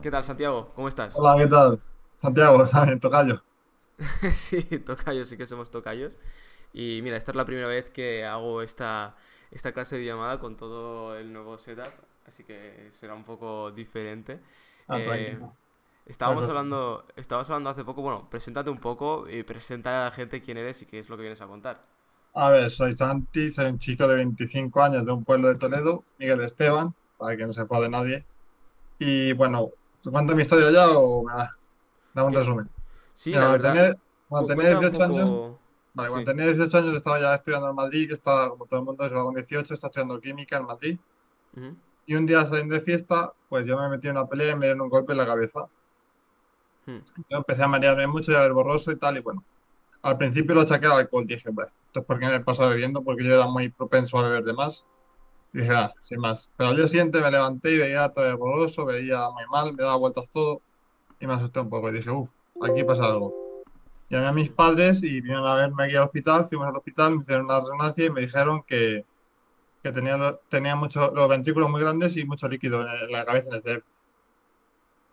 ¿Qué 0.00 0.10
tal, 0.10 0.24
Santiago? 0.24 0.72
¿Cómo 0.74 0.88
estás? 0.88 1.22
Hola, 1.22 1.36
¿qué 1.36 1.46
tal? 1.48 1.82
Santiago, 2.14 2.66
¿sabes? 2.66 2.98
Tocayo. 3.00 3.42
Sí, 4.34 4.62
tocayos, 4.80 5.28
sí 5.28 5.36
que 5.36 5.46
somos 5.46 5.70
tocayos. 5.70 6.16
Y 6.72 7.00
mira, 7.02 7.16
esta 7.16 7.32
es 7.32 7.36
la 7.36 7.44
primera 7.44 7.68
vez 7.68 7.90
que 7.90 8.24
hago 8.24 8.62
esta, 8.62 9.16
esta 9.50 9.72
clase 9.72 9.96
de 9.98 10.04
llamada 10.04 10.38
con 10.38 10.56
todo 10.56 11.16
el 11.16 11.32
nuevo 11.32 11.58
setup, 11.58 11.92
así 12.26 12.44
que 12.44 12.88
será 12.92 13.14
un 13.14 13.24
poco 13.24 13.70
diferente. 13.72 14.40
Ah, 14.88 14.98
Eh, 15.00 15.40
estábamos 16.06 16.46
Claro. 16.46 16.48
hablando, 16.48 17.06
estábamos 17.16 17.50
hablando 17.50 17.70
hace 17.70 17.84
poco, 17.84 18.02
bueno, 18.02 18.28
preséntate 18.30 18.70
un 18.70 18.80
poco 18.80 19.28
y 19.28 19.42
presenta 19.44 20.02
a 20.02 20.06
la 20.06 20.12
gente 20.12 20.42
quién 20.42 20.58
eres 20.58 20.82
y 20.82 20.86
qué 20.86 20.98
es 21.00 21.08
lo 21.08 21.16
que 21.16 21.22
vienes 21.22 21.40
a 21.42 21.46
contar. 21.46 21.86
A 22.34 22.50
ver, 22.50 22.70
soy 22.70 22.94
Santi, 22.96 23.52
soy 23.52 23.66
un 23.66 23.78
chico 23.78 24.06
de 24.08 24.14
25 24.16 24.82
años 24.82 25.04
de 25.04 25.12
un 25.12 25.24
pueblo 25.24 25.48
de 25.48 25.56
Toledo, 25.58 26.06
Miguel 26.18 26.40
Esteban, 26.40 26.94
para 27.16 27.36
que 27.36 27.46
no 27.46 27.52
se 27.52 27.62
enfade 27.62 27.88
nadie. 27.88 28.26
Y 28.98 29.32
bueno, 29.34 29.70
¿te 30.08 30.12
cuento 30.12 30.34
mi 30.34 30.42
historia 30.42 30.70
ya 30.70 30.90
o 30.98 31.24
me 31.24 31.32
da, 31.34 31.60
da 32.14 32.24
un 32.24 32.32
¿Qué- 32.32 32.38
resumen? 32.38 32.70
Sí, 33.14 33.32
Mira, 33.32 33.44
la 33.44 33.48
cuando 33.48 33.62
verdad, 33.62 33.72
tenía, 33.74 33.96
cuando 34.28 34.48
cu- 34.48 34.54
tenía 34.54 34.70
cuenta 34.70 34.78
un 34.80 34.90
18 34.90 35.04
años, 35.04 35.36
poco... 35.36 35.62
vale, 35.94 36.10
cuando 36.10 36.24
Sí. 36.24 36.26
tenía 36.32 36.46
18 36.46 36.78
años 36.78 36.94
estaba 36.96 37.20
ya 37.20 37.34
estudiando 37.36 37.70
en 37.70 37.76
Madrid, 37.76 38.08
que 38.08 38.14
estaba, 38.14 38.50
como 38.50 38.66
todo 38.66 38.80
el 38.80 38.86
mundo, 38.86 39.08
se 39.08 39.14
va 39.14 39.24
con 39.24 39.34
18, 39.34 39.74
está 39.74 39.88
estudiando 39.88 40.20
química 40.20 40.58
en 40.58 40.66
Madrid. 40.66 41.00
Ujú. 41.56 41.76
Y 42.06 42.16
un 42.16 42.26
día 42.26 42.44
saliendo 42.44 42.74
de 42.74 42.80
fiesta, 42.80 43.32
pues 43.48 43.64
yo 43.64 43.78
me 43.78 43.88
metí 43.88 44.08
en 44.08 44.16
una 44.16 44.26
pelea 44.26 44.52
y 44.54 44.56
me 44.58 44.66
dieron 44.66 44.80
un 44.80 44.88
golpe 44.88 45.12
en 45.12 45.18
la 45.18 45.26
cabeza. 45.26 45.68
Hmm. 46.86 46.98
Yo 47.28 47.38
empecé 47.38 47.62
a 47.62 47.68
marearme 47.68 48.06
mucho 48.06 48.32
y 48.32 48.34
a 48.34 48.40
ver 48.40 48.52
borroso 48.52 48.90
y 48.92 48.98
tal, 48.98 49.16
y 49.16 49.20
bueno, 49.20 49.44
al 50.02 50.18
principio 50.18 50.54
lo 50.54 50.66
saqué 50.66 50.86
al 50.86 50.92
alcohol, 50.94 51.26
dije, 51.26 51.50
bueno, 51.50 51.72
esto 51.86 52.00
es 52.00 52.06
porque 52.06 52.26
me 52.26 52.40
pasaba 52.40 52.70
bebiendo, 52.70 53.04
porque 53.04 53.24
yo 53.24 53.34
era 53.34 53.46
muy 53.48 53.70
propenso 53.70 54.18
a 54.18 54.24
beber 54.24 54.44
de 54.44 54.54
más. 54.54 54.86
Dije, 55.52 55.70
ah, 55.72 55.92
sin 56.02 56.20
más. 56.20 56.50
Pero 56.56 56.70
al 56.70 56.76
día 56.76 56.86
siguiente 56.86 57.20
me 57.20 57.30
levanté 57.30 57.72
y 57.72 57.78
veía 57.78 58.08
todo 58.10 58.36
borroso, 58.36 58.84
veía 58.84 59.28
muy 59.30 59.44
mal, 59.50 59.72
me 59.72 59.82
daba 59.82 59.96
vueltas 59.96 60.28
todo, 60.32 60.60
y 61.20 61.26
me 61.26 61.34
asusté 61.34 61.60
un 61.60 61.70
poco, 61.70 61.88
y 61.88 61.92
dije, 61.92 62.10
uff, 62.10 62.28
aquí 62.62 62.84
pasa 62.84 63.06
algo. 63.06 63.62
Llamé 64.10 64.26
a 64.26 64.32
mis 64.32 64.50
padres 64.50 65.02
y 65.02 65.20
vinieron 65.20 65.46
a 65.46 65.54
verme 65.54 65.84
aquí 65.84 65.96
al 65.96 66.04
hospital, 66.04 66.48
fuimos 66.48 66.66
al 66.66 66.76
hospital, 66.76 67.16
me 67.16 67.22
hicieron 67.22 67.44
una 67.44 67.60
resonancia 67.60 68.06
y 68.06 68.10
me 68.10 68.20
dijeron 68.22 68.62
que, 68.66 69.04
que 69.82 69.92
tenía, 69.92 70.38
tenía 70.48 70.76
mucho, 70.76 71.12
los 71.14 71.28
ventrículos 71.28 71.68
muy 71.70 71.80
grandes 71.80 72.16
y 72.16 72.24
mucho 72.24 72.48
líquido 72.48 72.82
en, 72.82 73.12
la 73.12 73.24
cabeza, 73.24 73.48
en 73.50 73.62
el. 73.64 73.84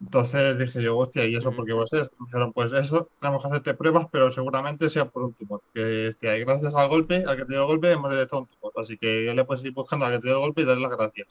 Entonces 0.06 0.60
dije 0.60 0.84
yo, 0.84 0.98
hostia, 0.98 1.26
¿y 1.26 1.36
eso 1.36 1.52
por 1.52 1.66
qué 1.66 1.74
va 1.74 1.84
a 1.84 1.88
ser? 1.88 2.12
Me 2.20 2.28
dijeron, 2.28 2.54
pues 2.54 2.72
eso, 2.74 3.10
tenemos 3.20 3.42
que 3.42 3.48
hacerte 3.48 3.74
pruebas, 3.74 4.08
pero 4.12 4.32
seguramente 4.32 4.88
sea 4.92 5.10
por 5.10 5.24
un 5.24 5.34
tumor. 5.34 5.62
Que, 5.74 6.16
y 6.22 6.40
gracias 6.42 6.76
al 6.76 6.90
golpe, 6.90 7.24
al 7.26 7.36
que 7.36 7.46
te 7.46 7.54
dio 7.54 7.62
el 7.62 7.68
golpe, 7.68 7.92
hemos 7.92 8.12
detectado 8.12 8.44
un 8.44 8.48
tumor. 8.48 8.72
Así 8.78 8.98
que 9.00 9.26
ya 9.26 9.34
le 9.34 9.44
puedes 9.46 9.66
ir 9.66 9.74
buscando 9.74 10.06
al 10.06 10.14
que 10.14 10.20
te 10.20 10.28
dio 10.28 10.36
el 10.36 10.42
golpe 10.42 10.62
y 10.62 10.66
darle 10.66 10.84
las 10.84 10.92
gracias. 10.96 11.28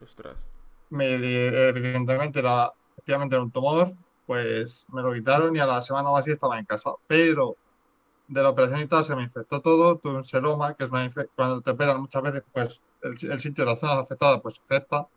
Ostras. 0.00 0.36
Me, 0.90 1.14
evidentemente 1.14 2.38
era, 2.38 2.72
efectivamente 2.92 3.34
era 3.34 3.42
un 3.42 3.50
tumor, 3.50 3.92
pues 4.24 4.86
me 4.92 5.02
lo 5.02 5.12
quitaron 5.12 5.56
y 5.56 5.58
a 5.58 5.66
la 5.66 5.82
semana 5.82 6.10
o 6.10 6.16
así 6.16 6.30
estaba 6.30 6.56
en 6.60 6.66
casa. 6.66 6.92
Pero 7.08 7.56
de 8.28 8.40
la 8.40 8.50
operación 8.50 8.82
y 8.82 8.86
tal 8.86 9.04
se 9.04 9.16
me 9.16 9.24
infectó 9.24 9.60
todo, 9.60 9.98
tuve 9.98 10.18
un 10.18 10.24
seroma, 10.24 10.74
que 10.74 10.84
es 10.84 10.90
una 10.90 11.10
cuando 11.34 11.60
te 11.60 11.72
operan 11.72 12.00
muchas 12.00 12.22
veces, 12.22 12.44
pues 12.52 12.80
el, 13.02 13.32
el 13.32 13.40
sitio, 13.40 13.64
la 13.64 13.76
zona 13.76 13.98
afectada, 13.98 14.40
pues 14.40 14.54
se 14.54 14.60
afecta, 14.62 15.08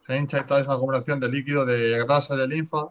se 0.00 0.16
hincha 0.16 0.40
y 0.40 0.46
tal, 0.46 0.60
es 0.62 0.66
una 0.66 0.76
acumulación 0.76 1.20
de 1.20 1.28
líquido, 1.28 1.64
de 1.66 1.98
grasa 2.04 2.36
de 2.36 2.48
linfa, 2.48 2.88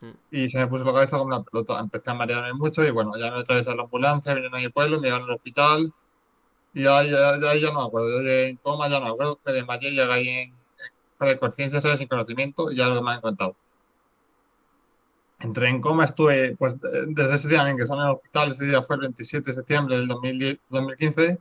Hmm. 0.00 0.12
y 0.30 0.50
se 0.50 0.58
me 0.58 0.66
puso 0.66 0.84
la 0.84 0.92
cabeza 0.92 1.18
como 1.18 1.24
una 1.28 1.42
pelota. 1.42 1.78
Empecé 1.80 2.10
a 2.10 2.14
marearme 2.14 2.52
mucho 2.54 2.84
y 2.84 2.90
bueno, 2.90 3.12
ya 3.18 3.30
me 3.30 3.38
otra 3.38 3.56
vez 3.56 3.66
a 3.68 3.74
la 3.74 3.82
ambulancia, 3.84 4.34
vinieron 4.34 4.58
a 4.58 4.62
mi 4.62 4.68
pueblo, 4.70 5.00
me 5.00 5.06
llevaron 5.08 5.28
al 5.30 5.36
hospital, 5.36 5.94
y 6.74 6.84
ya, 6.84 7.04
ya, 7.04 7.38
ya, 7.40 7.56
ya 7.56 7.72
no 7.72 7.80
me 7.82 7.86
acuerdo, 7.88 8.10
yo 8.10 8.20
llegué 8.22 8.48
en 8.50 8.56
coma, 8.58 8.88
ya 8.88 9.00
no 9.00 9.06
me 9.06 9.12
acuerdo, 9.12 9.40
me 9.44 9.52
desmayé, 9.52 9.90
llegué 9.92 10.12
ahí 10.12 10.28
en, 10.28 10.64
de 11.20 11.38
conciencia, 11.38 11.80
¿sabes? 11.80 11.98
sin 12.00 12.08
conocimiento, 12.08 12.70
y 12.72 12.76
ya 12.76 12.88
lo 12.88 12.96
que 12.96 13.02
me 13.02 13.12
han 13.12 13.20
contado. 13.22 13.58
Entré 15.38 15.68
en 15.68 15.80
coma, 15.80 16.04
estuve, 16.04 16.56
pues 16.56 16.78
de- 16.80 17.06
desde 17.08 17.34
ese 17.36 17.48
día 17.48 17.68
en 17.68 17.76
que 17.76 17.82
estaba 17.84 18.02
en 18.02 18.08
el 18.08 18.14
hospital, 18.14 18.52
ese 18.52 18.64
día 18.64 18.82
fue 18.82 18.96
el 18.96 19.00
27 19.02 19.50
de 19.50 19.56
septiembre 19.56 19.96
del 19.96 20.08
2010 20.08 20.58
2015, 20.68 21.38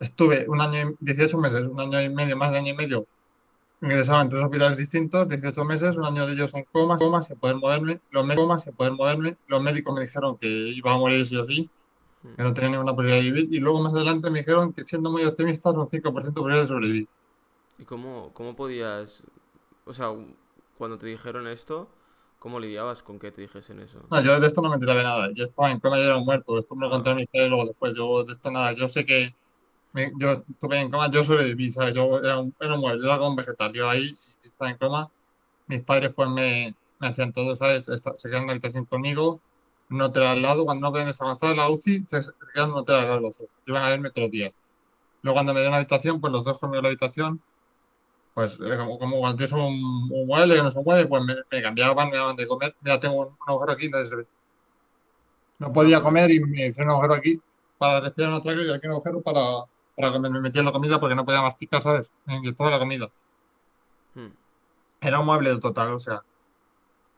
estuve 0.00 0.46
un 0.48 0.60
año 0.60 0.90
y 1.00 1.04
18 1.06 1.38
meses, 1.38 1.62
un 1.62 1.80
año 1.80 2.00
y 2.02 2.08
medio, 2.14 2.36
más 2.36 2.52
de 2.52 2.58
año 2.58 2.72
y 2.72 2.76
medio, 2.76 3.08
ingresado 3.80 4.22
en 4.22 4.28
tres 4.28 4.42
hospitales 4.44 4.78
distintos, 4.78 5.28
18 5.28 5.64
meses, 5.64 5.96
un 5.96 6.04
año 6.04 6.26
de 6.26 6.32
ellos 6.34 6.52
en 6.54 6.64
coma, 6.72 6.98
coma, 6.98 7.22
sin 7.22 7.38
poder 7.38 7.56
moverme, 7.56 8.00
los 8.10 8.24
médicos, 8.26 8.44
coma, 8.46 8.60
sin 8.60 8.74
poder 8.74 8.92
moverme, 8.92 9.38
los 9.46 9.62
médicos 9.62 9.94
me 9.94 10.02
dijeron 10.02 10.38
que 10.38 10.46
iba 10.48 10.92
a 10.92 10.98
morir 10.98 11.26
sí 11.26 11.36
o 11.36 11.44
sí, 11.44 11.70
que 12.36 12.42
no 12.42 12.54
tenía 12.54 12.70
ninguna 12.70 12.92
posibilidad 12.94 13.18
de 13.22 13.30
vivir, 13.32 13.54
y 13.54 13.60
luego 13.60 13.82
más 13.82 13.94
adelante 13.94 14.30
me 14.30 14.40
dijeron 14.40 14.72
que 14.72 14.84
siendo 14.84 15.10
muy 15.10 15.24
optimistas, 15.24 15.74
un 15.74 15.88
5% 15.88 16.40
de 16.40 16.44
probabilidad 16.44 16.62
de 16.64 16.68
sobrevivir. 16.68 17.08
¿Y 17.78 17.84
cómo, 17.84 18.32
cómo 18.34 18.56
podías, 18.56 19.22
o 19.84 19.92
sea, 19.92 20.08
cuando 20.76 20.98
te 20.98 21.06
dijeron 21.06 21.46
esto, 21.46 21.88
cómo 22.38 22.60
lidiabas 22.60 23.02
con 23.02 23.18
que 23.18 23.30
te 23.32 23.42
dijesen 23.42 23.80
eso? 23.80 24.00
No, 24.10 24.22
yo 24.22 24.40
de 24.40 24.46
esto 24.46 24.62
no 24.62 24.68
me 24.70 24.74
enteraba 24.76 24.98
de 25.00 25.04
nada. 25.04 25.30
Yo 25.34 25.44
estaba 25.44 25.70
en 25.70 25.80
coma, 25.80 25.96
yo 25.98 26.04
era 26.04 26.16
un 26.16 26.24
muerto. 26.24 26.58
Esto 26.58 26.74
me 26.74 26.82
lo 26.82 26.86
Ah. 26.88 26.90
contaron 26.90 27.18
mis 27.18 27.28
padres 27.28 27.48
luego 27.50 27.66
después. 27.66 27.94
Yo 27.96 28.24
de 28.24 28.32
esto 28.32 28.50
nada. 28.50 28.72
Yo 28.72 28.88
sé 28.88 29.04
que 29.04 29.36
yo 30.18 30.32
estuve 30.48 30.80
en 30.80 30.90
coma, 30.90 31.10
yo 31.10 31.22
sobreviví, 31.24 31.72
¿sabes? 31.72 31.94
Yo 31.94 32.18
era 32.18 32.38
un, 32.40 32.54
era 32.60 32.74
un 32.76 32.82
yo 32.82 33.06
era 33.06 33.18
como 33.18 33.30
un 33.30 33.36
vegetal. 33.36 33.72
Yo 33.72 33.88
ahí 33.88 34.18
estaba 34.42 34.70
en 34.70 34.78
coma. 34.78 35.12
Mis 35.66 35.84
padres 35.84 36.12
pues 36.14 36.28
me, 36.30 36.76
me 36.98 37.08
hacían 37.08 37.32
todo, 37.32 37.56
¿sabes? 37.56 37.88
Esta- 37.88 38.14
se 38.18 38.28
quedaron 38.28 38.44
en 38.44 38.48
la 38.48 38.52
habitación 38.54 38.86
conmigo, 38.86 39.42
un 39.90 40.02
hotel 40.02 40.24
al 40.24 40.42
lado. 40.42 40.64
Cuando 40.64 40.86
no 40.88 40.92
podían 40.92 41.08
estar 41.08 41.30
estaba 41.32 41.52
en 41.52 41.58
la 41.58 41.70
UCI, 41.70 42.06
se, 42.08 42.22
se 42.24 42.32
quedaron 42.54 42.70
en 42.70 42.74
un 42.76 42.80
hotel 42.82 42.96
al 42.96 43.06
lado 43.08 43.20
los 43.20 43.36
dos. 43.38 43.50
Iban 43.66 43.84
a 43.84 43.90
verme 43.90 44.10
todos 44.12 44.26
los 44.26 44.32
días. 44.32 44.52
Luego 45.22 45.36
cuando 45.36 45.54
me 45.54 45.60
dieron 45.60 45.72
la 45.72 45.78
habitación, 45.78 46.20
pues 46.20 46.32
los 46.32 46.44
dos 46.44 46.58
conmigo 46.60 46.78
en 46.80 46.84
la 46.84 46.88
habitación. 46.90 47.42
Pues 48.34 48.56
como, 48.58 48.98
como 48.98 49.18
cuando 49.20 49.36
tienes 49.38 49.52
un, 49.54 50.10
un 50.12 50.26
mueble 50.26 50.56
que 50.56 50.62
no 50.62 50.70
se 50.70 50.80
mueve, 50.82 51.06
pues 51.08 51.22
me, 51.24 51.34
me 51.50 51.62
cambiaban, 51.62 52.10
me 52.10 52.16
daban 52.18 52.36
de 52.36 52.46
comer. 52.48 52.76
Mira, 52.80 53.00
tengo 53.00 53.16
un, 53.20 53.26
un 53.28 53.36
agujero 53.48 53.72
aquí, 53.72 53.88
no. 53.90 53.98
No 55.58 55.72
podía 55.72 56.02
comer 56.02 56.30
y 56.30 56.40
me 56.40 56.66
hicieron 56.68 56.88
un 56.88 56.92
agujero 56.94 57.14
aquí 57.14 57.42
para 57.76 58.00
respirar 58.00 58.32
un 58.32 58.42
trago 58.42 58.60
y 58.62 58.70
aquí 58.72 58.86
un 58.86 58.92
agujero 58.92 59.22
para, 59.22 59.40
para 59.98 60.12
que 60.14 60.20
me, 60.20 60.30
me 60.30 60.40
metieran 60.40 60.66
la 60.66 60.72
comida 60.72 61.00
porque 61.00 61.16
no 61.16 61.26
podía 61.26 61.42
masticar, 61.42 61.82
¿sabes? 61.82 62.12
Me 62.26 62.36
inyectaba 62.36 62.70
la 62.72 62.80
comida. 62.80 63.12
hmm. 64.14 64.28
Era 65.00 65.18
un 65.18 65.26
mueble 65.26 65.58
total, 65.58 65.92
o 65.94 65.98
sea, 66.00 66.24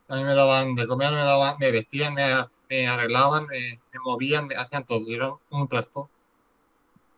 a 0.08 0.16
mí 0.16 0.24
me 0.24 0.34
daban 0.34 0.74
de 0.74 0.86
comer, 0.86 1.10
me 1.12 1.18
daban, 1.20 1.56
me 1.58 1.70
vestían, 1.72 2.12
me, 2.14 2.24
me 2.68 2.86
arreglaban, 2.88 3.46
me, 3.46 3.82
me 3.92 4.00
movían, 4.04 4.46
me 4.46 4.56
hacían 4.56 4.84
todo, 4.86 5.00
y 5.06 5.14
era 5.14 5.30
un 5.50 5.68
trasto. 5.68 6.10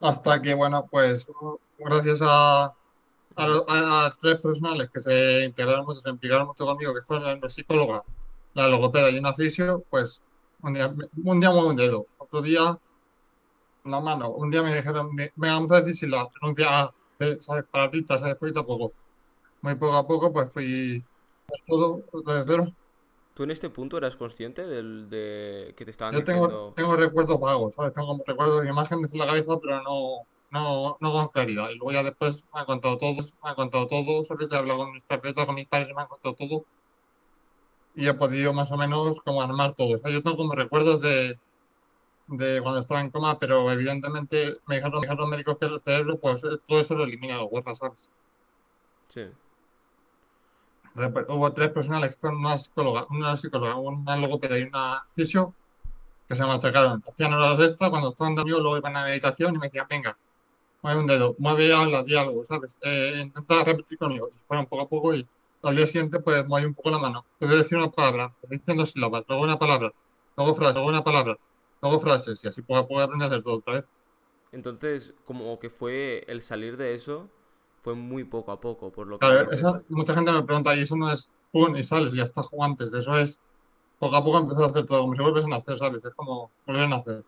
Hasta 0.01 0.43
que, 0.43 0.55
bueno, 0.55 0.89
pues 0.91 1.27
gracias 1.79 2.19
a, 2.23 2.65
a, 2.65 2.75
a- 3.37 4.17
tres 4.21 4.41
profesionales 4.41 4.91
que 4.93 5.01
se 5.03 5.45
integraron 5.47 5.85
mucho, 5.87 6.01
se 6.01 6.11
implicaron 6.11 6.49
mucho 6.49 6.67
conmigo, 6.67 6.95
que 6.95 7.03
fueron 7.03 7.41
la 7.41 7.51
psicóloga, 7.51 8.05
la 8.55 8.69
logopeda 8.69 9.11
y 9.11 9.19
una 9.19 9.35
fisio, 9.35 9.85
pues 9.91 10.23
un 10.63 10.75
día, 10.75 10.89
un 11.25 11.41
día 11.41 11.51
muevo 11.51 11.69
un 11.71 11.77
dedo, 11.77 12.09
otro 12.19 12.43
día 12.43 12.79
la 13.85 14.01
mano, 14.01 14.31
un 14.31 14.51
día 14.51 14.63
me 14.63 14.75
dijeron, 14.75 15.15
me, 15.15 15.33
vamos 15.37 15.71
a 15.73 15.81
decir 15.81 15.97
si 15.97 16.07
la 16.07 16.29
pronuncia 16.29 16.93
¿sabes? 17.41 17.65
Palabritas, 17.71 18.21
¿sabes? 18.21 18.37
Poquito 18.37 18.61
a 18.61 18.67
poco. 18.67 18.93
Muy 19.61 19.75
poco 19.77 19.97
a 19.97 20.07
poco, 20.07 20.33
pues 20.33 20.51
fui 20.53 21.05
todo 21.67 22.03
otra 22.13 22.35
vez 22.35 22.45
cero. 22.47 22.73
¿Tú 23.35 23.45
en 23.45 23.51
este 23.51 23.71
punto 23.71 23.97
eras 23.97 24.17
consciente 24.17 24.67
del, 24.67 25.09
de 25.09 25.75
que 25.77 25.85
te 25.85 25.91
estaban 25.91 26.15
Yo 26.15 26.25
tengo, 26.25 26.47
diciendo... 26.47 26.73
tengo 26.77 26.97
recuerdos 26.97 27.41
vagos, 27.41 27.75
¿sabes? 27.75 27.95
Tengo 27.95 28.21
recuerdos 28.27 28.63
de 28.63 28.69
imágenes 28.69 29.13
en 29.13 29.19
la 29.21 29.27
cabeza, 29.27 29.59
pero 29.59 29.83
no, 29.83 30.27
no, 30.51 30.97
no 31.01 31.13
con 31.13 31.29
claridad. 31.29 31.71
Y 31.71 31.77
luego 31.77 31.93
ya 31.93 32.03
después 32.03 32.37
me 32.53 32.61
han 32.61 32.67
contado 32.67 32.99
todo, 32.99 33.15
me 33.15 33.51
han 33.51 33.55
contado 33.55 33.87
todo, 33.89 34.25
¿sabes? 34.25 34.49
He 34.51 34.57
hablado 34.57 34.81
con 34.81 34.93
mis 34.93 35.05
terapeutas, 35.05 35.47
con 35.47 35.55
mis 35.55 35.67
padres 35.67 35.89
y 35.91 35.95
me 35.95 36.03
han 36.03 36.09
contado 36.09 36.35
todo. 36.35 36.65
Y 37.95 38.07
he 38.07 38.15
podido 38.15 38.53
más 38.53 38.71
o 38.71 38.77
menos 38.77 39.21
como 39.23 39.41
armar 39.41 39.75
todo. 39.75 39.95
O 39.95 39.99
sea, 39.99 40.11
yo 40.11 40.23
tengo 40.23 40.37
como 40.37 40.55
recuerdos 40.55 41.01
de, 41.01 41.39
de 42.27 42.61
cuando 42.63 42.81
estaba 42.81 43.01
en 43.01 43.11
coma, 43.11 43.39
pero 43.39 43.71
evidentemente 43.71 44.57
me 44.67 44.77
dijeron, 44.77 45.01
me 45.01 45.01
dijeron 45.03 45.19
los 45.19 45.29
médicos 45.29 45.59
que 45.59 45.67
el 45.67 45.81
cerebro, 45.81 46.19
pues 46.19 46.43
eh, 46.45 46.59
todo 46.67 46.81
eso 46.81 46.95
lo 46.95 47.05
elimina 47.05 47.37
los 47.37 47.49
huesos, 47.51 47.79
¿sabes? 47.79 48.11
Sí. 49.09 49.27
Hubo 51.29 51.53
tres 51.53 51.71
profesionales 51.71 52.11
que 52.11 52.21
fueron 52.21 52.41
una 52.41 52.59
psicóloga, 52.59 53.07
una 53.11 53.37
psicóloga, 53.37 53.77
una 53.77 54.17
logopeda 54.17 54.59
y 54.59 54.63
una 54.63 55.05
fisio 55.15 55.55
que 56.29 56.37
se 56.37 56.45
machacaron. 56.45 57.03
Hacían 57.09 57.33
horas 57.33 57.61
extra 57.61 57.91
cuando 57.91 58.11
estaban 58.11 58.35
de 58.35 58.43
luego 58.45 58.77
iban 58.77 58.97
a 58.97 59.05
meditación 59.05 59.55
y 59.55 59.59
me 59.59 59.67
decían, 59.67 59.87
venga, 59.89 60.17
mueve 60.83 61.01
un 61.01 61.07
dedo, 61.07 61.35
mueve, 61.39 61.73
habla, 61.73 62.03
di 62.03 62.17
algo, 62.17 62.45
¿sabes? 62.45 62.71
Eh, 62.83 63.21
intenta 63.23 63.65
repetir 63.65 63.99
conmigo. 63.99 64.29
Y 64.29 64.39
fueron 64.47 64.67
poco 64.67 64.83
a 64.83 64.89
poco 64.89 65.15
y 65.15 65.27
al 65.63 65.77
día 65.77 65.87
siguiente 65.87 66.21
pues 66.21 66.47
mueve 66.47 66.67
un 66.67 66.75
poco 66.75 66.91
la 66.91 66.99
mano. 66.99 67.25
Puedes 67.39 67.57
decir 67.59 67.79
una 67.79 67.91
palabra, 67.91 68.35
diciendo 68.49 68.85
sílabas, 68.87 69.25
luego 69.29 69.45
una 69.45 69.59
palabra, 69.59 69.93
luego 70.37 70.55
frase, 70.55 70.75
luego 70.75 70.89
una 70.89 71.05
palabra, 71.05 71.37
luego 71.83 72.01
frases 72.01 72.43
y 72.45 72.49
así 72.49 72.63
poco 72.63 72.81
a 72.81 72.89
poco 72.89 73.01
aprendes 73.01 73.27
a 73.27 73.29
hacer 73.33 73.43
todo 73.45 73.57
otra 73.59 73.75
vez. 73.75 73.93
Entonces, 74.53 75.15
como 75.25 75.59
que 75.59 75.71
fue 75.71 76.25
el 76.29 76.43
salir 76.43 76.77
de 76.77 76.95
eso, 76.95 77.31
fue 77.81 77.95
muy 77.95 78.25
poco 78.25 78.53
a 78.53 78.61
poco, 78.61 78.93
por 78.93 79.07
lo 79.09 79.21
que 79.21 79.29
Claro, 79.29 79.51
dices. 79.51 79.53
esa- 79.53 79.83
mucha 79.89 80.15
gente 80.15 80.33
me 80.33 80.43
pregunta, 80.43 80.75
y 80.77 80.81
eso 80.83 80.97
no 80.97 81.11
es 81.13 81.31
pum 81.51 81.77
y 81.77 81.85
sales 81.85 82.13
ya 82.13 82.25
estás 82.25 82.47
jugantes, 82.49 82.93
eso 82.93 83.17
es 83.19 83.41
poco 83.99 84.17
a 84.17 84.25
poco 84.25 84.39
empezar 84.39 84.65
a 84.65 84.69
hacer 84.69 84.87
todo, 84.87 85.03
como 85.03 85.15
si 85.17 85.23
vuelves 85.23 85.45
a 85.47 85.49
nacer, 85.49 85.79
¿sabes? 85.79 86.05
Es 86.05 86.15
como 86.15 86.53
volver 86.67 86.85
a 86.85 86.89
nacer. 86.89 87.25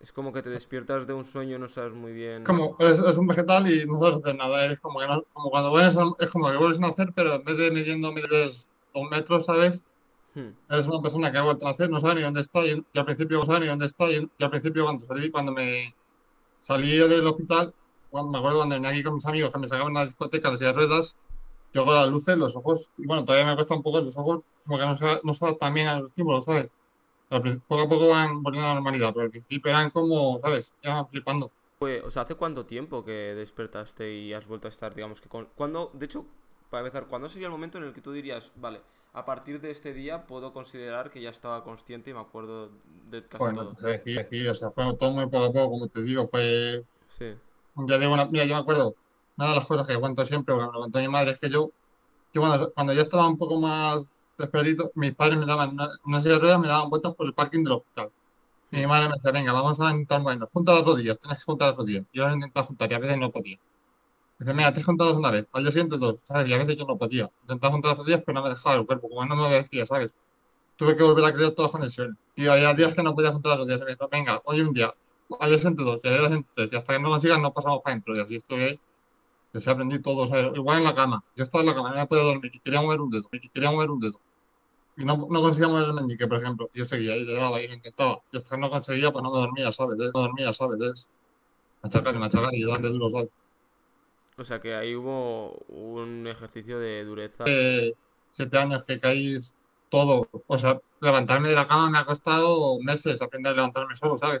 Es 0.00 0.10
como 0.12 0.32
que 0.32 0.42
te 0.42 0.50
despiertas 0.50 1.06
de 1.06 1.14
un 1.14 1.24
sueño, 1.24 1.56
no 1.56 1.68
sabes 1.68 1.92
muy 1.94 2.12
bien. 2.12 2.42
Como, 2.42 2.76
es, 2.80 2.98
es 2.98 3.16
un 3.18 3.26
vegetal 3.26 3.70
y 3.70 3.86
no 3.86 3.98
sabes 3.98 4.16
hacer 4.18 4.36
nada. 4.36 4.66
Es 4.66 4.80
como 4.80 4.98
que 5.00 5.06
no- 5.06 5.22
como 5.32 5.50
cuando 5.50 5.70
vuelves 5.70 5.96
a- 5.96 6.24
es 6.24 6.30
como 6.30 6.50
que 6.50 6.56
vuelves 6.56 6.78
a 6.78 6.80
nacer, 6.88 7.08
pero 7.14 7.34
en 7.34 7.44
vez 7.44 7.56
de 7.58 7.70
midiendo 7.70 8.12
mides 8.12 8.68
dos 8.94 9.10
metros, 9.10 9.44
¿sabes? 9.46 9.82
Hmm, 10.34 10.50
Eres 10.68 10.86
una 10.86 11.02
persona 11.02 11.30
que 11.32 11.38
ha 11.38 11.42
vuelto 11.42 11.66
a 11.66 11.72
nacer, 11.72 11.90
no 11.90 12.00
sabe 12.00 12.16
ni 12.16 12.22
dónde 12.22 12.40
está, 12.42 12.64
y, 12.66 12.70
y 12.92 12.98
al 12.98 13.04
principio 13.04 13.38
no 13.38 13.44
sabe 13.46 13.60
ni 13.60 13.66
dónde 13.68 13.86
está, 13.86 14.10
y, 14.10 14.30
y 14.38 14.44
al 14.44 14.50
principio 14.50 14.84
cuando 14.84 15.06
salí, 15.06 15.30
cuando 15.30 15.52
me 15.52 15.96
salí 16.62 16.96
del 16.98 17.26
hospital, 17.26 17.74
cuando, 18.10 18.32
me 18.32 18.38
acuerdo 18.38 18.58
cuando 18.58 18.76
venía 18.76 18.90
aquí 18.90 19.02
con 19.04 19.14
mis 19.16 19.26
amigos 19.26 19.52
que 19.52 19.58
me 19.60 19.68
sacaban 19.68 19.96
a 19.96 20.00
la 20.02 20.06
discoteca, 20.06 20.50
las 20.52 20.74
ruedas, 20.76 21.16
yo 21.74 21.84
con 21.86 21.94
las 21.94 22.10
luces, 22.10 22.36
los 22.38 22.56
ojos, 22.56 22.90
y 22.96 23.06
bueno, 23.06 23.24
todavía 23.24 23.46
me 23.48 23.56
cuesta 23.56 23.74
un 23.76 23.82
poco 23.84 24.00
los 24.02 24.16
ojos, 24.18 24.42
como 24.64 24.78
que 24.78 24.86
no 24.86 24.96
se, 24.96 25.20
no 25.24 25.34
se 25.34 25.46
bien 25.72 25.88
a 25.88 26.00
los 26.00 26.10
estímulos, 26.10 26.44
¿sabes? 26.46 26.70
Poco 27.68 27.82
a 27.82 27.88
poco 27.88 28.08
van 28.08 28.42
volviendo 28.42 28.66
a 28.66 28.70
la 28.70 28.74
normalidad, 28.76 29.12
pero 29.14 29.24
al 29.26 29.30
principio 29.30 29.70
eran 29.70 29.90
como, 29.90 30.40
¿sabes? 30.42 30.72
Ya 30.82 30.94
van 30.94 31.08
flipando. 31.08 31.52
Fue- 31.78 32.00
o 32.02 32.10
sea, 32.10 32.22
¿hace 32.22 32.34
cuánto 32.34 32.66
tiempo 32.66 33.04
que 33.04 33.34
despertaste 33.34 34.14
y 34.14 34.32
has 34.34 34.46
vuelto 34.46 34.68
a 34.68 34.70
estar, 34.70 34.94
digamos 34.94 35.20
que 35.20 35.28
con... 35.28 35.46
¿Cuándo, 35.54 35.90
de 35.94 36.06
hecho, 36.06 36.26
para 36.70 36.86
empezar, 36.86 37.08
¿cuándo 37.08 37.28
sería 37.28 37.46
el 37.46 37.52
momento 37.52 37.78
en 37.78 37.84
el 37.84 37.92
que 37.94 38.00
tú 38.02 38.12
dirías, 38.12 38.52
vale, 38.56 38.82
a 39.12 39.24
partir 39.24 39.60
de 39.60 39.70
este 39.70 39.92
día 39.94 40.26
puedo 40.26 40.52
considerar 40.52 41.10
que 41.10 41.20
ya 41.22 41.30
estaba 41.30 41.64
consciente 41.64 42.10
y 42.10 42.14
me 42.14 42.20
acuerdo 42.20 42.70
de 43.10 43.26
casi 43.28 43.50
Bueno, 43.50 43.58
todo? 43.58 43.76
decir, 43.80 44.16
decir, 44.18 44.48
o 44.50 44.54
sea, 44.54 44.70
fue 44.70 44.84
todo 44.98 45.12
muy 45.12 45.24
poco 45.26 45.44
a 45.46 45.52
poco, 45.52 45.70
como 45.70 45.88
te 45.88 46.02
digo, 46.02 46.26
fue 46.28 46.84
Sí. 47.18 47.36
Ya 47.88 47.98
digo, 47.98 48.12
una- 48.12 48.26
mira, 48.26 48.44
yo 48.44 48.54
me 48.54 48.60
acuerdo, 48.60 48.96
una 49.36 49.48
de 49.50 49.54
las 49.56 49.66
cosas 49.66 49.86
que 49.86 49.98
cuento 49.98 50.24
siempre, 50.26 50.54
porque 50.54 50.66
me 50.68 50.72
lo 50.72 50.80
contó 50.82 50.98
mi 51.00 51.08
madre, 51.08 51.32
es 51.32 51.38
que 51.40 51.50
yo, 51.50 51.70
yo 52.32 52.42
cuando, 52.42 52.72
cuando 52.74 52.92
ya 52.94 53.02
estaba 53.02 53.28
un 53.28 53.38
poco 53.38 53.60
más 53.60 54.02
desperdito, 54.38 54.92
mis 54.96 55.14
padres 55.16 55.38
me 55.38 55.46
daban 55.46 55.70
una, 55.72 55.88
una 56.04 56.20
silla 56.22 56.34
de 56.34 56.40
ruedas, 56.40 56.60
me 56.60 56.68
daban 56.68 56.90
vueltas 56.90 57.14
por 57.16 57.26
el 57.26 57.34
parking 57.34 57.64
del 57.64 57.74
hospital. 57.74 58.12
Y 58.72 58.78
mi 58.78 58.86
madre 58.88 59.08
me 59.08 59.14
decía, 59.16 59.32
venga, 59.32 59.52
vamos 59.52 59.80
a 59.80 59.90
intentar 59.92 60.22
movernos, 60.22 60.50
junta 60.52 60.74
las 60.74 60.84
rodillas, 60.86 61.18
tienes 61.20 61.38
que 61.40 61.44
juntar 61.44 61.68
las 61.70 61.78
rodillas. 61.78 62.06
Yo 62.12 62.24
las 62.26 62.34
intentaba 62.36 62.66
juntar 62.66 62.90
y 62.92 62.94
a 62.94 62.98
veces 63.00 63.18
no 63.18 63.32
podía. 63.32 63.58
Dice, 64.40 64.54
mira, 64.54 64.72
que 64.72 64.82
juntarlas 64.82 65.16
una 65.18 65.30
vez, 65.30 65.46
al 65.52 65.64
día 65.64 65.70
siguiente 65.70 65.98
dos, 65.98 66.18
¿sabes? 66.24 66.48
Y 66.48 66.54
a 66.54 66.58
veces 66.58 66.78
yo 66.78 66.86
no 66.86 66.96
podía. 66.96 67.30
Intentaba 67.42 67.72
juntar 67.72 67.90
las 67.90 67.98
rodillas, 67.98 68.22
pero 68.24 68.36
no 68.36 68.42
me 68.44 68.48
dejaba 68.48 68.76
el 68.76 68.86
cuerpo, 68.86 69.10
como 69.10 69.26
no 69.26 69.36
me 69.36 69.46
obedecía, 69.46 69.84
¿sabes? 69.84 70.10
Tuve 70.76 70.96
que 70.96 71.02
volver 71.02 71.26
a 71.26 71.34
crear 71.34 71.52
todas 71.52 71.70
las 71.70 71.78
conexiones. 71.78 72.16
Y 72.36 72.46
había 72.46 72.72
días 72.72 72.94
que 72.94 73.02
no 73.02 73.14
podía 73.14 73.32
juntar 73.32 73.58
rodillas. 73.58 73.80
Y 73.82 73.84
me 73.84 73.90
decía, 73.90 74.06
venga, 74.10 74.40
hoy 74.44 74.62
un 74.62 74.72
día, 74.72 74.94
al 75.40 75.50
día 75.50 75.58
siguiente 75.58 75.82
dos, 75.82 76.00
y 76.02 76.08
al 76.08 76.14
día 76.14 76.22
siguiente 76.22 76.48
tres, 76.54 76.72
y 76.72 76.76
hasta 76.76 76.94
que 76.94 77.00
no 77.00 77.10
consigas 77.10 77.38
no 77.38 77.52
pasamos 77.52 77.82
para 77.82 77.92
adentro. 77.92 78.16
Y 78.16 78.20
así 78.20 78.36
estuve 78.36 78.64
ahí. 78.64 78.80
Que 79.52 79.60
se 79.60 79.70
aprendí 79.70 79.98
todo, 80.00 80.26
¿sabes? 80.26 80.56
Igual 80.56 80.78
en 80.78 80.84
la 80.84 80.94
cama. 80.94 81.22
Yo 81.36 81.44
estaba 81.44 81.60
en 81.62 81.68
la 81.68 81.74
cama, 81.74 81.90
no 81.90 81.96
me 81.96 82.06
podía 82.06 82.24
dormir 82.24 82.50
y 82.54 82.60
quería 82.60 82.80
mover 82.80 83.00
un 83.02 83.10
dedo, 83.10 83.28
y 83.32 83.48
quería 83.50 83.70
mover 83.70 83.90
un 83.90 84.00
dedo. 84.00 84.20
Y 84.96 85.04
no, 85.04 85.16
no 85.30 85.42
conseguía 85.42 85.68
mover 85.68 85.84
el 85.84 85.94
meñique, 85.94 86.26
por 86.26 86.38
ejemplo. 86.42 86.70
Yo 86.72 86.86
seguía 86.86 87.14
y 87.16 87.24
le 87.26 87.34
daba 87.34 87.60
y 87.60 87.68
lo 87.68 87.74
intentaba. 87.74 88.20
Y 88.32 88.38
hasta 88.38 88.56
que 88.56 88.60
no 88.60 88.70
conseguía, 88.70 89.12
pues 89.12 89.22
no 89.22 89.32
me 89.32 89.38
dormía, 89.40 89.70
¿sabes? 89.72 89.98
No 89.98 90.10
dormía, 90.12 90.52
¿sabes? 90.54 90.80
Es 90.80 91.06
machacar 91.82 92.14
y 92.14 92.18
machacar 92.18 92.54
y 92.54 92.64
darle 92.64 92.88
duro, 92.88 93.10
¿sabes? 93.10 93.30
O 94.40 94.44
sea, 94.44 94.58
que 94.58 94.74
ahí 94.74 94.96
hubo 94.96 95.52
un 95.68 96.26
ejercicio 96.26 96.78
de 96.78 97.04
dureza. 97.04 97.44
Siete 98.30 98.56
años 98.56 98.84
que 98.84 98.98
caí 98.98 99.38
todo. 99.90 100.30
O 100.46 100.58
sea, 100.58 100.80
levantarme 101.02 101.50
de 101.50 101.54
la 101.54 101.68
cama 101.68 101.90
me 101.90 101.98
ha 101.98 102.06
costado 102.06 102.80
meses 102.80 103.20
aprender 103.20 103.52
a 103.52 103.56
levantarme 103.56 103.94
solo, 103.98 104.16
¿sabes? 104.16 104.40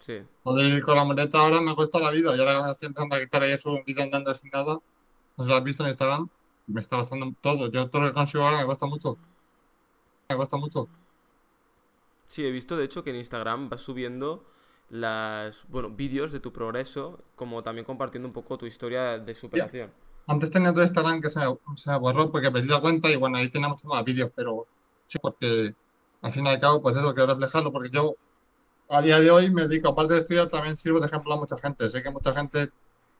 Sí. 0.00 0.20
Poder 0.42 0.66
ir 0.66 0.82
con 0.82 0.96
la 0.96 1.04
muleta 1.04 1.38
ahora 1.38 1.62
me 1.62 1.70
ha 1.70 1.74
costado 1.74 2.04
la 2.04 2.10
vida. 2.10 2.36
Y 2.36 2.40
ahora 2.40 2.58
que 2.58 2.62
me 2.62 2.70
estoy 2.72 2.86
empezando 2.88 3.16
a 3.16 3.20
quitar 3.20 3.42
ahí 3.42 3.52
eso 3.52 3.70
un 3.70 3.82
vídeo 3.86 4.02
andando 4.02 4.34
sin 4.34 4.50
nada, 4.50 4.74
no 4.74 5.44
sé 5.44 5.48
lo 5.48 5.56
has 5.56 5.64
visto 5.64 5.82
en 5.82 5.88
Instagram, 5.88 6.28
me 6.66 6.82
está 6.82 6.98
costando 6.98 7.34
todo. 7.40 7.70
Yo 7.70 7.88
todo 7.88 8.02
lo 8.02 8.08
que 8.08 8.14
consigo 8.14 8.44
ahora 8.44 8.58
me 8.58 8.66
cuesta 8.66 8.84
mucho. 8.84 9.16
Me 10.28 10.36
cuesta 10.36 10.58
mucho. 10.58 10.88
Sí, 12.26 12.44
he 12.44 12.50
visto 12.50 12.76
de 12.76 12.84
hecho 12.84 13.02
que 13.02 13.10
en 13.10 13.16
Instagram 13.16 13.70
vas 13.70 13.80
subiendo 13.80 14.44
las, 14.90 15.64
bueno, 15.68 15.90
vídeos 15.90 16.32
de 16.32 16.40
tu 16.40 16.52
progreso, 16.52 17.22
como 17.36 17.62
también 17.62 17.84
compartiendo 17.84 18.28
un 18.28 18.34
poco 18.34 18.58
tu 18.58 18.66
historia 18.66 19.18
de 19.18 19.34
superación. 19.34 19.90
Antes 20.26 20.50
tenía 20.50 20.70
otro 20.70 20.82
Instagram 20.82 21.20
que 21.20 21.30
se 21.30 21.40
se 21.76 21.94
borró 21.96 22.30
porque 22.30 22.50
perdí 22.50 22.68
la 22.68 22.80
cuenta 22.80 23.10
y 23.10 23.16
bueno, 23.16 23.38
ahí 23.38 23.48
tenía 23.50 23.68
muchos 23.68 23.86
más 23.86 24.04
vídeos, 24.04 24.30
pero 24.34 24.66
sí, 25.08 25.18
porque 25.18 25.74
al 26.20 26.32
fin 26.32 26.46
y 26.46 26.50
al 26.50 26.60
cabo, 26.60 26.80
pues 26.82 26.96
eso, 26.96 27.14
quiero 27.14 27.32
reflejarlo, 27.32 27.72
porque 27.72 27.90
yo 27.90 28.14
a 28.88 29.02
día 29.02 29.18
de 29.20 29.30
hoy 29.30 29.50
me 29.50 29.66
dedico, 29.66 29.88
aparte 29.88 30.14
de 30.14 30.20
estudiar, 30.20 30.48
también 30.50 30.76
sirvo 30.76 31.00
de 31.00 31.06
ejemplo 31.06 31.32
a 31.34 31.36
mucha 31.36 31.58
gente. 31.58 31.88
Sé 31.90 32.02
que 32.02 32.10
mucha 32.10 32.32
gente 32.34 32.70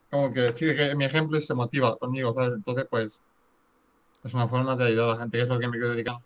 como 0.09 0.31
que 0.33 0.51
sigue 0.53 0.75
que 0.75 0.95
mi 0.95 1.05
ejemplo 1.05 1.37
y 1.37 1.41
se 1.41 1.53
motiva 1.55 1.97
conmigo, 1.97 2.33
¿sabes? 2.33 2.53
Entonces, 2.55 2.85
pues 2.89 3.11
es 4.23 4.33
una 4.33 4.47
forma 4.47 4.75
de 4.75 4.85
ayudar 4.85 5.09
a 5.09 5.13
la 5.13 5.17
gente, 5.19 5.37
que 5.37 5.43
es 5.43 5.49
lo 5.49 5.59
que 5.59 5.67
me 5.67 5.77
quiero 5.77 5.89
dedicar. 5.91 6.17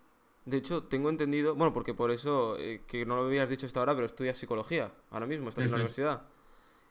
De 0.50 0.56
hecho, 0.56 0.84
tengo 0.84 1.10
entendido, 1.10 1.54
bueno, 1.54 1.72
porque 1.74 1.94
por 1.94 2.10
eso, 2.10 2.56
eh, 2.58 2.82
que 2.86 3.04
no 3.06 3.16
lo 3.16 3.22
habías 3.26 3.50
dicho 3.50 3.66
hasta 3.66 3.80
ahora, 3.80 3.94
pero 3.94 4.06
estudias 4.06 4.38
psicología, 4.38 4.92
ahora 5.10 5.26
mismo, 5.26 5.48
estás 5.48 5.66
en 5.66 5.72
la 5.72 5.76
universidad. 5.76 6.22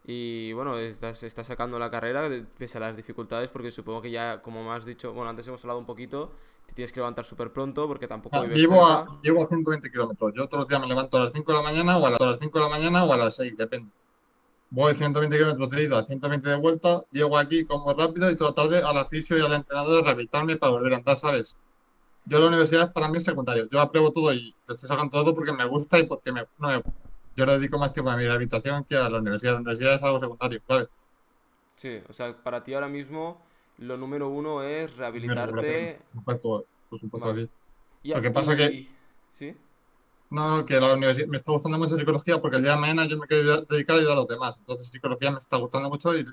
Y 0.06 0.54
bueno, 0.54 0.78
estás, 0.80 1.24
estás 1.24 1.48
sacando 1.48 1.80
la 1.80 1.92
carrera 1.92 2.30
de- 2.30 2.44
pese 2.44 2.78
a 2.80 2.82
las 2.82 2.98
dificultades, 2.98 3.50
porque 3.52 3.72
supongo 3.72 4.02
que 4.04 4.12
ya, 4.12 4.42
como 4.44 4.64
me 4.64 4.72
has 4.72 4.86
dicho, 4.86 5.14
bueno, 5.14 5.30
antes 5.32 5.48
hemos 5.48 5.64
hablado 5.66 5.80
un 5.80 5.88
poquito, 5.88 6.32
te 6.68 6.74
tienes 6.76 6.92
que 6.94 7.00
levantar 7.02 7.26
súper 7.26 7.52
pronto 7.54 7.88
porque 7.88 8.08
tampoco 8.08 8.40
Ah, 8.40 8.44
vives 8.44 8.60
Vivo 8.60 8.74
cerca. 8.86 8.86
a, 8.86 9.20
vivo 9.22 9.44
a 9.44 9.48
120 9.48 9.92
kilómetros. 9.92 10.34
Yo 10.36 10.48
todos 10.48 10.60
los 10.62 10.68
días 10.68 10.82
me 10.82 10.88
levanto 10.88 11.18
a 11.18 11.26
las 11.26 11.34
5 11.34 11.52
de 11.52 11.58
la 11.58 11.64
mañana 11.64 11.98
o 11.98 12.06
a 12.06 12.12
las, 12.12 12.22
a 12.22 12.26
las 12.26 12.40
5 12.40 12.58
de 12.60 12.64
la 12.66 12.70
mañana 12.70 13.04
o 13.06 13.14
a 13.14 13.18
las 13.18 13.36
6, 13.36 13.56
depende. 13.58 13.92
Voy 14.72 14.96
120 14.96 15.38
kilómetros 15.38 15.70
de 15.72 15.84
ida, 15.84 16.04
120 16.06 16.50
de 16.50 16.58
vuelta, 16.58 17.04
llego 17.12 17.38
aquí, 17.38 17.66
como 17.66 17.94
rápido 17.94 18.32
y 18.32 18.38
toda 18.38 18.52
la 18.52 18.56
tarde 18.56 18.80
al 18.84 18.98
aficio 19.00 19.38
y 19.38 19.42
al 19.42 19.54
entrenador 19.54 20.00
a 20.00 20.04
rehabilitarme 20.06 20.58
para 20.58 20.74
volver 20.74 20.94
a 20.94 20.98
andar, 20.98 21.18
¿sabes? 21.18 21.56
Yo 22.30 22.40
la 22.40 22.48
universidad 22.48 22.92
para 22.94 23.08
mí 23.10 23.18
es 23.18 23.24
secundario. 23.24 23.68
Yo 23.72 23.80
apruebo 23.80 24.12
todo 24.12 24.34
y 24.34 24.56
estoy 24.68 24.88
sacando 24.90 25.12
todo 25.12 25.34
porque 25.36 25.54
me 25.54 25.66
gusta 25.66 26.00
y 26.00 26.06
porque 26.08 26.32
me, 26.32 26.44
no 26.58 26.68
me- 26.70 26.84
yo 27.36 27.46
le 27.46 27.54
dedico 27.54 27.78
más 27.78 27.94
tiempo 27.94 28.10
a 28.12 28.18
mi 28.18 28.24
rehabilitación 28.24 28.84
que 28.86 28.96
a 28.96 29.10
la 29.10 29.20
universidad. 29.20 29.54
La 29.54 29.58
universidad 29.60 29.96
es 29.96 30.04
algo 30.04 30.20
secundario, 30.20 30.62
¿sabes? 30.68 30.88
Sí, 31.76 32.02
o 32.10 32.14
sea, 32.14 32.36
para 32.44 32.64
ti 32.64 32.74
ahora 32.74 32.88
mismo 32.88 33.38
lo 33.78 33.98
número 33.98 34.30
uno 34.30 34.64
es 34.64 34.96
rehabilitarte. 34.98 36.00
Por 36.12 36.20
supuesto, 36.20 36.66
por 36.90 37.00
supuesto, 37.00 37.28
Vale. 37.30 37.46
sí. 37.46 38.10
Lo 38.10 38.22
que 38.22 38.32
pasa 38.32 38.54
y- 38.54 38.58
que- 38.58 38.88
¿Sí? 39.32 39.56
No, 40.30 40.58
no, 40.58 40.66
que 40.66 40.80
la 40.80 40.94
universidad 40.94 41.28
me 41.28 41.38
está 41.38 41.52
gustando 41.54 41.78
mucho 41.78 41.98
psicología 41.98 42.42
porque 42.42 42.58
el 42.58 42.64
día 42.64 42.74
de 42.74 42.78
mañana 42.80 43.08
yo 43.08 43.18
me 43.18 43.28
quiero 43.28 43.62
dedicar 43.62 43.96
a 43.96 44.00
ayudar 44.00 44.14
a 44.18 44.20
los 44.22 44.28
demás. 44.28 44.56
Entonces, 44.58 44.88
psicología 44.90 45.32
me 45.32 45.40
está 45.40 45.58
gustando 45.58 45.90
mucho 45.90 46.18
y, 46.18 46.26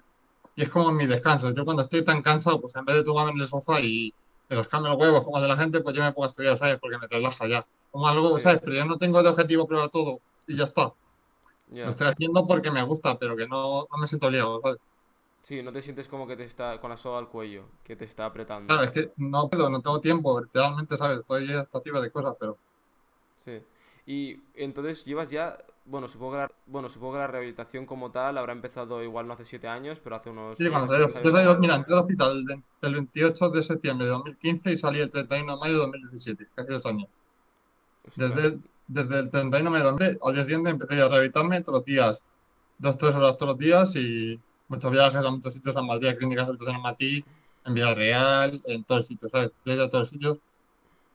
y 0.57 0.63
es 0.63 0.69
como 0.69 0.91
mi 0.93 1.07
descanso. 1.07 1.51
Yo 1.55 1.65
cuando 1.65 1.83
estoy 1.83 2.05
tan 2.05 2.23
cansado, 2.23 2.61
pues 2.61 2.75
en 2.77 2.85
vez 2.85 2.97
de 2.97 3.05
tomarme 3.05 3.33
en 3.33 3.41
el 3.43 3.47
sofá 3.47 3.81
y 3.81 4.15
me 4.55 4.61
los 4.63 4.69
cambio 4.69 4.93
los 4.93 5.01
huevos 5.01 5.25
como 5.25 5.41
de 5.41 5.49
la 5.49 5.57
gente, 5.57 5.81
pues 5.81 5.95
yo 5.97 6.03
me 6.03 6.13
pongo 6.13 6.25
a 6.25 6.29
estudiar, 6.29 6.59
¿sabes? 6.59 6.79
Porque 6.81 6.99
me 6.99 7.07
relaja 7.09 7.47
ya. 7.47 7.67
Como 7.91 8.09
algo, 8.09 8.37
Sí. 8.39 8.45
¿sabes? 8.45 8.61
Pero 8.63 8.75
yo 8.75 8.85
no 8.85 8.99
tengo 8.99 9.23
de 9.23 9.29
objetivo 9.29 9.67
probar 9.67 9.91
todo 9.91 10.21
y 10.47 10.57
ya 10.57 10.65
está. 10.65 10.93
Ya. 11.69 11.85
Lo 11.85 11.91
estoy 11.91 12.09
haciendo 12.09 12.47
porque 12.47 12.71
me 12.71 12.83
gusta, 12.83 13.19
pero 13.19 13.37
que 13.37 13.47
no, 13.49 13.87
no 13.91 13.99
me 13.99 14.07
siento 14.07 14.27
obligado, 14.27 14.61
¿sabes? 14.61 14.79
Sí, 15.43 15.63
no 15.63 15.73
te 15.73 15.83
sientes 15.83 16.09
como 16.09 16.27
que 16.27 16.37
te 16.37 16.45
está 16.45 16.81
con 16.81 16.91
la 16.91 16.97
soga 16.97 17.19
al 17.19 17.29
cuello, 17.29 17.67
que 17.85 17.97
te 17.97 18.07
está 18.07 18.25
apretando. 18.27 18.67
Claro, 18.67 18.85
es 18.85 18.91
que 18.93 19.13
no 19.17 19.49
puedo, 19.49 19.69
no 19.69 19.83
tengo 19.83 20.01
tiempo, 20.01 20.41
literalmente, 20.41 20.97
¿sabes? 20.97 21.21
Estoy 21.21 21.53
hasta 21.53 21.79
arriba 21.79 22.01
de 22.01 22.11
cosas, 22.11 22.35
pero 22.41 22.57
Sí. 23.37 23.63
Y 24.07 24.41
entonces 24.55 25.05
llevas 25.05 25.31
ya, 25.31 25.59
bueno, 25.85 26.09
supongo 26.09 26.33
que 26.33 26.39
la, 26.39 26.53
bueno, 26.67 26.89
supongo 26.89 27.13
que 27.15 27.19
la 27.21 27.27
rehabilitación 27.27 27.87
como 27.87 28.11
tal 28.11 28.39
habrá 28.39 28.53
empezado 28.53 29.03
igual 29.03 29.27
no 29.27 29.35
hace 29.35 29.45
siete 29.45 29.69
años, 29.69 30.01
pero 30.01 30.17
hace 30.17 30.31
unos 30.31 30.59
Sí, 30.59 30.69
cuando 30.71 30.93
de 30.93 31.01
yo 31.01 31.09
salir 31.09 31.33
salí- 31.33 31.45
de 31.47 31.59
mira, 31.61 31.75
entré 31.77 31.95
al 31.95 32.01
hospital 32.01 32.33
el, 32.39 32.45
20 32.45 32.67
el 32.83 32.95
28 32.95 33.51
de 33.51 33.63
septiembre 33.63 34.07
de 34.07 34.13
2015 34.13 34.73
y 34.73 34.77
salí 34.79 35.01
el 35.01 35.11
31 35.11 35.55
de 35.55 35.59
mayo 35.61 35.75
de 35.75 35.79
2017, 35.81 36.49
casi 36.55 36.73
dos 36.73 36.87
años. 36.87 37.09
Desde 38.15 38.47
el, 38.47 38.63
desde 38.87 39.19
el 39.21 39.31
31 39.31 39.71
me 39.71 39.81
dormí, 39.81 40.07
al 40.23 40.35
día 40.35 40.45
siguiente 40.45 40.71
empecé 40.71 41.01
a 41.01 41.09
rehabilitarme 41.09 41.63
todos 41.63 41.79
los 41.81 41.85
días, 41.85 42.23
dos, 42.79 42.99
tres 42.99 43.15
horas 43.17 43.37
todos 43.39 43.53
los 43.53 43.59
días 43.59 43.95
y 43.97 44.43
muchos 44.69 44.91
viajes 44.93 45.25
a 45.25 45.31
muchos 45.31 45.55
sitios, 45.55 45.77
a 45.77 45.83
Madrid, 45.83 46.09
a 46.09 46.17
clínicas 46.17 46.49
de 46.49 46.55
rehabilitación 46.59 47.25
en 47.67 47.75
Villarreal, 47.75 48.63
en 48.67 48.85
todos 48.85 49.07
sitios, 49.07 49.31
¿sabes? 49.33 49.53
Yo 49.65 49.83
a 49.85 49.91
todos 49.91 50.09
sitios. 50.11 50.39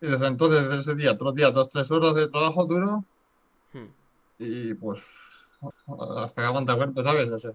Y 0.02 0.08
desde 0.08 0.28
entonces, 0.28 0.64
desde 0.70 0.82
ese 0.82 0.96
día, 0.96 1.14
todos 1.18 1.28
los 1.28 1.36
días, 1.36 1.54
dos, 1.54 1.70
tres 1.70 1.92
horas 1.92 2.16
de 2.16 2.30
trabajo 2.30 2.66
duro 2.66 3.06
Hmm. 3.74 3.90
Y 4.40 4.74
pues 4.76 5.00
hasta 6.24 6.42
que 6.42 6.48
aguanta 6.48 6.76
cuerpo, 6.76 7.04
¿sabes? 7.04 7.30
O 7.32 7.40
sea, 7.40 7.52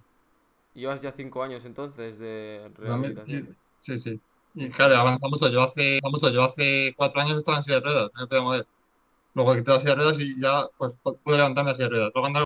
Llevas 0.74 1.00
ya 1.02 1.10
cinco 1.12 1.42
años 1.42 1.64
entonces 1.64 2.18
de 2.18 2.70
2000 2.82 3.20
rehabilitación. 3.24 3.56
sí, 3.82 3.98
sí. 3.98 4.22
Y 4.54 4.70
claro, 4.70 4.96
avanza 4.96 5.26
mucho. 5.28 5.48
Yo 5.48 5.62
hace, 5.62 5.98
mucho. 6.10 6.30
Yo 6.30 6.44
hace 6.44 6.92
cuatro 6.96 7.20
años 7.20 7.38
estaba 7.38 7.58
en 7.58 7.64
silla 7.64 7.76
de 7.76 7.82
ruedas, 7.82 8.10
no 8.14 8.20
me 8.22 8.26
podía 8.28 8.42
mover. 8.42 8.68
Luego 9.34 9.54
quité 9.56 9.70
la 9.72 9.80
silla 9.80 9.90
de 9.92 9.96
ruedas 9.96 10.20
y 10.20 10.40
ya 10.42 10.66
pues 10.78 10.92
pu- 11.02 11.20
pude 11.22 11.36
levantarme 11.38 11.72
a 11.72 11.74
silla 11.74 11.86
de 11.86 11.90
ruedas. 11.92 12.12
Luego 12.14 12.26
andar 12.28 12.44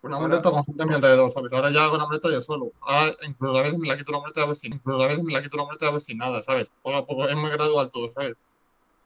con 0.00 0.12
una 0.12 0.20
muleta 0.20 0.50
con 0.52 0.64
gente 0.64 0.82
a 0.84 0.86
mi 0.86 0.94
alrededor, 0.94 1.32
¿sabes? 1.32 1.52
Ahora 1.52 1.70
ya 1.72 1.84
hago 1.84 1.96
una 1.96 2.06
muleta 2.06 2.30
yo 2.32 2.40
solo. 2.42 2.72
Ahora 2.80 3.16
incluso 3.22 3.58
a 3.58 3.62
veces 3.62 3.78
me 3.78 3.88
la 3.88 3.98
quito 3.98 4.12
la 4.12 4.20
muleta 4.20 4.44
a 4.44 4.56
sin, 4.56 4.74
incluso 4.74 5.02
a 5.02 5.08
veces 5.08 5.24
me 5.24 5.32
la 5.32 5.42
quito 5.42 5.56
la 5.58 5.64
muleta 5.66 5.88
a 5.88 5.92
ver 5.92 6.02
sin 6.02 6.18
nada, 6.18 6.42
¿sabes? 6.42 6.68
Poco 6.82 6.96
a 6.98 7.06
poco 7.06 7.28
es 7.28 7.36
muy 7.36 7.50
gradual 7.50 7.90
todo, 7.92 8.12
¿sabes? 8.14 8.36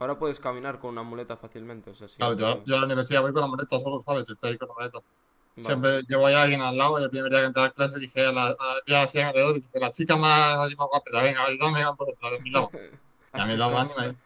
Ahora 0.02 0.18
puedes 0.18 0.40
caminar 0.40 0.80
con 0.80 0.90
una 0.90 1.04
muleta 1.04 1.36
fácilmente, 1.36 1.90
o 1.90 1.94
sea, 1.94 2.08
sí. 2.08 2.16
Claro, 2.16 2.36
yo, 2.36 2.64
yo 2.64 2.74
a 2.74 2.80
la 2.80 2.86
universidad 2.86 3.22
voy 3.22 3.32
con 3.32 3.42
la 3.42 3.46
muleta 3.46 3.78
solo, 3.78 4.00
¿sabes? 4.00 4.28
Estoy 4.28 4.50
ahí 4.50 4.58
con 4.58 4.66
la 4.66 4.74
muleta. 4.74 4.98
Vale. 4.98 5.66
Siempre 5.66 6.02
llevo 6.08 6.26
a 6.26 6.42
alguien 6.42 6.60
al 6.60 6.76
lado 6.76 6.98
y 6.98 7.04
el 7.04 7.10
primer 7.10 7.30
día 7.30 7.38
que 7.38 7.46
entré 7.46 7.62
a 7.62 7.66
la 7.66 7.70
clase 7.70 8.00
dije 8.00 8.26
a 8.26 8.32
la, 8.32 8.56
a, 8.58 9.02
así 9.02 9.20
alrededor, 9.20 9.58
y 9.58 9.60
dije, 9.60 9.78
la 9.78 9.92
chica 9.92 10.16
más, 10.16 10.58
más 10.76 10.88
guapa, 10.88 11.22
venga, 11.22 11.46
venga 11.46 11.94
por 11.94 12.10
otra, 12.10 12.30
de 12.30 12.40
mi 12.40 12.50
lado. 12.50 12.70
Y 13.34 13.40
a 13.40 13.46
mi 13.46 13.56
lado 13.56 13.78
ánima 13.78 14.02
ahí. 14.02 14.16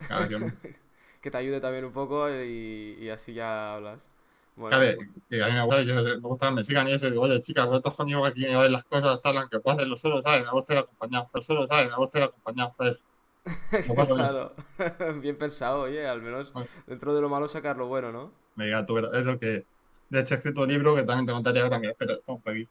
Claro, 0.00 0.28
yo 0.28 0.38
que 1.22 1.30
te 1.30 1.36
ayude 1.38 1.60
también 1.60 1.84
un 1.84 1.92
poco 1.92 2.28
y, 2.28 2.96
y 3.00 3.08
así 3.08 3.32
ya 3.32 3.74
hablas. 3.74 4.08
Bueno, 4.56 4.78
Claro, 4.78 4.98
que 5.28 5.42
a 5.44 5.46
mí 5.46 5.52
me 5.52 5.62
gusta, 5.62 5.82
yo, 5.82 5.94
me 5.94 6.16
gusta 6.16 6.48
que 6.48 6.54
me 6.54 6.64
sigan 6.64 6.88
y 6.88 6.92
eso, 6.92 7.06
y 7.06 7.10
digo, 7.12 7.22
oye, 7.22 7.40
chicas, 7.40 7.66
vosotros 7.66 7.94
conmigo 7.94 8.26
aquí 8.26 8.40
me 8.42 8.56
vais 8.56 8.70
las 8.72 8.84
cosas, 8.84 9.22
tal, 9.22 9.38
aunque 9.38 9.60
puedo 9.60 9.76
hacerlo 9.76 9.96
solo, 9.96 10.22
¿sabes? 10.22 10.44
Me 10.44 10.50
gusta 10.50 10.72
ir 10.72 10.78
acompañado, 10.80 11.30
pero 11.32 11.44
solo, 11.44 11.66
¿sabes? 11.68 11.88
Me 11.88 11.96
gusta 11.96 12.18
ir 12.18 12.24
acompañado, 12.24 12.74
joder. 12.76 13.00
Lo 13.88 14.06
claro. 14.06 14.54
Bien 15.20 15.36
pensado, 15.38 15.82
oye, 15.82 16.06
al 16.06 16.22
menos 16.22 16.52
dentro 16.86 17.14
de 17.14 17.20
lo 17.20 17.28
malo 17.28 17.48
sacar 17.48 17.76
lo 17.76 17.86
bueno, 17.86 18.12
¿no? 18.12 18.32
Me 18.54 18.66
diga 18.66 18.86
tú, 18.86 18.98
eso 18.98 19.38
que, 19.40 19.66
de 20.08 20.20
hecho, 20.20 20.34
he 20.34 20.36
escrito 20.38 20.62
un 20.62 20.68
libro 20.68 20.94
que 20.94 21.02
también 21.04 21.26
te 21.26 21.32
contaría 21.32 21.62
ahora, 21.64 21.78
mira, 21.78 21.92
espera, 21.92 22.18
vamos 22.26 22.42
por 22.42 22.52
aquí. 22.52 22.70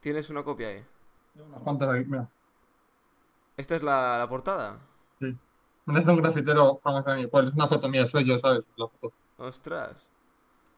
¿Tienes 0.00 0.30
una 0.30 0.42
copia 0.44 0.68
ahí? 0.68 0.84
Unas 1.36 1.62
cuantas 1.62 1.88
aquí, 1.88 2.04
mira, 2.10 2.28
¿Esta 3.56 3.76
es 3.76 3.82
la, 3.82 4.16
la 4.18 4.28
portada? 4.28 4.80
sí. 5.20 5.38
Me 5.86 5.98
hace 6.00 6.10
un 6.10 6.16
grafitero 6.22 6.80
famoso 6.82 7.10
de 7.10 7.16
mi 7.18 7.26
pueblo, 7.28 7.50
es 7.50 7.54
una 7.56 7.68
foto 7.68 7.88
mía, 7.88 8.06
soy 8.06 8.26
yo, 8.26 8.38
¿sabes? 8.38 8.64
La 8.76 8.88
foto. 8.88 9.14
Ostras. 9.38 10.10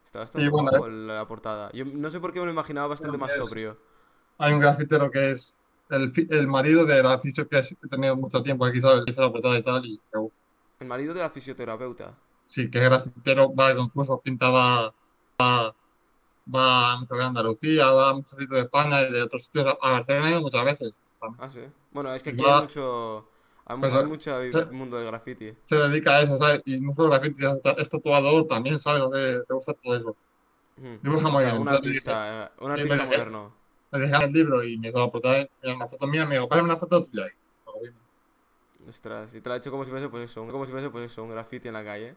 Está 0.04 0.20
bastante 0.20 0.40
Y 0.40 0.48
bueno, 0.48 0.70
guapo 0.70 0.88
la 0.88 1.26
portada. 1.28 1.70
Yo 1.72 1.84
no 1.86 2.10
sé 2.10 2.20
por 2.20 2.32
qué 2.32 2.40
me 2.40 2.46
lo 2.46 2.52
imaginaba 2.52 2.88
bastante 2.88 3.18
Bueno, 3.18 3.18
más 3.18 3.34
es- 3.34 3.34
sobrio. 3.34 3.78
Hay 4.38 4.54
un 4.54 4.60
grafitero 4.60 5.10
que 5.10 5.32
es 5.32 5.56
el, 5.90 6.12
el 6.30 6.46
marido 6.46 6.84
del 6.84 7.06
aficio 7.06 7.48
que 7.48 7.58
he 7.58 7.88
tenido 7.88 8.16
mucho 8.16 8.42
tiempo 8.42 8.64
aquí, 8.64 8.80
¿sabes? 8.80 9.04
La 9.16 9.30
portada 9.32 9.58
y 9.58 9.62
tal, 9.62 9.86
y 9.86 10.00
El 10.80 10.88
marido 10.88 11.14
de 11.14 11.20
la 11.20 11.30
fisioterapeuta. 11.30 12.16
sí, 12.48 12.70
que 12.70 12.78
es 12.78 12.84
grafitero, 12.84 13.54
va 13.54 13.68
a 13.68 13.76
concursos, 13.76 14.20
pinta, 14.22 14.50
va, 14.50 14.94
va, 15.40 15.74
va 16.54 16.94
a 16.94 17.04
de 17.08 17.24
Andalucía, 17.24 17.90
va 17.90 18.10
a 18.10 18.14
muchos 18.14 18.38
sitios 18.38 18.50
de 18.50 18.60
España 18.60 19.02
y 19.02 19.12
de 19.12 19.22
otros 19.22 19.44
sitios, 19.44 19.66
a 19.80 19.90
Barcelona 19.92 20.40
muchas 20.40 20.64
veces. 20.64 20.92
Ah, 21.38 21.48
sí. 21.50 21.60
Bueno, 21.92 22.14
es 22.14 22.22
que 22.22 22.30
aquí 22.30 22.44
va- 22.44 22.56
hay 22.56 22.62
mucho. 22.62 23.28
Hay, 23.66 23.76
Pues, 23.80 23.94
hay 23.94 24.06
mucho 24.06 24.40
sí. 24.40 24.58
mundo 24.72 24.96
del 24.96 25.06
graffiti. 25.06 25.54
Se 25.68 25.76
dedica 25.76 26.16
a 26.16 26.22
eso, 26.22 26.38
¿sabes? 26.38 26.62
Y 26.64 26.80
no 26.80 26.92
solo 26.94 27.10
graffiti, 27.10 27.44
es 27.44 27.62
ta- 27.62 27.72
es 27.72 27.88
tatuador 27.88 28.46
también, 28.46 28.80
¿sabes? 28.80 29.02
Te 29.46 29.54
gusta 29.54 29.74
todo 29.74 29.96
eso. 29.96 30.16
Dibuja 31.02 31.28
muy 31.28 31.44
bien, 31.44 31.56
un 31.56 31.68
artista, 31.68 32.44
eh, 32.46 32.50
un 32.60 32.70
artista 32.70 33.04
moderno. 33.04 33.57
Me 33.92 33.98
dejan 33.98 34.22
el 34.22 34.32
libro 34.32 34.64
y 34.64 34.78
me 34.78 34.90
la 34.90 35.10
portada, 35.10 35.46
mira 35.62 35.76
una 35.76 35.88
foto 35.88 36.06
mía, 36.06 36.24
me 36.26 36.36
digo, 36.36 36.48
una 36.50 36.76
foto 36.78 37.04
tuya. 37.06 37.26
"Bien". 37.82 37.94
Ostras, 38.88 39.34
y 39.34 39.40
te 39.40 39.48
lo 39.48 39.54
ha 39.54 39.58
hecho 39.58 39.70
como 39.70 39.84
si 39.84 39.90
fuese 39.90 40.08
pues 40.08 40.30
eso, 40.30 40.46
como 40.46 40.64
si 40.66 40.72
fuese 40.72 40.90
pues 40.90 41.10
eso, 41.12 41.22
un 41.22 41.30
graffiti 41.30 41.68
en 41.68 41.74
la 41.74 41.84
calle. 41.84 42.16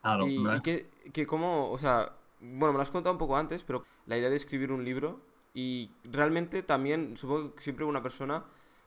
Claro, 0.00 0.28
Y, 0.28 0.56
y 0.56 0.60
que, 0.62 0.90
que 1.12 1.26
como, 1.26 1.70
o 1.70 1.78
sea, 1.78 2.12
bueno, 2.40 2.72
me 2.72 2.78
lo 2.78 2.82
has 2.82 2.90
contado 2.90 3.12
un 3.14 3.18
poco 3.18 3.36
antes, 3.36 3.64
pero 3.64 3.84
la 4.06 4.16
idea 4.18 4.30
de 4.30 4.36
escribir 4.36 4.72
un 4.72 4.84
libro 4.84 5.20
y 5.54 5.90
realmente 6.04 6.62
también, 6.62 7.16
supongo 7.16 7.54
que 7.54 7.62
siempre 7.62 7.84
una 7.84 8.02
persona 8.02 8.44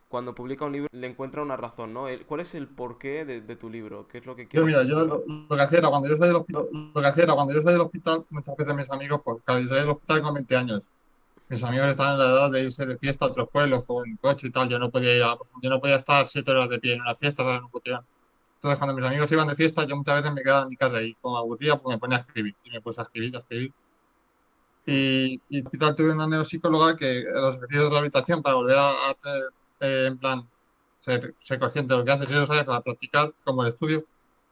cuando 0.10 0.36
publica 0.36 0.66
un 0.66 0.74
libro 0.74 0.90
le 0.94 1.08
encuentra 1.08 1.42
una 1.42 1.58
razón, 1.58 1.94
¿no? 1.94 2.08
¿Cuál 2.28 2.42
es 2.42 2.54
el 2.56 2.68
porqué 2.70 3.26
de, 3.26 3.42
de 3.42 3.56
tu 3.56 3.70
libro? 3.70 4.08
¿Qué 4.08 4.20
es 4.20 4.26
lo 4.26 4.36
que 4.36 4.48
Yo, 4.54 4.64
quieres 4.64 4.66
mira, 4.66 4.84
yo 4.84 5.06
lo, 5.06 5.24
lo 5.28 5.56
que 5.56 5.62
hacía 5.62 5.80
era 5.80 5.90
cuando 5.90 6.08
yo 6.10 6.18
salí 6.18 6.28
del 6.30 6.38
hospital, 6.38 6.68
lo 6.72 7.02
que 7.02 7.08
hacía 7.08 7.24
era 7.26 7.34
cuando 7.36 7.54
yo 7.54 7.62
salí 7.62 7.74
del 7.74 7.82
hospital, 7.82 8.26
muchas 8.30 8.56
veces 8.58 8.76
mis 8.76 8.90
amigos, 8.90 9.22
pues 9.24 9.44
claro, 9.44 9.60
yo 9.62 9.68
salí 9.68 9.82
del 9.82 9.90
hospital 9.90 10.22
con 10.22 10.34
20 10.34 10.56
años. 10.56 10.92
Mis 11.56 11.64
amigos 11.64 11.88
estaban 11.88 12.16
en 12.16 12.20
la 12.20 12.26
edad 12.26 12.52
de 12.52 12.64
irse 12.64 12.86
de 12.86 12.98
fiesta 12.98 13.24
a 13.24 13.28
otros 13.30 13.48
pueblos 13.50 13.86
con 13.86 14.18
coche 14.18 14.48
y 14.48 14.52
tal. 14.52 14.68
Yo 14.68 14.78
no 14.78 14.92
podía 14.92 15.16
ir 15.16 15.24
a, 15.24 15.38
yo 15.62 15.70
no 15.70 15.80
podía 15.80 15.96
estar 15.96 16.28
siete 16.28 16.52
horas 16.52 16.70
de 16.70 16.80
pie 16.80 16.96
en 16.96 17.02
una 17.02 17.16
fiesta, 17.16 17.44
¿sabes? 17.44 17.62
Entonces, 17.72 18.78
cuando 18.78 18.94
mis 18.94 19.06
amigos 19.06 19.32
iban 19.32 19.48
de 19.48 19.56
fiesta, 19.56 19.86
yo 19.86 19.96
muchas 19.96 20.16
veces 20.16 20.34
me 20.34 20.44
quedaba 20.44 20.64
en 20.64 20.70
mi 20.70 20.76
casa 20.76 21.02
y 21.02 21.14
como 21.16 21.38
aburría, 21.38 21.78
pues 21.78 21.96
me 21.96 21.98
ponía 21.98 22.18
a 22.18 22.20
escribir. 22.20 22.56
Y 22.66 22.72
me 22.72 22.82
puse 22.82 23.00
a 23.00 23.06
escribir, 23.06 23.38
a 23.38 23.40
escribir. 23.40 23.74
Y, 24.86 25.42
y 25.48 25.62
hospital 25.64 25.96
tuve 25.96 26.12
una 26.12 26.28
neuropsicóloga 26.28 26.98
que 26.98 27.24
los 27.24 27.56
ejercicios 27.56 27.86
de 27.86 27.90
rehabilitación 27.90 28.44
para 28.44 28.56
volver 28.56 28.78
a, 28.78 28.90
a 28.90 29.16
eh, 29.80 30.08
en 30.08 30.18
plan, 30.18 30.46
ser, 31.00 31.36
ser 31.42 31.58
consciente 31.58 31.94
de 31.94 32.00
lo 32.00 32.06
que 32.06 32.12
haces 32.12 32.28
y 32.30 32.34
eso, 32.34 32.48
¿sabes? 32.48 32.66
Para 32.66 32.82
practicar 32.82 33.34
como 33.46 33.64
el 33.64 33.70
estudio, 33.70 34.04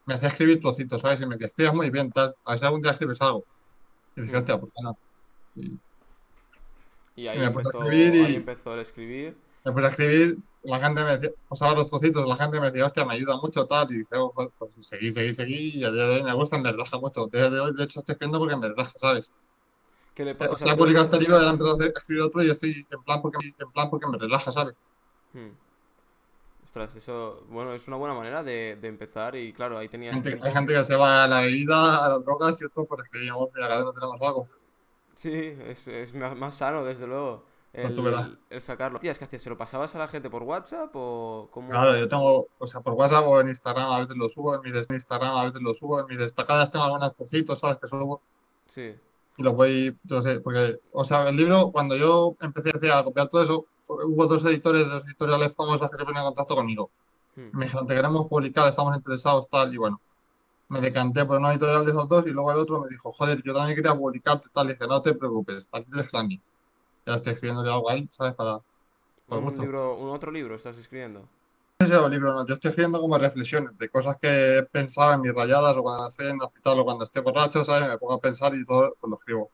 me 0.06 0.14
hacía 0.14 0.30
escribir 0.30 0.62
trocitos, 0.62 1.02
¿sabes? 1.02 1.20
Y 1.20 1.26
me 1.26 1.36
decía, 1.36 1.48
escribes 1.48 1.74
muy 1.74 1.90
bien, 1.90 2.14
tal. 2.14 2.34
A 2.46 2.52
ver 2.52 2.60
si 2.60 2.66
algún 2.66 2.82
día 2.82 2.94
escribes 2.94 3.22
algo. 3.22 3.44
Y 4.16 4.22
dije, 4.22 4.38
hostia, 4.38 4.58
¿por 4.58 4.72
qué 4.72 4.82
no? 4.82 4.98
Y 5.58 5.80
Y 7.16 7.28
ahí 7.28 7.38
me 7.40 7.52
puse 7.52 7.68
a 7.68 7.70
empezó, 7.70 7.82
escribir 7.84 8.16
y- 8.16 8.26
ahí 8.26 8.36
empezó 8.36 8.74
el 8.74 8.80
escribir. 8.80 9.38
me 9.66 9.72
puse 9.72 9.86
a 9.86 9.90
escribir, 9.90 10.38
la 10.64 10.80
gente 10.80 11.04
me 11.04 11.12
decía, 11.18 11.32
pasaba 11.48 11.74
los 11.76 11.90
trocitos, 11.90 12.28
la 12.28 12.36
gente 12.38 12.60
me 12.60 12.68
decía, 12.72 12.86
hostia, 12.86 13.06
me 13.06 13.14
ayuda 13.14 13.38
mucho, 13.38 13.66
tal. 13.66 13.92
Y 13.92 14.00
dije, 14.00 14.16
oh, 14.18 14.32
pues, 14.34 14.50
pues 14.58 14.72
seguí, 14.82 15.12
seguí, 15.14 15.34
seguí. 15.34 15.70
Y 15.80 15.84
a 15.84 15.92
día 15.92 16.04
de 16.04 16.16
hoy 16.18 16.24
me 16.24 16.34
gusta, 16.34 16.58
me 16.58 16.72
relaja 16.72 16.98
mucho. 16.98 17.28
Desde 17.28 17.50
de 17.50 17.60
hoy, 17.60 17.74
de 17.74 17.84
hecho, 17.84 18.00
estoy 18.00 18.14
escribiendo 18.14 18.40
porque 18.40 18.56
me 18.56 18.68
relaja, 18.70 18.92
¿sabes? 19.00 19.32
¿Qué 20.16 20.26
le 20.26 20.32
Eh, 20.32 20.36
pa- 20.36 20.50
o 20.50 20.56
sea, 20.56 20.74
he 20.74 20.78
publicado 20.78 21.06
este 21.06 21.20
libro, 21.20 21.38
ahora 21.38 21.50
empezado 21.52 21.82
a 21.82 21.86
escribir 21.86 22.24
otro 22.24 22.44
y 22.44 22.50
estoy 22.52 22.86
en 22.90 23.04
plan 23.04 23.22
porque, 23.22 23.54
en 23.58 23.72
plan 23.72 23.90
porque 23.90 24.08
me 24.08 24.18
relaja, 24.18 24.52
¿sabes? 24.52 24.76
Hmm. 25.34 25.50
Ostras, 26.66 26.96
eso, 26.96 27.44
bueno, 27.50 27.74
es 27.74 27.88
una 27.88 27.98
buena 27.98 28.16
manera 28.16 28.44
de, 28.44 28.78
de 28.82 28.88
empezar 28.88 29.36
y 29.36 29.54
claro, 29.54 29.78
ahí 29.78 29.88
tenías 29.90 30.14
Gente- 30.14 30.40
hay 30.42 30.54
gente 30.54 30.74
que 30.74 30.84
se 30.86 30.96
va 30.96 31.24
a 31.24 31.28
la 31.28 31.42
bebida, 31.42 32.06
a 32.06 32.10
las 32.10 32.26
drogas 32.26 32.60
y 32.62 32.66
otros 32.66 32.88
pues 32.88 33.02
escribimos, 33.04 33.50
mira, 33.54 33.68
cada 33.68 33.82
uno 33.84 33.94
tenemos 33.94 34.22
algo. 34.22 34.48
Sí, 35.16 35.32
es, 35.68 35.88
es 35.88 36.14
más, 36.14 36.36
más 36.36 36.56
sano, 36.56 36.84
desde 36.84 37.08
luego, 37.08 37.46
Pues 37.80 37.98
el, 37.98 38.02
verás. 38.02 38.32
el 38.50 38.62
sacarlo. 38.62 39.00
Tías, 39.00 39.18
¿qué 39.20 39.26
hacías? 39.26 39.44
¿Se 39.44 39.50
lo 39.50 39.58
pasabas 39.58 39.96
a 39.96 40.00
la 40.00 40.08
gente 40.08 40.30
por 40.30 40.44
WhatsApp 40.44 40.92
o 40.96 41.50
cómo? 41.52 41.70
Claro, 41.70 41.98
yo 41.98 42.08
tengo, 42.08 42.48
o 42.58 42.68
sea, 42.68 42.82
por 42.82 42.94
WhatsApp 42.94 43.26
o 43.28 43.40
en 43.42 43.50
Instagram 43.50 43.92
a 43.92 44.00
veces 44.00 44.16
lo 44.16 44.30
subo, 44.30 44.56
en 44.56 44.62
en 44.76 44.86
Instagram 44.96 45.36
a 45.36 45.46
veces 45.46 45.62
lo 45.62 45.74
subo, 45.74 46.00
en 46.00 46.06
mis 46.08 46.18
destacadas 46.20 46.72
tengo 46.72 46.86
algunos 46.86 47.16
trocitos, 47.16 47.60
¿sabes? 47.60 47.78
Que 47.80 47.88
subo 47.88 48.22
Sí, 48.68 48.96
y 49.38 49.44
los 49.44 49.56
voy, 49.56 49.98
yo 50.04 50.22
sé, 50.22 50.40
porque, 50.42 50.80
o 50.92 51.04
sea, 51.04 51.28
el 51.30 51.36
libro, 51.36 51.72
cuando 51.72 51.96
yo 51.96 52.36
empecé 52.42 52.72
a 52.92 53.04
copiar 53.04 53.30
todo 53.30 53.42
eso, 53.44 53.66
hubo 53.88 54.28
dos 54.28 54.46
editores, 54.46 54.88
dos 54.88 55.06
editoriales 55.06 55.54
famosas 55.56 55.90
que 55.90 55.98
se 55.98 56.06
ponían 56.06 56.24
en 56.24 56.30
contacto 56.30 56.56
conmigo. 56.56 56.92
Hmm. 57.36 57.50
Me 57.54 57.66
dijeron, 57.66 57.88
te 57.88 57.96
queremos 57.96 58.28
publicar, 58.28 58.68
estamos 58.70 58.96
interesados, 58.96 59.50
tal, 59.50 59.74
y 59.74 59.78
bueno, 59.78 60.02
me 60.74 60.82
decanté 60.82 61.26
por 61.26 61.38
una 61.40 61.52
editorial 61.52 61.86
de 61.86 61.92
esos 61.92 62.08
dos 62.10 62.26
y 62.28 62.32
luego 62.32 62.52
el 62.52 62.58
otro 62.58 62.82
me 62.82 62.90
dijo, 62.90 63.12
joder, 63.14 63.42
yo 63.44 63.54
también 63.54 63.76
quería 63.76 63.96
publicarte, 63.96 64.50
tal, 64.54 64.68
y 64.70 64.74
dije, 64.74 64.88
no 64.88 65.02
te 65.02 65.14
preocupes, 65.14 65.66
a 65.72 65.82
ti 65.82 65.92
te 65.92 66.18
a 66.18 66.24
mí. 66.24 66.42
Ya 67.06 67.16
estoy 67.16 67.34
escribiendo 67.34 67.62
algo 67.62 67.90
ahí, 67.90 68.10
¿sabes? 68.18 68.36
Para, 68.36 68.60
por 69.28 69.40
un 69.40 69.46
gusto. 69.46 69.62
libro, 69.62 69.96
un 69.98 70.10
otro 70.12 70.32
libro 70.32 70.56
estás 70.56 70.78
escribiendo. 70.78 71.30
ese 71.80 72.10
libro, 72.10 72.34
no, 72.34 72.48
yo 72.48 72.56
estoy 72.56 72.70
escribiendo 72.70 73.00
como 73.02 73.18
reflexiones 73.18 73.78
de 73.78 73.90
cosas 73.90 74.18
que 74.22 74.58
he 74.60 74.64
pensado 74.64 75.14
en 75.14 75.22
mis 75.22 75.34
rayadas 75.34 75.76
o 75.78 75.84
cuando 75.84 76.08
estoy 76.08 76.28
en 76.30 76.36
el 76.38 76.42
hospital 76.44 76.80
o 76.80 76.84
cuando 76.86 77.04
esté 77.06 77.20
borracho, 77.20 77.64
¿sabes? 77.66 77.90
Me 77.90 77.98
pongo 77.98 78.14
a 78.14 78.22
pensar 78.22 78.56
y 78.56 78.66
todo 78.66 78.96
pues 79.00 79.10
lo 79.12 79.18
escribo. 79.18 79.52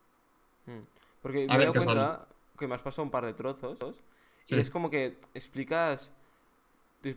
Hmm. 0.65 0.85
Porque 1.21 1.47
A 1.47 1.57
me 1.57 1.63
he 1.63 1.65
dado 1.65 1.73
sale. 1.83 1.85
cuenta 1.85 2.27
que 2.57 2.67
me 2.67 2.75
has 2.75 2.81
pasado 2.81 3.03
un 3.03 3.11
par 3.11 3.25
de 3.25 3.33
trozos 3.33 4.03
y 4.47 4.59
es 4.59 4.69
como 4.69 4.89
que 4.89 5.19
explicas, 5.33 6.11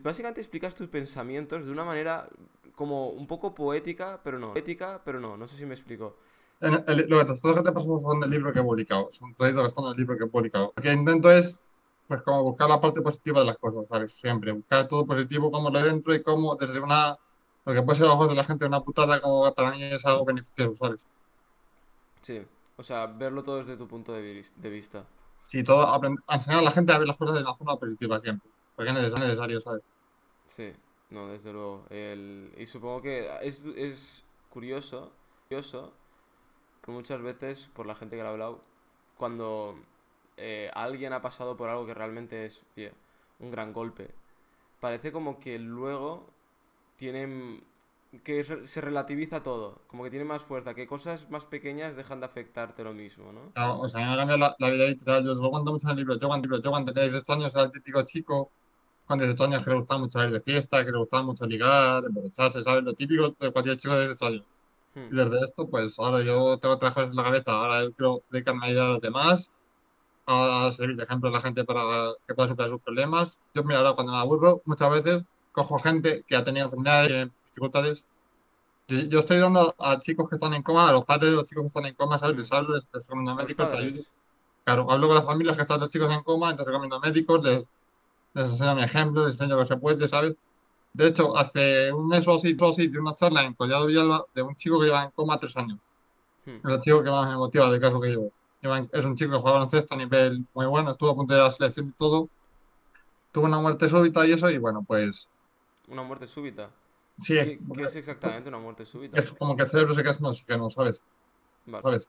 básicamente 0.02 0.40
explicas 0.40 0.74
tus 0.74 0.88
pensamientos 0.88 1.64
de 1.64 1.72
una 1.72 1.84
manera 1.84 2.28
como 2.74 3.10
un 3.10 3.26
poco 3.26 3.54
poética, 3.54 4.20
pero 4.24 4.38
no, 4.38 4.52
poética, 4.52 5.02
pero 5.04 5.20
no, 5.20 5.36
no 5.36 5.46
sé 5.46 5.56
si 5.56 5.66
me 5.66 5.74
explico. 5.74 6.16
El- 6.60 6.72
lo 7.08 7.18
que 7.18 7.24
te, 7.34 7.62
te 7.62 7.72
paso 7.72 8.00
son 8.00 8.20
del 8.20 8.30
libro 8.30 8.52
que 8.52 8.60
he 8.60 8.62
publicado, 8.62 9.08
son 9.12 9.34
trocitos 9.34 9.62
que 9.62 9.68
están 9.68 9.84
en 9.86 9.90
el 9.92 9.96
libro 9.96 10.16
que 10.18 10.24
he 10.24 10.28
publicado. 10.28 10.72
Lo 10.76 10.82
que 10.82 10.92
intento 10.92 11.30
es, 11.30 11.60
pues, 12.06 12.22
como 12.22 12.42
buscar 12.44 12.68
la 12.68 12.80
parte 12.80 13.02
positiva 13.02 13.40
de 13.40 13.46
las 13.46 13.58
cosas, 13.58 13.86
¿sabes? 13.88 14.12
Siempre, 14.18 14.52
buscar 14.52 14.86
todo 14.88 15.06
positivo 15.06 15.50
como 15.50 15.70
lo 15.70 15.78
de 15.80 15.86
dentro 15.86 16.14
y 16.14 16.22
como 16.22 16.54
desde 16.56 16.80
una, 16.80 17.16
lo 17.64 17.72
que 17.74 17.82
puede 17.82 17.96
ser 17.98 18.06
a 18.06 18.08
los 18.10 18.14
ojos 18.16 18.28
de 18.30 18.34
la 18.36 18.44
gente 18.44 18.64
una 18.66 18.80
putada, 18.82 19.20
como 19.20 19.52
para 19.54 19.72
mí 19.72 19.82
es 19.84 20.04
algo 20.06 20.24
beneficioso, 20.24 20.76
¿sabes? 20.76 21.00
Sí, 22.22 22.40
o 22.76 22.82
sea, 22.82 23.06
verlo 23.06 23.42
todo 23.42 23.58
desde 23.58 23.76
tu 23.76 23.86
punto 23.88 24.12
de, 24.14 24.44
de 24.56 24.70
vista. 24.70 25.06
Sí, 25.44 25.62
todo, 25.64 26.00
enseñar 26.28 26.58
a 26.60 26.62
la 26.62 26.70
gente 26.72 26.92
a 26.92 26.98
ver 26.98 27.06
las 27.08 27.16
cosas 27.16 27.36
de 27.36 27.42
una 27.42 27.54
forma 27.54 27.78
positiva 27.78 28.20
siempre, 28.20 28.50
porque 28.74 28.90
es 28.90 29.12
necesario, 29.20 29.60
¿sabes? 29.60 29.82
Sí, 30.46 30.72
no, 31.12 31.28
desde 31.28 31.52
luego. 31.52 31.86
El... 31.90 32.52
Y 32.56 32.66
supongo 32.66 33.02
que 33.02 33.28
es, 33.42 33.64
es 33.76 34.24
curioso, 34.48 35.12
curioso, 35.48 35.92
que 36.84 36.90
muchas 36.90 37.20
veces, 37.22 37.70
por 37.74 37.86
la 37.86 37.94
gente 37.94 38.16
que 38.16 38.22
lo 38.22 38.28
ha 38.28 38.32
hablado, 38.32 38.60
cuando 39.16 39.78
eh, 40.36 40.70
alguien 40.74 41.12
ha 41.12 41.22
pasado 41.22 41.56
por 41.56 41.68
algo 41.68 41.86
que 41.86 41.94
realmente 41.94 42.46
es 42.46 42.64
un 43.38 43.50
gran 43.50 43.72
golpe, 43.72 44.10
parece 44.80 45.12
como 45.12 45.38
que 45.38 45.58
luego 45.58 46.30
tienen 46.96 47.62
que 48.24 48.44
se 48.44 48.80
relativiza 48.82 49.42
todo, 49.42 49.80
como 49.86 50.04
que 50.04 50.10
tiene 50.10 50.26
más 50.26 50.42
fuerza, 50.42 50.74
que 50.74 50.86
cosas 50.86 51.30
más 51.30 51.46
pequeñas 51.46 51.96
dejan 51.96 52.20
de 52.20 52.26
afectarte 52.26 52.84
lo 52.84 52.92
mismo, 52.92 53.32
¿no? 53.32 53.52
Claro, 53.54 53.80
o 53.80 53.88
sea, 53.88 54.00
me 54.00 54.12
ha 54.12 54.16
cambiado 54.16 54.54
la, 54.58 54.70
vida 54.70 54.86
literal. 54.86 55.24
Yo 55.24 55.32
os 55.32 55.38
lo 55.38 55.50
cuento 55.50 55.94
libro. 55.94 56.18
Yo 56.18 56.28
cuando, 56.28 56.60
yo 56.60 56.70
cuando 56.70 56.92
tenía 56.92 57.08
18 57.08 57.32
años 57.32 57.54
era 57.54 57.70
típico 57.70 58.02
chico 58.02 58.50
con 59.06 59.18
18 59.18 59.44
años 59.44 59.64
que 59.64 59.70
le 59.70 59.76
gustaba 59.76 60.00
mucho 60.00 60.18
salir 60.18 60.32
de 60.32 60.40
fiesta, 60.40 60.84
que 60.84 60.92
le 60.92 60.98
gustaba 60.98 61.22
mucho 61.22 61.46
ligar, 61.46 62.04
emborracharse, 62.04 62.62
¿sabes? 62.62 62.84
Lo 62.84 62.94
típico 62.94 63.34
de 63.38 63.52
cualquier 63.52 63.76
chico 63.76 63.94
de 63.94 64.06
18 64.08 64.26
años. 64.26 64.46
Y 65.10 65.14
Hmm, 65.14 65.16
desde 65.16 65.44
esto, 65.44 65.68
pues 65.68 65.98
ahora 65.98 66.22
yo 66.22 66.58
tengo 66.58 66.74
otras 66.74 66.92
cosas 66.94 67.10
en 67.10 67.16
la 67.16 67.24
cabeza. 67.24 67.52
Ahora 67.52 67.82
yo 67.84 67.92
quiero 67.92 68.22
dedicarme 68.30 68.66
a 68.66 68.68
ayudar 68.68 68.86
a 68.86 68.92
los 68.92 69.00
demás, 69.00 69.50
a 70.26 70.70
servir 70.76 70.96
de 70.96 71.04
ejemplo 71.04 71.28
a 71.30 71.32
la 71.32 71.40
gente 71.40 71.64
para 71.64 72.12
que 72.26 72.34
pueda 72.34 72.48
superar 72.48 72.70
sus 72.70 72.82
problemas. 72.82 73.38
Yo, 73.54 73.64
mira, 73.64 73.78
ahora 73.80 73.94
cuando 73.94 74.12
me 74.12 74.18
aburro, 74.18 74.62
muchas 74.66 74.90
veces 74.90 75.24
cojo 75.52 75.78
gente 75.78 76.24
que 76.26 76.36
ha 76.36 76.44
tenido 76.44 76.66
enfermedades, 76.66 77.30
dificultades. 77.46 78.04
Yo, 78.88 78.98
yo 79.00 79.20
estoy 79.20 79.38
dando 79.38 79.74
a 79.78 80.00
chicos 80.00 80.28
que 80.28 80.36
están 80.36 80.54
en 80.54 80.62
coma, 80.62 80.88
a 80.88 80.92
los 80.92 81.04
padres 81.04 81.30
de 81.30 81.36
los 81.36 81.46
chicos 81.46 81.62
que 81.64 81.68
están 81.68 81.86
en 81.86 81.94
coma, 81.94 82.18
¿sabes? 82.18 82.36
Mm. 82.36 82.38
Les 82.40 82.52
hablo, 82.52 82.74
les, 82.74 82.84
les 82.84 83.02
recomiendo 83.02 83.34
médicos, 83.34 83.70
les 83.70 83.78
ayudo. 83.78 84.02
Claro, 84.64 84.90
hablo 84.90 85.06
con 85.08 85.16
las 85.16 85.24
familias 85.26 85.56
que 85.56 85.62
están 85.62 85.80
los 85.80 85.90
chicos 85.90 86.12
en 86.12 86.22
coma, 86.22 86.50
entonces 86.50 86.66
recomiendo 86.66 87.00
médicos, 87.00 87.42
les, 87.44 87.64
les 88.34 88.50
enseño 88.50 88.74
mi 88.76 88.82
ejemplo, 88.84 89.26
les 89.26 89.34
enseño 89.34 89.58
que 89.58 89.66
se 89.66 89.76
puede, 89.78 90.08
¿sabes? 90.08 90.36
De 90.92 91.08
hecho, 91.08 91.36
hace 91.36 91.92
un 91.92 92.08
mes 92.08 92.26
o 92.28 92.36
así, 92.36 92.56
o 92.60 92.70
así, 92.70 92.88
di 92.88 92.98
una 92.98 93.14
charla 93.16 93.44
en 93.44 93.54
Collado 93.54 93.86
Villalba 93.86 94.24
de 94.34 94.42
un 94.42 94.56
chico 94.56 94.80
que 94.80 94.86
lleva 94.86 95.04
en 95.04 95.10
coma 95.12 95.38
tres 95.40 95.56
años. 95.56 95.80
Hmm. 96.46 96.62
Es 96.64 96.70
el 96.72 96.80
chico 96.80 97.02
que 97.04 97.10
más 97.10 97.28
me 97.30 97.36
motiva 97.36 97.70
del 97.70 97.80
caso 97.80 98.00
que 98.00 98.08
llevo. 98.10 98.32
Lleva- 98.62 98.88
Es 98.92 99.04
un 99.04 99.16
chico 99.16 99.32
que 99.32 99.38
juega 99.38 99.54
baloncesto 99.58 99.94
a 99.94 99.98
nivel 99.98 100.46
muy 100.54 100.66
bueno, 100.66 100.92
estuvo 100.92 101.10
a 101.10 101.14
punto 101.16 101.34
de 101.34 101.40
la 101.42 101.50
selección 101.50 101.88
y 101.88 101.92
todo. 101.94 102.30
Tuvo 103.30 103.44
una 103.46 103.60
muerte 103.60 103.88
súbita 103.90 104.26
y 104.26 104.32
eso, 104.32 104.48
y 104.50 104.56
bueno, 104.58 104.84
pues 104.86 105.28
Una 105.88 106.02
muerte 106.02 106.26
súbita. 106.26 106.70
sí, 107.18 107.34
¿Qué, 107.40 107.62
porque 107.66 107.82
qué 107.82 107.84
es 107.84 107.96
exactamente 107.96 108.48
una 108.48 108.58
muerte 108.58 108.86
súbita? 108.86 109.24
es 109.24 109.32
como 109.32 109.56
que 109.56 109.62
el 109.64 109.70
cerebro 109.70 109.94
se 109.94 110.02
queda 110.02 110.14
sin 110.14 110.26
oxígeno, 110.26 110.70
¿sabes? 110.70 111.02
Vale, 111.66 111.84
¿Sabes? 111.84 112.08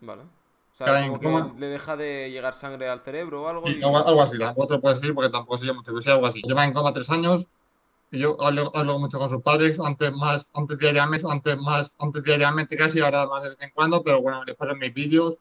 vale. 0.00 0.24
O 0.72 0.76
sea, 0.76 1.08
como 1.08 1.38
en 1.38 1.52
que 1.54 1.60
le 1.60 1.66
deja 1.66 1.96
de 1.96 2.30
llegar 2.30 2.54
sangre 2.54 2.88
al 2.88 3.00
cerebro 3.00 3.42
o 3.42 3.48
algo 3.48 3.66
Sí, 3.66 3.76
y... 3.78 3.82
algo, 3.82 3.98
algo 3.98 4.22
así, 4.22 4.38
tampoco 4.38 4.74
te 4.74 4.78
puedes 4.78 5.00
decir 5.00 5.14
porque 5.14 5.30
tampoco 5.30 5.58
se 5.58 5.66
llama 5.66 5.82
mucho, 5.86 6.10
algo 6.12 6.26
así. 6.26 6.40
Lleva 6.42 6.64
en 6.64 6.72
coma 6.72 6.92
tres 6.92 7.10
años 7.10 7.46
y 8.10 8.18
yo 8.18 8.36
hablo, 8.40 8.72
hablo 8.74 8.98
mucho 8.98 9.18
con 9.18 9.30
sus 9.30 9.42
padres, 9.42 9.78
antes 9.78 10.12
más, 10.12 10.46
antes 10.54 10.78
diariamente, 10.78 11.26
antes 11.30 11.56
más, 11.58 11.92
antes 11.98 12.22
diariamente 12.24 12.76
casi, 12.76 13.00
ahora 13.00 13.26
más 13.26 13.42
de 13.42 13.50
vez 13.50 13.58
en 13.60 13.70
cuando, 13.70 14.02
pero 14.02 14.20
bueno, 14.22 14.44
les 14.44 14.56
paso 14.56 14.74
mis 14.74 14.92
vídeos. 14.92 15.38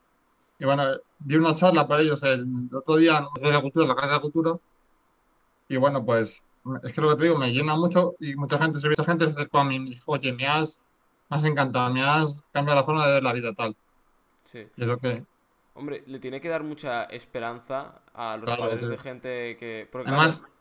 Y 0.60 0.66
bueno, 0.66 0.84
di 1.20 1.38
una 1.38 1.56
charla 1.56 1.88
para 1.88 2.02
ellos 2.02 2.22
el 2.24 2.70
otro 2.74 2.98
día 2.98 3.26
de 3.42 3.52
la 3.52 3.62
Cultura, 3.62 3.88
la 3.88 3.96
Casa 3.96 4.08
de 4.08 4.14
la 4.14 4.22
Cultura, 4.22 4.60
y 5.70 5.78
bueno, 5.78 6.04
pues 6.06 6.44
es 6.84 6.94
que 6.94 7.02
lo 7.02 7.10
que 7.10 7.16
te 7.16 7.24
digo, 7.24 7.38
me 7.38 7.52
llena 7.54 7.76
mucho 7.76 8.16
y 8.20 8.36
mucha 8.36 8.58
gente, 8.60 8.80
mucha 8.88 9.04
gente 9.06 9.26
se 9.26 9.32
acercó 9.32 9.60
a 9.60 9.64
mí 9.64 9.76
y 9.76 9.80
me 9.80 9.90
dijo, 9.92 10.12
oye, 10.12 10.34
me 10.34 10.48
has, 10.48 10.78
me 11.30 11.38
has 11.38 11.44
encantado, 11.46 11.94
me 11.94 12.02
has 12.04 12.36
cambiado 12.52 12.80
la 12.80 12.86
forma 12.86 13.08
de 13.08 13.14
ver 13.14 13.24
la 13.24 13.34
vida 13.34 13.54
tal. 13.54 13.76
Sí. 14.52 14.68
Y 14.76 14.82
es 14.82 14.88
lo 14.88 15.00
que, 15.00 15.26
Hombre, 15.74 16.04
le 16.08 16.20
tiene 16.20 16.42
que 16.42 16.50
dar 16.50 16.64
mucha 16.64 17.04
esperanza 17.06 18.02
a 18.14 18.38
los 18.38 18.46
Claro, 18.46 18.64
padres 18.64 18.82
sí. 18.82 18.88
de 18.88 18.98
gente 18.98 19.58
que... 19.58 19.88
Porque 19.92 20.10
además, 20.10 20.40
claro, 20.40 20.54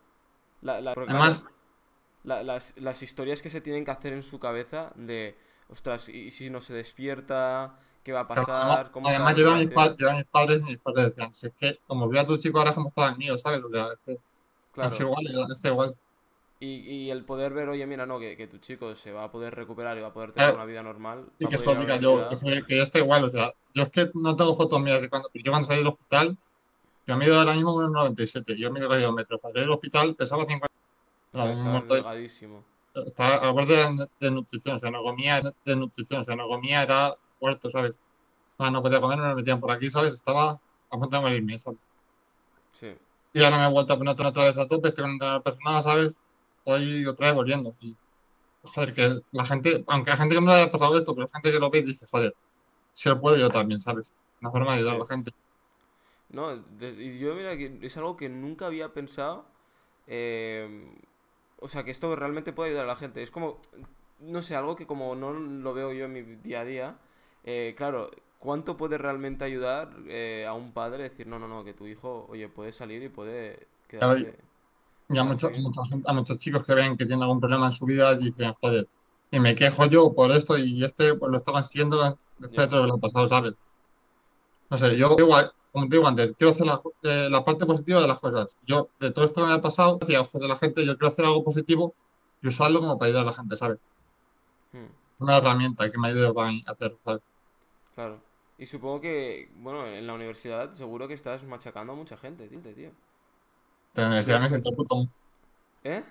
la- 0.61 0.81
la- 0.81 0.93
porque 0.95 1.11
además, 1.11 1.41
claro, 1.41 1.55
la- 2.23 2.43
las, 2.43 2.75
las 2.77 3.03
historias 3.03 3.41
que 3.41 3.49
se 3.49 3.61
tienen 3.61 3.85
que 3.85 3.91
hacer 3.91 4.13
en 4.13 4.23
su 4.23 4.39
cabeza 4.39 4.91
de, 4.95 5.37
ostras, 5.69 6.09
¿y 6.09 6.31
si 6.31 6.49
no 6.49 6.61
se 6.61 6.73
despierta? 6.73 7.79
¿Qué 8.03 8.13
va 8.13 8.21
a 8.21 8.27
pasar? 8.27 8.55
además, 8.55 8.89
¿Cómo 8.91 9.09
además 9.09 9.35
llevan 9.35 9.59
mis, 9.59 9.69
pa- 9.73 9.95
mis 10.15 10.25
padres 10.25 10.59
y 10.61 10.63
mis 10.63 10.79
padres 10.79 11.05
decían, 11.07 11.33
si 11.35 11.47
es 11.47 11.53
que 11.55 11.79
como 11.87 12.07
veo 12.09 12.21
a 12.21 12.27
tu 12.27 12.37
chico 12.37 12.57
ahora 12.59 12.71
es 12.71 12.75
como 12.75 12.89
estaba 12.89 13.09
el 13.09 13.17
mío, 13.17 13.37
¿sabes? 13.37 13.63
O 13.63 13.69
sea, 13.69 13.87
es 13.93 13.99
que 14.05 14.11
es 14.13 14.19
Claro. 14.73 14.97
igual, 14.99 15.25
es 15.51 15.65
igual. 15.65 15.95
Y, 16.61 16.79
y 17.05 17.09
el 17.11 17.23
poder 17.23 17.53
ver, 17.53 17.69
oye, 17.69 17.85
mira, 17.87 18.05
no, 18.05 18.19
que, 18.19 18.35
que 18.35 18.47
tu 18.47 18.57
chico 18.57 18.93
se 18.93 19.13
va 19.13 19.23
a 19.25 19.31
poder 19.31 19.55
recuperar 19.55 19.97
y 19.97 20.01
va 20.01 20.07
a 20.07 20.13
poder 20.13 20.33
tener 20.33 20.49
Claro. 20.49 20.55
una 20.55 20.65
vida 20.65 20.83
normal, 20.83 21.25
Y 21.39 21.47
que 21.47 21.55
esto 21.55 21.71
ir 21.71 21.77
a 21.77 21.79
la 21.79 21.85
diga 21.85 21.97
yo, 21.97 22.29
que, 22.67 22.75
yo 22.77 22.83
estoy 22.83 23.01
igual, 23.01 23.23
o 23.23 23.29
sea, 23.29 23.53
yo 23.73 23.83
es 23.83 23.89
que 23.91 24.09
no 24.13 24.35
tengo 24.35 24.55
fotos 24.57 24.81
mías 24.81 25.01
de 25.01 25.09
cuando, 25.09 25.29
yo 25.33 25.51
cuando 25.51 25.67
salí 25.67 25.79
del 25.79 25.87
hospital, 25.87 26.37
yo 27.07 27.17
mido 27.17 27.39
ahora 27.39 27.53
mismo 27.53 27.73
1,97, 27.75 28.55
yo 28.57 28.71
mido 28.71 28.89
casi 28.89 29.03
dos 29.03 29.13
metros, 29.13 29.39
cuando 29.41 29.57
salí 29.59 29.65
del 29.67 29.73
hospital 29.73 30.15
pesaba 30.15 30.45
50, 30.45 30.67
O 31.31 31.37
sea, 31.37 31.55
muerto, 31.71 31.93
delgadísimo. 31.95 32.63
estaba 32.93 33.35
a 33.47 33.51
borde 33.51 33.75
de, 33.77 34.07
de 34.19 34.31
nutrición, 34.31 34.75
o 34.75 34.79
sea, 34.79 34.91
no 34.91 35.03
comía 35.03 35.41
de 35.65 35.75
nutrición, 35.75 36.21
o 36.21 36.23
sea, 36.23 36.35
no 36.35 36.47
comía, 36.47 36.83
era 36.83 37.15
muerto, 37.39 37.69
¿sabes? 37.69 37.93
O 38.57 38.63
sea, 38.63 38.71
no 38.71 38.81
podía 38.83 39.01
comer, 39.01 39.19
me 39.19 39.35
metían 39.35 39.59
por 39.59 39.71
aquí, 39.71 39.89
¿sabes? 39.91 40.13
Estaba 40.15 40.51
a 40.91 40.97
punto 40.99 41.15
de 41.17 41.21
morirme, 41.21 41.59
¿sabes? 41.59 41.79
Sí. 42.71 42.97
Y 43.33 43.43
ahora 43.43 43.57
me 43.57 43.65
he 43.65 43.71
vuelto 43.71 43.93
a 43.93 43.97
poner 43.97 44.11
otra 44.19 44.45
vez 44.45 44.57
a 44.57 44.67
tope, 44.67 44.89
estoy 44.89 45.03
con 45.03 45.11
un 45.37 45.43
personal, 45.43 45.83
¿sabes? 45.83 46.15
Estoy 46.65 47.05
otra 47.05 47.27
vez 47.27 47.35
volviendo. 47.35 47.75
Y, 47.79 47.97
joder, 48.63 48.93
que 48.93 49.19
la 49.31 49.45
gente, 49.45 49.83
aunque 49.87 50.11
hay 50.11 50.17
gente 50.17 50.35
que 50.35 50.41
no 50.41 50.47
le 50.47 50.61
haya 50.61 50.71
pasado 50.71 50.97
esto, 50.97 51.15
pero 51.15 51.27
hay 51.27 51.31
gente 51.33 51.51
que 51.51 51.59
lo 51.59 51.69
ve 51.71 51.81
dice, 51.83 52.05
joder, 52.09 52.35
si 52.93 53.09
lo 53.09 53.21
puedo 53.21 53.37
yo 53.37 53.49
también, 53.49 53.81
¿sabes? 53.81 54.13
Una 54.41 54.51
forma 54.51 54.73
de 54.73 54.79
ayudar 54.79 54.95
a 54.95 54.99
la 54.99 55.05
gente. 55.07 55.31
No, 56.29 56.55
yo 56.79 57.35
mira 57.35 57.57
que 57.57 57.79
es 57.81 57.97
algo 57.97 58.15
que 58.15 58.29
nunca 58.29 58.67
había 58.67 58.93
pensado. 58.93 59.45
eh, 60.07 60.91
o 61.61 61.67
sea, 61.67 61.83
que 61.83 61.91
esto 61.91 62.15
realmente 62.15 62.53
puede 62.53 62.69
ayudar 62.71 62.85
a 62.85 62.87
la 62.89 62.95
gente. 62.95 63.21
Es 63.23 63.31
como, 63.31 63.61
no 64.19 64.41
sé, 64.41 64.55
algo 64.55 64.75
que 64.75 64.87
como 64.87 65.15
no 65.15 65.33
lo 65.33 65.73
veo 65.73 65.93
yo 65.93 66.05
en 66.05 66.13
mi 66.13 66.21
día 66.23 66.61
a 66.61 66.65
día. 66.65 66.97
eh, 67.43 67.73
claro, 67.77 68.11
¿cuánto 68.39 68.77
puede 68.77 68.97
realmente 68.97 69.43
ayudar 69.45 69.91
eh, 70.07 70.45
a 70.47 70.53
un 70.53 70.73
padre 70.73 71.03
decir, 71.03 71.27
no, 71.27 71.39
no, 71.39 71.47
no, 71.47 71.63
que 71.63 71.73
tu 71.73 71.87
hijo, 71.87 72.27
oye, 72.29 72.49
puede 72.49 72.73
salir 72.73 73.03
y 73.03 73.09
puede 73.09 73.67
Claro, 73.87 74.15
y- 75.09 75.17
a 75.17 75.23
quedarse 75.25 75.49
muchos, 75.59 75.89
gente- 75.89 76.09
a 76.09 76.13
muchos 76.13 76.37
chicos 76.39 76.65
que 76.65 76.73
ven 76.75 76.97
que 76.97 77.05
tienen 77.05 77.23
algún 77.23 77.39
problema 77.39 77.67
en 77.67 77.71
su 77.73 77.85
vida 77.85 78.15
dicen, 78.15 78.53
joder, 78.61 78.89
y 79.31 79.39
me 79.39 79.55
quejo 79.55 79.85
yo 79.87 80.13
por 80.15 80.31
esto 80.31 80.57
y 80.57 80.83
este 80.83 81.15
pues 81.15 81.31
lo 81.31 81.37
está 81.39 81.51
consiguiendo 81.51 82.19
después 82.37 82.69
de 82.69 82.77
lo 82.87 82.99
pasado, 82.99 83.27
¿sabes? 83.27 83.53
No 84.69 84.77
sé, 84.77 84.97
yo 84.97 85.15
igual, 85.19 85.51
como 85.71 85.87
te 85.87 85.95
digo 85.95 86.07
antes, 86.07 86.35
quiero 86.37 86.51
hacer 86.53 86.65
la, 86.65 86.81
eh, 87.03 87.29
la 87.29 87.43
parte 87.43 87.65
positiva 87.65 88.01
de 88.01 88.07
las 88.07 88.19
cosas. 88.19 88.47
Yo, 88.61 88.91
de 88.99 89.11
todo 89.11 89.25
esto 89.25 89.41
que 89.41 89.47
me 89.47 89.53
ha 89.53 89.61
pasado, 89.61 89.97
hacia 90.01 90.21
ojos 90.21 90.41
de 90.41 90.47
la 90.47 90.55
gente, 90.55 90.85
yo 90.85 90.97
quiero 90.97 91.11
hacer 91.11 91.25
algo 91.25 91.43
positivo 91.43 91.95
y 92.41 92.47
usarlo 92.49 92.79
como 92.79 92.97
para 92.97 93.07
ayudar 93.09 93.23
a 93.23 93.25
la 93.31 93.33
gente, 93.33 93.57
¿sabes? 93.57 93.79
hmm, 94.73 94.89
Una 95.25 95.37
herramienta 95.37 95.89
que 95.89 95.97
me 95.97 96.09
ayude 96.09 96.27
a 96.27 96.71
hacer, 96.73 96.99
¿sabes? 97.05 97.21
claro. 97.93 98.23
Y 98.57 98.65
supongo 98.65 98.99
que, 99.01 99.49
bueno, 99.55 99.87
en 99.87 100.05
la 100.07 100.13
universidad 100.13 100.71
seguro 100.73 101.07
que 101.07 101.13
estás 101.13 101.43
machacando 101.43 101.93
a 101.93 101.95
mucha 101.95 102.17
gente, 102.17 102.47
tío. 102.49 102.91
De 103.93 104.01
la 104.01 104.07
universidad 104.07 104.41
me 104.41 104.49
siento 104.49 104.69
el 104.69 104.75
puto 104.75 104.95
amo. 104.95 105.09
¿eh? 105.83 106.03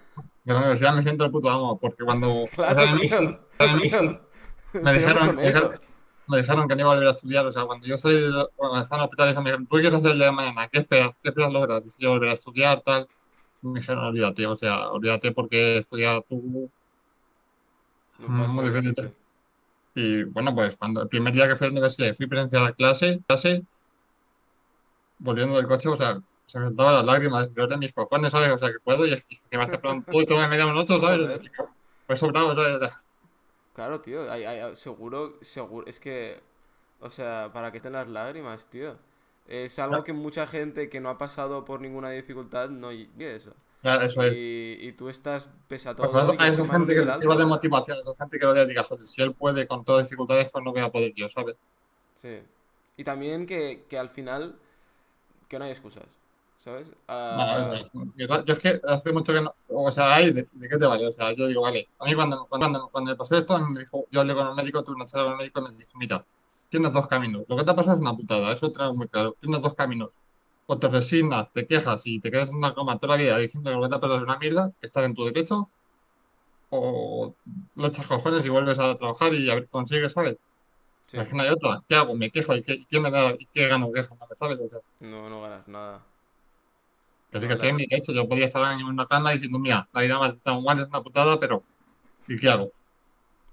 De 0.44 0.52
la 0.52 0.58
universidad 0.58 0.94
me 0.94 1.02
siento 1.02 1.24
el 1.24 1.30
puto 1.30 1.48
amo, 1.50 1.78
porque 1.78 2.04
cuando 2.04 2.44
Claro, 2.54 2.80
de 2.80 2.92
mí, 2.92 3.08
de 3.08 3.74
mí, 3.74 3.90
me 4.82 4.92
dijeron, 4.92 5.36
me 6.26 6.38
dijeron 6.38 6.68
que 6.68 6.74
no 6.74 6.80
iba 6.82 6.90
a 6.90 6.94
volver 6.94 7.08
a 7.08 7.12
estudiar, 7.12 7.46
o 7.46 7.52
sea, 7.52 7.64
cuando 7.64 7.86
yo 7.86 7.96
salí, 7.96 8.14
de- 8.16 8.46
cuando 8.56 8.82
estaba 8.82 9.00
en 9.00 9.02
el 9.02 9.04
hospital, 9.06 9.28
eso 9.30 9.40
me 9.42 9.50
dijeron, 9.50 9.66
¿tú 9.66 9.76
qué 9.76 9.80
quieres 9.82 9.98
hacer 10.00 10.10
el 10.12 10.18
día 10.18 10.26
de 10.26 10.32
mañana? 10.32 10.68
¿Qué 10.68 10.80
esperas? 10.80 11.12
¿Qué 11.22 11.28
esperas 11.30 11.52
lograr? 11.52 11.82
Dije 11.82 11.94
yo 11.98 12.10
volver 12.10 12.28
a 12.30 12.32
estudiar, 12.34 12.82
tal. 12.82 13.08
Me 13.62 13.80
dijeron, 13.80 14.04
olvídate, 14.04 14.46
o 14.46 14.56
sea, 14.56 14.90
olvídate 14.90 15.32
porque 15.32 15.78
estudiar 15.78 16.22
tú 16.28 16.70
No 18.18 18.28
muy 18.28 18.68
difícil. 18.70 18.94
difícil. 18.94 19.14
Y 19.94 20.24
bueno, 20.24 20.54
pues 20.54 20.76
cuando 20.76 21.02
el 21.02 21.08
primer 21.08 21.32
día 21.32 21.48
que 21.48 21.56
fui 21.56 21.66
a 21.66 21.68
la 21.68 21.72
universidad 21.72 22.16
fui 22.16 22.26
presencial 22.26 22.66
a 22.66 22.72
clase, 22.72 23.20
clase, 23.26 23.64
volviendo 25.18 25.56
del 25.56 25.66
coche, 25.66 25.88
o 25.88 25.96
sea, 25.96 26.20
se 26.48 26.58
me 26.60 26.66
saltaban 26.66 26.94
las 26.96 27.04
lágrimas, 27.06 27.54
de 27.54 27.76
mis 27.78 27.94
cojones, 27.94 28.32
¿sabes? 28.32 28.52
O 28.52 28.58
sea, 28.58 28.70
que 28.72 28.80
puedo 28.80 29.06
y 29.06 29.12
es 29.14 29.24
que 29.50 29.58
me 29.58 29.64
está 29.64 29.80
preguntando, 29.80 30.08
uy, 30.18 30.26
toma 30.26 30.48
media 30.48 30.66
un 30.66 30.78
8, 30.78 31.00
¿sabes? 31.00 31.40
Pues 32.06 32.18
sobrado, 32.20 32.54
¿sabes? 32.56 32.92
Claro, 33.74 34.00
tío, 34.00 34.30
hay- 34.30 34.44
hay- 34.44 34.76
seguro, 34.76 35.38
seguro, 35.42 35.86
es 35.86 36.00
que, 36.00 36.40
o 37.00 37.10
sea, 37.10 37.50
para 37.52 37.70
que 37.70 37.78
estén 37.78 37.92
las 37.92 38.08
lágrimas, 38.08 38.66
tío. 38.70 38.98
Es 39.46 39.78
algo 39.78 40.04
que 40.04 40.12
mucha 40.12 40.46
gente 40.46 40.88
que 40.90 41.00
no 41.00 41.08
ha 41.10 41.18
pasado 41.18 41.64
por 41.64 41.80
ninguna 41.80 42.10
dificultad 42.10 42.68
no 42.70 42.90
vive 42.90 43.34
eso. 43.36 43.54
Ya, 43.82 43.96
eso 44.04 44.22
es. 44.22 44.44
Y, 44.44 44.78
y 44.80 44.92
tú 44.92 45.08
estás, 45.08 45.50
pese 45.68 45.88
a 45.90 45.96
Pues 46.00 46.10
todo, 46.10 46.20
eso 46.24 46.34
a 46.38 46.48
esa 46.48 46.62
un 46.62 46.70
gente 46.70 46.94
que 46.94 47.02
les 47.04 47.16
sirva 47.18 47.36
de 47.36 47.44
motivación, 47.46 47.98
a 47.98 48.00
esa 48.00 48.14
gente 48.24 48.38
que 48.38 48.46
lo 48.46 48.66
diga, 48.66 48.84
joder, 48.84 49.06
si 49.06 49.22
él 49.22 49.34
puede 49.34 49.66
con 49.68 49.84
todas 49.84 50.02
las 50.02 50.10
dificultades, 50.10 50.48
pues 50.50 50.64
no 50.64 50.72
voy 50.72 50.80
a 50.80 50.90
poder 50.90 51.12
yo, 51.14 51.28
¿sabes? 51.28 51.56
Sí. 52.14 52.40
Y 52.96 53.04
también 53.04 53.46
que, 53.46 53.86
que 53.88 53.98
al 53.98 54.10
final, 54.10 54.58
que 55.48 55.58
no 55.58 55.66
hay 55.66 55.72
excusas, 55.72 56.17
¿sabes? 56.58 56.88
No, 56.90 56.96
Ah, 57.08 57.74
yo 58.16 58.54
es 58.54 58.58
que 58.62 58.80
hace 58.86 59.12
mucho 59.12 59.32
que 59.32 59.40
no, 59.42 59.54
o 59.68 59.92
sea, 59.92 60.14
hay, 60.16 60.32
¿de, 60.32 60.48
de 60.50 60.68
qué 60.68 60.78
te 60.78 60.86
vale? 60.86 61.06
O 61.06 61.10
sea, 61.12 61.32
yo 61.34 61.46
digo, 61.46 61.62
vale, 61.62 61.88
a 61.98 62.04
mí 62.06 62.14
cuando, 62.14 62.46
cuando, 62.48 62.88
cuando 62.90 63.10
me 63.10 63.16
pasó 63.16 63.36
esto, 63.36 63.58
me 63.58 63.80
dijo, 63.80 64.06
yo 64.10 64.20
hablé 64.20 64.34
con 64.34 64.46
el 64.48 64.54
médico, 64.54 64.82
tuve 64.82 64.96
una 64.96 65.06
charla 65.06 65.24
con 65.26 65.32
el 65.34 65.38
médico 65.38 65.60
y 65.60 65.62
me 65.72 65.78
dijo, 65.78 65.98
mira, 65.98 66.24
tienes 66.70 66.92
dos 66.92 67.06
caminos, 67.06 67.44
lo 67.48 67.56
que 67.56 67.64
te 67.64 67.70
ha 67.70 67.76
pasado 67.76 67.96
es 67.96 68.00
una 68.00 68.14
putada, 68.16 68.52
eso 68.52 68.72
tengo 68.72 68.94
muy 68.94 69.08
claro, 69.08 69.36
tienes 69.40 69.60
dos 69.62 69.74
caminos, 69.74 70.10
o 70.66 70.78
te 70.78 70.88
resignas, 70.88 71.52
te 71.52 71.66
quejas 71.66 72.02
y 72.06 72.20
te 72.20 72.30
quedas 72.30 72.48
en 72.50 72.56
una 72.56 72.74
coma 72.74 72.98
toda 72.98 73.16
la 73.16 73.22
vida 73.22 73.38
diciendo 73.38 73.70
que 73.70 73.76
lo 73.76 73.82
que 73.82 73.88
te 73.90 73.94
ha 73.96 74.00
pasado 74.00 74.18
es 74.18 74.24
una 74.24 74.38
mierda, 74.38 74.72
que 74.80 74.86
estás 74.86 75.04
en 75.04 75.14
tu 75.14 75.24
derecho, 75.26 75.70
o 76.70 77.34
le 77.76 77.86
echas 77.88 78.06
cojones 78.06 78.44
y 78.44 78.48
vuelves 78.48 78.78
a 78.78 78.96
trabajar 78.96 79.34
y 79.34 79.50
a 79.50 79.54
ver 79.54 79.68
consigues, 79.68 80.12
¿sabes? 80.12 80.36
sí. 81.06 81.18
Que 81.18 81.24
no 81.34 81.42
hay 81.42 81.50
otra, 81.50 81.82
¿qué 81.88 81.94
hago? 81.96 82.14
Me 82.16 82.30
quejo 82.30 82.54
y 82.56 82.62
qué, 82.62 82.86
qué 82.88 83.00
me 83.00 83.10
da, 83.10 83.32
y 83.38 83.46
qué 83.46 83.68
gano 83.68 83.92
quejándome, 83.92 84.34
¿sabes? 84.36 84.58
O 84.60 84.68
sea, 84.68 84.80
No, 85.00 85.28
no 85.28 85.42
ganas 85.42 85.66
nada. 85.68 86.02
Que 87.30 87.40
sí 87.40 87.46
que 87.46 87.52
estoy 87.52 87.68
en 87.68 87.76
mi 87.76 87.86
derecho, 87.86 88.12
yo 88.12 88.28
podía 88.28 88.46
estar 88.46 88.72
en 88.72 88.86
una 88.86 89.06
cama 89.06 89.32
diciendo, 89.32 89.58
mira, 89.58 89.88
la 89.92 90.00
vida 90.00 90.18
me 90.18 90.26
ha 90.26 90.30
tratado 90.30 90.60
mal, 90.62 90.80
es 90.80 90.88
una 90.88 91.02
putada, 91.02 91.38
pero 91.38 91.62
¿y 92.26 92.38
qué 92.38 92.48
hago? 92.48 92.70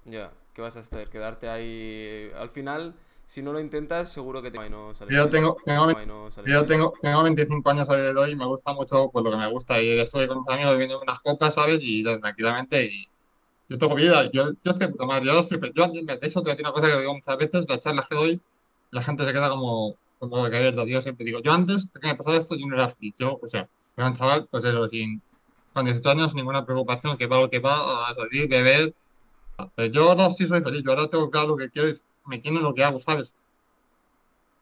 Ya, 0.04 0.30
¿qué 0.54 0.62
vas 0.62 0.76
a 0.76 0.80
hacer? 0.80 1.08
Quedarte 1.08 1.48
ahí. 1.48 2.30
Al 2.38 2.48
final, 2.48 2.94
si 3.26 3.42
no 3.42 3.52
lo 3.52 3.60
intentas, 3.60 4.12
seguro 4.12 4.40
que 4.40 4.50
te 4.50 4.64
y 4.64 4.70
no 4.70 4.94
sale 4.94 5.12
Yo 5.14 5.28
tengo, 5.28 5.56
tengo, 5.64 5.90
Y 5.90 6.06
no 6.06 6.30
sale 6.30 6.50
yo 6.50 6.64
tengo, 6.64 6.92
tengo 7.02 7.22
25 7.24 7.70
años 7.70 7.90
a 7.90 7.96
día 7.96 8.12
de 8.12 8.18
hoy 8.18 8.30
y 8.30 8.36
me 8.36 8.46
gusta 8.46 8.72
mucho 8.72 9.10
pues, 9.10 9.24
lo 9.24 9.30
que 9.32 9.36
me 9.36 9.50
gusta. 9.50 9.82
Y 9.82 9.98
estoy 9.98 10.28
con 10.28 10.38
mis 10.40 10.48
amigos 10.48 10.72
bebiendo 10.72 11.00
unas 11.00 11.18
copas, 11.20 11.54
¿sabes? 11.54 11.80
Y 11.82 12.04
tranquilamente. 12.04 12.84
Y 12.86 13.08
yo 13.68 13.78
tengo 13.78 13.94
vida, 13.96 14.30
yo, 14.32 14.52
yo 14.62 14.70
estoy 14.70 14.88
puta 14.88 15.06
madre. 15.06 15.26
Yo 15.26 15.42
feliz. 15.42 15.74
Yo, 15.74 15.88
de 15.88 16.18
hecho, 16.22 16.40
te 16.40 16.44
voy 16.44 16.50
a 16.50 16.54
decir 16.54 16.64
una 16.64 16.72
cosa 16.72 16.86
que 16.86 17.00
digo 17.00 17.14
muchas 17.14 17.36
veces: 17.36 17.64
las 17.68 17.80
charlas 17.80 18.06
que 18.08 18.14
doy, 18.14 18.40
la 18.92 19.02
gente 19.02 19.24
se 19.24 19.32
queda 19.32 19.48
como, 19.48 19.96
como 20.18 20.48
de 20.48 20.56
abierta. 20.56 20.84
Yo 20.84 21.02
siempre 21.02 21.24
digo, 21.24 21.40
yo 21.40 21.52
antes 21.52 21.88
que 22.00 22.06
me 22.06 22.14
pasara 22.14 22.38
esto, 22.38 22.56
yo 22.56 22.66
no 22.66 22.74
era 22.74 22.88
feliz. 22.90 23.14
Yo, 23.18 23.38
o 23.42 23.46
sea, 23.46 23.68
era 23.96 24.08
un 24.08 24.14
chaval, 24.14 24.48
pues 24.50 24.64
eso, 24.64 24.88
sin, 24.88 25.22
con 25.72 25.84
18 25.84 26.10
años, 26.10 26.34
ninguna 26.34 26.64
preocupación, 26.64 27.16
que 27.16 27.26
va 27.26 27.40
lo 27.40 27.50
que 27.50 27.58
va, 27.58 28.08
a 28.08 28.14
salir, 28.14 28.48
beber. 28.48 28.94
Pero 29.74 29.92
yo 29.92 30.10
ahora 30.10 30.30
sí 30.32 30.46
soy 30.46 30.60
feliz, 30.60 30.82
yo 30.84 30.90
ahora 30.90 31.08
tengo 31.08 31.30
claro 31.30 31.48
lo 31.48 31.56
que 31.56 31.70
quiero 31.70 31.88
y 31.88 32.00
me 32.26 32.40
quiero 32.40 32.58
en 32.58 32.62
lo 32.62 32.74
que 32.74 32.84
hago, 32.84 32.98
¿sabes? 32.98 33.32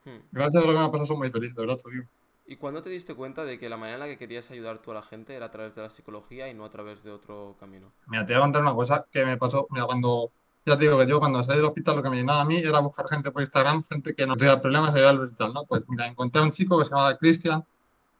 Hmm. 0.05 0.19
Gracias 0.31 0.63
a 0.63 0.65
lo 0.65 0.73
que 0.73 0.79
me 0.79 0.85
ha 0.85 0.91
pasado, 0.91 1.07
soy 1.07 1.17
muy 1.17 1.31
feliz, 1.31 1.55
de 1.55 1.61
verdad, 1.65 1.79
digo. 1.91 2.05
¿Y 2.47 2.57
cuándo 2.57 2.81
te 2.81 2.91
diste 2.91 3.15
cuenta 3.15 3.43
de 3.43 3.57
que 3.57 3.69
la 3.69 3.77
manera 3.77 3.95
en 3.95 3.99
la 4.01 4.05
que 4.05 4.19
querías 4.19 4.51
ayudar 4.51 4.77
tú 4.79 4.91
a 4.91 4.93
la 4.93 5.01
gente 5.01 5.33
era 5.33 5.47
a 5.47 5.51
través 5.51 5.73
de 5.73 5.81
la 5.81 5.89
psicología 5.89 6.47
y 6.47 6.53
no 6.53 6.63
a 6.63 6.69
través 6.69 7.03
de 7.03 7.11
otro 7.11 7.55
camino? 7.59 7.91
Mira, 8.05 8.23
te 8.25 8.33
voy 8.33 8.41
a 8.41 8.45
contar 8.45 8.61
una 8.61 8.75
cosa 8.75 9.05
que 9.11 9.25
me 9.25 9.35
pasó. 9.37 9.65
Mira, 9.71 9.85
cuando 9.85 10.31
ya 10.65 10.75
te 10.77 10.83
digo 10.83 10.97
que 10.97 11.07
yo 11.07 11.19
cuando 11.19 11.43
salí 11.43 11.57
del 11.57 11.65
hospital 11.65 11.97
lo 11.97 12.03
que 12.03 12.09
me 12.09 12.17
llenaba 12.17 12.41
a 12.41 12.45
mí 12.45 12.57
era 12.57 12.79
buscar 12.79 13.07
gente 13.07 13.31
por 13.31 13.41
Instagram, 13.43 13.83
gente 13.89 14.15
que 14.15 14.25
no 14.25 14.35
tenía 14.35 14.59
problemas, 14.59 14.95
ayudarlos 14.95 15.31
y 15.31 15.35
tal, 15.35 15.53
¿no? 15.53 15.65
Pues 15.65 15.83
mira, 15.87 16.07
encontré 16.07 16.41
a 16.41 16.45
un 16.45 16.51
chico 16.51 16.79
que 16.79 16.85
se 16.85 16.91
llamaba 16.91 17.17
Cristian, 17.17 17.63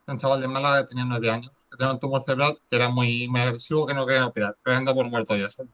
un 0.07 0.19
chaval 0.19 0.41
de 0.41 0.47
Málaga 0.47 0.83
que 0.83 0.89
tenía 0.89 1.05
nueve 1.05 1.29
años, 1.31 1.51
que 1.71 1.77
tenía 1.77 1.93
un 1.93 1.99
tumor 1.99 2.21
cerebral 2.23 2.59
que 2.69 2.75
era 2.75 2.89
muy, 2.89 3.27
muy 3.27 3.41
agresivo, 3.41 3.87
que 3.87 3.93
no 3.95 4.05
querían 4.05 4.25
operar, 4.25 4.55
que 4.63 4.71
anda 4.71 4.93
por 4.93 5.09
muerto 5.09 5.35
ya, 5.35 5.49
¿sabes? 5.49 5.71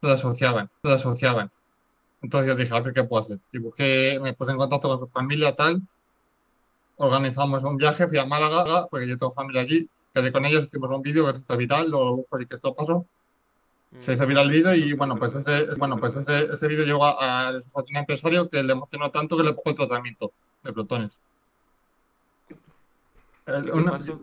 Lo 0.00 0.10
asociaban, 0.12 0.70
lo 0.82 0.92
asociaban. 0.92 1.50
Entonces 2.22 2.48
yo 2.48 2.56
dije, 2.56 2.74
a 2.74 2.80
ver 2.80 2.94
qué 2.94 3.04
puedo 3.04 3.24
hacer. 3.24 3.38
Y 3.52 3.58
busqué, 3.58 4.18
me 4.20 4.32
puse 4.32 4.52
en 4.52 4.56
contacto 4.56 4.88
con 4.88 4.98
su 5.00 5.06
familia, 5.08 5.54
tal. 5.54 5.82
Organizamos 6.96 7.62
un 7.62 7.76
viaje, 7.76 8.08
fui 8.08 8.18
a 8.18 8.24
Málaga, 8.24 8.86
porque 8.90 9.06
yo 9.06 9.18
tengo 9.18 9.32
familia 9.32 9.62
allí. 9.62 9.88
Quedé 10.14 10.32
con 10.32 10.44
ellos, 10.46 10.64
hicimos 10.64 10.90
un 10.90 11.02
vídeo 11.02 11.30
que 11.32 11.38
hizo 11.38 11.56
viral, 11.56 11.90
lo 11.90 12.16
busco 12.16 12.36
así 12.36 12.46
que 12.46 12.56
esto 12.56 12.74
pasó. 12.74 13.06
Se 13.98 14.12
hizo 14.12 14.26
viral 14.26 14.46
el 14.46 14.52
vídeo 14.52 14.74
y 14.74 14.92
bueno, 14.92 15.16
pues 15.16 15.34
ese, 15.34 15.66
bueno, 15.78 15.98
pues 15.98 16.14
ese, 16.14 16.44
ese 16.52 16.68
vídeo 16.68 16.84
llegó 16.84 17.04
a, 17.04 17.48
a 17.48 17.52
un 17.52 17.96
empresario 17.96 18.48
que 18.48 18.62
le 18.62 18.72
emocionó 18.72 19.10
tanto 19.10 19.36
que 19.36 19.42
le 19.42 19.54
pagó 19.54 19.70
el 19.70 19.76
tratamiento 19.76 20.32
de 20.62 20.72
protones. 20.72 21.18
El- 23.46 23.64
¿Qué 23.64 23.72
una- 23.72 23.90
pasó? 23.92 24.20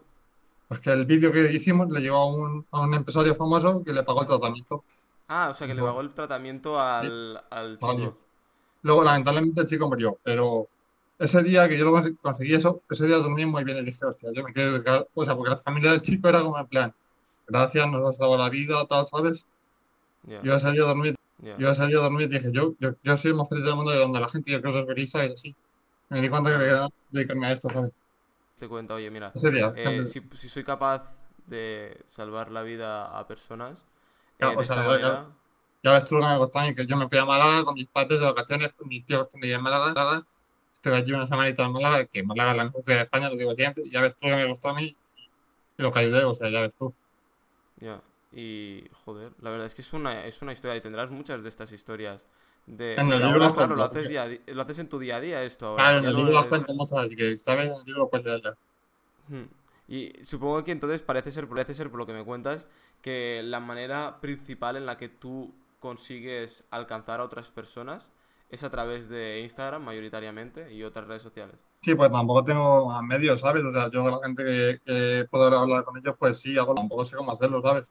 pues 0.68 0.80
que 0.82 0.92
el 0.92 1.06
vídeo 1.06 1.32
que 1.32 1.52
hicimos 1.52 1.90
le 1.90 2.00
llegó 2.02 2.18
a 2.18 2.26
un, 2.28 2.66
a 2.72 2.82
un 2.82 2.94
empresario 2.94 3.36
famoso 3.36 3.84
que 3.84 3.94
le 3.94 4.04
pagó 4.04 4.22
el 4.22 4.28
tratamiento. 4.28 4.84
Ah, 5.28 5.50
o 5.52 5.54
sea 5.54 5.68
que 5.68 5.74
le 5.74 5.82
pagó 5.82 6.02
el 6.02 6.14
tratamiento 6.14 6.80
al, 6.80 7.44
al 7.50 7.80
Vale. 7.80 8.00
chico. 8.00 8.18
Luego, 8.84 9.04
lamentablemente, 9.04 9.62
el 9.62 9.68
chico 9.68 9.88
murió, 9.88 10.20
pero 10.24 10.68
ese 11.18 11.42
día 11.44 11.68
que 11.68 11.78
yo 11.78 11.86
lo 11.86 11.92
cons- 11.98 12.18
conseguí 12.22 12.54
eso, 12.54 12.84
ese 12.90 13.08
día 13.08 13.18
dormí 13.18 13.46
muy 13.46 13.64
bien 13.64 13.78
y 13.80 13.84
dije, 13.84 14.06
hostia, 14.06 14.30
yo 14.34 14.44
me 14.44 14.54
dedicar, 14.54 15.08
o 15.14 15.26
sea, 15.26 15.36
porque 15.36 15.50
la 15.52 15.58
familia 15.58 15.92
del 15.92 16.02
chico 16.02 16.30
era 16.30 16.42
como 16.42 16.58
en 16.60 16.68
plan, 16.68 16.96
gracias, 17.48 17.88
nos 17.90 18.08
has 18.10 18.18
salvado 18.18 18.38
la 18.44 18.50
vida, 18.50 18.86
tal, 18.88 19.08
¿sabes? 19.08 19.48
Yo 20.28 20.56
ese 20.56 20.72
día 20.72 20.82
dormí, 20.84 21.14
ya. 21.44 21.58
yo 21.58 21.70
ese 21.70 21.88
día 21.88 21.98
dormí 21.98 22.24
y 22.24 22.28
dije, 22.28 22.52
yo, 22.52 22.76
yo, 22.80 22.92
yo 23.04 23.18
soy 23.18 23.32
el 23.32 23.38
más 23.38 23.50
feliz 23.50 23.66
del 23.66 23.76
mundo 23.76 23.92
de 23.92 24.00
donde 24.00 24.20
la 24.20 24.30
gente 24.30 24.52
yo 24.52 24.62
creo 24.62 24.86
que 24.88 25.08
¿sabes? 25.08 25.34
Así. 25.34 25.56
Me 26.10 26.22
di 26.22 26.30
cuenta 26.30 26.52
que 26.52 26.58
quería 26.60 26.88
dedicarme 27.10 27.48
a 27.48 27.52
esto, 27.54 27.70
¿sabes? 27.70 27.92
Te 28.58 28.68
cuenta, 28.70 28.94
oye, 28.94 29.12
mira, 29.12 29.34
día, 29.52 29.74
eh, 29.76 30.06
si, 30.06 30.22
si 30.34 30.50
soy 30.50 30.64
capaz 30.64 31.14
de 31.48 32.02
salvar 32.06 32.52
la 32.52 32.62
vida 32.64 33.18
a 33.18 33.28
personas 33.28 33.86
eh, 34.40 34.46
Ya, 34.46 34.48
de 34.50 34.56
o 34.56 34.62
esta 34.62 34.76
sea, 34.76 34.84
ya- 34.84 34.88
manera, 35.00 35.28
Ya 35.84 35.94
ves 35.94 36.06
tú 36.08 36.16
lo 36.16 36.22
que 36.22 36.28
me 36.30 36.38
costó 36.38 36.60
a 36.60 36.64
mí, 36.64 36.76
que 36.76 36.88
yo 36.88 36.98
me 36.98 37.08
fui 37.10 37.18
a 37.20 37.26
Málaga 37.26 37.64
con 37.66 37.76
mis 37.76 37.88
padres 37.88 38.20
de 38.20 38.26
vacaciones, 38.26 38.74
con 38.74 38.88
mis 38.88 39.06
tíos 39.06 39.30
que 39.32 39.52
en 39.54 39.62
Málaga. 39.62 40.24
Estuve 40.74 40.96
allí 40.98 41.12
una 41.14 41.28
semanita 41.28 41.64
en 41.66 41.72
Málaga, 41.74 42.06
que 42.08 42.24
Málaga 42.24 42.52
es 42.52 42.58
la 42.58 42.72
ciudad 42.72 42.98
de 43.00 43.04
España, 43.04 43.30
lo 43.30 43.36
digo 43.38 43.54
siempre. 43.56 43.84
y 43.86 43.92
Ya 43.92 44.02
ves 44.02 44.16
tú 44.18 44.28
lo 44.28 44.36
que 44.36 44.44
me 44.44 44.50
costó 44.50 44.70
a 44.70 44.74
mí 44.76 44.98
y 45.78 45.84
lo 45.84 45.92
que 45.94 46.00
ayudé, 46.00 46.24
o 46.26 46.34
sea, 46.34 46.50
ya 46.50 46.62
ves 46.62 46.76
tú. 46.78 46.96
ya. 47.82 48.02
Y, 48.36 48.84
joder, 49.06 49.32
la 49.42 49.50
verdad 49.50 49.66
es 49.68 49.76
que 49.76 49.82
es 49.82 49.94
una, 49.94 50.26
es 50.26 50.42
una 50.42 50.52
historia 50.54 50.76
y 50.76 50.82
tendrás 50.82 51.10
muchas 51.10 51.42
de 51.42 51.50
estas 51.50 51.72
historias. 51.72 52.26
De, 52.68 52.96
En 52.96 53.12
el 53.12 53.20
libro 53.20 53.44
ahora, 53.44 53.54
claro, 53.54 53.76
lo 53.76 53.84
cuento, 53.84 54.00
haces, 54.00 54.10
día 54.10 54.24
a 54.24 54.54
lo 54.54 54.62
haces 54.62 54.80
en 54.80 54.90
tu 54.90 55.00
día 55.00 55.18
a 55.18 55.22
día 55.22 55.44
esto 55.44 55.68
ahora. 55.68 55.84
Claro, 55.84 56.00
en 56.00 56.06
el 56.06 56.16
libro 56.16 56.42
es- 56.42 56.48
cuento 56.50 56.74
muchas, 56.74 56.98
así 57.00 57.16
que, 57.16 57.38
¿sabes? 57.38 57.68
En 57.68 57.74
el 57.74 57.84
libro 57.86 58.10
leerlas. 58.24 58.58
Hmm. 59.28 59.44
Y 59.88 60.14
supongo 60.24 60.64
que 60.64 60.72
entonces 60.72 61.02
parece 61.02 61.32
ser, 61.32 61.48
parece 61.48 61.74
ser 61.74 61.90
por 61.90 62.00
lo 62.00 62.06
que 62.06 62.14
me 62.14 62.24
cuentas, 62.24 62.68
que 63.02 63.42
la 63.44 63.60
manera 63.60 64.20
principal 64.20 64.76
en 64.78 64.86
la 64.86 64.98
que 64.98 65.10
tú 65.10 65.54
consigues 65.80 66.64
alcanzar 66.72 67.20
a 67.20 67.24
otras 67.24 67.52
personas 67.52 68.10
es 68.50 68.64
a 68.64 68.70
través 68.72 69.10
de 69.10 69.42
Instagram 69.42 69.84
mayoritariamente 69.84 70.74
y 70.74 70.84
otras 70.84 71.08
redes 71.08 71.22
sociales. 71.22 71.58
Sí, 71.82 71.94
pues 71.94 72.12
tampoco 72.12 72.44
tengo 72.44 72.88
más 72.88 73.04
medios, 73.04 73.40
¿sabes? 73.42 73.64
O 73.64 73.72
sea, 73.72 73.92
yo 73.92 74.10
la 74.10 74.18
gente 74.24 74.44
que, 74.44 74.80
que 74.84 75.28
puedo 75.30 75.46
hablar 75.56 75.84
con 75.84 75.98
ellos, 75.98 76.16
pues 76.18 76.40
sí, 76.40 76.58
hago, 76.58 76.74
tampoco 76.74 77.06
sé 77.06 77.16
cómo 77.16 77.32
hacerlo, 77.32 77.62
¿sabes? 77.62 77.86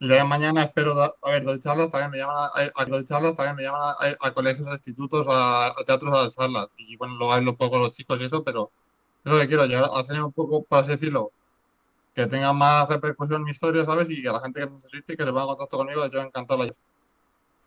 Y 0.00 0.08
ya 0.08 0.24
mañana 0.24 0.62
espero, 0.64 0.94
da- 0.94 1.12
a 1.22 1.30
ver, 1.32 1.44
doy 1.44 1.60
charlas, 1.60 1.90
también 1.90 2.10
me 2.12 2.18
llaman 2.18 2.50
a, 2.54 2.70
a- 2.82 2.84
doy 2.86 3.04
charlas, 3.04 3.34
también 3.36 3.56
me 3.56 3.62
llaman 3.64 3.94
a, 3.98 4.26
a 4.28 4.34
colegios, 4.34 4.68
a 4.68 4.74
institutos, 4.74 5.26
a, 5.28 5.68
a 5.68 5.84
teatros 5.86 6.14
a 6.14 6.18
dar 6.22 6.30
charlas. 6.30 6.68
Y 6.76 6.96
bueno, 6.96 7.14
luego 7.16 7.32
hablo 7.32 7.50
un 7.52 7.56
poco 7.56 7.72
con 7.72 7.80
los 7.82 7.92
chicos 7.92 8.20
y 8.20 8.24
eso, 8.24 8.44
pero 8.44 8.72
es 9.24 9.32
lo 9.32 9.38
que 9.40 9.48
quiero, 9.48 9.66
llegar 9.66 9.84
a 9.84 10.00
hacer 10.00 10.22
un 10.22 10.32
poco, 10.32 10.64
por 10.64 10.78
así 10.80 10.90
decirlo, 10.90 11.32
que 12.14 12.26
tenga 12.28 12.52
más 12.54 12.88
repercusión 12.88 13.40
en 13.42 13.44
mi 13.46 13.52
historia, 13.52 13.84
¿sabes? 13.86 14.08
Y 14.10 14.22
que 14.22 14.28
la 14.30 14.40
gente 14.40 14.60
que 14.62 14.70
necesite, 14.70 15.16
que 15.16 15.24
se 15.24 15.30
ponga 15.30 15.42
en 15.42 15.48
contacto 15.48 15.78
conmigo, 15.78 16.06
yo 16.08 16.20
encantado. 16.22 16.64
la- 16.64 16.74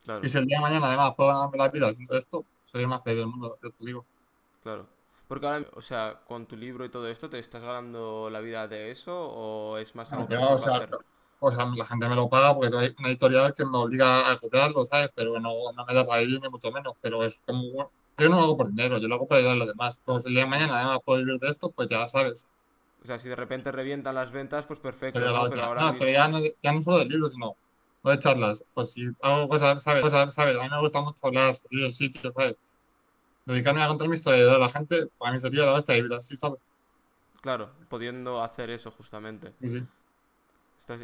Claro, 0.03 0.25
Y 0.25 0.29
si 0.29 0.37
el 0.37 0.45
día 0.47 0.57
de 0.57 0.61
mañana 0.63 0.87
además 0.87 1.13
puedo 1.17 1.29
ganarme 1.29 1.57
la 1.57 1.67
vida 1.69 1.89
haciendo 1.89 2.17
esto, 2.17 2.47
soy 2.65 2.81
el 2.83 2.87
más 2.87 3.03
feliz 3.03 3.17
del 3.19 3.27
mundo, 3.27 3.57
yo 3.61 3.71
te 3.71 3.85
digo. 3.85 4.07
claro. 4.63 4.89
Porque 5.27 5.47
ahora, 5.47 5.69
o 5.73 5.81
sea, 5.81 6.23
con 6.27 6.45
tu 6.47 6.55
libro 6.57 6.83
y 6.85 6.89
todo 6.89 7.07
esto, 7.07 7.29
¿te 7.29 7.39
estás 7.39 7.61
ganando 7.61 8.29
la 8.29 8.41
vida 8.41 8.67
de 8.67 8.91
eso 8.91 9.13
o 9.29 9.77
es 9.77 9.95
más 9.95 10.11
algo 10.13 10.29
que 10.29 10.35
o 10.55 10.57
sea, 10.57 10.73
hacer? 10.73 10.97
O 11.41 11.51
sea, 11.51 11.65
la 11.65 11.85
gente 11.87 12.07
me 12.09 12.15
lo 12.15 12.29
paga 12.29 12.55
porque 12.55 12.75
hay 12.77 12.95
una 12.99 13.09
editorial 13.09 13.55
que 13.55 13.65
me 13.65 13.77
obliga 13.77 14.31
a 14.31 14.39
cobrarlo, 14.39 14.85
¿sabes? 14.85 15.11
Pero 15.15 15.39
no, 15.39 15.51
no 15.75 15.85
me 15.85 15.93
da 15.95 16.05
para 16.05 16.21
vivir 16.21 16.41
ni 16.41 16.49
mucho 16.49 16.71
menos. 16.71 16.95
Pero 17.01 17.23
es 17.25 17.41
como, 17.45 17.63
bueno, 17.71 17.93
yo 18.17 18.29
no 18.29 18.37
lo 18.37 18.43
hago 18.43 18.57
por 18.57 18.69
dinero, 18.69 18.99
yo 18.99 19.07
lo 19.07 19.15
hago 19.15 19.27
para 19.27 19.39
ayudar 19.39 19.55
a 19.55 19.59
los 19.59 19.67
demás. 19.69 19.97
Como 20.05 20.21
si 20.21 20.27
el 20.29 20.35
día 20.35 20.43
de 20.43 20.49
mañana 20.49 20.77
además 20.79 20.99
puedo 21.05 21.19
vivir 21.19 21.39
de 21.39 21.49
esto, 21.49 21.71
pues 21.73 21.89
ya 21.89 22.07
sabes. 22.09 22.47
O 23.03 23.05
sea, 23.05 23.17
si 23.19 23.29
de 23.29 23.35
repente 23.35 23.71
revientan 23.71 24.15
las 24.15 24.31
ventas, 24.31 24.65
pues 24.65 24.79
perfecto. 24.79 25.19
Pero 25.19 25.29
ahora 25.29 25.81
No, 25.81 25.87
mismo... 25.87 25.99
pero 25.99 26.11
ya 26.11 26.27
no, 26.27 26.39
ya 26.61 26.71
no 26.73 26.81
solo 26.81 26.99
de 26.99 27.05
libros, 27.05 27.31
sino 27.31 27.57
no 28.03 28.11
de 28.11 28.19
charlas. 28.19 28.63
Pues 28.73 28.91
si 28.91 29.07
hago 29.21 29.47
cosas, 29.49 29.83
¿sabes? 29.83 30.01
Cosas, 30.03 30.33
¿sabes? 30.35 30.57
A 30.57 30.63
mí 30.63 30.69
me 30.69 30.79
gusta 30.79 31.01
mucho 31.01 31.19
hablar, 31.27 31.55
salir 31.55 31.83
del 31.83 31.93
sitio, 31.93 32.31
¿sabes? 32.33 32.57
Dedicarme 33.45 33.83
a 33.83 33.87
contar 33.89 34.09
mi 34.09 34.15
historia 34.17 34.53
a 34.53 34.59
la 34.59 34.69
gente, 34.69 35.07
para 35.17 35.33
mí 35.33 35.39
sería 35.39 35.65
la 35.65 35.73
hostia 35.75 35.95
vivir 35.95 36.13
así, 36.13 36.37
¿sabes? 36.37 36.59
Claro, 37.41 37.71
pudiendo 37.89 38.41
hacer 38.41 38.69
eso 38.69 38.89
justamente. 38.91 39.53
Sí, 39.59 39.69
sí. 39.69 39.87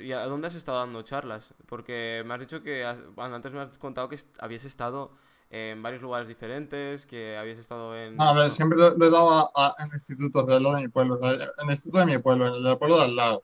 ¿Y 0.03 0.11
a 0.11 0.25
dónde 0.25 0.47
has 0.47 0.55
estado 0.55 0.79
dando 0.79 1.01
charlas? 1.03 1.53
Porque 1.67 2.23
me 2.25 2.33
has 2.33 2.39
dicho 2.39 2.61
que 2.63 2.83
has- 2.85 3.05
bueno, 3.15 3.35
antes 3.35 3.51
me 3.51 3.61
has 3.61 3.77
contado 3.77 4.09
que 4.09 4.19
habías 4.39 4.65
estado 4.65 5.11
en 5.49 5.81
varios 5.83 6.01
lugares 6.01 6.27
diferentes, 6.27 7.05
que 7.05 7.37
habías 7.37 7.57
estado 7.59 7.95
en... 7.97 8.13
A 8.19 8.33
ver, 8.33 8.51
siempre 8.51 8.77
lo, 8.77 8.87
he 8.95 9.09
dado 9.09 9.29
a, 9.31 9.51
a- 9.55 9.75
en 9.83 9.89
institutos 9.93 10.45
de 10.47 10.53
de 10.59 10.81
mi 10.81 10.87
pueblo, 10.89 11.15
o 11.15 11.19
sea, 11.19 11.33
en 11.33 11.41
el 11.41 11.69
instituto 11.71 11.99
de 11.99 12.05
mi 12.05 12.17
pueblo, 12.19 12.47
en 12.47 12.53
el 12.55 12.63
del 12.63 12.77
pueblo 12.77 12.97
de 12.97 13.03
al 13.05 13.15
lado, 13.15 13.43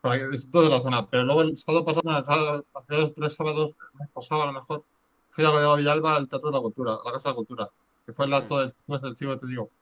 para 0.00 0.16
el 0.16 0.32
instituto 0.32 0.62
de 0.64 0.70
la 0.70 0.80
zona. 0.82 1.08
Pero 1.08 1.24
luego 1.24 1.42
el 1.42 1.56
sábado 1.58 1.84
pasado, 1.86 2.64
hace 2.74 2.94
dos, 2.96 3.14
tres 3.14 3.34
sábados, 3.36 3.72
el 3.94 4.00
mes 4.00 4.10
pasado 4.12 4.42
a 4.44 4.46
lo 4.46 4.52
mejor, 4.54 4.84
fui 5.30 5.44
a 5.44 5.76
Villalba 5.76 6.16
al 6.16 6.28
Teatro 6.28 6.50
de 6.50 6.56
la 6.56 6.62
Cultura, 6.62 6.94
a 6.94 7.04
la 7.06 7.12
Casa 7.12 7.30
de 7.30 7.32
la 7.32 7.36
Cultura, 7.36 7.70
que 8.06 8.12
fue 8.14 8.26
el 8.26 8.34
acto 8.34 8.58
del, 8.60 8.74
pues, 8.86 9.02
del 9.02 9.16
chico 9.16 9.32
que 9.32 9.38
te 9.40 9.48
digo. 9.48 9.72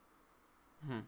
ujú, 0.84 1.04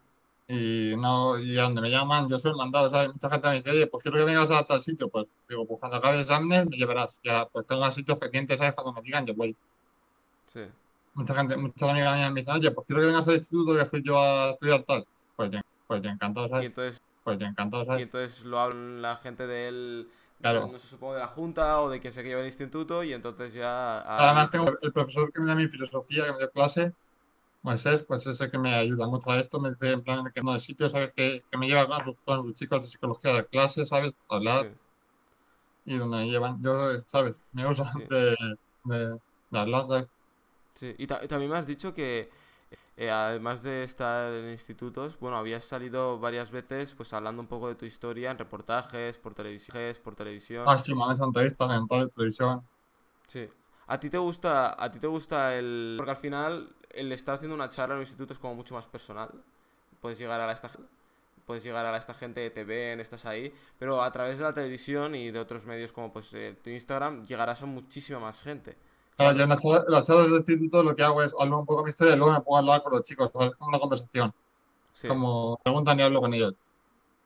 Y 0.48 0.94
no, 0.96 1.38
y 1.38 1.54
donde 1.54 1.80
me 1.80 1.90
llaman, 1.90 2.28
yo 2.28 2.38
soy 2.38 2.50
el 2.50 2.56
mandado, 2.56 2.90
¿sabes? 2.90 3.12
Mucha 3.12 3.30
gente 3.30 3.48
me 3.48 3.54
dice, 3.56 3.70
oye, 3.70 3.86
pues 3.86 4.02
quiero 4.02 4.18
que 4.18 4.24
vengas 4.24 4.50
a 4.50 4.64
tal 4.66 4.82
sitio, 4.82 5.08
pues 5.08 5.26
digo, 5.48 5.66
pues 5.66 5.80
cuando 5.80 5.96
acabe 5.98 6.16
el 6.16 6.22
examen 6.22 6.68
me 6.68 6.76
llevarás. 6.76 7.18
Ya, 7.22 7.46
pues 7.46 7.66
tengo 7.66 7.90
sitios 7.92 8.18
pendientes, 8.18 8.58
¿sabes? 8.58 8.74
Cuando 8.74 8.92
me 8.92 9.02
digan, 9.02 9.26
yo 9.26 9.34
voy. 9.34 9.56
Sí, 10.46 10.60
Mucha 11.14 11.34
gente, 11.34 11.56
muchas 11.56 11.88
amigas 11.90 12.16
mías 12.16 12.32
me 12.32 12.40
dicen, 12.40 12.54
oye, 12.56 12.70
pues 12.70 12.86
quiero 12.86 13.00
que 13.02 13.06
vengas 13.06 13.28
al 13.28 13.34
instituto 13.36 13.76
que 13.76 13.86
fui 13.86 14.02
yo 14.02 14.18
a 14.18 14.50
estudiar 14.50 14.84
tal. 14.84 15.06
Pues 15.36 15.50
yo, 15.50 15.60
pues 15.86 16.02
yo 16.02 16.10
encantado, 16.10 16.46
y 16.46 16.50
¿sabes? 16.50 16.66
entonces, 16.66 17.02
Pues 17.22 17.38
yo 17.38 17.46
encantado, 17.46 17.82
y 17.82 17.86
¿sabes? 17.86 18.02
entonces 18.02 18.44
lo 18.44 18.58
hablan 18.58 19.02
la 19.02 19.16
gente 19.16 19.46
del... 19.46 20.08
Claro. 20.40 20.68
No 20.72 20.78
sé, 20.78 20.88
supongo 20.88 21.14
de 21.14 21.20
la 21.20 21.28
junta 21.28 21.80
o 21.82 21.88
de 21.90 22.00
quien 22.00 22.12
sea 22.12 22.22
que 22.22 22.30
lleva 22.30 22.40
el 22.40 22.46
instituto 22.46 23.04
y 23.04 23.12
entonces 23.12 23.54
ya... 23.54 24.00
Además 24.00 24.50
tengo 24.50 24.64
el 24.80 24.92
profesor 24.92 25.32
que 25.32 25.40
me 25.40 25.46
da 25.46 25.54
mi 25.54 25.68
filosofía, 25.68 26.24
que 26.26 26.32
me 26.32 26.38
dio 26.38 26.50
clase, 26.50 26.92
Moisés, 27.62 28.04
pues 28.06 28.26
ese 28.26 28.50
que 28.50 28.58
me 28.58 28.74
ayuda 28.74 29.06
mucho 29.08 29.30
a 29.30 29.40
esto, 29.40 29.60
me 29.60 29.70
dice 29.70 29.90
en 29.92 30.02
plan 30.04 30.24
que 30.34 30.42
no 30.42 30.52
de 30.54 30.60
sitio, 30.60 30.88
¿sabes? 30.88 31.12
Que, 31.16 31.44
que 31.50 31.58
me 31.58 31.66
lleva 31.68 31.86
con 31.88 32.04
sus, 32.04 32.16
con 32.24 32.42
sus 32.42 32.54
chicos 32.54 32.82
de 32.82 32.88
psicología 32.88 33.32
de 33.34 33.46
clase, 33.48 33.86
¿sabes? 33.86 34.12
A 34.28 34.36
hablar 34.36 34.68
sí. 34.68 34.76
y 35.84 35.96
donde 35.98 36.16
me 36.18 36.26
llevan, 36.30 36.62
yo, 36.62 37.02
¿sabes? 37.08 37.34
Me 37.52 37.66
usan 37.68 37.88
Sí. 37.96 38.02
de, 38.08 38.36
de, 38.84 39.18
de 39.50 39.58
hablar, 39.58 39.86
¿sabes? 39.88 40.08
Sí, 40.74 40.94
y, 40.98 41.06
ta- 41.06 41.20
y 41.22 41.28
también 41.28 41.50
me 41.50 41.58
has 41.58 41.66
dicho 41.66 41.92
que 41.94 42.30
eh, 42.96 43.10
además 43.10 43.62
de 43.62 43.84
estar 43.84 44.32
en 44.32 44.50
institutos, 44.52 45.18
bueno, 45.20 45.36
habías 45.36 45.64
salido 45.64 46.18
varias 46.18 46.50
veces 46.50 46.94
pues 46.94 47.12
hablando 47.12 47.42
un 47.42 47.48
poco 47.48 47.68
de 47.68 47.74
tu 47.76 47.86
historia 47.86 48.30
en 48.30 48.38
reportajes, 48.38 49.18
por 49.18 49.34
televisión, 49.34 49.76
por 50.04 50.14
televisión. 50.16 50.72
Ah, 50.72 50.76
sí, 50.78 50.92
hecho 50.92 51.24
entrevistas 51.24 51.70
en 51.70 51.88
radio, 51.88 52.08
televisión. 52.08 52.68
Sí. 53.26 53.48
¿A 53.86 53.98
ti 54.00 54.10
te 54.10 54.18
gusta, 54.18 54.82
a 54.82 54.90
ti 54.90 54.98
te 54.98 55.06
gusta 55.06 55.56
el... 55.58 55.94
Porque 55.96 56.10
al 56.10 56.16
final 56.16 56.76
el 56.94 57.12
estar 57.12 57.36
haciendo 57.36 57.54
una 57.54 57.70
charla 57.70 57.94
en 57.94 57.98
un 57.98 58.02
instituto 58.02 58.32
es 58.32 58.38
como 58.38 58.54
mucho 58.54 58.74
más 58.74 58.86
personal. 58.86 59.30
Puedes 60.00 60.18
llegar 60.18 60.40
a 60.40 60.46
la 60.46 60.52
esta, 60.52 60.70
puedes 61.46 61.64
llegar 61.64 61.86
a 61.86 61.92
la 61.92 61.98
esta 61.98 62.14
gente, 62.14 62.48
te 62.50 62.64
ven, 62.64 63.00
estás 63.00 63.26
ahí, 63.26 63.52
pero 63.78 64.02
a 64.02 64.10
través 64.12 64.38
de 64.38 64.44
la 64.44 64.54
televisión 64.54 65.14
y 65.14 65.30
de 65.30 65.38
otros 65.38 65.66
medios 65.66 65.92
como 65.92 66.12
pues 66.12 66.32
eh, 66.34 66.56
tu 66.62 66.70
Instagram 66.70 67.24
llegarás 67.26 67.62
a 67.62 67.66
muchísima 67.66 68.18
más 68.20 68.42
gente. 68.42 68.76
Claro, 69.16 69.36
yo 69.36 69.44
en 69.44 69.48
las 69.50 70.06
charlas, 70.06 70.26
del 70.26 70.36
instituto 70.36 70.82
lo 70.82 70.96
que 70.96 71.02
hago 71.02 71.22
es 71.22 71.34
hablar 71.38 71.58
un 71.60 71.66
poco 71.66 71.82
de 71.82 71.84
mi 71.84 71.90
historia 71.90 72.14
y 72.14 72.16
luego 72.16 72.32
me 72.32 72.40
pongo 72.40 72.56
a 72.56 72.60
hablar 72.60 72.82
con 72.82 72.92
los 72.92 73.04
chicos. 73.04 73.26
Es 73.28 73.54
como 73.56 73.68
una 73.68 73.78
conversación, 73.78 74.32
Sí, 74.92 75.08
como 75.08 75.58
preguntan 75.62 75.98
y 76.00 76.02
hablo 76.02 76.20
con 76.20 76.32
ellos. 76.34 76.54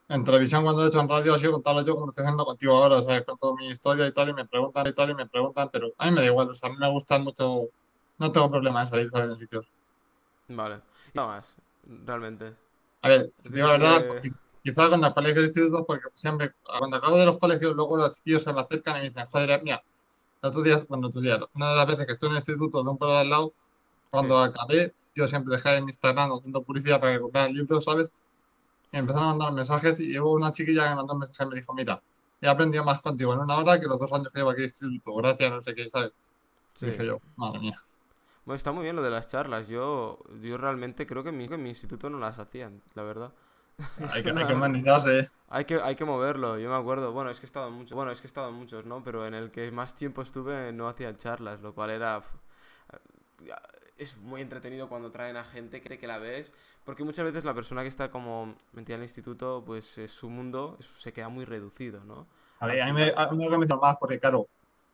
En 0.08 0.24
televisión, 0.24 0.62
cuando 0.64 0.84
he 0.84 0.88
hecho 0.88 1.00
en 1.00 1.08
radio, 1.08 1.34
ha 1.34 1.38
sido 1.38 1.52
contarlo 1.52 1.82
yo 1.82 1.94
como 1.96 2.10
estoy 2.10 2.22
haciendo 2.24 2.44
contigo 2.44 2.76
ahora, 2.76 3.02
¿sabes? 3.02 3.24
Con 3.24 3.38
toda 3.38 3.54
mi 3.56 3.68
historia 3.68 4.06
y 4.06 4.12
tal, 4.12 4.28
y 4.28 4.34
me 4.34 4.46
preguntan 4.46 4.86
y 4.86 4.92
tal, 4.92 5.10
y 5.10 5.14
me 5.14 5.26
preguntan, 5.26 5.68
pero 5.72 5.92
a 5.98 6.06
mí 6.06 6.12
me 6.12 6.20
da 6.20 6.26
igual, 6.26 6.50
o 6.50 6.54
sea, 6.54 6.68
a 6.68 6.72
mí 6.72 6.78
me 6.78 6.90
gustan 6.90 7.24
mucho, 7.24 7.68
no 8.18 8.32
tengo 8.32 8.50
problema 8.50 8.82
en 8.82 8.88
salir. 8.88 9.10
En 9.14 9.38
sitios. 9.38 9.66
vale. 10.48 10.80
Y 11.12 11.16
nada 11.16 11.28
más, 11.28 11.56
realmente. 12.04 12.54
A 13.02 13.08
ver, 13.08 13.32
si 13.38 13.52
digo 13.52 13.66
la 13.68 13.72
verdad, 13.74 14.00
que- 14.22 14.30
qui- 14.30 14.36
quizás 14.62 14.88
con 14.90 15.00
los 15.00 15.14
colegios 15.14 15.44
e 15.44 15.46
institutos, 15.48 15.84
porque 15.86 16.04
siempre, 16.14 16.52
cuando 16.78 16.96
acabo 16.96 17.18
de 17.18 17.26
los 17.26 17.38
colegios, 17.38 17.74
luego 17.74 17.96
los 17.96 18.12
chiquillos 18.12 18.42
se 18.42 18.52
me 18.52 18.60
acercan 18.60 18.96
y 18.96 19.00
me 19.00 19.08
dicen, 19.10 19.26
joder, 19.26 19.62
mira, 19.62 19.82
El 20.42 20.50
otro 20.50 20.62
día, 20.62 20.84
bueno, 20.88 21.08
otro 21.08 21.20
día, 21.22 21.38
una 21.54 21.70
de 21.70 21.76
las 21.76 21.86
veces 21.86 22.06
que 22.06 22.12
estuve 22.12 22.28
en 22.30 22.36
el 22.36 22.40
instituto 22.40 22.82
de 22.82 22.90
un 22.90 22.98
pueblo 22.98 23.14
de 23.14 23.20
al 23.22 23.30
lado, 23.30 23.54
cuando 24.10 24.38
acabé, 24.38 24.94
yo 25.14 25.26
siempre 25.28 25.56
dejé 25.56 25.76
en 25.76 25.88
Instagram 25.88 26.32
haciendo 26.32 26.62
publicidad 26.62 27.00
para 27.00 27.14
que 27.14 27.20
compraran 27.20 27.54
libros, 27.54 27.84
¿sabes? 27.84 28.08
Y 28.92 28.98
empezaron 28.98 29.28
a 29.28 29.30
mandar 29.32 29.52
mensajes 29.52 29.98
y 30.00 30.18
hubo 30.18 30.32
una 30.34 30.52
chiquilla 30.52 30.84
que 30.84 30.90
me 30.90 30.96
mandó 30.96 31.14
un 31.14 31.20
mensaje 31.20 31.44
y 31.44 31.48
me 31.48 31.56
dijo, 31.60 31.74
mira, 31.74 32.02
he 32.40 32.48
aprendido 32.48 32.84
más 32.84 33.00
contigo 33.02 33.32
en 33.34 33.40
una 33.40 33.56
hora 33.58 33.80
que 33.80 33.86
los 33.86 33.98
dos 33.98 34.12
años 34.12 34.28
que 34.32 34.38
llevo 34.40 34.50
aquí 34.50 34.60
en 34.60 34.64
el 34.64 34.70
instituto, 34.70 35.14
gracias, 35.16 35.50
no 35.52 35.62
sé 35.62 35.74
qué, 35.74 35.90
¿sabes? 35.90 36.12
Sí. 36.74 36.86
Dije 36.86 37.06
yo, 37.06 37.20
madre 37.36 37.60
mía. 37.60 37.82
Bueno, 38.46 38.56
está 38.56 38.72
muy 38.72 38.84
bien 38.84 38.96
lo 38.96 39.02
de 39.02 39.10
las 39.10 39.28
charlas. 39.28 39.68
Yo, 39.68 40.18
yo 40.42 40.56
realmente 40.58 41.06
creo 41.06 41.22
que 41.22 41.30
en 41.30 41.36
mi, 41.38 41.44
en 41.46 41.62
mi 41.62 41.70
instituto 41.70 42.08
no 42.10 42.18
las 42.18 42.38
hacían, 42.38 42.82
la 42.94 43.02
verdad. 43.02 43.32
Hay 44.08 44.22
que, 44.22 44.30
Es 44.30 44.36
hay 44.36 44.46
que 44.46 44.54
humanizarse, 44.54 45.18
¿eh? 45.20 45.28
Hay 45.48 45.64
que, 45.66 45.76
hay 45.82 45.96
que 45.96 46.04
moverlo, 46.04 46.58
yo 46.58 46.70
me 46.70 46.76
acuerdo. 46.76 47.12
Bueno, 47.12 47.30
es 47.30 47.40
que 47.40 47.46
he 47.46 47.48
estado 47.48 47.68
en 47.68 47.74
muchos, 47.74 47.94
bueno, 47.94 48.10
es 48.12 48.20
que 48.20 48.26
he 48.26 48.30
estado 48.30 48.48
en 48.50 48.56
muchos, 48.56 48.86
¿no? 48.86 49.02
Pero 49.04 49.26
en 49.26 49.34
el 49.34 49.50
que 49.52 49.70
más 49.72 49.96
tiempo 49.96 50.22
estuve 50.22 50.72
no 50.72 50.88
hacían 50.88 51.16
charlas, 51.16 51.60
lo 51.62 51.74
cual 51.74 51.90
era... 51.90 52.22
Es 53.98 54.18
muy 54.18 54.42
entretenido 54.42 54.88
cuando 54.88 55.10
traen 55.10 55.36
a 55.36 55.44
gente 55.44 55.80
que, 55.80 55.98
que 55.98 56.06
la 56.06 56.18
ves, 56.18 56.52
porque 56.84 57.02
muchas 57.04 57.24
veces 57.24 57.44
la 57.44 57.54
persona 57.54 57.82
que 57.82 57.88
está 57.88 58.10
como 58.10 58.54
metida 58.72 58.96
en 58.96 59.00
el 59.00 59.06
instituto, 59.06 59.62
pues 59.64 59.96
eh, 59.98 60.06
su 60.08 60.28
mundo 60.28 60.76
es- 60.78 60.86
se 60.86 61.12
queda 61.12 61.28
muy 61.30 61.44
reducido, 61.46 62.04
¿no? 62.04 62.26
A 62.58 62.66
ver, 62.66 62.80
a 62.82 62.86
mí 62.86 62.92
me, 62.92 63.12
a 63.16 63.30
mí 63.32 63.48
me 63.48 63.66
más 63.66 63.96
porque, 63.98 64.18
claro, 64.20 64.48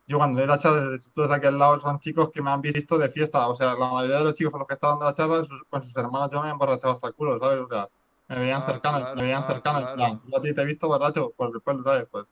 yo 0.07 0.17
cuando 0.17 0.39
doy 0.39 0.47
las 0.47 0.59
charlas 0.59 0.93
instituto 0.95 1.27
de 1.27 1.35
aquí 1.35 1.47
al 1.47 1.57
lado 1.59 1.79
son 1.79 1.99
chicos 1.99 2.29
que 2.31 2.41
me 2.41 2.51
han 2.51 2.61
visto 2.61 2.97
de 2.97 3.09
fiesta. 3.09 3.47
O 3.47 3.55
sea, 3.55 3.73
la 3.75 3.89
mayoría 3.91 4.17
de 4.19 4.23
los 4.25 4.33
chicos 4.33 4.51
con 4.51 4.59
los 4.59 4.67
que 4.67 4.73
estaban 4.75 4.99
dando 4.99 5.05
las 5.07 5.15
charlas, 5.15 5.47
sus- 5.47 5.63
con 5.69 5.81
sus 5.83 5.95
hermanos 5.97 6.29
yo 6.31 6.41
me 6.41 6.49
he 6.49 6.51
emborrachado 6.51 6.93
hasta 6.93 7.07
el 7.07 7.13
culo, 7.15 7.39
¿sabes? 7.39 7.59
O 7.59 7.67
sea, 7.69 7.89
me 8.27 8.39
veían 8.39 8.63
Ah, 8.65 8.65
cercano, 8.65 8.99
claro, 8.99 9.15
me 9.15 9.23
veían 9.23 9.43
ah, 9.43 9.45
cercano, 9.45 9.79
claro. 9.79 9.95
plan, 9.95 10.21
yo 10.25 10.37
a 10.37 10.41
ti 10.41 10.53
te 10.53 10.61
he 10.61 10.65
visto 10.65 10.87
borracho 10.87 11.33
el 11.39 11.61
pueblo, 11.61 11.83
¿sabes? 11.83 12.07
Pues 12.11 12.25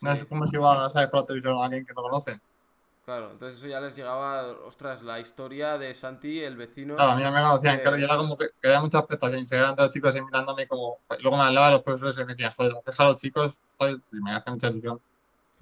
no 0.00 0.12
Sí. 0.12 0.18
es 0.18 0.26
como 0.26 0.46
si 0.46 0.56
iba, 0.56 0.90
¿sabes? 0.90 1.08
Por 1.10 1.20
la 1.20 1.26
televisión 1.26 1.58
a 1.58 1.64
alguien 1.66 1.86
que 1.86 1.94
no 1.94 2.02
conoce. 2.02 2.40
Claro, 3.04 3.32
entonces 3.32 3.58
eso 3.58 3.66
ya 3.68 3.80
les 3.80 3.96
llegaba, 3.96 4.46
ostras, 4.64 5.02
la 5.02 5.18
historia 5.20 5.76
de 5.78 5.92
Santi, 5.94 6.40
el 6.40 6.56
vecino. 6.56 6.94
Claro, 6.94 7.12
a 7.12 7.16
mí 7.16 7.22
no 7.22 7.32
me 7.32 7.40
conocían, 7.40 7.80
claro, 7.80 7.98
y 7.98 8.04
era 8.04 8.16
como 8.16 8.36
que, 8.36 8.48
que 8.60 8.68
había 8.68 8.80
mucha 8.80 8.98
expectación. 8.98 9.46
Se 9.48 9.56
eran 9.56 9.74
todos 9.74 9.88
los 9.88 9.94
chicos 9.94 10.14
ahí 10.14 10.20
mirándome 10.22 10.66
como. 10.68 10.98
luego 11.20 11.36
me 11.38 11.44
hablaban 11.44 11.72
los 11.72 11.82
profesores 11.82 12.14
y 12.16 12.18
me 12.24 12.26
decían, 12.34 12.52
joder, 12.56 12.72
deja 12.84 13.02
a 13.02 13.06
los 13.08 13.16
chicos, 13.16 13.58
¿sabes? 13.78 13.96
Y 14.12 14.16
me 14.16 14.32
hace 14.32 14.50
mucha 14.50 14.68
ilusión. 14.68 15.00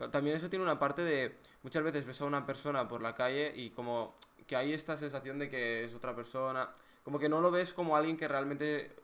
También 0.09 0.37
eso 0.37 0.49
tiene 0.49 0.65
una 0.65 0.79
parte 0.79 1.03
de, 1.03 1.37
muchas 1.63 1.83
veces 1.83 2.07
ves 2.07 2.21
a 2.21 2.25
una 2.25 2.47
persona 2.47 2.89
por 2.89 3.03
la 3.03 3.15
calle 3.15 3.53
y 3.55 3.71
como 3.71 4.15
que 4.47 4.57
hay 4.57 4.73
esta 4.73 4.97
sensación 4.97 5.39
de 5.39 5.49
que 5.49 5.85
es 5.85 5.95
otra 5.95 6.15
persona, 6.15 6.71
como 7.03 7.19
que 7.19 7.29
no 7.29 7.41
lo 7.41 7.51
ves 7.51 7.73
como 7.73 7.97
alguien 7.97 8.17
que 8.17 8.29
realmente 8.29 8.97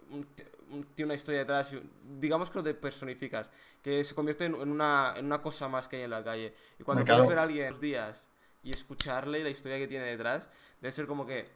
tiene 0.95 1.07
una 1.07 1.15
historia 1.15 1.41
detrás, 1.41 1.75
digamos 2.19 2.51
que 2.51 2.63
lo 2.63 2.81
personificas, 2.81 3.49
que 3.83 4.03
se 4.05 4.15
convierte 4.15 4.47
en, 4.47 4.55
una, 4.55 5.15
en 5.17 5.27
una 5.27 5.41
cosa 5.41 5.69
más 5.69 5.89
que 5.89 5.97
hay 5.97 6.03
en 6.03 6.11
la 6.11 6.25
calle. 6.25 6.55
Y 6.79 6.83
cuando 6.83 7.05
puedes 7.05 7.27
ver 7.29 7.39
a 7.39 7.43
alguien 7.43 7.71
los 7.71 7.81
días 7.81 8.29
y 8.63 8.71
escucharle 8.71 9.43
la 9.43 9.51
historia 9.51 9.79
que 9.79 9.87
tiene 9.87 10.05
detrás, 10.07 10.49
debe 10.81 10.93
ser 10.93 11.07
como 11.07 11.27
que 11.27 11.49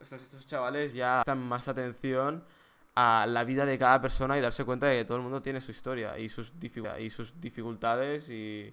estos, 0.00 0.22
estos 0.22 0.46
chavales 0.46 0.94
ya 0.94 1.22
prestan 1.24 1.42
más 1.46 1.66
atención 1.68 2.44
a 2.94 3.26
la 3.26 3.44
vida 3.44 3.66
de 3.66 3.78
cada 3.78 4.00
persona 4.00 4.38
y 4.38 4.40
darse 4.40 4.64
cuenta 4.64 4.86
de 4.86 4.98
que 4.98 5.04
todo 5.04 5.16
el 5.16 5.22
mundo 5.22 5.40
tiene 5.40 5.60
su 5.60 5.70
historia 5.70 6.18
y 6.18 6.28
sus, 6.28 6.52
y 6.98 7.10
sus 7.10 7.40
dificultades 7.40 8.28
y, 8.30 8.72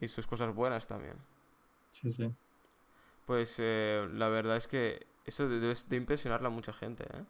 y 0.00 0.08
sus 0.08 0.26
cosas 0.26 0.54
buenas 0.54 0.86
también. 0.88 1.16
Sí, 1.92 2.12
sí. 2.12 2.34
Pues 3.26 3.56
eh, 3.58 4.08
la 4.12 4.28
verdad 4.28 4.56
es 4.56 4.66
que 4.66 5.06
eso 5.24 5.48
de- 5.48 5.60
debe 5.60 5.74
de 5.88 5.96
impresionarle 5.96 6.46
a 6.48 6.50
mucha 6.50 6.72
gente, 6.72 7.04
¿eh? 7.04 7.24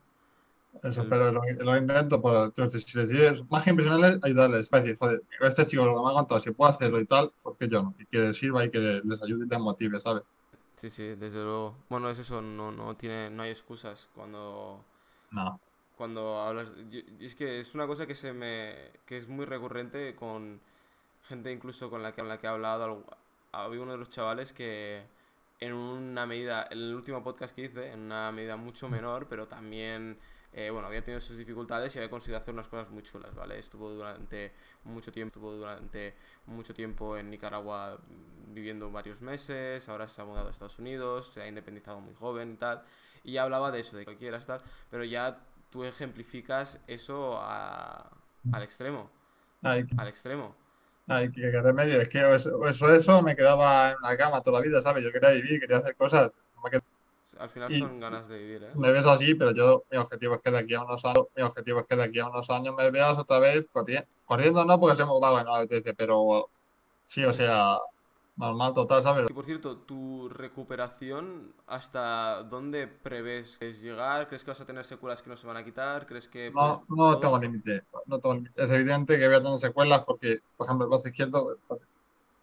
Eso, 0.83 1.07
El- 1.07 1.09
pero 1.09 1.33
lo, 1.33 1.41
lo 1.61 1.77
intento 1.77 2.21
Si 2.81 2.97
les 2.99 3.11
más 3.51 3.65
que 3.65 3.71
impresionarles, 3.71 4.21
ayudarles. 4.23 4.67
Es 4.67 4.71
decir, 4.71 4.97
joder, 4.99 5.23
este 5.41 5.67
chico 5.67 5.85
lo 5.85 5.95
que 5.97 6.03
me 6.03 6.11
ha 6.11 6.13
contado, 6.15 6.41
si 6.41 6.51
puedo 6.53 6.71
hacerlo 6.71 7.01
y 7.01 7.07
tal, 7.07 7.33
¿por 7.43 7.57
qué 7.57 7.69
yo 7.69 7.83
no? 7.83 7.95
Y 7.99 8.07
que 8.07 8.19
les 8.19 8.37
sirva 8.37 8.65
y 8.65 8.71
que 8.71 8.79
les 8.79 9.23
ayude 9.23 9.47
y 9.47 9.49
les 9.49 9.61
motive, 9.61 10.01
¿sabes? 10.01 10.23
Sí, 10.77 10.89
sí, 10.91 11.03
desde 11.17 11.43
luego. 11.43 11.77
Bueno, 11.91 12.09
es 12.11 12.19
eso, 12.19 12.41
no, 12.41 12.71
no 12.73 12.97
tiene, 12.97 13.29
no 13.31 13.43
hay 13.43 13.51
excusas 13.51 14.09
cuando, 14.15 14.85
No. 15.33 15.61
cuando 15.97 16.41
hablas. 16.41 16.69
yo- 16.91 17.01
es 17.21 17.35
que 17.35 17.61
es 17.61 17.75
una 17.75 17.87
cosa 17.87 18.07
que 18.07 18.15
se 18.15 18.33
me, 18.33 18.93
que 19.07 19.17
es 19.19 19.29
muy 19.29 19.45
recurrente 19.47 20.15
con 20.15 20.61
gente 21.29 21.53
incluso 21.53 21.91
con 21.91 22.03
la 22.03 22.13
que, 22.13 22.21
con 22.23 22.29
la 22.29 22.39
que 22.39 22.47
he 22.47 22.51
hablado. 22.51 23.05
Había 23.53 23.81
uno 23.81 23.93
de 23.93 23.99
los 23.99 24.11
chavales 24.11 24.53
que 24.53 25.03
en 25.61 25.73
una 25.73 26.27
medida, 26.27 26.67
en 26.71 26.79
el 26.79 26.95
último 26.95 27.23
podcast 27.23 27.55
que 27.55 27.63
hice, 27.65 27.93
en 27.93 28.01
una 28.01 28.31
medida 28.33 28.57
mucho 28.57 28.89
menor, 28.89 29.27
pero 29.29 29.47
también, 29.49 30.19
eh, 30.53 30.71
bueno, 30.71 30.87
había 30.87 31.03
tenido 31.03 31.21
sus 31.21 31.37
dificultades 31.37 31.95
y 31.95 31.99
había 31.99 32.11
conseguido 32.11 32.39
hacer 32.39 32.55
unas 32.55 32.69
cosas 32.69 32.91
muy 32.91 33.03
chulas, 33.03 33.35
¿vale? 33.35 33.59
Estuvo 33.59 33.91
durante 33.91 34.53
mucho 34.85 35.11
tiempo, 35.11 35.31
estuvo 35.39 35.53
durante 35.53 36.15
mucho 36.47 36.75
tiempo 36.75 37.17
en 37.17 37.31
Nicaragua 37.31 37.99
mm, 37.99 38.55
viviendo 38.55 38.91
varios 38.91 39.21
meses, 39.21 39.89
ahora 39.89 40.07
se 40.09 40.23
ha 40.23 40.25
mudado 40.25 40.49
a 40.49 40.51
Estados 40.51 40.79
Unidos, 40.79 41.27
se 41.33 41.43
ha 41.43 41.49
independizado 41.49 42.01
muy 42.01 42.15
joven 42.15 42.53
y 42.53 42.57
tal, 42.57 42.83
y 43.25 43.33
ya 43.33 43.43
hablaba 43.43 43.71
de 43.73 43.81
eso, 43.81 43.97
de 43.97 44.05
que 44.07 44.17
quieras 44.17 44.47
tal, 44.47 44.61
pero 44.91 45.03
ya 45.05 45.39
tú 45.71 45.85
ejemplificas 45.85 46.79
eso 46.87 47.39
a- 47.41 48.09
al 48.53 48.63
extremo, 48.63 49.11
al 49.99 50.09
extremo. 50.09 50.55
Ay, 51.09 51.31
qué, 51.33 51.41
qué 51.51 51.61
remedio. 51.63 52.01
Es 52.01 52.09
que 52.09 52.35
eso, 52.35 52.67
eso, 52.67 52.95
eso 52.95 53.23
me 53.23 53.37
quedaba 53.37 53.91
en 53.91 53.97
la 54.03 54.17
cama 54.17 54.43
toda 54.43 54.61
la 54.61 54.67
vida, 54.67 54.83
¿sabes? 54.83 55.05
Yo 55.05 55.13
quería 55.13 55.31
vivir, 55.31 55.61
quería 55.61 55.79
hacer 55.79 55.97
cosas. 55.97 56.31
Al 57.39 57.49
final 57.51 57.71
Y- 57.71 57.79
son 57.79 58.01
ganas 58.01 58.29
de 58.29 58.39
vivir, 58.39 58.63
¿eh? 58.65 58.71
Me 58.75 58.91
ves 58.93 59.07
así, 59.07 59.35
pero 59.35 59.53
yo, 59.53 59.85
mi 59.91 59.99
objetivo 59.99 60.35
es 60.35 60.41
que 60.43 60.51
de 60.51 60.59
aquí 60.59 60.75
a 60.75 60.83
unos 60.83 61.05
años, 61.05 61.27
mi 61.37 61.43
objetivo 61.43 61.81
es 61.81 61.87
que 61.87 61.97
de 61.97 62.03
aquí 62.05 62.19
a 62.19 62.29
unos 62.29 62.49
años 62.51 62.75
me 62.77 62.91
veas 62.91 63.17
otra 63.19 63.39
vez 63.39 63.67
corriendo. 63.73 64.07
Corriendo 64.25 64.65
no, 64.65 64.79
porque 64.81 64.97
se 64.97 65.05
me 65.05 65.11
no 65.11 65.21
me 65.33 65.41
apetece, 65.65 65.95
pero 65.95 66.51
sí, 67.07 67.25
o 67.25 67.33
sea, 67.33 67.77
normal 68.39 68.73
total, 68.75 69.03
¿sabes? 69.03 69.29
Y 69.29 69.33
por 69.35 69.45
cierto, 69.45 69.77
tu 69.79 70.29
recuperación, 70.31 71.55
¿hasta 71.67 72.43
dónde 72.45 72.87
prevés 72.89 73.59
que 73.59 73.69
es 73.69 73.83
llegar? 73.83 74.27
¿Crees 74.29 74.43
que 74.45 74.51
vas 74.51 74.61
a 74.61 74.67
tener 74.67 74.85
secuelas 74.85 75.23
que 75.23 75.29
no 75.31 75.37
se 75.37 75.47
van 75.47 75.57
a 75.59 75.65
quitar? 75.65 76.07
¿Crees 76.07 76.29
que 76.29 76.51
No, 76.51 76.83
no 76.89 77.19
todo? 77.19 77.21
tengo 77.21 77.39
límite, 77.39 77.83
no 78.07 78.19
tengo. 78.21 78.43
Es 78.57 78.71
evidente 78.71 79.19
que 79.19 79.27
voy 79.27 79.37
a 79.37 79.43
tener 79.43 79.59
secuelas 79.59 80.05
porque, 80.05 80.41
por 80.57 80.67
ejemplo, 80.67 80.87
el 80.87 80.91
brazo 80.91 81.09
izquierdo 81.09 81.59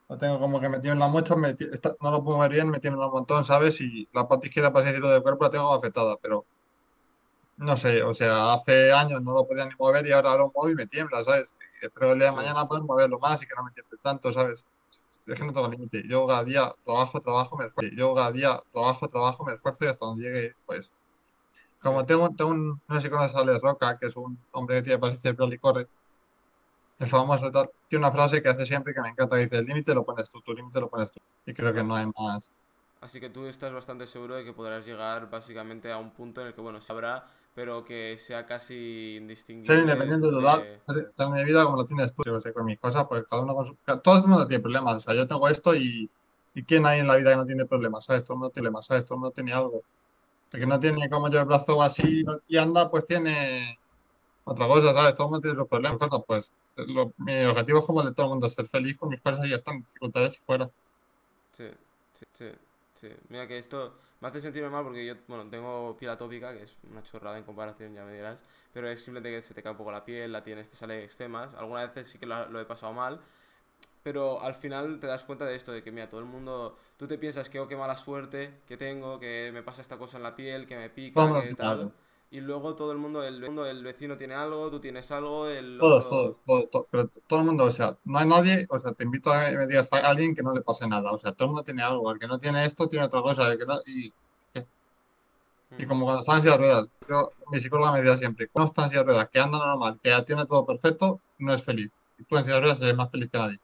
lo 0.09 0.17
tengo 0.17 0.39
como 0.39 0.59
que 0.59 0.69
metido 0.69 0.93
en 0.93 0.99
la 0.99 1.07
muestra, 1.07 1.35
me 1.35 1.55
no 2.01 2.11
lo 2.11 2.23
puedo 2.23 2.39
ver 2.39 2.51
bien, 2.51 2.69
me 2.69 2.79
tiene 2.79 2.97
un 2.97 3.11
montón, 3.11 3.45
¿sabes? 3.45 3.79
Y 3.81 4.09
la 4.13 4.27
parte 4.27 4.47
izquierda, 4.47 4.73
para 4.73 4.85
decirlo, 4.85 5.09
del 5.09 5.23
cuerpo 5.23 5.45
la 5.45 5.51
tengo 5.51 5.73
afectada, 5.73 6.17
pero 6.17 6.47
no 7.57 7.77
sé, 7.77 8.03
o 8.03 8.13
sea, 8.13 8.53
hace 8.53 8.91
años 8.93 9.21
no 9.21 9.33
lo 9.33 9.47
podía 9.47 9.65
ni 9.65 9.71
mover 9.79 10.05
y 10.07 10.11
ahora 10.11 10.35
lo 10.35 10.51
muevo 10.53 10.69
y 10.69 10.75
me 10.75 10.87
tiembla, 10.87 11.23
¿sabes? 11.23 11.47
Y 11.81 11.85
espero 11.85 12.13
el 12.13 12.19
día 12.19 12.29
de 12.29 12.35
Sí. 12.35 12.35
mañana 12.35 12.67
poder 12.67 12.83
moverlo 12.83 13.19
más 13.19 13.41
y 13.43 13.47
que 13.47 13.55
no 13.55 13.63
me 13.63 13.71
tiemble 13.71 13.97
tanto, 14.01 14.31
¿sabes? 14.33 14.65
Es 15.27 15.39
que 15.39 15.45
no 15.45 15.53
tengo 15.53 15.67
límite. 15.67 16.03
Yo 16.07 16.27
cada 16.27 16.43
día 16.43 16.73
trabajo, 16.83 17.19
trabajo, 17.19 17.57
me 17.57 17.65
esfuerzo. 17.65 17.95
Yo 17.95 18.13
cada 18.13 18.31
día 18.31 18.61
trabajo, 18.71 19.07
trabajo, 19.07 19.45
me 19.45 19.53
esfuerzo 19.53 19.85
y 19.85 19.87
hasta 19.87 20.05
donde 20.05 20.23
llegue, 20.23 20.55
pues. 20.65 20.91
Como 21.81 22.05
tengo, 22.05 22.29
tengo 22.29 22.51
un, 22.51 22.81
no 22.87 22.95
sé 22.95 23.01
si 23.01 23.09
conoces 23.09 23.35
a 23.35 23.39
Alex 23.39 23.61
Roca, 23.61 23.97
que 23.97 24.07
es 24.07 24.15
un 24.15 24.37
hombre 24.51 24.77
que 24.77 24.83
tiene 24.83 24.99
parecer 24.99 25.21
cerebral 25.21 25.53
y 25.53 25.57
corre, 25.57 25.87
el 26.99 27.07
famoso 27.07 27.51
tal, 27.51 27.69
tiene 27.87 28.05
una 28.05 28.13
frase 28.13 28.41
que 28.41 28.49
hace 28.49 28.65
siempre 28.65 28.93
que 28.93 29.01
me 29.01 29.09
encanta, 29.09 29.35
que 29.35 29.43
dice, 29.43 29.57
el 29.57 29.65
límite 29.65 29.93
lo 29.93 30.03
pones 30.05 30.29
tú, 30.29 30.41
tu 30.41 30.53
límite 30.53 30.79
lo 30.79 30.89
pones 30.89 31.11
tú. 31.11 31.19
Y 31.45 31.53
creo 31.53 31.73
que 31.73 31.83
no 31.83 31.95
hay 31.95 32.05
más. 32.17 32.49
Así 33.01 33.19
que 33.19 33.29
tú 33.29 33.45
estás 33.45 33.71
bastante 33.73 34.07
seguro 34.07 34.35
de 34.35 34.43
que 34.43 34.53
podrás 34.53 34.85
llegar 34.85 35.29
básicamente 35.29 35.91
a 35.91 35.97
un 35.97 36.11
punto 36.11 36.41
en 36.41 36.47
el 36.47 36.53
que, 36.53 36.61
bueno, 36.61 36.81
se 36.81 36.91
habrá, 36.91 37.27
pero 37.55 37.83
que 37.83 38.17
sea 38.17 38.45
casi 38.45 39.15
indistinguible. 39.17 39.75
Ser 39.75 39.79
independiente 39.81 40.27
de- 40.27 40.33
ser- 40.85 41.13
tener 41.15 41.33
mi 41.33 41.45
vida 41.45 41.63
como 41.65 41.77
lo 41.77 41.85
tienes 41.85 42.13
tú, 42.13 42.23
yo 42.25 42.39
sé, 42.39 42.53
con 42.53 42.65
mis 42.65 42.79
cosas, 42.79 43.05
pues 43.09 43.23
cada 43.29 43.41
uno 43.41 43.55
con 43.55 43.65
su... 43.65 43.75
Todo 44.03 44.17
el 44.17 44.27
mundo 44.27 44.47
tiene 44.47 44.61
problemas, 44.61 44.95
o 44.97 44.99
sea, 44.99 45.15
yo 45.15 45.27
tengo 45.27 45.47
esto 45.49 45.75
y... 45.75 46.11
¿Y 46.57 46.63
quién 46.63 46.85
hay 46.85 47.01
en 47.01 47.07
la 47.07 47.17
vida 47.17 47.31
que 47.31 47.35
no 47.37 47.45
tiene 47.45 47.65
problemas? 47.65 48.05
¿Sabes? 48.05 48.23
Todo 48.23 48.35
el 48.35 48.39
mundo 48.39 48.51
tiene 48.51 48.65
problemas, 48.67 48.85
¿sabes? 48.85 49.03
Todo 49.05 49.15
el 49.15 49.19
mundo 49.19 49.33
tiene 49.33 49.51
algo. 49.53 49.83
El 50.51 50.59
que 50.61 50.67
no 50.67 50.79
tiene 50.79 51.09
como 51.09 51.29
yo 51.29 51.39
el 51.39 51.45
brazo 51.45 51.81
así 51.83 52.23
y 52.47 52.57
anda, 52.57 52.91
pues 52.91 53.07
tiene 53.07 53.79
otra 54.45 54.67
cosa, 54.67 54.93
¿sabes? 54.93 55.15
Todo 55.15 55.27
el 55.27 55.31
mundo 55.31 55.41
tiene 55.43 55.57
sus 55.57 55.67
problemas, 55.69 55.99
cosas, 55.99 56.21
pues 56.27 56.53
lo- 56.77 57.13
mi 57.17 57.45
objetivo 57.45 57.79
es 57.79 57.85
como 57.85 58.01
el 58.01 58.09
de 58.09 58.15
todo 58.15 58.27
el 58.27 58.31
mundo, 58.31 58.49
ser 58.49 58.67
feliz 58.67 58.97
con 58.97 59.09
mis 59.09 59.21
cosas 59.21 59.45
y 59.45 59.49
ya 59.51 59.57
están, 59.57 59.79
dificultades 59.81 60.35
y 60.35 60.43
fuera. 60.45 60.71
Sí, 61.51 61.63
sí, 62.13 62.25
sí, 62.33 62.45
sí. 63.09 63.15
Mira 63.29 63.47
que 63.47 63.57
esto 63.57 63.97
me 64.21 64.27
hace 64.27 64.41
sentirme 64.41 64.69
mal 64.69 64.83
porque 64.83 65.05
yo, 65.05 65.15
bueno, 65.27 65.49
tengo 65.49 65.95
piel 65.97 66.11
atópica, 66.11 66.53
que 66.53 66.63
es 66.63 66.77
una 66.89 67.03
chorrada 67.03 67.37
en 67.37 67.43
comparación, 67.43 67.93
ya 67.93 68.03
me 68.03 68.13
dirás, 68.13 68.43
pero 68.73 68.89
es 68.89 69.03
simplemente 69.03 69.35
que 69.35 69.41
se 69.41 69.53
te 69.53 69.61
cae 69.63 69.71
un 69.71 69.77
poco 69.77 69.91
la 69.91 70.03
piel, 70.05 70.31
la 70.31 70.43
tienes, 70.43 70.69
te 70.69 70.75
sale 70.75 71.03
eczemas. 71.03 71.53
Algunas 71.55 71.87
veces 71.93 72.11
sí 72.11 72.19
que 72.19 72.25
lo, 72.25 72.47
lo 72.49 72.59
he 72.59 72.65
pasado 72.65 72.93
mal, 72.93 73.19
pero 74.03 74.41
al 74.41 74.55
final 74.55 74.99
te 74.99 75.07
das 75.07 75.25
cuenta 75.25 75.45
de 75.45 75.55
esto, 75.55 75.71
de 75.71 75.83
que 75.83 75.91
mira, 75.91 76.09
todo 76.09 76.19
el 76.19 76.27
mundo, 76.27 76.77
tú 76.97 77.07
te 77.07 77.17
piensas 77.17 77.49
que 77.49 77.59
oh, 77.59 77.67
qué 77.67 77.75
mala 77.75 77.97
suerte 77.97 78.61
que 78.67 78.77
tengo, 78.77 79.19
que 79.19 79.49
me 79.53 79.63
pasa 79.63 79.81
esta 79.81 79.97
cosa 79.97 80.17
en 80.17 80.23
la 80.23 80.35
piel, 80.35 80.67
que 80.67 80.77
me 80.77 80.89
pica, 80.89 81.41
que 81.41 81.55
tal. 81.55 81.91
Y 82.31 82.41
luego 82.41 82.75
todo 82.75 82.91
el 82.91 82.97
mundo, 82.97 83.23
el, 83.23 83.41
mundo, 83.41 83.65
el 83.65 83.83
vecino 83.83 84.17
tiene 84.17 84.33
algo, 84.35 84.69
tú 84.69 84.79
tienes 84.79 85.09
algo, 85.11 85.47
el 85.47 85.79
Todos, 85.79 86.05
otro- 86.05 86.09
todos, 86.09 86.37
todos, 86.45 86.69
todos, 86.71 86.87
pero 86.89 87.09
todo 87.27 87.39
el 87.39 87.45
mundo, 87.45 87.65
o 87.65 87.71
sea, 87.71 87.97
no 88.05 88.17
hay 88.19 88.27
nadie, 88.27 88.65
o 88.69 88.79
sea, 88.79 88.93
te 88.93 89.03
invito 89.03 89.31
a 89.31 89.49
que 89.49 89.57
me 89.57 89.67
digas 89.67 89.87
a 89.91 89.97
alguien 89.99 90.33
que 90.35 90.41
no 90.43 90.53
le 90.53 90.61
pase 90.61 90.87
nada, 90.87 91.11
o 91.11 91.17
sea, 91.17 91.33
todo 91.33 91.45
el 91.47 91.49
mundo 91.51 91.63
tiene 91.63 91.83
algo, 91.83 92.11
el 92.11 92.19
que 92.19 92.27
no 92.27 92.39
tiene 92.39 92.65
esto 92.65 92.87
tiene 92.87 93.05
otra 93.05 93.21
cosa, 93.21 93.47
el 93.51 93.57
que 93.59 93.65
no, 93.65 93.79
y, 93.85 94.13
y 95.77 95.85
Mm. 95.85 95.87
como 95.87 96.05
cuando 96.05 96.21
estás 96.21 96.35
en 96.37 96.41
silla 96.41 96.51
de 96.53 96.57
ruedas, 96.59 96.87
yo, 97.07 97.33
mi 97.51 97.59
psicóloga 97.59 97.91
me 97.91 97.99
decía 98.01 98.17
siempre, 98.17 98.47
cuando 98.49 98.67
estás 98.69 98.85
en 98.85 98.89
silla 98.91 99.01
de 99.01 99.05
ruedas, 99.07 99.29
que 99.31 99.39
anda 99.39 99.57
normal, 99.59 99.99
que 100.01 100.09
ya 100.09 100.23
tiene 100.25 100.45
todo 100.45 100.65
perfecto, 100.65 101.21
no 101.39 101.53
es 101.53 101.63
feliz, 101.63 101.91
y 102.17 102.23
tú 102.25 102.37
en 102.37 102.43
silla 102.45 102.55
de 102.55 102.61
ruedas 102.61 102.81
eres 102.81 102.95
más 102.95 103.11
feliz 103.11 103.29
que 103.31 103.37
nadie, 103.37 103.59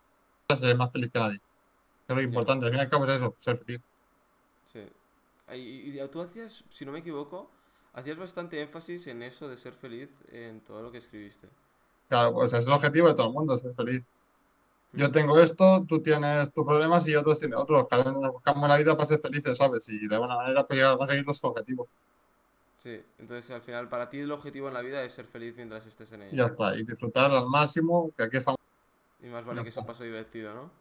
eres 0.50 0.78
más 0.78 0.92
feliz 0.92 1.12
que 1.12 1.20
nadie, 1.20 1.40
Que 2.08 2.14
es 2.14 2.18
lo 2.18 2.22
importante. 2.24 2.66
Al 2.68 2.72
fin 2.72 2.80
y 2.80 2.84
al 2.84 2.90
cabo 2.92 3.06
es 3.06 3.12
eso, 3.18 3.36
ser 3.40 3.58
feliz. 3.60 3.82
Sí. 4.66 4.80
Y, 5.54 6.00
y 6.00 6.08
tú 6.10 6.22
hacías, 6.22 6.64
si 6.70 6.86
no 6.86 6.92
me 6.92 7.00
equivoco, 7.00 7.52
hacías 7.94 8.18
bastante 8.18 8.62
énfasis 8.62 9.08
en 9.08 9.24
eso 9.24 9.48
de 9.48 9.58
ser 9.58 9.74
feliz 9.74 10.10
en 10.32 10.62
todo 10.62 10.82
lo 10.82 10.92
que 10.92 10.98
escribiste. 11.00 11.48
Claro, 12.08 12.34
pues 12.34 12.54
es 12.54 12.68
el 12.68 12.74
objetivo 12.74 13.08
de 13.08 13.14
todo 13.14 13.28
el 13.28 13.34
mundo, 13.34 13.58
ser 13.58 13.74
feliz. 13.74 14.04
Yo 14.94 15.10
tengo 15.10 15.40
esto, 15.40 15.86
tú 15.88 16.02
tienes 16.02 16.52
tus 16.52 16.66
problemas 16.66 17.08
y 17.08 17.16
otros 17.16 17.40
tienen 17.40 17.58
otros. 17.58 17.88
Cada 17.90 18.12
uno 18.12 18.20
nos 18.20 18.34
buscamos 18.34 18.68
la 18.68 18.78
vida 18.78 18.98
para 18.98 19.08
ser 19.08 19.20
felices, 19.20 19.58
¿sabes? 19.58 19.88
Y 19.88 20.08
de 20.08 20.16
alguna 20.16 20.36
manera 20.36 20.68
pues 20.68 20.84
a 20.84 20.98
conseguir 20.98 21.26
los 21.26 21.42
objetivos. 21.44 21.88
Sí, 22.78 23.00
entonces 23.20 23.50
al 23.52 23.62
final 23.62 23.88
para 23.88 24.10
ti 24.10 24.20
el 24.20 24.32
objetivo 24.32 24.68
en 24.68 24.74
la 24.74 24.82
vida 24.82 25.04
es 25.04 25.14
ser 25.14 25.26
feliz 25.26 25.56
mientras 25.56 25.86
estés 25.86 26.12
en 26.12 26.24
ella. 26.24 26.32
Ya 26.34 26.46
está, 26.48 26.76
y 26.76 26.84
disfrutar 26.84 27.32
al 27.32 27.48
máximo, 27.48 28.12
que 28.18 28.24
aquí 28.24 28.38
estamos. 28.38 28.60
Y 29.24 29.28
más 29.28 29.46
vale 29.46 29.64
que 29.64 29.72
sea 29.72 29.82
un 29.82 29.88
paso 29.88 30.04
divertido, 30.04 30.54
¿no? 30.54 30.81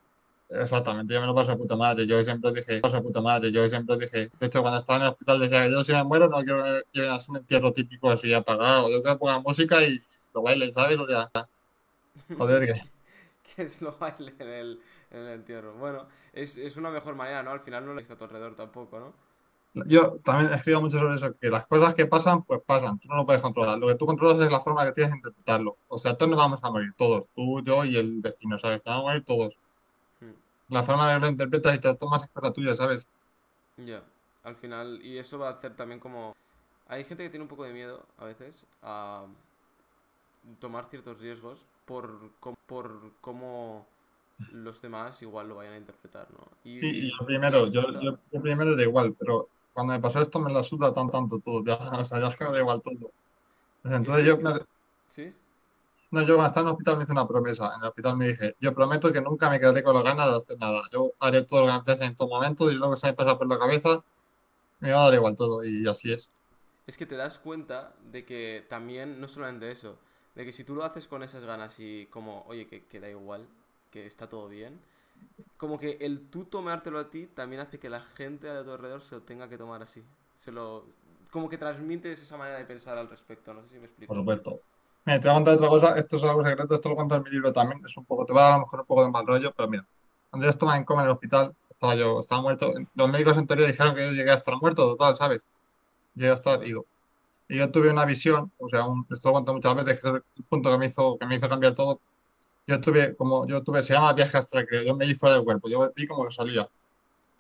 Exactamente, 0.50 1.14
yo 1.14 1.20
me 1.20 1.28
lo 1.28 1.34
paso 1.34 1.52
a 1.52 1.56
puta 1.56 1.76
madre. 1.76 2.06
Yo 2.06 2.20
siempre 2.24 2.52
dije, 2.52 2.80
paso 2.80 2.96
a 2.96 3.02
puta 3.02 3.20
madre. 3.20 3.52
Yo 3.52 3.66
siempre 3.68 3.96
dije, 3.96 4.30
de 4.38 4.46
hecho, 4.46 4.62
cuando 4.62 4.80
estaba 4.80 4.96
en 4.96 5.02
el 5.04 5.10
hospital 5.10 5.38
decía 5.38 5.62
que 5.62 5.70
yo 5.70 5.84
si 5.84 5.92
me 5.92 6.02
muero 6.02 6.28
no 6.28 6.42
quiero 6.42 6.64
que 6.92 7.08
a 7.08 7.18
un 7.28 7.36
entierro 7.36 7.72
típico 7.72 8.10
así 8.10 8.34
apagado. 8.34 8.90
Yo 8.90 9.00
quiero 9.00 9.18
pongan 9.18 9.42
música 9.42 9.80
y 9.84 10.02
lo 10.34 10.42
bailen, 10.42 10.74
¿sabes? 10.74 10.98
O 10.98 11.06
sea, 11.06 11.30
joder, 12.36 12.66
que. 12.66 12.82
que 13.54 13.62
es 13.62 13.80
lo 13.80 13.96
baile 13.96 14.34
en 14.40 14.48
el, 14.48 14.80
en 15.12 15.18
el 15.20 15.28
entierro. 15.34 15.74
Bueno, 15.74 16.06
es, 16.32 16.58
es, 16.58 16.76
una 16.76 16.90
mejor 16.90 17.14
manera, 17.14 17.44
¿no? 17.44 17.52
Al 17.52 17.60
final 17.60 17.86
no 17.86 17.94
le 17.94 18.02
está 18.02 18.14
a 18.14 18.18
tu 18.18 18.24
alrededor 18.24 18.56
tampoco, 18.56 18.98
¿no? 18.98 19.30
Yo 19.86 20.18
también 20.24 20.52
escribo 20.52 20.80
mucho 20.80 20.98
sobre 20.98 21.14
eso, 21.14 21.32
que 21.40 21.48
las 21.48 21.64
cosas 21.68 21.94
que 21.94 22.06
pasan, 22.06 22.42
pues 22.42 22.60
pasan, 22.66 22.98
tú 22.98 23.06
no 23.06 23.14
lo 23.14 23.24
puedes 23.24 23.40
controlar. 23.40 23.78
Lo 23.78 23.86
que 23.86 23.94
tú 23.94 24.04
controlas 24.04 24.44
es 24.44 24.50
la 24.50 24.60
forma 24.60 24.84
que 24.84 24.90
tienes 24.90 25.12
de 25.12 25.18
interpretarlo. 25.18 25.76
O 25.86 25.96
sea, 25.96 26.14
todos 26.14 26.28
nos 26.28 26.38
vamos 26.38 26.64
a 26.64 26.70
morir, 26.70 26.92
todos, 26.98 27.28
tú, 27.36 27.62
yo 27.62 27.84
y 27.84 27.96
el 27.96 28.20
vecino, 28.20 28.58
¿sabes? 28.58 28.82
Vamos 28.84 29.02
a 29.02 29.06
morir 29.10 29.24
todos. 29.24 29.56
La 30.70 30.82
forma 30.82 31.12
que 31.12 31.20
lo 31.20 31.28
interpretas 31.28 31.74
y 31.74 31.80
te 31.80 31.94
tomas 31.96 32.22
es 32.22 32.30
cosa 32.30 32.52
tuya, 32.52 32.76
¿sabes? 32.76 33.06
Ya, 33.76 34.02
al 34.44 34.56
final, 34.56 35.00
y 35.02 35.18
eso 35.18 35.38
va 35.38 35.48
a 35.48 35.52
hacer 35.52 35.74
también 35.74 36.00
como... 36.00 36.34
Hay 36.88 37.04
gente 37.04 37.22
que 37.22 37.30
tiene 37.30 37.44
un 37.44 37.48
poco 37.48 37.64
de 37.64 37.72
miedo 37.72 38.04
a 38.18 38.24
veces 38.24 38.66
a 38.82 39.26
tomar 40.58 40.86
ciertos 40.86 41.20
riesgos 41.20 41.64
por, 41.84 42.30
por 42.66 43.12
cómo 43.20 43.86
los 44.52 44.80
demás 44.80 45.20
igual 45.22 45.48
lo 45.48 45.56
vayan 45.56 45.74
a 45.74 45.78
interpretar, 45.78 46.26
¿no? 46.32 46.46
Y, 46.64 46.80
sí, 46.80 46.86
y 46.86 47.10
yo 47.10 47.26
primero, 47.26 47.66
yo, 47.68 47.82
yo, 48.00 48.40
primero 48.40 48.72
era 48.72 48.82
igual, 48.82 49.14
pero 49.18 49.48
cuando 49.72 49.92
me 49.92 50.00
pasó 50.00 50.20
esto 50.20 50.40
me 50.40 50.52
la 50.52 50.62
suda 50.62 50.94
tan 50.94 51.10
tanto 51.10 51.38
todo, 51.38 51.64
ya, 51.64 51.76
o 52.00 52.04
sea, 52.04 52.20
ya 52.20 52.28
es 52.28 52.36
que 52.36 52.44
me 52.44 52.52
da 52.52 52.60
igual 52.60 52.80
todo. 52.82 53.12
Entonces 53.84 54.24
yo 54.24 54.38
me... 54.38 54.52
¿Sí? 55.08 55.32
No, 56.10 56.22
yo 56.22 56.34
cuando 56.34 56.48
estaba 56.48 56.62
en 56.62 56.68
el 56.68 56.72
hospital 56.72 56.96
me 56.96 57.02
hice 57.04 57.12
una 57.12 57.28
promesa. 57.28 57.74
En 57.76 57.82
el 57.82 57.88
hospital 57.88 58.16
me 58.16 58.28
dije, 58.28 58.56
yo 58.60 58.74
prometo 58.74 59.12
que 59.12 59.20
nunca 59.20 59.48
me 59.48 59.60
quedaré 59.60 59.82
con 59.82 59.94
la 59.94 60.02
ganas 60.02 60.28
de 60.28 60.36
hacer 60.38 60.58
nada. 60.58 60.82
Yo 60.92 61.12
haré 61.20 61.42
todo 61.42 61.60
lo 61.60 61.66
que 61.66 61.72
me 61.72 61.78
apetece 61.78 62.04
en 62.04 62.16
todo 62.16 62.28
momento 62.28 62.70
y 62.70 62.74
luego 62.74 62.96
se 62.96 63.06
me 63.08 63.14
pasa 63.14 63.38
por 63.38 63.46
la 63.48 63.58
cabeza, 63.58 64.02
me 64.80 64.92
va 64.92 65.02
a 65.02 65.04
dar 65.04 65.14
igual 65.14 65.36
todo 65.36 65.64
y 65.64 65.86
así 65.86 66.12
es. 66.12 66.28
Es 66.86 66.96
que 66.96 67.06
te 67.06 67.14
das 67.14 67.38
cuenta 67.38 67.94
de 68.10 68.24
que 68.24 68.66
también, 68.68 69.20
no 69.20 69.28
solamente 69.28 69.70
eso, 69.70 69.98
de 70.34 70.44
que 70.44 70.52
si 70.52 70.64
tú 70.64 70.74
lo 70.74 70.84
haces 70.84 71.06
con 71.06 71.22
esas 71.22 71.44
ganas 71.44 71.78
y 71.78 72.06
como, 72.06 72.44
oye, 72.48 72.66
que, 72.66 72.84
que 72.86 72.98
da 72.98 73.08
igual, 73.08 73.46
que 73.92 74.06
está 74.06 74.28
todo 74.28 74.48
bien, 74.48 74.80
como 75.56 75.78
que 75.78 75.98
el 76.00 76.28
tú 76.30 76.44
tomártelo 76.44 76.98
a 76.98 77.10
ti 77.10 77.26
también 77.26 77.60
hace 77.62 77.78
que 77.78 77.88
la 77.88 78.00
gente 78.00 78.48
a 78.50 78.64
tu 78.64 78.72
alrededor 78.72 79.02
se 79.02 79.14
lo 79.14 79.22
tenga 79.22 79.48
que 79.48 79.58
tomar 79.58 79.82
así. 79.82 80.02
Se 80.34 80.50
lo, 80.50 80.86
como 81.30 81.48
que 81.48 81.58
transmites 81.58 82.20
esa 82.20 82.36
manera 82.36 82.58
de 82.58 82.64
pensar 82.64 82.98
al 82.98 83.08
respecto, 83.08 83.54
no 83.54 83.62
sé 83.62 83.68
si 83.68 83.78
me 83.78 83.84
explico. 83.84 84.12
Por 84.12 84.22
supuesto. 84.22 84.60
Mira, 85.04 85.20
te 85.20 85.28
voy 85.28 85.32
a 85.32 85.34
contar 85.34 85.54
otra 85.54 85.68
cosa, 85.68 85.98
esto 85.98 86.16
es 86.18 86.24
algo 86.24 86.44
secreto, 86.44 86.74
esto 86.74 86.88
lo 86.88 86.94
cuento 86.94 87.16
en 87.16 87.22
mi 87.22 87.30
libro 87.30 87.52
también, 87.52 87.80
es 87.84 87.96
un 87.96 88.04
poco, 88.04 88.26
te 88.26 88.32
va 88.32 88.40
a 88.40 88.44
dar 88.44 88.52
a 88.52 88.56
lo 88.56 88.60
mejor 88.64 88.80
un 88.80 88.86
poco 88.86 89.04
de 89.04 89.10
mal 89.10 89.26
rollo, 89.26 89.52
pero 89.56 89.68
mira, 89.68 89.86
cuando 90.30 90.44
yo 90.44 90.50
estaba 90.50 90.76
en 90.76 90.84
coma 90.84 91.02
en 91.02 91.06
el 91.06 91.12
hospital, 91.12 91.54
estaba 91.70 91.94
yo, 91.94 92.20
estaba 92.20 92.42
muerto, 92.42 92.72
los 92.94 93.10
médicos 93.10 93.36
en 93.38 93.46
teoría 93.46 93.66
dijeron 93.66 93.94
que 93.94 94.06
yo 94.06 94.12
llegué 94.12 94.30
a 94.30 94.34
estar 94.34 94.54
muerto, 94.60 94.86
total, 94.90 95.16
¿sabes? 95.16 95.40
Llegué 96.14 96.30
a 96.30 96.34
estar 96.34 96.62
ido. 96.66 96.84
Y 97.48 97.58
yo 97.58 97.70
tuve 97.70 97.90
una 97.90 98.04
visión, 98.04 98.52
o 98.58 98.68
sea, 98.68 98.86
un, 98.86 99.06
esto 99.10 99.28
lo 99.28 99.32
cuento 99.32 99.54
muchas 99.54 99.74
veces, 99.74 100.00
que 100.00 100.08
es 100.08 100.14
el 100.14 100.44
punto 100.48 100.70
que 100.70 100.78
me 100.78 100.86
hizo, 100.86 101.18
que 101.18 101.26
me 101.26 101.36
hizo 101.36 101.48
cambiar 101.48 101.74
todo. 101.74 102.00
Yo 102.66 102.80
tuve, 102.80 103.16
como 103.16 103.46
yo 103.48 103.62
tuve, 103.62 103.82
se 103.82 103.94
llama 103.94 104.12
viaje 104.12 104.38
astral, 104.38 104.66
que 104.68 104.84
yo 104.86 104.94
me 104.94 105.06
vi 105.06 105.14
fuera 105.14 105.36
del 105.36 105.44
cuerpo, 105.44 105.68
yo 105.68 105.92
vi 105.96 106.06
como 106.06 106.26
que 106.26 106.32
salía. 106.32 106.68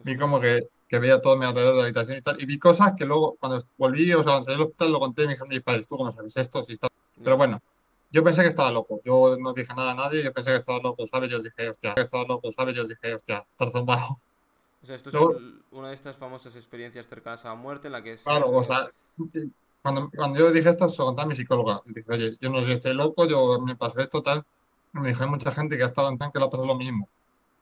Vi 0.00 0.16
como 0.18 0.40
que, 0.40 0.68
que 0.88 0.98
veía 0.98 1.20
todo 1.22 1.36
mi 1.36 1.44
alrededor 1.46 1.74
de 1.74 1.78
la 1.78 1.84
habitación 1.84 2.18
y 2.18 2.22
tal, 2.22 2.40
y 2.42 2.46
vi 2.46 2.58
cosas 2.58 2.94
que 2.98 3.04
luego, 3.06 3.36
cuando 3.38 3.64
volví, 3.78 4.12
o 4.14 4.22
sea, 4.22 4.32
cuando 4.32 4.46
salí 4.46 4.58
del 4.58 4.66
hospital, 4.66 4.92
lo 4.92 5.00
conté 5.00 5.22
y 5.24 5.26
me 5.26 5.32
dijeron 5.34 5.48
mis 5.50 5.62
padres, 5.62 5.88
¿tú 5.88 5.96
cómo 5.96 6.10
sabes 6.10 6.36
esto? 6.36 6.64
Si 6.64 6.74
está... 6.74 6.88
Pero 7.22 7.36
bueno, 7.36 7.60
yo 8.10 8.24
pensé 8.24 8.42
que 8.42 8.48
estaba 8.48 8.70
loco, 8.70 9.00
yo 9.04 9.36
no 9.38 9.52
dije 9.52 9.72
nada 9.74 9.92
a 9.92 9.94
nadie, 9.94 10.22
yo 10.22 10.32
pensé 10.32 10.50
que 10.50 10.56
estaba 10.56 10.80
loco, 10.80 11.06
¿sabes? 11.06 11.30
Yo 11.30 11.38
dije, 11.40 11.68
hostia, 11.68 11.94
que 11.94 12.00
estaba 12.00 12.24
loco, 12.24 12.50
¿sabes? 12.52 12.74
Yo 12.74 12.84
dije, 12.84 13.14
hostia, 13.14 13.44
estar 13.50 13.70
zumbado. 13.70 14.18
O 14.82 14.86
sea, 14.86 14.96
esto 14.96 15.10
es 15.10 15.42
una 15.70 15.88
de 15.88 15.94
estas 15.94 16.16
famosas 16.16 16.56
experiencias 16.56 17.06
cercanas 17.06 17.44
a 17.44 17.48
la 17.48 17.54
muerte 17.54 17.88
en 17.88 17.92
la 17.92 18.02
que 18.02 18.14
es... 18.14 18.24
Claro, 18.24 18.50
o 18.50 18.64
sea, 18.64 18.90
cuando, 19.82 20.10
cuando 20.14 20.38
yo 20.38 20.50
dije 20.50 20.70
esto, 20.70 20.88
se 20.88 20.98
lo 20.98 21.06
conté 21.06 21.22
a 21.22 21.26
mi 21.26 21.34
psicóloga. 21.34 21.82
Y 21.86 21.92
dije, 21.92 22.12
oye, 22.12 22.36
yo 22.40 22.50
no 22.50 22.60
sé 22.60 22.66
si 22.66 22.72
estoy 22.72 22.94
loco, 22.94 23.26
yo 23.26 23.60
me 23.60 23.76
pasé 23.76 24.02
esto, 24.02 24.22
tal. 24.22 24.44
Y 24.94 24.98
me 24.98 25.08
dijo, 25.08 25.22
hay 25.22 25.30
mucha 25.30 25.52
gente 25.52 25.76
que 25.76 25.84
ha 25.84 25.86
estado 25.86 26.08
en 26.08 26.18
tan 26.18 26.32
que 26.32 26.38
le 26.38 26.46
ha 26.46 26.50
pasado 26.50 26.66
lo 26.66 26.76
mismo. 26.76 27.08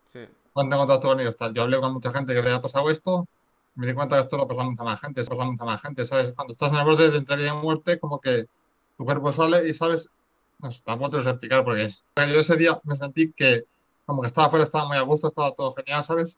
Sí. 0.04 0.20
Cuando 0.52 0.74
tengo 0.74 0.86
contacto 0.86 1.08
con 1.08 1.20
ellos, 1.20 1.36
tal. 1.36 1.52
Yo 1.52 1.62
hablé 1.62 1.80
con 1.80 1.92
mucha 1.92 2.12
gente 2.12 2.34
que 2.34 2.42
le 2.42 2.52
ha 2.52 2.62
pasado 2.62 2.88
esto, 2.90 3.26
me 3.74 3.86
di 3.86 3.94
cuenta 3.94 4.16
que 4.16 4.22
esto 4.22 4.36
lo 4.36 4.44
ha 4.44 4.48
pasado 4.48 4.66
a 4.66 4.70
mucha 4.70 4.84
más 4.84 5.00
gente, 5.00 5.22
se 5.22 5.30
pasa 5.30 5.42
a 5.42 5.46
mucha 5.46 5.64
más 5.64 5.82
gente, 5.82 6.06
¿sabes? 6.06 6.32
Cuando 6.34 6.52
estás 6.52 6.72
en 6.72 6.78
el 6.78 6.84
borde 6.84 7.10
de 7.10 7.18
entre 7.18 7.36
vida 7.36 7.48
y 7.48 7.56
muerte, 7.56 7.98
como 7.98 8.20
que 8.20 8.46
tu 8.98 9.04
cuerpo 9.04 9.32
sale 9.32 9.68
y, 9.68 9.72
¿sabes? 9.72 10.08
No 10.58 10.70
sé, 10.70 10.82
tampoco 10.84 11.12
te 11.12 11.16
lo 11.18 11.22
sé 11.22 11.30
explicar 11.30 11.64
porque 11.64 11.94
yo 12.16 12.40
ese 12.40 12.56
día 12.56 12.78
me 12.82 12.96
sentí 12.96 13.32
que 13.32 13.64
como 14.04 14.22
que 14.22 14.28
estaba 14.28 14.48
afuera, 14.48 14.64
estaba 14.64 14.88
muy 14.88 14.96
a 14.96 15.02
gusto, 15.02 15.28
estaba 15.28 15.52
todo 15.52 15.72
genial, 15.74 16.02
¿sabes? 16.02 16.36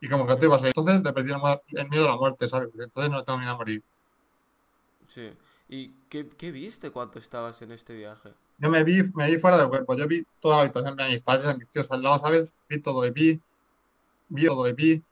Y 0.00 0.08
como 0.08 0.26
que 0.26 0.36
te 0.36 0.44
ibas 0.44 0.62
a 0.62 0.66
ir. 0.66 0.72
Entonces 0.76 1.02
le 1.02 1.12
perdí 1.12 1.32
el 1.32 1.88
miedo 1.88 2.04
a 2.04 2.10
la 2.10 2.16
muerte, 2.16 2.48
¿sabes? 2.48 2.68
Entonces 2.78 3.10
no 3.10 3.24
tengo 3.24 3.38
miedo 3.38 3.52
a 3.52 3.56
morir. 3.56 3.82
Sí. 5.06 5.30
¿Y 5.68 5.88
qué, 6.10 6.28
qué, 6.28 6.50
viste 6.50 6.90
cuando 6.90 7.18
estabas 7.18 7.62
en 7.62 7.72
este 7.72 7.94
viaje? 7.94 8.30
Yo 8.58 8.68
me 8.68 8.84
vi, 8.84 9.02
me 9.14 9.30
vi 9.30 9.38
fuera 9.38 9.56
del 9.56 9.68
cuerpo. 9.68 9.96
Yo 9.96 10.06
vi 10.06 10.26
toda 10.40 10.56
la 10.56 10.62
habitación 10.62 10.96
de 10.96 11.08
mis 11.08 11.20
padres, 11.20 11.46
de 11.46 11.54
mis 11.54 11.68
tíos 11.68 11.90
al 11.90 12.02
lado, 12.02 12.18
¿sabes? 12.18 12.50
Vi 12.68 12.80
todo 12.80 13.06
y 13.06 13.10
vi. 13.10 13.40
Vi 14.28 14.46
todo 14.46 14.68
y 14.68 14.72
vi. 14.72 15.02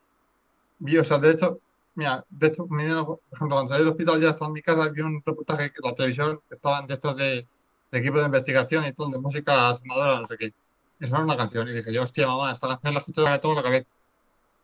Vi, 0.81 0.99
o 0.99 1.05
sea, 1.05 1.19
de 1.19 1.31
hecho, 1.31 1.61
mira, 1.95 2.25
de 2.29 2.47
hecho, 2.49 2.67
me 2.67 2.85
dieron, 2.85 3.07
por 3.07 3.21
ejemplo, 3.33 3.57
cuando 3.57 3.73
salí 3.73 3.85
del 3.85 3.93
hospital 3.93 4.21
ya 4.21 4.31
estaba 4.31 4.49
en 4.49 4.53
mi 4.55 4.63
casa, 4.63 4.89
vi 4.89 5.01
un 5.03 5.23
reportaje 5.25 5.73
que 5.73 5.81
la 5.83 5.95
televisión 5.95 6.41
estaban 6.51 6.87
de 6.87 6.95
estos 6.95 7.17
de, 7.17 7.47
de 7.91 7.99
equipo 7.99 8.19
de 8.19 8.27
investigación 8.27 8.87
y 8.87 8.93
todo, 8.93 9.11
de 9.11 9.19
música 9.19 9.75
sonadora, 9.75 10.21
no 10.21 10.27
sé 10.27 10.37
qué. 10.37 10.55
Y 11.01 11.07
sonaba 11.07 11.25
una 11.25 11.37
canción 11.37 11.69
y 11.69 11.73
dije, 11.73 11.93
yo, 11.93 12.03
hostia, 12.03 12.27
mamá, 12.27 12.53
esta 12.53 12.69
canción 12.69 12.95
la 12.95 13.01
escucho 13.01 13.23
de 13.23 13.39
todo 13.39 13.55
la 13.55 13.63
cabeza. 13.63 13.89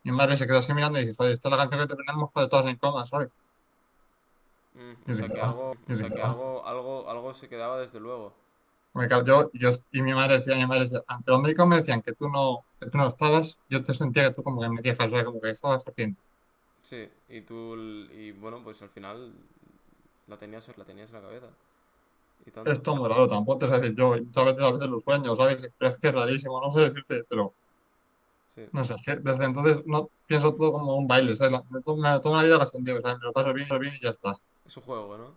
Mi 0.05 0.13
madre 0.13 0.37
se 0.37 0.47
quedó 0.47 0.59
así 0.59 0.73
mirando 0.73 0.99
y 0.99 1.03
dice, 1.03 1.17
joder, 1.17 1.33
esta 1.33 1.49
es 1.49 1.51
la 1.51 1.59
canción 1.59 1.89
que 1.89 1.97
tenemos, 1.97 2.31
joder, 2.33 2.49
todas 2.49 2.67
en 2.67 2.77
coma, 2.77 3.07
¿sabes? 3.07 3.29
Mm, 4.75 5.11
o 5.11 5.15
sea 5.15 5.29
que, 5.29 5.41
algo, 5.41 5.71
o 5.71 5.95
sea 5.95 6.09
que 6.09 6.23
algo, 6.23 6.67
algo, 6.67 7.11
algo 7.11 7.35
se 7.35 7.49
quedaba 7.49 7.81
desde 7.81 7.99
luego. 7.99 8.33
Yo, 9.27 9.51
yo, 9.53 9.71
y 9.93 10.01
mi 10.01 10.15
madre 10.15 10.39
decía, 10.39 10.57
mi 10.57 10.67
madre 10.67 10.85
decía, 10.85 11.03
aunque 11.07 11.31
los 11.31 11.43
médicos 11.43 11.67
me 11.67 11.77
decían 11.77 12.03
que 12.03 12.15
tú 12.15 12.29
no, 12.29 12.65
que 12.81 12.89
tú 12.89 12.97
no 12.97 13.09
estabas, 13.09 13.59
yo 13.69 13.83
te 13.83 13.93
sentía 13.93 14.29
que 14.29 14.35
tú 14.35 14.43
como 14.43 14.63
que 14.63 14.71
me 14.71 14.83
quejas, 14.83 15.11
como 15.25 15.41
que 15.41 15.51
estabas 15.51 15.83
haciendo. 15.87 16.19
Sí, 16.89 17.09
y 17.29 17.41
tú, 17.41 17.75
y 17.75 18.31
bueno, 18.31 18.63
pues 18.63 18.81
al 18.81 18.91
final 18.91 19.33
la 20.29 20.37
tenías, 20.37 20.71
la 20.79 20.85
tenías 20.85 21.09
en 21.09 21.17
la 21.17 21.21
cabeza. 21.21 21.49
Y 22.47 22.51
tanto. 22.53 22.71
Esto 22.71 22.93
es 22.93 22.99
muy 22.99 23.09
raro, 23.09 23.29
tampoco 23.29 23.59
te 23.59 23.67
sé 23.67 23.81
decir 23.81 23.97
yo, 23.97 24.11
muchas 24.11 24.45
veces 24.45 24.63
a 24.63 24.71
veces 24.71 24.89
los 24.89 25.03
sueños, 25.03 25.37
¿sabes? 25.37 25.69
Pero 25.77 25.91
es 25.91 25.99
que 25.99 26.07
es 26.07 26.15
rarísimo, 26.15 26.61
no 26.61 26.71
sé 26.71 26.81
decirte, 26.81 27.25
pero... 27.29 27.55
Sí. 28.55 28.63
No 28.71 28.85
sé, 28.85 28.95
es 28.95 29.03
que 29.05 29.17
desde 29.17 29.45
entonces 29.45 29.85
no 29.85 30.09
pienso 30.29 30.55
todo 30.55 30.73
como 30.73 30.95
un 30.95 31.09
baile, 31.09 31.35
¿sabes? 31.35 31.61
Me 31.71 31.83
tomo, 31.83 32.03
me 32.03 32.21
tomo 32.21 32.35
una 32.35 32.45
vida 32.45 32.57
ascendido, 32.57 32.99
o 32.99 33.03
sea, 33.03 33.17
me 33.17 33.25
lo 33.25 33.33
paso 33.33 33.53
bien, 33.53 33.69
lo 33.69 33.81
bien 33.81 33.95
y 33.95 34.01
ya 34.01 34.11
está. 34.11 34.37
Es 34.65 34.77
un 34.77 34.85
juego, 34.85 35.19
¿no? 35.19 35.35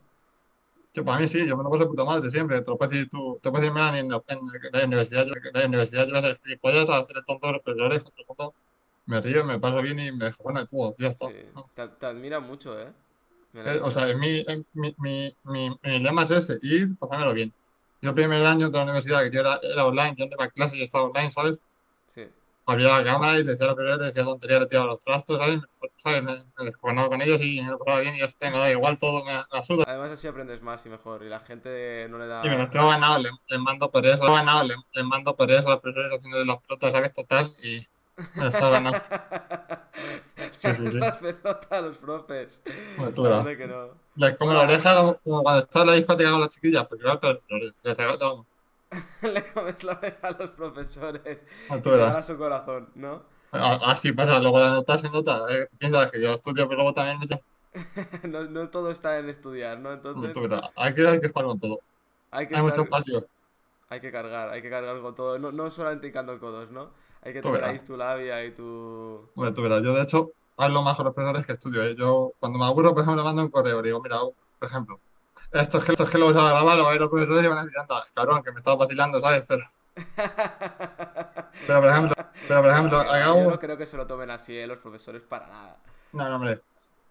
Yo, 0.94 1.04
para 1.04 1.20
mí 1.20 1.28
sí, 1.28 1.48
yo 1.48 1.58
me 1.58 1.64
lo 1.64 1.72
paso 1.72 1.88
puta 1.88 2.06
madre 2.06 2.30
siempre. 2.30 2.62
Te 2.62 2.70
lo 2.70 2.78
puedes 2.78 2.92
decir 2.92 3.10
tú, 3.10 3.40
te 3.42 3.50
puedes 3.50 3.74
decir, 3.74 3.82
en, 3.82 3.96
en, 4.06 4.10
la 4.10 4.86
universidad, 4.86 5.26
yo, 5.26 5.34
en 5.34 5.54
la 5.54 5.66
universidad 5.66 6.06
yo 6.06 6.12
voy 6.12 6.18
a 6.18 6.20
hacer 6.20 6.40
gilipollas, 6.44 6.90
a 6.90 7.00
hacer 7.00 7.18
el 7.18 7.26
tonto 7.26 7.50
profesores, 7.64 8.04
otro 8.06 8.54
me 9.10 9.22
río, 9.22 9.44
me 9.44 9.60
paso 9.60 9.82
bien 9.82 10.00
y 10.00 10.12
me 10.12 10.26
de 10.26 10.68
todo, 10.70 10.96
ya 10.98 11.08
está. 11.08 11.28
Sí. 11.28 11.36
Te, 11.74 11.88
te, 11.88 12.06
admira 12.06 12.40
mucho, 12.40 12.80
¿eh? 12.80 12.92
eh 13.56 13.80
o 13.82 13.90
sea, 13.90 14.06
mi, 14.16 14.46
mi, 14.74 14.96
mi, 14.98 15.36
mi, 15.44 15.80
mi 15.82 16.00
lema 16.00 16.24
es 16.24 16.32
ese, 16.32 16.60
ir, 16.62 16.98
pasármelo 16.98 17.34
bien. 17.34 17.52
Yo 18.02 18.10
el 18.10 18.16
primer 18.16 18.46
año 18.46 18.70
de 18.70 18.78
la 18.78 18.84
universidad, 18.84 19.24
que 19.24 19.32
yo 19.32 19.42
era, 19.42 19.60
era 19.64 19.86
online, 19.86 20.16
yo 20.18 20.26
no 20.26 20.34
iba 20.34 20.46
a 20.46 20.50
clase 20.50 20.78
y 20.78 20.84
estaba 20.84 21.06
online, 21.06 21.32
¿sabes? 21.32 21.58
Sí 22.08 22.24
abría 22.72 22.90
la 22.90 23.04
cámara 23.04 23.40
y 23.40 23.44
decía 23.44 23.68
lo 23.68 23.98
le 23.98 24.06
decía 24.06 24.24
tontería, 24.24 24.60
le 24.60 24.68
tiraba 24.68 24.88
los 24.88 25.02
trastos, 25.02 25.38
¿sabes? 25.40 25.62
¿sabes? 25.98 26.24
Me, 26.24 26.46
me 26.58 26.66
descojonaba 26.66 27.10
con 27.10 27.22
ellos 27.22 27.42
y 27.42 27.62
me 27.62 27.72
lo 27.72 27.80
pasaba 27.80 28.02
bien 28.02 28.16
y 28.16 28.20
ya 28.20 28.26
está, 28.26 28.50
me 28.52 28.58
da 28.58 28.72
igual 28.72 29.00
todo, 29.00 29.26
me, 29.26 29.34
me 29.34 29.60
asuda. 29.60 29.86
Además 29.88 30.12
así 30.12 30.28
aprendes 30.28 30.62
más 30.62 30.86
y 30.86 30.90
mejor 30.90 31.24
y 31.24 31.30
la 31.30 31.40
gente 31.40 32.08
no 32.10 32.20
le 32.20 32.28
da... 32.28 32.46
Y 32.46 32.50
me 32.50 32.58
lo 32.58 32.70
tengo 32.70 32.90
ganado, 32.90 33.20
le, 33.20 33.30
le 33.48 33.58
mando 33.58 33.90
por 33.90 34.06
eso, 34.06 34.24
ganado, 34.24 34.64
le, 34.64 34.76
le 34.94 35.04
mando 35.04 35.36
por 35.36 35.52
eso 35.52 35.68
a 35.68 35.72
los 35.72 35.82
profesores 35.82 36.14
haciendo 36.14 36.38
de 36.38 36.46
las 36.46 36.62
pelotas, 36.62 36.92
¿sabes? 36.92 37.14
Total, 37.14 37.52
y 37.64 37.88
está 38.36 38.70
ganando. 38.70 39.02
Sí, 40.62 40.76
sí, 40.76 40.88
sí. 40.92 41.00
Pelotas 41.22 41.72
a 41.72 41.82
los 41.82 41.98
profes. 41.98 42.62
Bueno, 42.96 43.18
verás. 43.22 43.52
que 43.58 43.68
no. 43.68 43.96
Les 44.16 44.38
como 44.38 44.54
la 44.54 44.62
oreja 44.62 44.96
como 45.24 45.44
cuando 45.44 45.60
está 45.66 45.82
en 45.82 45.88
la 45.88 45.94
discoteca 45.94 46.32
con 46.32 46.42
las 46.42 46.50
chiquillas, 46.52 46.88
porque 46.88 47.04
claro, 47.04 47.20
pero 47.22 47.40
les 47.84 47.98
regalan 47.98 48.46
le 49.22 49.44
comes 49.54 49.84
la 49.84 49.94
oreja 49.94 50.28
a 50.28 50.32
los 50.32 50.50
profesores 50.52 51.46
Ah, 51.68 51.82
te 51.82 51.90
verás. 51.90 52.14
gana 52.14 52.22
su 52.24 52.38
corazón, 52.38 52.90
¿no? 52.96 53.24
A- 53.52 53.92
Así 53.92 54.12
pasa, 54.12 54.40
luego 54.40 54.60
la 54.60 54.72
nota 54.72 54.98
se 54.98 55.10
nota. 55.10 55.46
¿eh? 55.50 55.68
Piensas 55.78 56.12
que 56.12 56.22
yo 56.22 56.34
estudio, 56.34 56.68
pero 56.68 56.78
luego 56.78 56.94
también 56.94 57.20
me 57.20 57.28
No, 58.28 58.44
no 58.46 58.70
todo 58.70 58.92
está 58.92 59.20
en 59.20 59.30
estudiar, 59.30 59.80
¿no? 59.80 59.94
Entonces 59.94 60.40
verás, 60.40 60.62
hay 60.76 60.94
que, 60.96 61.08
hay 61.08 61.20
que 61.22 61.30
jugar 61.30 61.46
con 61.48 61.60
todo. 61.60 61.80
hay 62.32 62.48
que 62.48 62.56
Hay 62.56 62.62
muchos 62.64 62.86
estar, 62.86 62.90
partidos. 62.90 63.26
hay 63.90 64.02
que 64.02 64.12
cargar, 64.12 64.50
hay 64.50 64.62
que 64.62 64.70
cargar 64.70 65.02
con 65.02 65.16
todo. 65.16 65.40
No, 65.40 65.52
no 65.52 65.72
solamente 65.72 66.08
hincando 66.08 66.40
codos, 66.40 66.72
¿no? 66.72 66.92
Hay 67.22 67.34
que 67.34 67.42
verás. 67.42 67.70
ahí 67.70 67.80
tu 67.80 67.98
labia 67.98 68.44
y 68.46 68.52
tu... 68.52 69.30
Hombre, 69.36 69.52
tú 69.54 69.62
verás. 69.62 69.84
Yo, 69.84 69.94
de 69.94 70.04
hecho, 70.04 70.32
hablo 70.58 70.82
más 70.82 70.96
con 70.96 71.06
los 71.06 71.14
profesores 71.14 71.46
que 71.46 71.54
estudio. 71.54 71.84
¿eh? 71.84 71.96
Yo, 71.96 72.32
cuando 72.40 72.58
me 72.60 72.66
aburro, 72.66 72.94
por 72.94 73.04
ejemplo, 73.04 73.22
le 73.22 73.28
mando 73.28 73.42
un 73.44 73.50
correo. 73.50 73.82
Digo, 73.82 74.02
mira, 74.02 74.18
por 74.20 74.70
ejemplo, 74.70 75.00
esto 75.52 75.78
es 75.80 75.84
que, 75.84 75.92
esto 75.92 76.04
es 76.04 76.10
que 76.10 76.18
lo 76.18 76.28
vas 76.28 76.36
a 76.38 76.44
grabar, 76.50 76.78
lo 76.78 76.84
van 76.84 76.90
a 76.90 76.92
ver 76.92 77.02
los 77.02 77.10
profesores 77.10 77.44
y 77.44 77.48
van 77.48 77.58
a 77.58 77.64
decir, 77.64 77.78
anda, 77.80 78.04
cabrón, 78.14 78.44
que 78.44 78.52
me 78.52 78.58
estaba 78.60 78.78
vacilando, 78.78 79.20
¿sabes? 79.20 79.44
Pero, 79.48 79.64
pero 81.68 81.82
por 81.82 81.90
ejemplo, 81.90 82.16
pero, 82.48 82.62
por 82.62 82.72
ejemplo, 82.72 82.98
No, 83.00 83.06
yo 83.06 83.12
acabo. 83.12 83.52
no 83.52 83.60
creo 83.60 83.78
que 83.78 83.86
se 83.86 83.98
lo 83.98 84.08
tomen 84.08 84.30
así, 84.32 84.58
¿eh? 84.58 84.68
Los 84.68 84.78
profesores 84.80 85.22
para 85.24 85.48
nada. 85.48 85.78
No, 86.14 86.30
no, 86.30 86.36
hombre. 86.36 86.62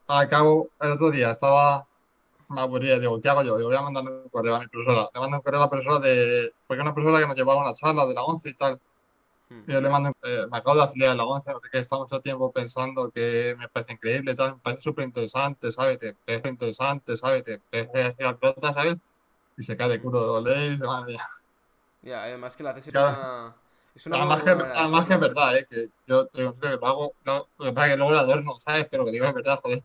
Acabo, 0.07 0.69
el 0.81 0.93
otro 0.93 1.11
día 1.11 1.31
estaba. 1.33 1.87
Me 2.49 2.63
aburría, 2.63 2.99
digo, 2.99 3.21
¿qué 3.21 3.29
hago 3.29 3.43
yo? 3.43 3.57
Digo, 3.59 3.69
voy 3.69 3.77
a 3.77 3.83
mandar 3.83 4.05
un 4.05 4.29
correo 4.31 4.55
a 4.55 4.61
mi 4.61 4.67
profesora. 4.69 5.09
Le 5.13 5.21
mando 5.21 5.37
un 5.37 5.43
correo 5.43 5.61
a 5.61 5.65
la 5.65 5.71
profesora 5.71 5.99
de. 5.99 6.53
Porque 6.67 6.81
una 6.81 6.95
profesora 6.95 7.21
que 7.21 7.27
nos 7.27 7.37
llevaba 7.37 7.61
una 7.61 7.75
charla 7.75 8.07
de 8.07 8.15
la 8.15 8.23
11 8.23 8.49
y 8.49 8.55
tal. 8.55 8.81
Y 9.67 9.73
yo 9.73 9.81
le 9.81 9.91
mando, 9.91 10.11
eh, 10.23 10.47
me 10.51 10.59
acabo 10.59 10.77
de 10.77 10.83
afiliar 10.85 11.11
a 11.13 11.15
la 11.15 11.25
11, 11.25 11.53
no 11.53 11.61
sé 11.61 11.69
qué, 11.71 11.79
está 11.81 11.97
mucho 11.99 12.21
tiempo 12.23 12.53
pensando 12.53 13.11
que 13.13 13.55
me 13.59 13.69
parece 13.69 13.93
increíble, 13.95 14.35
tal, 14.35 14.55
me 14.57 14.61
parece 14.61 14.83
súper 14.83 15.05
interesante, 15.05 15.73
¿sabes? 15.73 15.99
Que 15.99 16.17
es 16.27 16.45
interesante, 16.47 17.17
¿sabes? 17.19 17.45
Que 17.45 17.61
es 17.71 17.89
la 18.19 18.39
pelota, 18.39 18.73
¿sabes? 18.75 18.97
Y 19.57 19.65
se 19.65 19.77
cae 19.77 19.91
de 19.91 20.03
culo, 20.03 20.21
lo 20.27 20.43
lee 20.43 20.67
y 20.67 20.71
dice, 20.73 20.87
madre 20.87 21.15
mía. 21.15 21.29
Ya, 22.03 22.23
además 22.25 22.57
que 22.57 22.63
la 22.63 22.73
es 22.77 22.89
Claro. 22.91 23.19
una... 23.19 23.55
Es 23.95 24.07
una 24.07 24.19
Además 24.19 24.43
que, 24.43 24.51
de 24.51 24.65
además 24.75 25.07
que 25.09 25.15
es 25.15 25.21
verdad, 25.21 25.57
¿eh? 25.59 25.67
Que 25.71 25.89
yo 26.07 26.27
te 26.29 26.39
serio, 26.61 26.79
lo 26.81 26.87
hago, 26.87 27.17
lo, 27.25 27.51
lo 27.59 27.65
que 27.67 27.73
pasa 27.73 27.87
es 27.89 27.93
que 27.95 27.97
luego 27.99 28.13
lo 28.13 28.19
adorno, 28.21 28.61
¿sabes? 28.61 28.89
Pero 28.91 29.05
que 29.05 29.13
digo 29.13 29.27
es 29.27 29.35
verdad, 29.35 29.61
joder. 29.63 29.85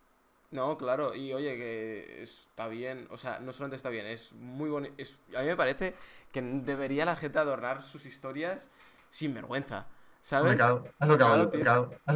No, 0.52 0.78
claro, 0.78 1.16
y 1.16 1.34
oye, 1.34 1.58
que 1.58 2.22
está 2.22 2.68
bien, 2.68 3.08
o 3.10 3.18
sea, 3.18 3.40
no 3.40 3.52
solamente 3.54 3.76
está 3.78 3.90
bien, 3.90 4.06
es 4.06 4.34
muy 4.34 4.70
bonito. 4.70 4.94
A 5.36 5.42
mí 5.42 5.48
me 5.48 5.56
parece 5.56 5.96
que 6.32 6.42
debería 6.44 7.06
la 7.06 7.16
gente 7.16 7.40
adornar 7.40 7.82
sus 7.82 8.06
historias 8.06 8.70
sin 9.14 9.32
vergüenza, 9.32 9.86
¿sabes? 10.22 10.56
claro, 10.56 10.84
es 11.00 11.08
lo 11.08 11.18
que 11.18 11.24
hago 11.24 11.50
Claro, 11.52 11.52
tío. 11.52 11.62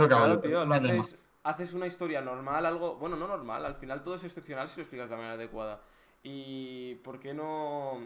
claro, 0.07 0.41
lo 0.65 0.73
haces, 0.73 1.19
haces 1.43 1.73
una 1.73 1.85
historia 1.85 2.21
normal, 2.21 2.65
algo, 2.65 2.95
bueno, 2.95 3.15
no 3.15 3.27
normal, 3.27 3.65
al 3.67 3.75
final 3.75 4.03
todo 4.03 4.15
es 4.15 4.23
excepcional 4.23 4.67
si 4.67 4.77
lo 4.77 4.81
explicas 4.81 5.07
de 5.07 5.11
la 5.11 5.17
manera 5.17 5.35
adecuada. 5.35 5.79
Y 6.23 6.95
¿por 7.03 7.19
qué 7.19 7.35
no, 7.35 7.99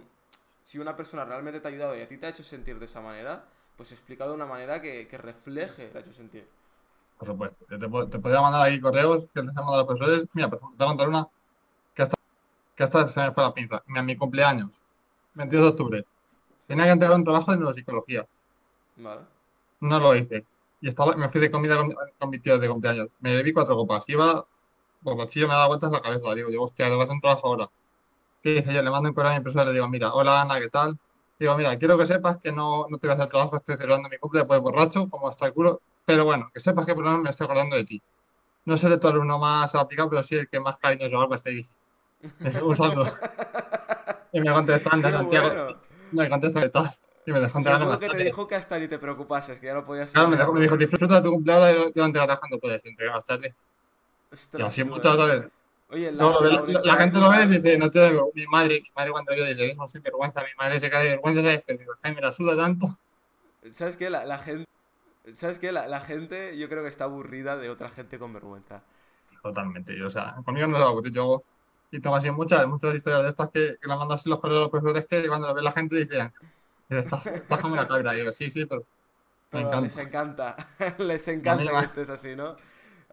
si 0.62 0.78
una 0.78 0.98
persona 0.98 1.24
realmente 1.24 1.62
te 1.62 1.68
ha 1.70 1.72
ayudado 1.72 1.96
y 1.98 2.02
a 2.02 2.08
ti 2.08 2.18
te 2.18 2.26
ha 2.26 2.30
hecho 2.30 2.44
sentir 2.44 2.80
de 2.80 2.86
esa 2.86 3.00
manera, 3.00 3.46
pues 3.78 3.94
explícalo 3.94 4.32
de 4.32 4.36
una 4.36 4.46
manera 4.46 4.82
que, 4.82 5.08
que 5.08 5.18
refleje 5.18 5.88
te 5.88 5.98
ha 5.98 6.02
hecho 6.02 6.14
sentir. 6.14 6.46
Por 7.18 7.28
supuesto. 7.30 7.66
Te, 7.68 7.78
te 7.78 8.20
podría 8.20 8.42
mandar 8.42 8.68
aquí 8.68 8.82
correos 8.82 9.28
que 9.34 9.42
les 9.42 9.52
he 9.52 9.54
mandado 9.54 9.76
a 9.76 9.78
los 9.78 9.88
profesores. 9.88 10.28
Mira, 10.34 10.48
ejemplo, 10.48 10.70
te 10.78 10.84
voy 10.84 10.86
a 10.86 10.90
contar 10.90 11.08
una 11.08 11.28
que 11.96 12.04
hasta, 12.04 12.16
que 12.76 12.84
hasta 12.84 13.08
se 13.10 13.22
me 13.22 13.32
fue 13.34 13.44
la 13.44 13.54
pinza. 13.54 13.84
Mira, 13.88 14.04
mi 14.04 14.18
cumpleaños, 14.18 14.82
22 15.36 15.66
de 15.66 15.72
octubre. 15.72 16.06
Tenía 16.68 16.86
que 16.86 16.92
entregar 16.92 17.18
un 17.18 17.24
trabajo 17.24 17.52
de 17.52 17.58
neuropsicología. 17.58 18.28
¿Vale? 19.02 19.22
No 19.82 20.00
lo 20.00 20.16
hice. 20.16 20.46
Y 20.82 20.88
estaba, 20.90 21.16
me 21.16 21.30
fui 21.30 21.42
de 21.42 21.52
comida 21.52 21.78
con, 21.78 21.94
con 22.20 22.30
mi 22.30 22.40
tío 22.40 22.58
de 22.58 22.68
cumpleaños. 22.68 23.10
Me 23.20 23.36
bebí 23.36 23.54
cuatro 23.54 23.76
copas. 23.76 24.04
Iba, 24.08 24.46
borrachillo, 25.02 25.48
me 25.48 25.54
daba 25.54 25.68
vueltas 25.68 25.88
en 25.88 25.94
la 25.94 26.02
cabeza. 26.02 26.34
Digo, 26.36 26.50
digo, 26.50 26.64
hostia, 26.64 26.90
debo 26.90 27.02
hacer 27.02 27.14
un 27.16 27.22
trabajo 27.22 27.48
ahora. 27.48 27.70
¿Qué 28.42 28.58
hice 28.58 28.74
yo? 28.74 28.82
Le 28.82 28.90
mando 28.90 29.10
un 29.10 29.16
correo 29.16 29.32
a 29.32 29.36
mi 29.36 29.42
profesor 29.42 29.64
y 29.66 29.68
le 29.70 29.74
digo, 29.74 29.88
mira, 29.88 30.14
hola 30.14 30.42
Ana, 30.42 30.60
¿qué 30.60 30.70
tal? 30.70 30.98
Digo, 31.40 31.56
mira, 31.58 31.78
quiero 31.78 31.98
que 31.98 32.06
sepas 32.06 32.38
que 32.38 32.52
no, 32.52 32.86
no 32.90 32.98
te 32.98 33.08
voy 33.08 33.12
a 33.14 33.18
hacer 33.18 33.30
trabajo, 33.30 33.58
estoy 33.58 33.76
celebrando 33.76 34.10
mi 34.10 34.18
cumple 34.18 34.42
después 34.42 34.60
borracho, 34.62 35.10
como 35.10 35.28
hasta 35.28 35.48
el 35.48 35.54
culo. 35.54 35.82
Pero 36.06 36.26
bueno, 36.26 36.50
que 36.54 36.60
sepas 36.60 36.86
que 36.86 36.94
por 36.94 37.04
lo 37.04 37.10
menos 37.12 37.24
me 37.24 37.30
estoy 37.32 37.46
acordando 37.46 37.76
de 37.76 37.84
ti. 37.84 38.02
No 38.66 38.78
seré 38.78 38.98
tu 38.98 39.08
alumno 39.08 39.40
más 39.40 39.74
aplicado, 39.76 40.10
pero 40.10 40.24
sí 40.24 40.36
el 40.36 40.48
que 40.48 40.60
más 40.60 40.78
cariñoso 40.78 41.20
algo 41.20 41.38
te 41.38 41.50
dije. 41.52 41.70
Un 42.64 42.76
saludo. 42.76 43.08
Y 44.34 44.40
me 44.42 44.52
contestan 44.52 45.02
de 45.02 45.10
¡Qué 45.10 45.18
Santiago. 45.18 45.48
bueno! 45.48 45.78
Me 46.12 46.30
contestan 46.30 46.62
de 46.64 46.70
tal. 46.70 46.96
Y 47.26 47.32
me 47.32 47.40
dejó 47.40 47.58
entregar 47.60 47.82
Seguro 47.82 48.00
que 48.00 48.10
te 48.10 48.24
dijo 48.24 48.48
que 48.48 48.56
hasta 48.56 48.80
ni 48.80 48.88
te 48.88 48.98
preocupases, 49.00 49.60
que 49.60 49.68
ya 49.68 49.74
lo 49.74 49.86
podías 49.86 50.12
Claro, 50.12 50.30
me, 50.30 50.38
dejó, 50.38 50.54
me 50.54 50.62
dijo, 50.62 50.78
disfruta 50.78 51.16
de 51.16 51.22
tu 51.22 51.32
cumpleaños 51.32 51.70
y 51.72 51.74
yo 51.76 51.92
te 51.92 52.00
voy 52.00 52.04
a 52.04 52.06
entregar 52.08 52.40
cuando 52.40 52.60
puedes. 52.60 52.84
Entregar 52.86 53.16
más 53.16 53.26
tarde. 53.26 53.56
Y 54.56 54.62
Ostras, 54.62 54.68
así 54.68 54.84
tú, 54.84 54.90
muchas 54.90 55.18
eh. 55.18 55.18
veces. 55.18 55.52
Oye, 55.90 56.12
la, 56.12 56.28
ve- 56.40 56.50
la 56.50 56.50
la, 56.50 56.62
la 56.62 56.62
honestidad 56.62 56.98
gente 56.98 57.18
lo 57.20 57.30
ve 57.30 57.44
y 57.44 57.48
dice, 57.48 57.78
no 57.78 57.92
te 57.92 58.00
vergüenza. 58.00 58.32
Mi 58.34 58.48
madre, 58.48 58.82
mi 58.82 58.90
madre 58.96 59.12
cuando 59.12 59.36
yo 59.36 59.46
dice, 59.46 59.76
no 59.76 59.88
sin 59.88 60.02
vergüenza, 60.02 60.42
mi 60.42 60.50
madre 60.58 60.80
se 60.80 60.90
cae 60.90 61.04
de 61.04 61.10
vergüenza, 61.12 61.42
¿sabes? 61.42 61.64
Pero 61.66 61.80
digo, 61.80 61.94
Jaime, 62.02 62.22
la 62.22 62.34
suda 62.34 62.56
tanto. 62.56 62.88
¿Sabes 63.72 63.98
qué? 63.98 64.10
La, 64.10 64.26
la 64.26 64.40
gente... 64.40 64.68
¿Sabes 65.34 65.60
qué? 65.60 65.72
La, 65.72 65.88
la 65.88 66.02
gente 66.02 66.58
yo 66.58 66.68
creo 66.70 66.84
que 66.84 66.90
está 66.90 67.06
aburrida 67.06 67.58
de 67.58 67.70
otra 67.70 67.90
gente 67.90 68.18
con 68.20 68.34
vergüenza. 68.34 68.84
Totalmente, 69.42 69.98
yo, 69.98 70.08
o 70.08 70.12
sea, 70.12 70.36
conmigo 70.46 70.68
no 70.68 70.78
lo 70.78 70.86
hago, 70.86 71.04
yo 71.04 71.44
y 71.92 72.00
tengo 72.00 72.16
así 72.16 72.30
muchas, 72.32 72.66
muchas 72.68 72.96
historias 72.96 73.24
de 73.24 73.30
estas 73.30 73.50
que, 73.50 73.78
que 73.82 73.88
las 73.88 73.98
mando 73.98 74.14
así 74.14 74.30
los 74.30 74.40
correos 74.40 74.60
a 74.60 74.62
los 74.62 74.70
profesores 74.70 75.06
que 75.08 75.28
cuando 75.28 75.48
lo 75.48 75.54
ve 75.54 75.62
la 75.64 75.72
gente 75.72 75.96
dicen, 75.98 76.32
una 76.92 77.88
cabra, 77.88 78.14
y 78.16 78.20
digo, 78.20 78.34
sí, 78.34 78.52
sí, 78.52 78.66
pero 78.66 78.86
me 79.52 79.62
Pero 79.62 79.76
les 79.78 79.96
encanta. 79.96 79.98
encanta. 79.98 80.56
les 81.00 81.28
encanta 81.28 81.76
que 81.76 81.86
estés 81.86 82.10
así, 82.10 82.36
¿no? 82.36 82.56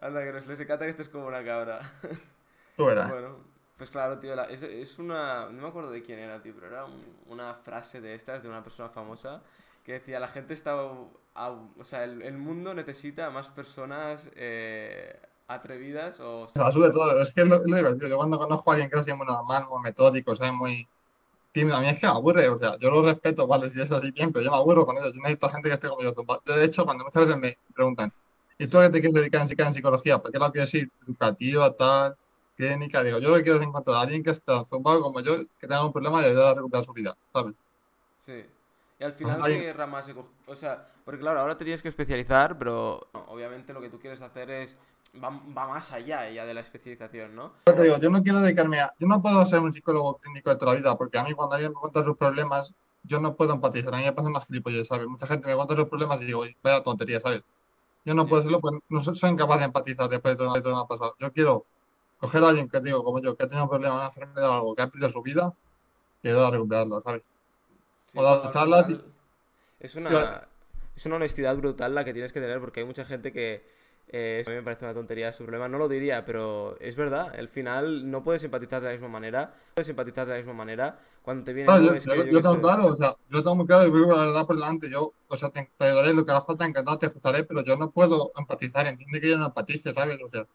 Anda, 0.01 0.23
que 0.23 0.31
les 0.33 0.59
encanta 0.59 0.85
que 0.85 0.91
estés 0.91 1.09
como 1.09 1.27
una 1.27 1.43
cabra. 1.43 1.79
Tú 2.75 2.85
verás. 2.85 3.13
Bueno, 3.13 3.45
pues 3.77 3.89
claro, 3.91 4.19
tío, 4.19 4.35
la- 4.35 4.45
es, 4.45 4.61
es 4.63 4.99
una... 4.99 5.45
No 5.47 5.61
me 5.63 5.67
acuerdo 5.69 5.91
de 5.91 6.01
quién 6.03 6.19
era, 6.19 6.41
tío, 6.41 6.53
pero 6.55 6.67
era 6.67 6.85
un- 6.85 7.17
una 7.27 7.53
frase 7.55 8.01
de 8.01 8.13
estas, 8.15 8.43
de 8.43 8.49
una 8.49 8.63
persona 8.63 8.89
famosa, 8.89 9.43
que 9.83 9.93
decía, 9.93 10.19
la 10.19 10.27
gente 10.29 10.53
está... 10.53 10.75
O 10.75 11.83
sea, 11.83 12.03
el, 12.03 12.21
el 12.21 12.37
mundo 12.37 12.73
necesita 12.73 13.29
más 13.31 13.49
personas 13.49 14.29
eh, 14.35 15.19
atrevidas 15.47 16.19
o... 16.19 16.47
Se 16.53 16.59
la 16.59 16.71
sube 16.71 16.91
todo, 16.91 17.21
es 17.21 17.31
que 17.33 17.41
es 17.41 17.47
lo, 17.47 17.55
es 17.55 17.63
lo 17.67 17.75
divertido. 17.77 18.07
Yo 18.09 18.17
cuando 18.17 18.37
conozco 18.39 18.69
a 18.69 18.73
alguien 18.73 18.89
que 18.89 18.95
es 18.97 19.01
así 19.01 19.13
muy 19.13 19.25
normal, 19.25 19.65
muy 19.69 19.81
metódico, 19.81 20.35
¿sabes? 20.35 20.53
Muy 20.53 20.87
tímido, 21.59 21.77
a 21.77 21.81
mí 21.81 21.89
es 21.89 21.99
que 21.99 22.07
me 22.07 22.13
aburre, 22.13 22.49
o 22.49 22.57
sea, 22.57 22.77
yo 22.79 22.89
lo 22.89 23.01
respeto, 23.03 23.45
vale, 23.47 23.69
si 23.71 23.81
es 23.81 23.91
así 23.91 24.11
bien, 24.11 24.31
pero 24.31 24.45
yo 24.45 24.51
me 24.51 24.57
aburro 24.57 24.85
con 24.85 24.97
eso. 24.97 25.07
Yo 25.07 25.21
necesito 25.21 25.49
gente 25.49 25.69
que 25.69 25.75
esté 25.75 25.89
como. 25.89 26.01
Yo, 26.01 26.13
de 26.55 26.65
hecho, 26.65 26.85
cuando 26.85 27.03
muchas 27.03 27.25
veces 27.25 27.39
me 27.39 27.57
preguntan, 27.73 28.11
¿y 28.57 28.67
tú 28.67 28.77
a 28.77 28.83
qué 28.83 28.89
te 28.89 28.99
quieres 29.01 29.13
dedicar 29.13 29.47
en, 29.47 29.67
en 29.67 29.73
psicología? 29.73 30.19
¿Por 30.19 30.31
qué 30.31 30.39
la 30.39 30.51
quieres 30.51 30.73
ir? 30.73 30.89
Educativa, 31.05 31.75
tal, 31.75 32.15
clínica. 32.55 33.03
Digo, 33.03 33.19
yo 33.19 33.29
lo 33.29 33.35
que 33.35 33.43
quiero 33.43 33.59
es 33.59 33.65
encontrar 33.65 33.97
a 33.97 34.01
alguien 34.01 34.23
que 34.23 34.31
esté 34.31 34.51
zumbado 34.69 35.01
como 35.01 35.19
yo, 35.21 35.37
que 35.37 35.67
tenga 35.67 35.85
un 35.85 35.91
problema 35.91 36.21
y 36.21 36.25
ayudar 36.25 36.47
a 36.47 36.53
recuperar 36.55 36.85
su 36.85 36.93
vida, 36.93 37.15
¿sabes? 37.33 37.55
Sí. 38.21 38.45
Y 38.99 39.03
al 39.03 39.13
final, 39.13 39.43
¿qué 39.47 39.73
ramas 39.73 40.13
O 40.45 40.55
sea, 40.55 40.89
porque 41.09 41.21
claro, 41.21 41.39
ahora 41.39 41.57
te 41.57 41.63
tienes 41.65 41.81
que 41.81 41.87
especializar, 41.89 42.55
pero 42.59 43.07
no, 43.15 43.21
obviamente 43.29 43.73
lo 43.73 43.81
que 43.81 43.89
tú 43.89 43.97
quieres 43.99 44.21
hacer 44.21 44.51
es... 44.51 44.77
Va, 45.15 45.29
va 45.29 45.67
más 45.67 45.91
allá 45.91 46.29
ya 46.29 46.45
de 46.45 46.53
la 46.53 46.59
especialización, 46.59 47.35
¿no? 47.35 47.51
Yo 47.65 47.73
te 47.73 47.81
digo, 47.81 47.97
yo 47.97 48.11
no 48.11 48.21
quiero 48.21 48.41
dedicarme 48.41 48.79
a. 48.79 48.93
Yo 48.99 49.07
no 49.07 49.19
puedo 49.19 49.43
ser 49.47 49.57
un 49.57 49.73
psicólogo 49.73 50.19
clínico 50.19 50.51
de 50.51 50.57
toda 50.57 50.73
la 50.73 50.79
vida, 50.79 50.95
porque 50.99 51.17
a 51.17 51.23
mí 51.23 51.33
cuando 51.33 51.55
alguien 51.55 51.71
me 51.71 51.79
cuenta 51.79 52.03
sus 52.03 52.15
problemas, 52.15 52.71
yo 53.01 53.19
no 53.19 53.33
puedo 53.35 53.55
empatizar. 53.55 53.91
A 53.95 53.97
mí 53.97 54.03
me 54.03 54.13
pasa 54.13 54.29
una 54.29 54.41
gilipollez, 54.41 54.87
¿sabes? 54.87 55.07
Mucha 55.07 55.25
gente 55.25 55.47
me 55.47 55.55
cuenta 55.55 55.75
sus 55.75 55.85
problemas 55.85 56.21
y 56.21 56.25
digo, 56.25 56.43
vaya 56.61 56.83
tontería, 56.83 57.19
¿sabes? 57.21 57.41
Yo 58.05 58.13
no 58.13 58.27
puedo 58.27 58.41
hacerlo, 58.41 58.59
pues 58.59 58.75
no 58.87 59.01
soy, 59.01 59.31
incapaz 59.31 59.57
de 59.57 59.65
empatizar 59.65 60.07
después 60.09 60.33
de 60.33 60.37
todo 60.37 60.55
lo 60.55 60.61
que 60.61 60.69
me 60.69 60.77
ha 60.77 60.85
pasado. 60.85 61.15
Yo 61.19 61.33
quiero 61.33 61.65
coger 62.19 62.43
a 62.43 62.49
alguien 62.49 62.69
que 62.69 62.81
digo, 62.81 63.03
como 63.03 63.19
yo, 63.19 63.35
que 63.35 63.45
ha 63.45 63.47
tenido 63.47 63.63
un 63.63 63.69
problema, 63.71 63.95
una 63.95 64.05
enfermedad 64.05 64.49
o 64.49 64.53
algo, 64.53 64.75
que 64.75 64.83
ha 64.83 64.87
perdido 64.89 65.09
su 65.09 65.23
vida, 65.23 65.51
y 66.21 66.27
ayudar 66.27 66.49
a 66.49 66.51
recuperarlo, 66.51 67.01
¿sabes? 67.01 67.23
Sí, 68.11 68.19
O 68.19 68.21
dar 68.23 68.41
al 68.45 68.49
charlas 68.51 68.89
y- 68.91 69.01
Es 69.79 69.95
una. 69.95 70.48
Es 70.99 71.05
una 71.05 71.15
honestidad 71.17 71.55
brutal 71.57 71.95
la 71.95 72.03
que 72.05 72.13
tienes 72.13 72.31
que 72.33 72.41
tener 72.41 72.59
porque 72.59 72.81
hay 72.81 72.85
mucha 72.85 73.05
gente 73.05 73.31
que 73.31 73.65
eh, 74.07 74.43
a 74.45 74.49
mí 74.49 74.55
me 74.57 74.63
parece 74.63 74.85
una 74.85 74.93
tontería 74.93 75.31
su 75.33 75.43
problema, 75.43 75.67
no 75.69 75.77
lo 75.77 75.87
diría, 75.87 76.25
pero 76.25 76.77
es 76.79 76.95
verdad, 76.95 77.33
al 77.37 77.47
final 77.49 78.09
no 78.09 78.23
puedes 78.23 78.43
empatizar 78.43 78.81
de 78.81 78.87
la 78.87 78.93
misma 78.93 79.07
manera, 79.09 79.53
no 79.69 79.73
puedes 79.75 79.89
empatizar 79.89 80.25
de 80.27 80.33
la 80.33 80.37
misma 80.39 80.53
manera 80.53 80.99
cuando 81.21 81.43
te 81.43 81.53
viene 81.53 81.69
no, 81.73 81.81
yo, 81.81 81.93
yo- 82.03 82.15
yo 82.15 82.25
yo 82.29 82.41
tengo 82.41 82.59
claro, 82.61 82.85
o 82.87 82.95
sea, 82.95 83.15
yo 83.29 83.43
tengo 83.43 83.55
muy 83.55 83.65
claro 83.67 83.87
y 83.87 83.91
vivo 83.91 84.11
la 84.13 84.25
verdad 84.25 84.45
por 84.47 84.55
delante. 84.55 84.89
Yo, 84.89 85.13
o 85.27 85.37
sea, 85.37 85.49
te, 85.51 85.71
te 85.77 85.85
ayudaré 85.85 86.13
lo 86.13 86.25
que 86.25 86.31
haga 86.31 86.43
falta, 86.45 86.65
encantado 86.65 86.97
te 86.99 87.07
escucharé, 87.07 87.43
pero 87.43 87.63
yo 87.63 87.75
no 87.77 87.91
puedo 87.91 88.31
empatizar, 88.37 88.87
entiende 88.87 89.21
que 89.21 89.29
yo 89.29 89.37
no 89.37 89.47
empatice, 89.47 89.93
¿sabes? 89.93 90.19
O 90.23 90.29
sea, 90.29 90.47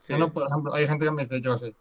Sí, 0.00 0.14
Yo 0.14 0.18
no, 0.18 0.32
por 0.32 0.44
ejemplo, 0.46 0.74
hay 0.74 0.86
gente 0.88 1.04
que 1.06 1.12
me 1.12 1.24
dice, 1.26 1.40
yo 1.42 1.58
sé, 1.58 1.76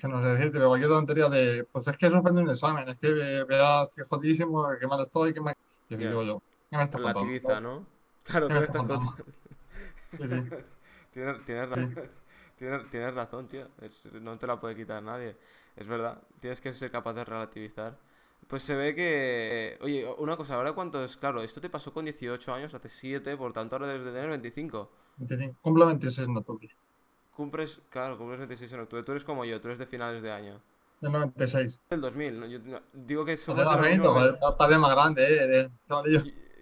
que 0.00 0.08
no 0.08 0.22
sé 0.22 0.28
decirte, 0.30 0.52
pero 0.58 0.68
cualquier 0.68 0.90
tontería 0.90 1.28
de, 1.28 1.64
pues 1.72 1.88
es 1.88 1.96
que 1.98 2.10
suspendí 2.10 2.42
un 2.42 2.50
examen, 2.50 2.88
es 2.88 2.98
que 2.98 3.10
ve- 3.12 3.44
veas 3.44 3.88
que 3.96 4.04
jodidísimo, 4.04 4.66
que 4.80 4.86
mal 4.86 5.02
estoy, 5.02 5.34
que 5.34 5.40
mal... 5.40 5.54
Y 5.96 5.96
Ya. 5.98 6.08
digo 6.08 6.22
yo, 6.24 6.42
¿qué 6.70 6.76
me 6.76 6.84
estás 6.84 7.00
contando? 7.02 7.38
relativiza, 7.38 7.60
¿no? 7.60 7.86
Claro, 8.24 8.48
¿Qué 8.48 8.52
¿qué 8.52 8.60
me 8.60 8.60
estás 8.60 8.76
contando? 8.76 9.06
contando? 9.08 9.24
Tienes, 11.12 11.44
tienes 11.44 11.68
razón, 11.68 11.92
tienes, 12.58 12.90
tienes 12.90 13.14
razón, 13.14 13.48
tío. 13.48 13.68
Es- 13.80 14.04
no 14.06 14.38
te 14.38 14.46
la 14.46 14.60
puede 14.60 14.76
quitar 14.76 15.02
nadie. 15.02 15.36
Es 15.76 15.86
verdad. 15.86 16.22
Tienes 16.40 16.60
que 16.60 16.72
ser 16.72 16.90
capaz 16.90 17.14
de 17.14 17.24
relativizar. 17.24 17.98
Pues 18.48 18.62
se 18.62 18.74
ve 18.76 18.94
que... 18.94 19.78
Oye, 19.82 20.06
una 20.18 20.36
cosa, 20.36 20.54
ahora 20.56 20.72
cuánto 20.72 21.04
es... 21.04 21.16
Claro, 21.16 21.42
esto 21.42 21.60
te 21.60 21.70
pasó 21.70 21.92
con 21.92 22.04
18 22.04 22.54
años, 22.54 22.74
hace 22.74 22.88
7, 22.88 23.36
por 23.36 23.52
tanto 23.52 23.76
ahora 23.76 23.88
debes 23.88 24.04
de 24.06 24.12
tener 24.12 24.28
25. 24.30 24.90
25. 25.18 25.58
Cumplo 25.62 25.86
26 25.86 26.26
en 26.28 26.36
octubre. 26.38 26.68
Cumples, 27.36 27.72
claro, 27.94 28.18
cumples 28.18 28.40
26 28.40 28.72
en 28.72 28.80
octubre. 28.80 29.04
Tú 29.04 29.12
eres 29.12 29.24
como 29.24 29.44
yo, 29.44 29.60
tú 29.60 29.68
eres 29.68 29.78
de 29.78 29.86
finales 29.86 30.22
de 30.22 30.32
año. 30.32 30.60
Del 31.00 31.12
96. 31.12 31.80
Del 31.90 32.00
2000, 32.00 32.40
¿no? 32.40 32.46
Yo 32.46 32.58
digo 32.92 33.24
que 33.24 33.36
padre 34.58 34.78
más 34.78 34.90
grande, 34.92 35.22
eh, 35.24 35.46
de. 35.46 35.70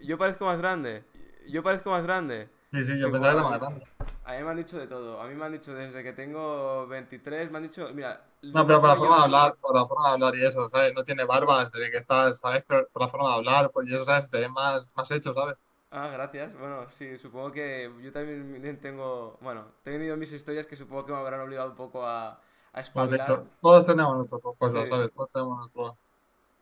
Yo, 0.07 0.19
parezco 0.19 0.45
más 0.47 0.59
grande. 0.59 1.05
Yo 1.49 1.63
parezco 1.63 1.91
más 1.91 2.03
grande. 2.05 2.49
Sí, 2.73 2.85
sí, 2.85 2.99
Sí, 2.99 2.99
yo 2.99 3.11
pensaba 3.11 3.33
que 3.33 3.39
era 3.41 3.43
más 3.51 3.59
grande. 3.61 3.87
A 4.25 4.33
mí 4.35 4.43
me 4.43 4.51
han 4.51 4.57
dicho 4.57 4.79
de 4.79 4.87
todo. 4.87 5.21
A 5.21 5.29
mí 5.29 5.35
me 5.35 5.45
han 5.45 5.53
dicho 5.53 5.75
desde 5.75 6.03
que 6.03 6.13
tengo 6.13 6.87
23, 6.87 7.51
me 7.51 7.59
han 7.59 7.65
dicho, 7.65 7.89
mira, 7.95 8.25
No, 8.55 8.67
pero 8.67 8.81
por 8.81 8.89
la 8.89 8.97
forma 8.97 9.17
de 9.19 9.23
hablar, 9.25 9.57
por 9.61 9.75
la 9.77 9.87
forma 9.87 10.09
de 10.09 10.15
hablar 10.15 10.35
y 10.37 10.47
eso, 10.47 10.69
¿sabes? 10.71 10.95
No 10.95 11.05
tiene 11.05 11.25
barba, 11.25 11.69
ve 11.75 11.91
que 11.91 11.99
está, 11.99 12.35
¿sabes? 12.39 12.65
Pero 12.67 12.89
por 12.89 13.03
la 13.03 13.09
forma 13.09 13.29
de 13.31 13.35
hablar, 13.35 13.71
pues 13.71 13.87
y 13.89 13.95
eso, 13.95 14.05
¿sabes? 14.05 14.31
Te 14.31 14.39
ve 14.41 14.49
más, 14.49 14.87
más 14.95 15.11
hecho, 15.11 15.35
¿sabes? 15.35 15.57
Ah, 15.91 16.09
gracias. 16.13 16.53
Bueno, 16.59 16.89
sí, 16.91 17.17
supongo 17.19 17.53
que 17.53 17.91
yo 18.03 18.13
también 18.13 18.81
tengo, 18.81 19.39
bueno, 19.41 19.67
he 19.85 19.91
tenido 19.93 20.17
mis 20.17 20.33
historias 20.33 20.67
que 20.67 20.77
supongo 20.77 21.07
que 21.07 21.13
me 21.13 21.19
habrán 21.19 21.41
obligado 21.41 21.71
un 21.71 21.77
poco 21.77 22.05
a, 22.05 22.41
a 22.73 22.81
Pues 22.93 23.11
espabilar. 23.11 23.45
todos 23.61 23.87
tenemos 23.87 24.17
nuestras 24.17 24.41
Sí. 24.59 24.59
cosas, 24.59 24.89
¿sabes? 24.89 25.13
Todos 25.13 25.31
tenemos 25.33 25.59
nuestras 25.59 25.93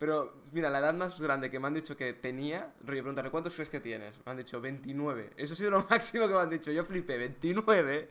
Pero, 0.03 0.35
mira, 0.51 0.69
la 0.69 0.81
edad 0.81 0.95
más 0.95 1.21
grande 1.21 1.49
que 1.49 1.61
me 1.61 1.69
han 1.69 1.75
dicho 1.75 1.97
que 1.97 2.13
tenía, 2.13 2.75
rollo, 2.81 3.03
preguntarle, 3.03 3.31
¿cuántos 3.31 3.55
crees 3.55 3.69
que 3.69 3.79
tienes? 3.79 4.17
Me 4.27 4.33
han 4.33 4.37
dicho 4.37 4.61
29. 4.61 5.35
Eso 5.37 5.53
ha 5.53 5.57
sido 5.57 5.71
lo 5.71 5.87
máximo 5.91 6.27
que 6.27 6.35
me 6.35 6.41
han 6.41 6.51
dicho. 6.51 6.73
Yo 6.73 6.85
flipé, 6.85 7.19
29. 7.19 8.09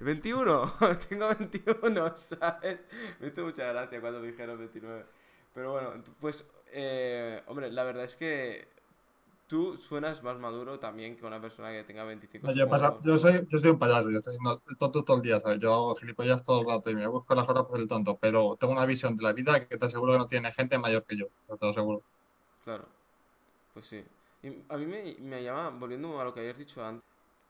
21. 0.00 0.74
Tengo 1.08 1.28
21, 1.30 2.16
¿sabes? 2.16 2.80
Me 3.18 3.28
hizo 3.28 3.46
mucha 3.46 3.64
gracia 3.72 3.98
cuando 4.02 4.20
me 4.20 4.26
dijeron 4.26 4.58
29. 4.58 5.06
Pero 5.54 5.72
bueno, 5.72 6.04
pues, 6.20 6.46
eh, 6.66 7.42
hombre, 7.46 7.72
la 7.72 7.84
verdad 7.84 8.04
es 8.04 8.16
que 8.16 8.68
tú 9.52 9.76
suenas 9.76 10.22
más 10.22 10.38
maduro 10.38 10.78
también 10.78 11.14
que 11.14 11.26
una 11.26 11.38
persona 11.38 11.70
que 11.72 11.84
tenga 11.84 12.04
25, 12.04 12.48
No, 12.48 13.02
yo, 13.04 13.18
soy, 13.18 13.46
yo 13.50 13.58
soy 13.58 13.68
un 13.68 13.78
payaso, 13.78 14.10
yo 14.10 14.16
estoy 14.16 14.32
siendo 14.32 14.62
el 14.66 14.78
tonto 14.78 15.04
todo 15.04 15.18
el 15.18 15.22
día, 15.22 15.40
¿sabes? 15.40 15.58
Yo 15.60 15.74
hago 15.74 15.94
gilipollas 15.96 16.42
todo 16.42 16.62
el 16.62 16.68
rato 16.68 16.90
y 16.90 16.94
me 16.94 17.06
busco 17.06 17.34
las 17.34 17.46
horas 17.46 17.64
por 17.66 17.78
el 17.78 17.86
tonto, 17.86 18.16
pero 18.18 18.56
tengo 18.58 18.72
una 18.72 18.86
visión 18.86 19.14
de 19.14 19.22
la 19.24 19.34
vida 19.34 19.68
que 19.68 19.76
te 19.76 19.84
aseguro 19.84 20.12
que 20.12 20.18
no 20.20 20.26
tiene 20.26 20.52
gente 20.52 20.78
mayor 20.78 21.04
que 21.06 21.18
yo, 21.18 21.26
te 21.46 21.56
lo 21.60 21.70
aseguro. 21.70 22.02
Claro, 22.64 22.88
pues 23.74 23.86
sí. 23.86 24.02
Y 24.42 24.48
a 24.68 24.76
mí 24.78 24.86
me, 24.86 25.16
me 25.20 25.42
llama, 25.42 25.70
volviendo 25.70 26.20
a 26.20 26.24
lo 26.24 26.32
que 26.32 26.40
habías 26.40 26.58
dicho 26.58 26.82
antes, 26.84 27.04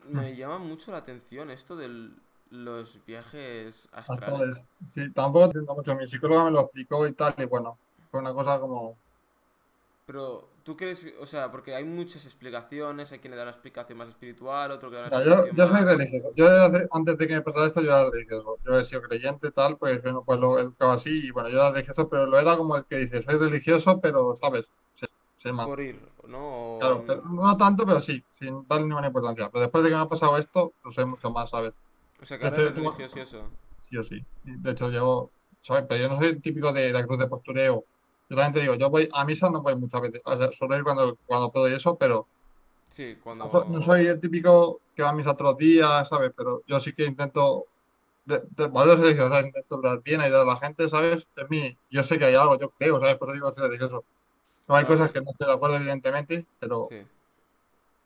me 0.09 0.35
llama 0.35 0.59
mucho 0.59 0.91
la 0.91 0.99
atención 0.99 1.51
esto 1.51 1.77
de 1.77 2.11
los 2.51 3.05
viajes 3.07 3.89
astrales. 3.93 4.57
Astrales. 4.57 4.65
Sí, 4.95 5.13
tampoco 5.13 5.45
entiendo 5.47 5.75
mucho, 5.75 5.95
mi 5.95 6.09
psicóloga 6.09 6.45
me 6.45 6.51
lo 6.51 6.61
explicó 6.63 7.07
y 7.07 7.15
tal, 7.15 7.35
y 7.39 7.45
bueno, 7.45 7.79
fue 8.11 8.21
una 8.21 8.35
cosa 8.35 8.59
como... 8.59 8.99
Pero, 10.07 10.52
¿tú 10.63 10.77
crees, 10.77 11.07
o 11.21 11.27
sea, 11.27 11.51
porque 11.51 11.75
hay 11.75 11.85
muchas 11.85 12.25
explicaciones, 12.25 13.13
hay 13.13 13.19
quien 13.19 13.33
le 13.33 13.37
da 13.37 13.45
la 13.45 13.51
explicación 13.51 13.99
más 13.99 14.09
espiritual, 14.09 14.71
otro 14.71 14.91
que 14.91 14.97
da 14.97 15.09
la 15.09 15.25
yo, 15.25 15.47
yo 15.53 15.67
soy 15.67 15.83
más... 15.83 15.85
religioso, 15.85 16.33
yo 16.35 16.47
antes 16.91 17.19
de 17.19 17.29
que 17.29 17.35
me 17.35 17.43
pasara 17.43 17.67
esto 17.67 17.81
yo 17.81 17.91
era 17.91 18.11
religioso, 18.11 18.59
yo 18.65 18.79
he 18.79 18.85
sido 18.85 19.03
creyente 19.03 19.51
tal, 19.51 19.77
pues 19.77 20.03
yo 20.03 20.13
no 20.13 20.23
pues 20.23 20.39
lo 20.41 20.59
he 20.59 20.63
educado 20.63 20.93
así, 20.93 21.27
y 21.27 21.31
bueno, 21.31 21.49
yo 21.49 21.57
era 21.57 21.73
religioso, 21.73 22.09
pero 22.09 22.27
lo 22.27 22.39
era 22.39 22.57
como 22.57 22.77
el 22.77 22.85
que 22.85 22.99
dice, 22.99 23.23
soy 23.23 23.39
religioso, 23.39 24.01
pero, 24.01 24.35
¿sabes? 24.35 24.67
Por 25.43 25.81
ir, 25.81 25.99
¿no? 26.29 26.77
Claro, 26.79 27.03
pero 27.05 27.23
no 27.23 27.57
tanto, 27.57 27.85
pero 27.85 28.01
sí, 28.01 28.23
sin 28.33 28.65
darle 28.69 28.87
ninguna 28.87 29.09
importancia. 29.09 29.51
Pero 29.51 29.63
después 29.63 29.83
de 29.83 29.91
que 29.91 29.97
me 29.97 30.03
ha 30.03 30.09
pasado 30.09 30.39
esto, 30.39 30.73
lo 30.85 30.93
sé 30.93 31.05
mucho 31.05 31.33
más, 31.33 31.51
¿sabes? 31.51 31.75
O 32.21 32.25
sea, 32.25 32.39
que 32.39 32.45
ahora 32.45 32.57
eres 32.59 32.77
yo 32.77 32.81
religioso 32.81 33.19
y 33.19 33.21
eso. 33.21 33.51
Sí 33.91 33.97
o 33.97 34.05
sí. 34.05 34.25
De 34.45 34.71
hecho, 34.71 34.89
llevo, 34.89 35.33
¿sabes? 35.61 35.85
Pero 35.89 36.01
yo 36.01 36.09
no 36.09 36.17
soy 36.17 36.29
el 36.29 36.41
típico 36.41 36.73
de 36.73 36.93
la 36.93 37.05
cruz 37.05 37.19
de 37.19 37.27
postureo. 37.27 37.85
Yo 38.33 38.37
también 38.39 38.55
te 38.55 38.61
digo, 38.63 38.75
yo 38.77 38.91
voy 38.91 39.09
a 39.13 39.25
misa, 39.27 39.51
no 39.51 39.63
voy 39.63 39.77
muchas 39.77 40.01
veces. 40.03 40.23
O 40.25 40.37
sea, 40.39 40.53
suelo 40.53 40.77
ir 40.77 40.85
cuando, 40.85 41.19
cuando 41.27 41.53
puedo 41.53 41.69
y 41.69 41.75
eso, 41.75 41.97
pero 41.99 42.27
Sí, 42.89 43.17
cuando... 43.23 43.47
no 43.47 43.65
no 43.65 43.81
soy 43.83 44.07
el 44.07 44.21
típico 44.21 44.81
que 44.95 45.03
va 45.03 45.11
a 45.11 45.13
misa 45.15 45.37
los 45.39 45.57
días, 45.57 46.09
¿sabes? 46.09 46.33
Pero 46.37 46.63
yo 46.67 46.81
sí 46.81 46.93
que 46.95 47.05
intento, 47.05 47.67
de, 48.25 48.43
de 48.51 48.69
valores 48.69 49.01
religiosos, 49.01 49.31
¿sabes? 49.33 49.47
Intento 49.47 49.77
hablar 49.77 50.03
bien, 50.03 50.21
ayudar 50.21 50.43
a 50.43 50.45
la 50.47 50.57
gente, 50.57 50.89
¿sabes? 50.89 51.29
De 51.37 51.47
mí, 51.49 51.79
yo 51.91 52.03
sé 52.05 52.19
que 52.19 52.27
hay 52.27 52.35
algo, 52.37 52.59
yo 52.59 52.71
creo, 52.73 53.01
¿sabes? 53.01 53.17
Por 53.19 53.29
eso 53.31 53.35
digo 53.35 53.51
que 53.55 53.61
soy 53.61 53.69
religioso. 53.69 54.07
No 54.69 54.77
hay 54.77 54.87
Claro. 54.87 54.99
cosas 54.99 55.13
que 55.13 55.21
no 55.23 55.31
estoy 55.33 55.49
de 55.49 55.55
acuerdo, 55.55 55.77
evidentemente, 55.77 56.49
pero 56.61 56.89
Sí, 56.89 56.97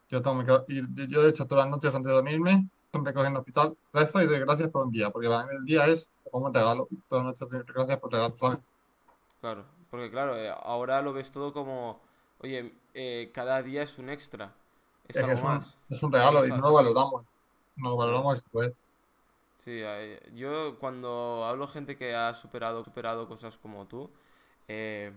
yo 0.09 0.23
tengo 0.23 0.45
ca- 0.45 0.65
y 0.69 0.81
yo 1.11 1.23
de 1.23 1.31
hecho 1.31 1.47
todas 1.47 1.65
las 1.65 1.71
noches 1.71 1.95
antes 1.95 2.09
de 2.09 2.15
dormirme, 2.15 2.69
siempre 2.91 3.13
cojo 3.13 3.27
en 3.27 3.33
el 3.33 3.39
hospital, 3.39 3.77
rezo 3.93 4.23
y 4.23 4.27
doy 4.27 4.41
gracias 4.41 4.71
por 4.71 4.85
un 4.87 4.93
día, 4.93 5.11
porque 5.11 5.29
para 5.29 5.45
mí 5.47 5.53
el 5.59 5.65
día 5.65 5.87
es 5.87 6.09
como 6.31 6.47
un 6.47 6.55
regalo, 6.55 6.89
todas 7.09 7.25
las 7.27 7.35
noches 7.41 7.49
doy 7.51 7.75
gracias 7.75 7.99
por 7.99 8.11
el 8.11 8.19
regalo, 8.21 8.37
¿sabes? 8.39 8.59
claro. 9.41 9.65
Porque 9.91 10.11
claro, 10.11 10.37
eh, 10.37 10.53
ahora 10.63 11.03
lo 11.03 11.13
ves 11.13 11.31
todo 11.31 11.53
como, 11.53 12.01
oye, 12.41 12.75
eh, 12.95 13.31
cada 13.35 13.63
día 13.63 13.83
es 13.83 13.99
un 13.99 14.11
extra. 14.11 14.53
Es 15.09 15.23
algo 15.23 15.35
es 15.35 15.43
un, 15.43 15.51
más. 15.51 15.79
es 15.89 16.03
un 16.03 16.13
regalo 16.13 16.47
y 16.47 16.49
Exacto. 16.49 16.61
no 16.61 16.69
lo 16.69 16.75
valoramos, 16.75 17.35
no 17.77 17.91
lo 17.91 17.97
valoramos, 17.97 18.43
pues. 18.51 18.73
Sí, 19.59 19.83
yo 20.35 20.79
cuando 20.79 21.45
hablo 21.45 21.67
gente 21.67 21.97
que 21.97 22.15
ha 22.15 22.35
superado, 22.35 22.85
superado 22.85 23.27
cosas 23.29 23.57
como 23.57 23.87
tú, 23.87 24.11
eh, 24.69 25.13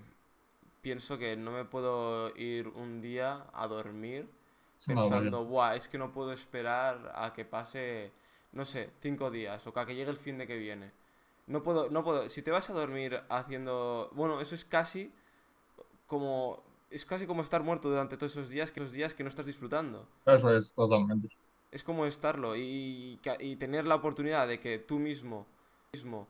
pienso 0.82 1.18
que 1.18 1.38
no 1.38 1.52
me 1.52 1.66
puedo 1.66 2.36
ir 2.38 2.68
un 2.70 3.02
día 3.02 3.46
a 3.54 3.68
dormir 3.68 4.30
pensando, 4.88 5.46
buah, 5.46 5.76
es 5.76 5.88
que 5.90 5.98
no 6.00 6.12
puedo 6.14 6.34
esperar 6.34 7.14
a 7.16 7.34
que 7.34 7.46
pase, 7.46 8.12
no 8.54 8.66
sé, 8.66 8.92
cinco 9.02 9.32
días 9.32 9.66
o 9.68 9.74
que 9.74 9.80
a 9.82 9.86
que 9.86 9.96
llegue 9.96 10.12
el 10.12 10.18
fin 10.18 10.38
de 10.40 10.48
que 10.48 10.58
viene. 10.58 10.92
No 11.50 11.64
puedo, 11.64 11.90
no 11.90 12.04
puedo. 12.06 12.30
Si 12.30 12.42
te 12.44 12.52
vas 12.52 12.70
a 12.70 12.74
dormir 12.74 13.22
haciendo, 13.30 14.10
bueno, 14.16 14.40
eso 14.42 14.56
es 14.56 14.66
casi 14.66 15.14
como, 16.08 16.64
es 16.92 17.06
casi 17.06 17.28
como 17.28 17.42
estar 17.44 17.64
muerto 17.64 17.90
durante 17.90 18.18
todos 18.18 18.34
esos 18.38 18.50
días, 18.50 18.72
que 18.72 18.82
esos 18.82 18.94
días 18.94 19.14
que 19.14 19.24
no 19.24 19.30
estás 19.30 19.46
disfrutando. 19.46 20.08
Eso 20.26 20.56
es 20.56 20.74
totalmente. 20.74 21.28
Es 21.72 21.84
como 21.84 22.06
estarlo 22.06 22.56
y, 22.56 23.20
y 23.40 23.56
tener 23.58 23.86
la 23.86 23.96
oportunidad 23.96 24.48
de 24.48 24.60
que 24.60 24.80
tú 24.80 24.98
mismo, 25.00 25.46
mismo 25.94 26.28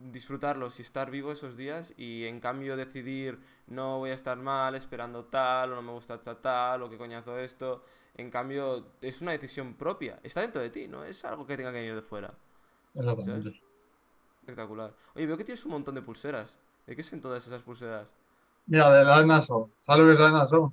disfrutarlos 0.00 0.78
y 0.78 0.82
estar 0.82 1.10
vivo 1.10 1.32
esos 1.32 1.56
días 1.56 1.94
y 1.96 2.26
en 2.26 2.40
cambio 2.40 2.76
decidir 2.76 3.40
no 3.68 3.98
voy 3.98 4.10
a 4.10 4.14
estar 4.14 4.38
mal 4.38 4.74
esperando 4.76 5.26
tal 5.26 5.72
o 5.72 5.76
no 5.76 5.82
me 5.82 5.92
gusta 5.92 6.22
tal, 6.22 6.38
tal 6.42 6.82
o 6.82 6.90
qué 6.90 6.98
coñazo 6.98 7.38
esto. 7.38 7.84
En 8.16 8.30
cambio 8.30 8.92
es 9.02 9.22
una 9.22 9.32
decisión 9.32 9.74
propia, 9.74 10.20
está 10.24 10.42
dentro 10.42 10.62
de 10.62 10.70
ti, 10.70 10.88
no 10.88 11.04
es 11.04 11.24
algo 11.24 11.46
que 11.46 11.56
tenga 11.56 11.72
que 11.72 11.78
venir 11.80 11.96
de 11.96 12.02
fuera. 12.02 12.34
Exactamente. 12.94 13.50
Espectacular. 14.44 14.90
Oye, 15.14 15.26
veo 15.26 15.36
que 15.38 15.44
tienes 15.48 15.64
un 15.66 15.72
montón 15.72 15.94
de 15.96 16.02
pulseras. 16.02 16.50
¿De 16.86 16.94
qué 16.96 17.02
son 17.02 17.20
todas 17.20 17.46
esas 17.46 17.62
pulseras? 17.62 18.08
Mira, 18.66 18.90
del 18.92 19.08
Arena 19.08 19.40
Sound, 19.40 19.72
¿sabes 19.80 20.04
lo 20.04 20.08
que 20.08 20.12
es 20.14 20.52
el? 20.52 20.68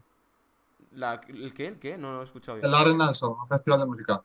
La, 0.92 1.20
¿El 1.28 1.54
qué? 1.56 1.68
¿El 1.68 1.80
qué? 1.80 1.98
No 1.98 2.14
lo 2.14 2.22
he 2.22 2.26
escuchado 2.26 2.58
El 2.62 2.74
bien. 2.74 2.74
Arena 2.74 3.14
Sound, 3.14 3.42
un 3.42 3.48
festival 3.50 3.82
de 3.82 3.86
música. 3.86 4.24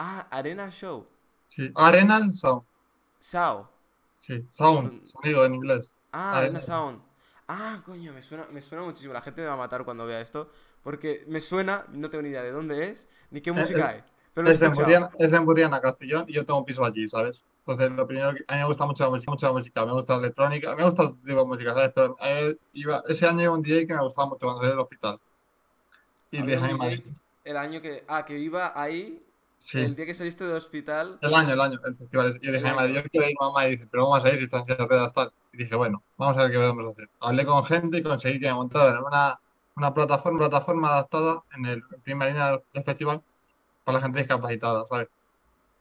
Ah, 0.00 0.26
Arena 0.32 0.68
Show. 0.70 1.06
Sí, 1.48 1.70
Arena 1.74 2.32
Sound, 2.32 2.64
sí, 4.20 4.46
Sound, 4.50 4.94
sonido 5.04 5.44
en 5.44 5.54
inglés. 5.54 5.92
Ah, 6.12 6.38
Arena 6.38 6.60
Arena 6.60 6.62
Sound. 6.62 7.02
Ah, 7.48 7.82
coño, 7.84 8.12
me 8.12 8.22
suena, 8.22 8.46
me 8.50 8.62
suena 8.62 8.84
muchísimo. 8.84 9.12
La 9.12 9.22
gente 9.22 9.40
me 9.42 9.46
va 9.48 9.54
a 9.54 9.56
matar 9.56 9.84
cuando 9.84 10.06
vea 10.06 10.20
esto. 10.20 10.50
Porque 10.82 11.24
me 11.28 11.40
suena, 11.40 11.84
no 11.90 12.10
tengo 12.10 12.22
ni 12.22 12.30
idea 12.30 12.42
de 12.42 12.52
dónde 12.52 12.88
es, 12.90 13.08
ni 13.30 13.40
qué 13.42 13.52
Eh, 13.54 13.60
música 13.60 13.88
eh, 13.88 13.90
hay. 13.90 14.04
Pero 14.34 14.48
Es 14.52 14.62
en. 14.62 14.72
Burriana, 14.74 15.10
es 15.18 15.32
en 15.32 15.44
Burriana, 15.44 15.80
Castellón, 15.80 16.24
y 16.28 16.34
yo 16.34 16.44
tengo 16.46 16.60
un 16.60 16.64
piso 16.66 16.84
allí, 16.84 17.08
¿sabes? 17.08 17.42
Entonces, 17.72 17.96
lo 17.96 18.06
primero 18.06 18.34
que 18.34 18.44
a 18.48 18.54
mí 18.54 18.60
me 18.60 18.66
gusta 18.66 18.86
mucho 18.86 19.04
la 19.04 19.10
música, 19.10 19.30
mucho 19.32 19.46
la 19.46 19.52
música, 19.52 19.86
me 19.86 19.92
gusta 19.92 20.14
la 20.14 20.20
electrónica, 20.20 20.76
me 20.76 20.84
gusta 20.84 21.02
todo 21.04 21.16
tipo 21.24 21.38
de 21.40 21.44
música, 21.46 21.74
¿sabes? 21.74 21.92
Pero 21.94 22.16
iba, 22.72 23.02
ese 23.08 23.26
año 23.26 23.42
iba 23.42 23.52
un 23.54 23.62
DJ 23.62 23.86
que 23.86 23.94
me 23.94 24.02
gustaba 24.02 24.28
mucho 24.28 24.40
cuando 24.46 24.58
salí 24.62 24.70
del 24.70 24.80
hospital. 24.80 25.18
Y 26.32 26.38
"Ay, 26.38 26.74
madre". 26.74 26.96
DJ 26.96 27.50
el 27.50 27.56
año 27.56 27.80
que. 27.80 28.04
Ah, 28.08 28.24
que 28.24 28.38
iba 28.38 28.72
ahí 28.80 29.22
Sí, 29.58 29.78
el 29.78 29.94
día 29.96 30.06
que 30.06 30.14
saliste 30.14 30.44
del 30.44 30.56
hospital. 30.56 31.18
el 31.20 31.34
año, 31.34 31.52
el 31.52 31.60
año, 31.60 31.78
el 31.84 31.96
festival. 31.96 32.38
Y 32.42 32.46
El 32.48 32.54
dije, 32.54 32.66
"Ay, 32.68 32.74
madre, 32.74 32.92
año. 32.92 33.02
yo 33.02 33.10
quiero 33.10 33.28
ir, 33.28 33.36
mamá, 33.40 33.66
y 33.68 33.70
dice, 33.72 33.86
pero 33.90 34.04
vamos 34.08 34.24
a 34.24 34.28
ir 34.30 34.38
si 34.38 34.44
están 34.44 34.64
en 34.68 34.88
ruedas 34.88 35.12
tal. 35.12 35.32
Y 35.52 35.58
dije, 35.58 35.74
bueno, 35.76 36.04
vamos 36.16 36.36
a 36.38 36.42
ver 36.42 36.50
qué 36.52 36.56
podemos 36.58 36.90
hacer. 36.92 37.10
Hablé 37.20 37.44
con 37.46 37.64
gente 37.64 37.98
y 37.98 38.02
conseguí 38.02 38.40
que 38.40 38.46
me 38.46 38.54
montaran 38.54 39.02
una, 39.04 39.38
una 39.76 39.94
plataforma, 39.94 40.38
plataforma 40.38 40.88
adaptada 40.90 41.42
en 41.56 41.66
el 41.66 41.82
en 41.92 42.02
primera 42.02 42.30
línea 42.30 42.58
del 42.72 42.84
festival 42.84 43.22
para 43.84 43.98
la 43.98 44.02
gente 44.04 44.18
discapacitada, 44.20 44.86
¿sabes? 44.88 45.08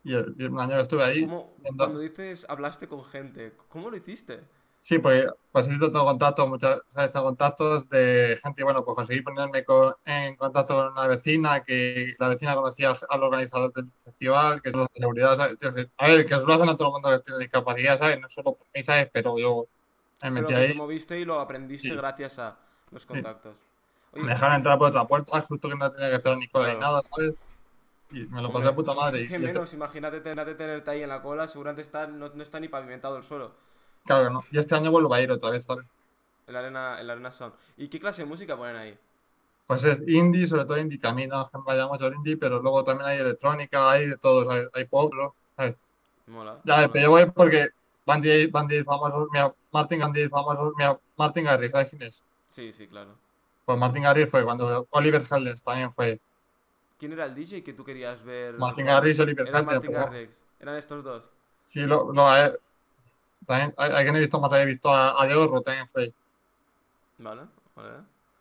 Y 0.03 0.13
el, 0.15 0.35
y 0.37 0.45
un 0.45 0.59
año 0.59 0.79
estuve 0.79 1.03
ahí, 1.03 1.31
¿Cómo, 1.31 1.53
viendo- 1.57 1.85
cuando 1.85 1.99
dices 1.99 2.45
hablaste 2.49 2.87
con 2.87 3.03
gente, 3.05 3.55
¿cómo 3.69 3.89
lo 3.89 3.97
hiciste? 3.97 4.41
Sí, 4.81 4.97
porque 4.99 5.27
pues 5.51 5.65
necesito 5.67 5.91
tengo 5.91 6.05
contactos, 6.05 6.47
muchas, 6.49 6.79
¿sabes? 6.89 7.11
Contactos 7.11 7.87
de 7.89 8.39
gente, 8.41 8.63
bueno, 8.63 8.83
pues 8.83 8.95
conseguí 8.95 9.21
ponerme 9.21 9.63
con- 9.65 9.93
en 10.05 10.35
contacto 10.37 10.75
con 10.75 10.87
una 10.93 11.05
vecina, 11.07 11.63
que 11.63 12.13
la 12.17 12.29
vecina 12.29 12.55
conocía 12.55 12.89
al, 12.91 12.97
al 13.09 13.23
organizador 13.23 13.73
del 13.73 13.91
festival, 14.03 14.61
que 14.61 14.69
es 14.69 14.75
de 14.75 14.87
seguridad, 14.95 15.35
¿sabes? 15.35 15.57
A 15.97 16.07
ver, 16.07 16.25
que 16.25 16.33
eso 16.35 16.45
lo 16.45 16.53
hacen 16.53 16.69
a 16.69 16.77
todo 16.77 16.87
el 16.87 16.91
mundo 16.93 17.09
que 17.11 17.19
tiene 17.23 17.39
discapacidad, 17.39 17.99
¿sabes? 17.99 18.19
No 18.19 18.29
solo 18.29 18.55
por 18.55 18.67
mí, 18.73 18.81
¿sabes? 18.83 19.09
Pero 19.13 19.37
yo 19.37 19.67
me 20.23 20.31
Pero 20.33 20.51
metí 20.51 20.53
te 20.53 20.63
ahí, 20.63 20.73
moviste 20.73 21.19
y 21.19 21.25
lo 21.25 21.39
aprendiste 21.39 21.95
Sí. 21.95 21.95
gracias 21.95 22.39
a 22.39 22.57
los 22.91 23.05
contactos. 23.05 23.55
Oye, 24.11 24.27
me 24.27 24.33
dejaron 24.33 24.57
entrar 24.57 24.77
por 24.77 24.89
otra 24.89 25.07
puerta, 25.07 25.41
justo 25.41 25.69
que 25.69 25.75
no 25.75 25.91
tenía 25.91 26.09
que 26.09 26.15
esperar 26.17 26.37
ni 26.37 26.49
cola 26.49 26.73
ni 26.73 26.75
Claro. 26.75 26.79
nada, 26.79 27.01
¿sabes? 27.15 27.33
Y 28.11 28.25
me 28.27 28.41
lo 28.41 28.51
pasé 28.51 28.65
hombre, 28.65 28.67
de 28.67 28.73
puta 28.73 28.93
madre. 28.93 29.23
que 29.27 29.35
y- 29.37 29.39
menos, 29.39 29.73
imagínate 29.73 30.21
tenerte, 30.21 30.55
tenerte 30.55 30.91
ahí 30.91 31.03
en 31.03 31.09
la 31.09 31.21
cola, 31.21 31.47
seguramente 31.47 31.81
está, 31.83 32.07
no, 32.07 32.29
no 32.29 32.43
está 32.43 32.59
ni 32.59 32.67
pavimentado 32.67 33.17
el 33.17 33.23
suelo. 33.23 33.55
claro 34.05 34.23
que 34.25 34.33
no. 34.33 34.43
Y 34.51 34.57
este 34.59 34.75
año 34.75 34.91
vuelvo 34.91 35.13
a 35.13 35.21
ir 35.21 35.31
otra 35.31 35.51
vez, 35.51 35.63
¿sabes? 35.65 35.85
El 36.47 36.55
Arena, 36.57 36.99
el 36.99 37.09
Arena 37.09 37.31
Sound. 37.31 37.53
¿Y 37.77 37.87
qué 37.87 37.97
clase 37.99 38.23
de 38.23 38.27
música 38.27 38.57
ponen 38.57 38.75
ahí? 38.75 38.99
Pues 39.67 39.83
es 39.83 39.99
indie, 40.07 40.47
sobre 40.47 40.65
todo 40.65 40.79
indie, 40.79 40.99
a 41.03 41.13
me 41.13 41.23
vaya 41.65 41.87
mucho 41.87 42.11
indie, 42.11 42.37
pero 42.37 42.59
luego 42.61 42.83
también 42.83 43.07
hay 43.09 43.19
electrónica, 43.19 43.91
hay 43.91 44.07
de 44.07 44.17
todo, 44.17 44.43
¿sabes? 44.45 44.67
Hay 44.73 44.85
pop. 44.85 45.13
¿sabes? 45.55 45.75
Mola. 46.27 46.53
Ya, 46.65 46.75
mola. 46.75 46.89
pero 46.91 47.03
yo 47.05 47.11
voy 47.11 47.25
porque 47.31 47.69
van 48.05 48.21
DJs, 48.21 48.85
famosos, 48.85 49.27
mira, 49.31 49.53
Martin 49.71 49.99
van 49.99 50.13
famosos, 50.29 50.73
mira, 50.77 50.99
Martin 51.17 51.45
Garrix, 51.45 51.71
¿sabes 51.71 51.89
quién 51.89 52.01
es? 52.03 52.23
Sí, 52.49 52.71
sí, 52.73 52.87
claro. 52.87 53.17
Pues 53.65 53.77
Martin 53.77 54.03
Garrix 54.03 54.29
fue 54.31 54.43
cuando 54.43 54.87
Oliver 54.91 55.23
Heldens 55.29 55.63
también 55.63 55.91
fue. 55.93 56.19
¿Quién 56.99 57.13
era 57.13 57.25
el 57.25 57.33
DJ 57.33 57.63
que 57.63 57.73
tú 57.73 57.83
querías 57.85 58.21
ver? 58.23 58.55
Martin 58.57 58.85
Garrix 58.85 59.17
y 59.17 59.21
Oliver 59.21 59.47
Era 59.47 59.63
Martin 59.63 59.91
Garrix. 59.91 60.43
Eran 60.59 60.75
estos 60.75 61.03
dos. 61.03 61.23
Sí, 61.71 61.79
lo, 61.81 62.11
lo, 62.11 62.35
eh, 62.37 62.59
también, 63.45 63.73
hay, 63.77 63.91
hay 63.91 64.05
que 64.05 64.11
no 64.11 64.17
he 64.17 64.21
visto 64.21 64.39
más, 64.39 64.51
he 64.53 64.65
visto 64.65 64.89
a, 64.93 65.11
a 65.23 65.27
también 65.63 65.87
fue. 65.87 66.13
Vale, 67.17 67.43
vale. 67.75 67.89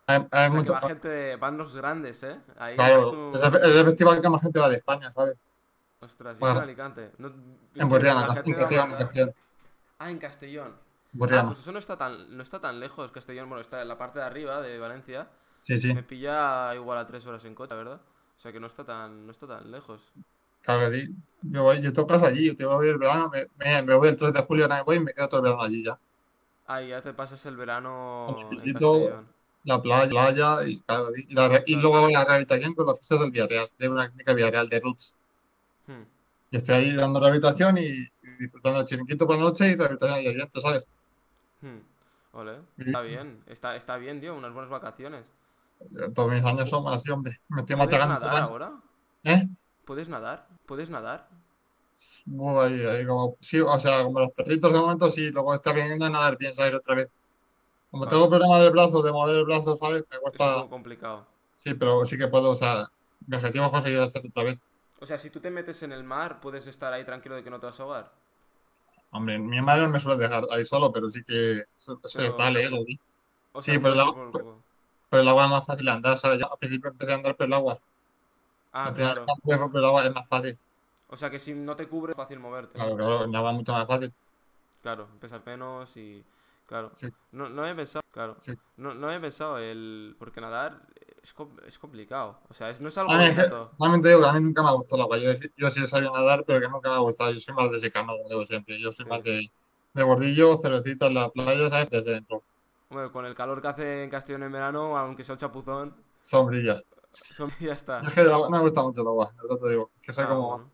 Hay, 0.07 0.17
hay 0.17 0.21
O 0.21 0.29
sea, 0.29 0.49
que 0.49 0.55
mucho- 0.55 0.73
va 0.73 0.81
gente, 0.81 1.35
van 1.37 1.57
los 1.57 1.75
grandes, 1.75 2.23
¿eh? 2.23 2.39
Ahí 2.57 2.75
claro, 2.75 2.99
es 2.99 3.05
un- 3.13 3.35
es, 3.35 3.43
el, 3.43 3.55
es 3.69 3.75
el 3.75 3.85
festival 3.85 4.21
que 4.21 4.29
más 4.29 4.41
gente 4.41 4.59
va 4.59 4.69
de 4.69 4.77
España, 4.77 5.11
¿sabes? 5.13 5.37
Ostras, 6.01 6.33
y 6.33 6.35
es 6.35 6.39
Bueno. 6.39 6.57
en 6.57 6.63
Alicante. 6.63 7.11
No- 7.17 7.33
En 7.75 7.89
Borriana, 7.89 8.21
la 8.21 8.25
en 8.25 8.29
a 8.31 8.33
Castellón, 8.97 9.33
Ah, 9.99 10.09
en 10.09 10.17
Castellón. 10.17 10.75
Ah, 10.75 11.09
Borriana. 11.13 11.47
pues 11.49 11.59
eso 11.59 11.71
no 11.71 11.79
está 11.79 11.97
tan, 11.97 12.35
no 12.35 12.43
está 12.43 12.59
tan 12.59 12.79
lejos, 12.79 13.11
Castellón. 13.11 13.49
Bueno, 13.49 13.61
está 13.61 13.81
en 13.81 13.87
la 13.87 13.97
parte 13.97 14.19
de 14.19 14.25
arriba 14.25 14.61
de 14.61 14.79
Valencia. 14.79 15.27
Sí, 15.63 15.77
sí, 15.77 15.93
Me 15.93 16.03
pilla 16.03 16.73
igual 16.75 16.97
a 16.97 17.05
tres 17.05 17.25
horas 17.27 17.43
en 17.45 17.53
coche, 17.53 17.75
¿verdad? 17.75 17.99
O 18.39 18.41
sea 18.41 18.51
que 18.51 18.59
no 18.59 18.67
está 18.67 18.83
tan, 18.83 19.25
no 19.27 19.31
está 19.31 19.45
tan 19.47 19.69
lejos. 19.71 20.01
claro 20.61 20.91
que 20.91 20.99
sí. 21.07 21.15
Yo 21.41 21.63
voy, 21.63 21.81
yo 21.81 21.93
tocas 21.93 22.21
allí, 22.23 22.47
yo 22.47 22.55
te 22.57 22.65
voy 22.65 22.75
a 22.75 22.77
ver 22.79 22.89
el 22.91 22.97
verano, 22.97 23.29
me, 23.29 23.47
me, 23.57 23.81
me 23.83 23.93
voy 23.95 24.09
el 24.09 24.15
3 24.17 24.33
de 24.33 24.41
julio, 24.43 24.67
me 24.69 24.81
voy 24.83 24.97
y 24.97 24.99
me 25.01 25.13
quedo 25.13 25.27
todo 25.29 25.39
el 25.39 25.43
verano 25.45 25.61
allí 25.63 25.83
ya. 25.83 25.99
Ah, 26.65 26.81
y 26.81 26.89
ya 26.89 27.01
te 27.01 27.13
pasas 27.13 27.45
el 27.47 27.57
verano 27.57 28.55
en 28.63 28.73
chiquito. 28.73 28.81
Castellón. 28.81 29.27
La 29.63 29.81
playa, 29.81 30.09
playa 30.09 30.63
y, 30.67 30.81
claro, 30.83 31.09
y, 31.15 31.33
la 31.33 31.47
re- 31.49 31.63
y 31.65 31.73
Claro. 31.73 31.81
luego 31.81 31.97
hago 31.97 32.09
la 32.09 32.23
rehabilitación 32.25 32.73
con 32.75 32.85
los 32.85 32.95
oficios 32.95 33.19
del 33.21 33.31
Villarreal, 33.31 33.69
de 33.77 33.89
una 33.89 34.07
clínica 34.09 34.33
Villarreal 34.33 34.69
de 34.69 34.79
Roots. 34.79 35.15
Hmm. 35.87 36.03
Y 36.51 36.57
estoy 36.57 36.75
ahí 36.75 36.95
dando 36.95 37.19
rehabilitación 37.19 37.77
y, 37.79 37.81
y 37.87 38.11
disfrutando 38.39 38.77
del 38.79 38.87
chiringuito 38.87 39.25
por 39.25 39.35
la 39.37 39.41
noche 39.43 39.69
y 39.71 39.75
rehabilitación 39.75 40.13
al 40.27 40.35
día 40.35 40.49
¿sabes? 40.61 40.83
Hmm. 41.61 41.79
Ole, 42.33 42.59
está 42.77 43.01
bien, 43.01 43.43
está, 43.47 43.75
está 43.75 43.97
bien, 43.97 44.19
tío, 44.21 44.35
unas 44.35 44.53
buenas 44.53 44.69
vacaciones. 44.69 45.31
Todos 46.13 46.31
mis 46.31 46.43
años 46.43 46.69
son 46.69 46.87
así, 46.87 47.09
hombre. 47.09 47.39
Me 47.49 47.61
estoy 47.61 47.75
¿Puedes 47.75 47.99
nadar 47.99 48.37
ahora? 48.37 48.73
¿Eh? 49.23 49.47
¿Puedes 49.85 50.09
nadar? 50.09 50.47
¿Puedes 50.65 50.89
nadar? 50.89 51.27
Buh, 52.25 52.59
ahí, 52.61 52.81
ahí 52.85 53.05
como, 53.05 53.35
sí, 53.41 53.59
o 53.59 53.79
sea, 53.79 54.03
como 54.03 54.19
los 54.19 54.31
perritos 54.33 54.71
de 54.71 54.79
momento, 54.79 55.09
sí, 55.09 55.31
luego 55.31 55.53
está 55.55 55.71
aprendiendo 55.71 56.05
a 56.05 56.09
nadar 56.09 56.37
bien, 56.37 56.55
¿sabes? 56.55 56.75
Otra 56.75 56.95
vez. 56.95 57.09
Como 57.91 58.05
Vale. 58.05 58.15
tengo 58.15 58.29
problema 58.29 58.59
del 58.59 58.71
brazo, 58.71 59.01
de 59.01 59.11
mover 59.11 59.35
el 59.37 59.45
brazo, 59.45 59.75
¿sabes? 59.75 60.03
Me 60.09 60.17
Es 60.17 60.17
un 60.17 60.21
cuesta, 60.21 60.53
poco 60.55 60.69
complicado. 60.69 61.27
sí, 61.57 61.73
pero 61.73 62.05
sí 62.05 62.17
que 62.17 62.27
puedo, 62.27 62.51
o 62.51 62.55
sea, 62.55 62.87
mi 63.27 63.35
objetivo 63.35 63.65
es 63.65 63.71
conseguir 63.71 63.99
hacerlo 63.99 64.29
otra 64.29 64.43
vez. 64.43 64.59
O 65.01 65.05
sea, 65.05 65.17
si 65.17 65.29
tú 65.29 65.39
te 65.39 65.49
metes 65.49 65.81
en 65.83 65.91
el 65.91 66.03
mar, 66.03 66.39
puedes 66.39 66.67
estar 66.67 66.93
ahí 66.93 67.03
tranquilo 67.03 67.35
de 67.35 67.43
que 67.43 67.49
no 67.49 67.59
te 67.59 67.65
vas 67.65 67.79
a 67.79 67.83
ahogar. 67.83 68.11
Hombre, 69.11 69.39
mi 69.39 69.59
madre 69.61 69.83
no 69.83 69.89
me 69.89 69.99
suele 69.99 70.21
dejar 70.21 70.43
ahí 70.51 70.63
solo, 70.63 70.91
pero 70.91 71.09
sí 71.09 71.23
que 71.23 71.61
eso, 71.75 71.99
eso 72.03 72.17
Pero- 72.17 72.29
es 72.29 72.37
tal, 72.37 72.57
¿eh? 72.57 72.69
Sí, 73.61 73.79
pero 73.79 73.95
la- 73.95 74.05
por. 74.05 74.68
Pero 75.09 75.21
el 75.23 75.27
agua 75.29 75.45
es 75.45 75.49
más 75.51 75.65
fácil 75.65 75.85
de 75.85 75.91
andar, 75.91 76.17
¿sabes? 76.17 76.39
Yo 76.39 76.51
al 76.51 76.59
principio 76.59 76.89
empecé 76.91 77.11
a 77.11 77.15
andar 77.15 77.35
por 77.35 77.45
el 77.47 77.53
agua. 77.53 77.79
Ah, 78.71 78.93
claro. 78.95 79.25
campo, 79.25 79.71
por 79.71 79.79
el 79.79 79.85
agua 79.85 80.05
es 80.05 80.13
más 80.13 80.27
fácil. 80.27 80.57
O 81.07 81.17
sea 81.17 81.29
que 81.29 81.39
si 81.39 81.53
no 81.53 81.75
te 81.75 81.87
cubre 81.87 82.11
es 82.11 82.17
fácil 82.17 82.39
moverte. 82.39 82.73
Claro, 82.73 82.95
claro, 82.95 83.23
en 83.23 83.29
el 83.31 83.35
agua 83.35 83.51
es 83.51 83.57
mucho 83.57 83.73
más 83.73 83.87
fácil. 83.87 84.13
Claro, 84.81 85.07
pesar 85.19 85.41
menos 85.45 85.95
y. 85.97 86.23
Claro. 86.67 86.91
Sí. 87.01 87.07
No, 87.31 87.49
no 87.49 87.61
había 87.63 87.75
pensado, 87.75 88.03
claro. 88.11 88.37
Sí. 88.45 88.53
No, 88.77 88.93
no 88.93 89.07
había 89.07 89.19
pensado 89.21 89.57
el. 89.57 90.15
Porque 90.19 90.39
nadar 90.39 90.81
es, 91.23 91.33
es 91.65 91.79
complicado. 91.79 92.39
O 92.47 92.53
sea, 92.53 92.69
es, 92.69 92.79
no 92.79 92.89
es 92.89 92.97
algo 92.97 93.11
es 93.13 93.35
que, 93.35 93.49
realmente 93.79 94.09
digo 94.09 94.21
que 94.21 94.27
a 94.27 94.33
mí 94.33 94.39
nunca 94.41 94.61
me 94.61 94.69
ha 94.69 94.71
gustado 94.73 94.97
el 94.97 95.01
agua. 95.01 95.17
Yo, 95.17 95.31
yo 95.57 95.69
sí 95.71 95.87
sabía 95.87 96.11
nadar, 96.11 96.43
pero 96.45 96.59
que 96.61 96.67
nunca 96.69 96.89
me 96.89 96.95
ha 96.95 96.99
gustado. 96.99 97.31
Yo 97.31 97.39
soy 97.39 97.55
más 97.55 97.71
de 97.71 97.79
secano, 97.79 98.13
como 98.15 98.29
digo 98.29 98.45
siempre. 98.45 98.79
Yo 98.79 98.91
soy 98.91 99.05
Sí. 99.05 99.09
más 99.09 99.23
de, 99.23 99.51
de 99.93 100.03
bordillo, 100.03 100.57
cervecita 100.57 101.07
en 101.07 101.15
la 101.15 101.29
playa, 101.29 101.69
¿sabes? 101.69 101.89
Desde 101.89 102.11
dentro. 102.11 102.43
Hombre, 102.89 103.11
con 103.11 103.25
el 103.25 103.35
calor 103.35 103.61
que 103.61 103.67
hace 103.67 104.03
en 104.03 104.09
Castellón 104.09 104.43
en 104.43 104.51
verano, 104.51 104.97
aunque 104.97 105.23
sea 105.23 105.33
un 105.33 105.39
chapuzón, 105.39 105.95
Sombrilla. 106.21 106.81
ya 107.59 107.73
está. 107.73 108.05
Es 108.05 108.13
que 108.13 108.21
el 108.21 108.31
agua- 108.31 108.49
no 108.49 108.57
me 108.57 108.63
gusta 108.63 108.83
mucho 108.83 109.01
el 109.01 109.07
agua, 109.07 109.33
verdad 109.41 109.57
te 109.61 109.69
digo. 109.69 109.91
Que 110.01 110.13
soy 110.13 110.25
Ah, 110.25 110.27
como. 110.27 110.49
bueno. 110.49 110.71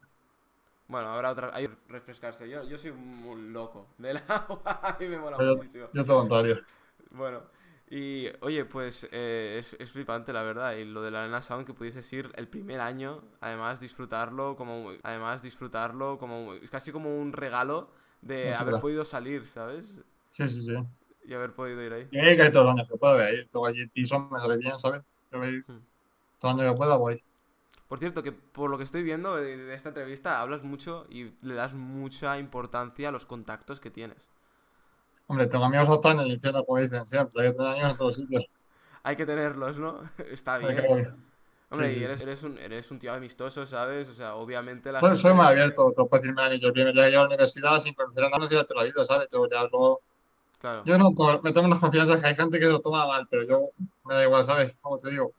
Bueno, 0.87 1.09
habrá 1.09 1.31
otra. 1.31 1.51
Hay 1.55 1.67
que 1.67 1.75
refrescarse. 1.89 2.49
Yo, 2.49 2.63
yo 2.63 2.77
soy 2.77 2.91
un 2.91 3.53
loco 3.53 3.87
del 3.97 4.17
agua. 4.27 4.61
A 4.65 4.97
mí 4.99 5.07
me 5.07 5.17
mola 5.19 5.39
Yo, 5.39 5.55
muchísimo. 5.55 5.87
yo 5.93 6.03
lo 6.03 6.05
contrario. 6.15 6.65
Bueno, 7.11 7.43
y 7.89 8.27
oye, 8.41 8.65
pues 8.65 9.07
eh, 9.11 9.57
es, 9.59 9.73
es 9.79 9.91
flipante 9.91 10.33
la 10.33 10.43
verdad. 10.43 10.73
Y 10.75 10.85
lo 10.85 11.01
de 11.01 11.11
la 11.11 11.21
Arena 11.23 11.41
Sound 11.41 11.65
que 11.65 11.73
pudieses 11.73 12.11
ir 12.13 12.31
el 12.35 12.47
primer 12.47 12.79
año, 12.81 13.23
además 13.41 13.79
disfrutarlo 13.79 14.55
como. 14.55 14.91
Además 15.03 15.41
disfrutarlo 15.41 16.17
como. 16.17 16.53
Es 16.55 16.69
casi 16.69 16.91
como 16.91 17.15
un 17.19 17.33
regalo 17.33 17.91
de 18.21 18.53
haber 18.55 18.79
podido 18.79 19.05
salir, 19.05 19.45
¿sabes? 19.45 20.01
Sí, 20.37 20.47
sí, 20.49 20.61
sí. 20.65 20.75
Y 21.27 21.33
haber 21.33 21.53
podido 21.53 21.81
ir 21.83 21.93
ahí. 21.93 22.09
Que 22.11 22.17
ir 22.45 22.51
todos 22.51 22.65
los 22.65 22.73
años 22.75 22.87
que 22.89 22.97
pueda, 22.97 23.13
voy 23.15 23.23
a 23.23 23.33
ir. 23.33 23.49
Tengo 23.51 23.65
allí 23.67 23.87
piso, 23.87 24.19
me 24.19 24.39
sale 24.39 24.57
bien, 24.57 24.79
¿sabes? 24.79 25.01
Yo 25.31 25.39
voy 25.39 25.63
Hmm. 25.67 25.81
todo 26.39 26.51
el 26.53 26.61
año 26.61 26.71
que 26.73 26.77
pueda, 26.77 26.97
voy. 26.97 27.23
Por 27.87 27.97
cierto, 27.99 28.21
que 28.21 28.31
por 28.31 28.69
lo 28.69 28.77
que 28.77 28.83
estoy 28.83 29.01
viendo 29.01 29.35
de, 29.35 29.73
esta 29.73 29.89
entrevista, 29.89 30.39
hablas 30.39 30.61
mucho 30.63 31.07
y 31.09 31.31
le 31.41 31.55
das 31.55 31.73
mucha 31.73 32.37
importancia 32.37 33.09
a 33.09 33.11
los 33.11 33.25
contactos 33.25 33.79
que 33.79 33.89
tienes. 33.91 34.29
Hombre, 35.27 35.45
tengo 35.45 35.65
amigos 35.65 35.87
hasta 35.89 36.11
en 36.11 36.19
el 36.21 36.31
infierno, 36.31 36.65
como 36.65 36.79
dicen 36.81 37.05
siempre. 37.05 37.43
Hay 37.43 37.51
que 37.51 37.57
tener 37.57 37.71
amigos 37.73 37.91
en 37.91 37.97
todos 37.97 38.15
sitios. 38.15 38.45
Hay 39.03 39.15
que 39.15 39.25
tenerlos, 39.25 39.77
¿no? 39.77 40.09
Está 40.31 40.57
bien. 40.57 40.77
que- 40.81 41.07
Hombre, 41.69 41.93
sí, 41.93 41.99
y 41.99 42.03
sí. 42.03 42.05
eres, 42.05 42.21
eres, 42.21 42.43
un, 42.43 42.57
eres 42.59 42.91
un 42.91 42.99
tío 42.99 43.13
amistoso, 43.13 43.65
¿sabes? 43.65 44.09
O 44.09 44.13
sea, 44.13 44.35
obviamente 44.35 44.91
la 44.91 44.99
Soy, 44.99 45.09
gente... 45.09 45.21
soy 45.21 45.33
más 45.33 45.49
abierto, 45.51 45.91
te 45.91 46.01
lo 46.01 46.07
puedo 46.09 46.21
decir, 46.21 46.35
mira, 46.35 46.49
ni 46.49 46.59
yo 46.59 46.67
el 46.67 46.73
primer 46.73 46.93
día 46.93 47.03
que 47.05 47.09
llego 47.11 47.21
a 47.21 47.23
la 47.25 47.29
universidad 47.29 47.81
sin 47.81 47.93
conocer 47.93 48.23
a 48.23 48.29
nadie 48.29 48.47
de 48.57 48.65
la 48.75 48.83
vida, 48.83 49.05
¿sabes? 49.05 49.27
Yo 49.31 49.47
ya 49.49 49.61
luego, 49.63 50.01
Claro. 50.59 50.83
yo 50.83 50.97
no 50.97 51.13
to- 51.13 51.41
me 51.43 51.53
tomo 51.53 51.67
unas 51.67 51.79
confianzas 51.79 52.21
que 52.21 52.27
hay 52.27 52.35
gente 52.35 52.59
que 52.59 52.65
lo 52.67 52.81
toma 52.81 53.07
mal, 53.07 53.27
pero 53.29 53.43
yo 53.43 53.69
me 54.05 54.13
da 54.15 54.23
igual, 54.23 54.45
¿sabes? 54.45 54.75
Como 54.81 54.99
te 54.99 55.09
digo, 55.11 55.33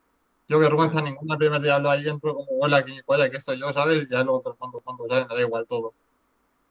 yo 0.48 0.58
vergüenza 0.58 1.00
ninguna, 1.02 1.34
el 1.34 1.38
primer 1.38 1.62
día 1.62 1.76
hablo 1.76 1.90
ahí, 1.90 2.08
entro 2.08 2.34
como 2.34 2.48
hola, 2.60 2.78
aquí, 2.78 3.00
vaya, 3.06 3.30
que 3.30 3.38
estoy 3.38 3.58
yo, 3.60 3.72
¿sabes? 3.72 4.04
Y 4.04 4.10
ya 4.10 4.22
luego 4.24 4.42
el 4.50 4.56
mundo, 4.60 4.80
cuando, 4.84 5.06
¿sabes? 5.08 5.28
Me 5.28 5.34
da 5.36 5.40
igual 5.42 5.66
todo. 5.68 5.94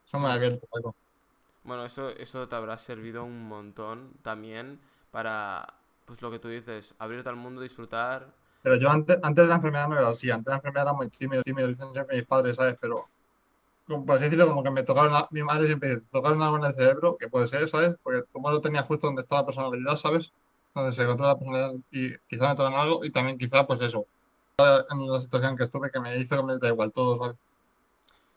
Soy 0.06 0.20
muy 0.22 0.32
abierto, 0.32 0.68
Paco. 0.72 0.96
Bueno, 1.64 1.86
eso, 1.86 2.10
eso 2.12 2.48
te 2.48 2.56
habrá 2.56 2.78
servido 2.78 3.24
un 3.24 3.48
montón 3.48 4.14
también 4.22 4.80
para, 5.12 5.66
pues 6.06 6.22
lo 6.22 6.30
que 6.32 6.39
tú 6.39 6.48
dices, 6.48 6.93
abrirte 7.00 7.30
al 7.30 7.36
mundo, 7.38 7.62
disfrutar. 7.62 8.34
Pero 8.62 8.76
yo 8.78 8.89
antes, 8.89 9.18
antes 9.24 9.43
de 9.46 9.50
la 9.50 9.56
enfermedad 9.56 9.88
no 9.88 9.98
era 9.98 10.10
así, 10.10 10.30
antes 10.30 10.46
de 10.46 10.52
la 10.52 10.58
enfermedad 10.58 10.84
era 10.88 10.93
muy 10.93 11.10
tímido, 11.10 11.43
tímido, 11.43 11.68
dicen 11.68 11.91
siempre 11.93 12.18
mis 12.18 12.26
padres, 12.28 12.56
¿sabes? 12.56 12.76
Pero, 12.82 13.06
por 13.88 14.12
así 14.18 14.26
decirlo, 14.26 14.48
como 14.48 14.64
que 14.64 14.72
me 14.72 14.84
tocaron, 14.84 15.26
mi 15.32 15.44
madre 15.44 15.68
siempre 15.68 15.90
dice, 15.90 16.02
tocaron 16.12 16.42
algo 16.42 16.58
en 16.58 16.66
el 16.66 16.76
cerebro, 16.76 17.18
que 17.18 17.30
puede 17.30 17.48
ser, 17.48 17.68
¿sabes? 17.70 17.96
Porque 18.04 18.24
como 18.32 18.52
lo 18.52 18.62
tenía 18.62 18.84
justo 18.84 19.08
donde 19.08 19.22
está 19.22 19.36
la 19.36 19.46
personalidad, 19.46 19.96
¿sabes? 19.96 20.34
Donde 20.74 20.92
se 20.94 21.06
controla 21.06 21.34
la 21.34 21.40
personalidad 21.40 21.74
y 21.92 22.18
quizá 22.28 22.50
me 22.50 22.56
tocaron 22.56 22.80
algo 22.80 23.06
y 23.06 23.12
también 23.12 23.38
quizá, 23.38 23.66
pues 23.68 23.82
eso, 23.82 24.08
en 24.60 25.08
la 25.12 25.22
situación 25.22 25.58
que 25.58 25.66
estuve 25.66 25.92
que 25.92 26.00
me 26.00 26.18
hizo 26.20 26.38
que 26.38 26.44
me 26.44 26.58
da 26.60 26.68
igual 26.70 26.92
todo, 26.94 27.20
¿sabes? 27.20 27.38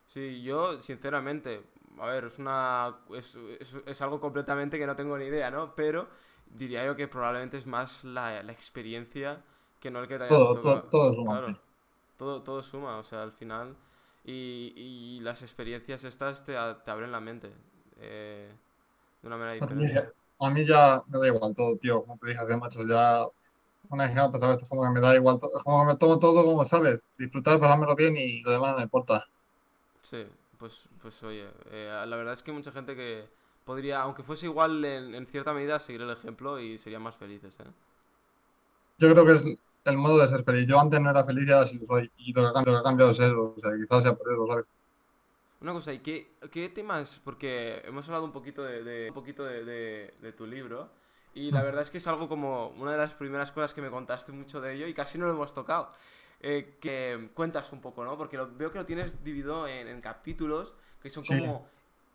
Sí, 0.06 0.42
yo, 0.42 0.80
sinceramente, 0.80 1.62
a 1.98 2.06
ver, 2.06 2.24
es 2.24 2.38
una... 2.38 2.96
Es, 3.14 3.36
es, 3.60 3.76
es 3.86 4.02
algo 4.02 4.20
completamente 4.20 4.78
que 4.78 4.86
no 4.86 4.96
tengo 4.96 5.18
ni 5.18 5.26
idea, 5.26 5.50
¿no? 5.50 5.74
Pero 5.74 6.08
diría 6.46 6.84
yo 6.86 6.96
que 6.96 7.08
probablemente 7.08 7.58
es 7.58 7.66
más 7.66 8.04
la, 8.04 8.42
la 8.42 8.52
experiencia 8.52 9.42
que 9.80 9.90
no 9.90 10.00
el 10.00 10.08
que 10.08 10.18
te 10.18 10.24
haya 10.24 10.38
Todo, 10.38 10.52
tocado. 10.52 10.62
todo, 10.62 10.88
todo 10.88 11.14
suma, 11.14 11.42
Claro, 11.42 11.58
todo, 12.18 12.42
todo 12.42 12.62
suma, 12.62 12.98
o 12.98 13.04
sea, 13.04 13.22
al 13.22 13.32
final. 13.32 13.76
Y, 14.30 14.74
y 14.76 15.20
las 15.20 15.40
experiencias 15.40 16.04
estas 16.04 16.44
te, 16.44 16.54
abren 16.54 17.10
la 17.10 17.18
mente 17.18 17.50
eh, 17.98 18.50
de 19.22 19.26
una 19.26 19.38
manera 19.38 19.54
diferente. 19.54 20.12
A 20.38 20.50
mí 20.50 20.66
ya 20.66 21.02
me 21.08 21.18
da 21.18 21.26
igual 21.28 21.54
todo, 21.54 21.78
tío, 21.78 22.02
como 22.02 22.18
te 22.18 22.28
dije 22.28 22.38
hace 22.38 22.56
macho, 22.56 22.86
ya 22.86 23.26
una 23.88 24.04
vez 24.04 24.14
que 24.14 24.20
empezado 24.20 24.52
esto, 24.52 24.66
como 24.68 24.82
que 24.82 24.90
me 24.90 25.00
da 25.00 25.14
igual 25.14 25.40
todo, 25.40 25.62
como 25.64 25.80
que 25.80 25.92
me 25.94 25.98
tomo 25.98 26.18
todo 26.18 26.44
como, 26.44 26.62
¿sabes? 26.66 27.00
Disfrutar, 27.16 27.58
pasármelo 27.58 27.96
bien 27.96 28.18
y 28.18 28.42
lo 28.42 28.52
demás 28.52 28.72
no 28.72 28.76
me 28.76 28.82
importa. 28.82 29.26
Sí, 30.02 30.26
pues, 30.58 30.84
pues 31.00 31.22
oye, 31.22 31.46
eh, 31.70 32.04
la 32.06 32.16
verdad 32.16 32.34
es 32.34 32.42
que 32.42 32.50
hay 32.50 32.56
mucha 32.56 32.70
gente 32.70 32.94
que 32.94 33.24
podría, 33.64 34.02
aunque 34.02 34.22
fuese 34.22 34.44
igual 34.44 34.84
en, 34.84 35.14
en 35.14 35.26
cierta 35.26 35.54
medida, 35.54 35.80
seguir 35.80 36.02
el 36.02 36.10
ejemplo 36.10 36.60
y 36.60 36.76
serían 36.76 37.02
más 37.02 37.16
felices, 37.16 37.58
¿eh? 37.60 37.64
Yo 38.98 39.10
creo 39.12 39.24
que 39.24 39.32
es 39.32 39.42
el 39.88 39.96
modo 39.98 40.18
de 40.20 40.28
ser 40.28 40.44
feliz. 40.44 40.66
Yo 40.66 40.80
antes 40.80 41.00
no 41.00 41.10
era 41.10 41.24
feliz 41.24 41.48
y 41.48 41.52
ahora 41.52 41.66
sí 41.66 41.78
lo 41.78 41.86
soy. 41.86 42.12
Y 42.18 42.32
lo 42.32 42.42
que 42.42 42.48
ha 42.70 42.82
cambiado, 42.82 43.10
es 43.12 43.18
eso. 43.20 43.54
O 43.56 43.60
sea, 43.60 43.72
quizás 43.76 44.02
sea 44.02 44.14
por 44.16 44.32
eso, 44.32 44.46
¿sabes? 44.48 44.66
Una 45.60 45.72
cosa, 45.72 45.92
¿y 45.92 45.98
qué, 45.98 46.36
qué 46.52 46.68
temas? 46.68 47.20
Porque 47.24 47.82
hemos 47.84 48.06
hablado 48.08 48.24
un 48.24 48.32
poquito 48.32 48.62
de, 48.62 48.82
de- 48.84 49.08
un 49.08 49.14
poquito 49.14 49.44
de, 49.44 49.64
de- 49.64 50.14
de 50.20 50.32
tu 50.32 50.46
libro 50.46 50.92
y 51.34 51.50
la 51.50 51.62
verdad 51.62 51.82
es 51.82 51.90
que 51.90 51.98
es 51.98 52.06
algo 52.06 52.28
como 52.28 52.68
una 52.78 52.92
de 52.92 52.98
las 52.98 53.14
primeras 53.14 53.50
cosas 53.50 53.74
que 53.74 53.82
me 53.82 53.90
contaste 53.90 54.30
mucho 54.32 54.60
de 54.60 54.74
ello 54.74 54.86
y 54.86 54.94
casi 54.94 55.18
no 55.18 55.26
lo 55.26 55.32
hemos 55.32 55.54
tocado. 55.54 55.90
Eh, 56.40 56.78
que 56.80 57.30
cuentas 57.34 57.72
un 57.72 57.80
poco, 57.80 58.04
¿no? 58.04 58.16
Porque 58.16 58.36
lo- 58.36 58.54
veo 58.56 58.70
que 58.70 58.78
lo 58.78 58.86
tienes 58.86 59.24
dividido 59.24 59.66
en, 59.66 59.88
en 59.88 60.00
capítulos 60.00 60.74
que 61.02 61.10
son 61.10 61.24
como... 61.24 61.68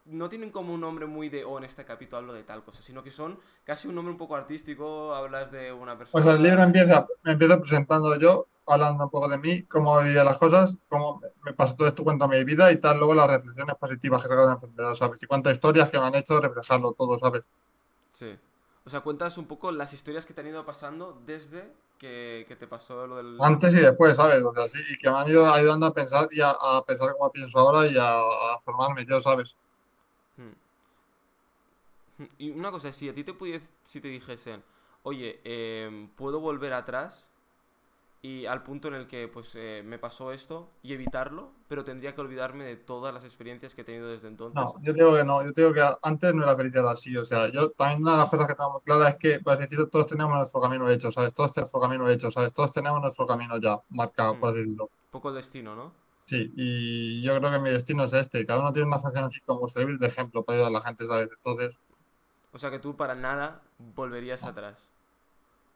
No 0.06 0.30
tienen 0.30 0.51
como 0.51 0.74
un 0.74 0.82
nombre 0.82 1.06
muy 1.06 1.30
de, 1.30 1.43
oh, 1.45 1.58
en 1.58 1.64
este 1.66 1.86
capítulo 1.86 2.18
hablo 2.20 2.34
de 2.34 2.43
tal 2.43 2.64
cosa, 2.64 2.82
sino 2.84 3.04
que 3.04 3.12
son 3.12 3.39
casi 3.64 3.88
un 3.88 3.95
nombre 3.95 4.12
un 4.12 4.18
poco 4.18 4.36
artístico, 4.36 5.14
hablas 5.16 5.51
de 5.51 5.72
una 5.72 5.97
persona... 5.97 6.24
Pues 6.24 6.26
el 6.26 6.41
libro 6.43 6.64
empieza, 6.64 7.06
me 7.24 7.34
empiezo 7.34 7.60
presentando 7.60 8.18
yo, 8.18 8.47
hablando 8.68 9.04
un 9.04 9.10
poco 9.10 9.28
de 9.28 9.38
mí, 9.38 9.64
cómo 9.66 10.01
vivía 10.01 10.24
las 10.24 10.38
cosas, 10.38 10.78
cómo 10.88 11.20
me- 11.43 11.54
pasó 11.54 11.76
todo 11.76 11.88
esto, 11.89 12.04
cuento 12.06 12.28
mi 12.28 12.43
vida 12.45 12.72
y 12.72 12.80
tal. 12.80 12.97
Luego 12.99 13.14
las 13.16 13.28
reflexiones 13.28 13.76
positivas 13.76 14.22
que 14.22 14.28
he 14.28 14.30
sacado 14.30 14.47
de 14.47 14.54
la 14.54 14.56
enfermedad, 14.56 14.95
¿sabes? 14.95 15.22
Y 15.22 15.26
cuántas 15.28 15.54
historias 15.56 15.89
que 15.89 15.99
me 15.99 16.06
han 16.06 16.16
hecho 16.16 16.39
reflejarlo 16.39 16.93
todo, 16.93 17.18
¿sabes? 17.20 17.43
Sí. 18.14 18.38
O 18.86 18.89
sea, 18.89 19.01
cuentas 19.01 19.38
un 19.38 19.47
poco 19.47 19.72
las 19.72 19.93
historias 19.93 20.26
que 20.26 20.34
te 20.34 20.41
han 20.41 20.47
ido 20.47 20.66
pasando 20.66 21.22
desde 21.26 21.72
que, 21.97 22.45
que 22.47 22.56
te 22.56 22.68
pasó 22.68 23.08
lo 23.08 23.18
del... 23.18 23.39
Antes 23.39 23.74
y 23.74 23.78
después, 23.78 24.16
¿sabes? 24.16 24.41
O 24.43 24.54
sea, 24.54 24.68
sí, 24.70 24.80
y 24.89 24.97
que 24.97 25.10
me 25.10 25.18
han 25.18 25.28
ido 25.30 25.51
ayudando 25.51 25.86
a 25.88 25.93
pensar 25.93 26.28
y 26.32 26.41
a, 26.41 26.51
a 26.51 26.84
pensar 26.86 27.14
como 27.18 27.32
pienso 27.32 27.60
ahora 27.60 27.88
y 27.88 27.97
a, 27.97 28.20
a 28.20 28.60
formarme 28.64 29.06
yo, 29.06 29.20
¿sabes? 29.22 29.56
Y 32.38 32.51
una 32.51 32.72
cosa, 32.72 32.93
si 32.93 33.09
a 33.09 33.14
ti 33.14 33.24
te 33.24 33.34
pudies, 33.34 33.72
si 33.84 33.99
te 34.01 34.07
dijesen, 34.07 34.64
oye, 35.03 35.41
em, 35.43 36.09
puedo 36.09 36.39
volver 36.39 36.74
atrás 36.74 37.30
y 38.22 38.45
al 38.45 38.64
punto 38.64 38.88
en 38.89 38.95
el 38.95 39.07
que 39.07 39.28
pues 39.28 39.55
eh, 39.55 39.84
me 39.86 39.99
pasó 39.99 40.32
esto 40.32 40.70
y 40.84 40.93
evitarlo, 40.93 41.51
pero 41.68 41.84
tendría 41.84 42.16
que 42.16 42.22
olvidarme 42.22 42.64
de 42.66 42.78
todas 42.78 43.14
las 43.14 43.24
experiencias 43.26 43.76
que 43.76 43.82
he 43.82 43.86
tenido 43.86 44.07
desde 44.09 44.28
entonces. 44.30 44.55
No, 44.55 44.76
yo 44.84 44.93
digo 44.93 45.16
que 45.16 45.24
no, 45.24 45.43
yo 45.43 45.51
digo 45.51 45.74
que 45.74 45.82
antes 46.03 46.34
no 46.36 46.43
era 46.43 46.55
felicidad 46.55 46.88
así, 46.89 47.18
o 47.18 47.26
sea, 47.26 47.49
yo 47.51 47.72
también 47.72 48.01
una 48.03 48.11
de 48.14 48.18
las 48.20 48.30
cosas 48.30 48.45
que 48.47 48.53
tengo 48.53 48.80
clara 48.82 49.09
es 49.09 49.16
que, 49.18 49.39
por 49.39 49.53
así 49.53 49.64
decirlo, 49.64 49.89
todos 49.89 50.05
tenemos 50.07 50.34
nuestro 50.36 50.61
camino 50.61 50.88
hecho, 50.89 51.11
¿sabes? 51.11 51.34
Todos 51.34 51.51
tenemos 51.53 51.72
nuestro 51.74 51.82
camino 51.82 52.09
hecho, 52.09 52.30
¿sabes? 52.32 52.53
Todos 52.53 52.72
tenemos 52.72 53.01
nuestro 53.01 53.26
camino 53.26 53.57
ya 53.59 53.80
marcado, 53.89 54.38
por 54.38 54.51
Mm. 54.51 54.53
así 54.53 54.59
decirlo. 54.59 54.91
Poco 55.11 55.30
el 55.30 55.36
destino, 55.36 55.76
¿no? 55.76 55.93
Sí, 56.28 56.51
y 56.55 57.22
yo 57.22 57.38
creo 57.38 57.51
que 57.51 57.59
mi 57.59 57.70
destino 57.70 58.03
es 58.05 58.14
este, 58.14 58.45
cada 58.45 58.61
uno 58.61 58.74
tiene 58.74 58.88
una 58.88 58.99
función 58.99 59.26
así 59.26 59.39
como 59.41 59.68
servir 59.68 59.99
de 59.99 60.07
ejemplo 60.07 60.43
para 60.43 60.57
ayudar 60.57 60.70
a 60.72 60.80
la 60.80 60.86
gente, 60.86 61.05
¿sabes? 61.07 61.30
Entonces, 61.36 61.78
O 62.54 62.58
sea 62.60 62.72
que 62.72 62.80
tú 62.80 62.95
para 62.95 63.16
nada 63.16 63.62
volverías 63.80 64.45
atrás. 64.45 64.89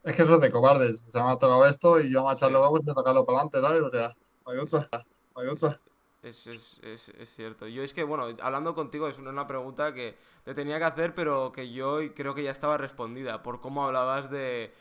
es 0.03 0.15
que 0.15 0.23
eso 0.23 0.35
es 0.35 0.41
de 0.41 0.51
cobardes, 0.51 1.01
o 1.07 1.11
sea, 1.11 1.23
me 1.23 1.31
ha 1.31 1.35
tocado 1.37 1.65
esto 1.67 1.99
y 1.99 2.11
yo 2.11 2.23
me 2.23 2.29
a 2.31 2.33
echarle 2.33 2.59
huevos 2.59 2.81
y 2.85 2.89
a 2.89 2.93
tocarlo 2.93 3.25
para 3.25 3.39
adelante, 3.39 3.61
¿sabes? 3.61 3.81
O 3.83 3.89
sea, 3.91 4.15
hay 4.45 4.57
otra, 4.57 4.89
hay 5.35 5.47
otra. 5.47 5.79
Es, 6.23 6.47
es, 6.47 6.79
es, 6.83 7.09
es 7.09 7.29
cierto. 7.29 7.67
Yo 7.67 7.83
es 7.83 7.93
que, 7.93 8.03
bueno, 8.03 8.35
hablando 8.41 8.73
contigo 8.75 9.07
es 9.07 9.17
una, 9.19 9.47
pregunta 9.47 9.93
que 9.93 10.17
te 10.43 10.53
tenía 10.55 10.79
que 10.79 10.85
hacer, 10.85 11.13
pero 11.13 11.51
que 11.51 11.71
yo 11.71 11.99
creo 12.15 12.33
que 12.33 12.43
ya 12.43 12.51
estaba 12.51 12.77
respondida 12.77 13.43
por 13.43 13.61
cómo 13.61 13.85
hablabas 13.85 14.29
de, 14.31 14.73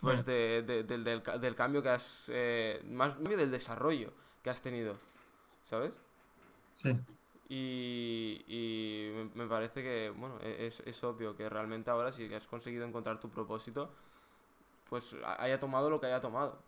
pues, 0.00 0.24
de, 0.24 0.62
de- 0.62 0.84
del, 0.84 1.02
del 1.04 1.22
ca- 1.22 1.38
del 1.38 1.54
cambio 1.56 1.82
que 1.82 1.88
has, 1.90 2.24
eh, 2.28 2.80
más 2.88 3.18
del 3.22 3.50
desarrollo 3.50 4.12
que 4.42 4.50
has 4.50 4.62
tenido, 4.62 4.96
¿sabes? 5.64 5.94
Sí. 6.82 6.90
Y, 7.48 8.44
y 8.48 9.12
me- 9.34 9.46
parece 9.46 9.82
que, 9.82 10.10
bueno, 10.16 10.38
e- 10.42 10.66
es, 10.66 10.80
es 10.80 11.04
obvio 11.04 11.36
que 11.36 11.48
realmente 11.48 11.90
ahora 11.90 12.12
si 12.12 12.32
has 12.34 12.46
conseguido 12.46 12.86
encontrar 12.86 13.20
tu 13.20 13.30
propósito, 13.30 13.90
pues 14.88 15.16
ha- 15.24 15.42
haya 15.42 15.60
tomado 15.60 15.90
lo 15.90 16.00
que 16.00 16.06
haya 16.08 16.20
tomado. 16.20 16.58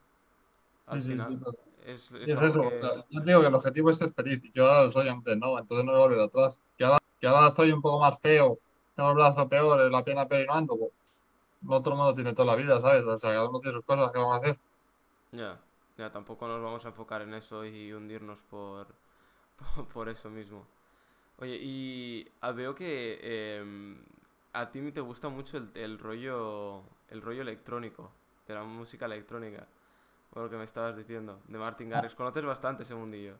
Al 0.86 1.00
Sí, 1.00 1.02
sí, 1.02 1.24
final. 1.24 1.38
sí, 1.38 1.38
claro. 1.38 1.58
Es, 1.86 2.10
eso, 2.24 2.52
que- 2.60 2.66
o 2.68 2.76
sea, 2.80 3.04
yo 3.10 3.20
digo 3.22 3.40
que 3.42 3.46
el 3.48 3.54
objetivo 3.54 3.90
es 3.90 3.98
ser 3.98 4.12
feliz, 4.14 4.42
yo 4.54 4.66
ahora 4.66 4.84
lo 4.84 4.90
soy 4.90 5.08
antes, 5.08 5.36
¿no? 5.38 5.58
Entonces 5.58 5.84
no 5.86 5.92
voy 5.92 6.00
a 6.02 6.04
volver 6.04 6.20
atrás. 6.20 6.60
Que 6.76 6.84
ahora, 6.84 6.98
que 7.20 7.26
ahora 7.26 7.48
estoy 7.48 7.72
un 7.72 7.82
poco 7.82 8.00
más 8.00 8.18
feo, 8.22 8.60
tengo 8.94 9.10
el 9.10 9.16
brazo 9.16 9.48
peor, 9.48 9.90
la 9.90 10.04
pierna 10.04 10.28
peor 10.28 10.42
y 10.42 10.46
no 10.46 10.54
ando, 10.54 10.76
pues, 10.78 10.92
no 11.62 11.82
todo 11.82 11.94
el 11.94 11.98
mundo 11.98 12.14
tiene 12.14 12.34
toda 12.34 12.46
la 12.46 12.56
vida, 12.56 12.80
¿sabes? 12.80 13.04
O 13.04 13.18
sea, 13.18 13.30
cada 13.32 13.48
uno 13.48 13.60
tiene 13.60 13.78
sus 13.78 13.86
cosas 13.86 14.12
que 14.12 14.18
vamos 14.18 14.34
a 14.36 14.38
hacer. 14.40 14.60
Ya, 15.32 15.60
ya, 15.96 16.10
tampoco 16.10 16.46
nos 16.48 16.62
vamos 16.62 16.84
a 16.84 16.88
enfocar 16.88 17.22
en 17.22 17.34
eso 17.34 17.64
y 17.64 17.92
hundirnos 17.92 18.42
por, 18.42 18.94
por, 19.92 20.08
eso 20.08 20.30
mismo. 20.30 20.66
Oye, 21.38 21.58
y 21.62 22.28
ah, 22.40 22.52
veo 22.52 22.74
que 22.74 23.20
em, 23.22 23.98
a 24.52 24.70
ti 24.70 24.92
te 24.92 25.00
gusta 25.00 25.28
mucho 25.28 25.58
el, 25.58 25.70
el 25.74 25.98
rollo, 25.98 26.82
el 27.10 27.22
rollo 27.22 27.42
electrónico, 27.42 28.12
de 28.48 28.54
la 28.54 28.64
música 28.64 29.06
electrónica, 29.06 29.66
por 30.30 30.44
lo 30.44 30.50
que 30.50 30.56
me 30.56 30.64
estabas 30.64 30.96
diciendo, 30.96 31.40
de 31.48 31.58
Martin 31.58 31.90
Garrix. 31.90 32.14
Conoces 32.14 32.44
bastante 32.44 32.84
ese 32.84 32.94
mundillo. 32.94 33.36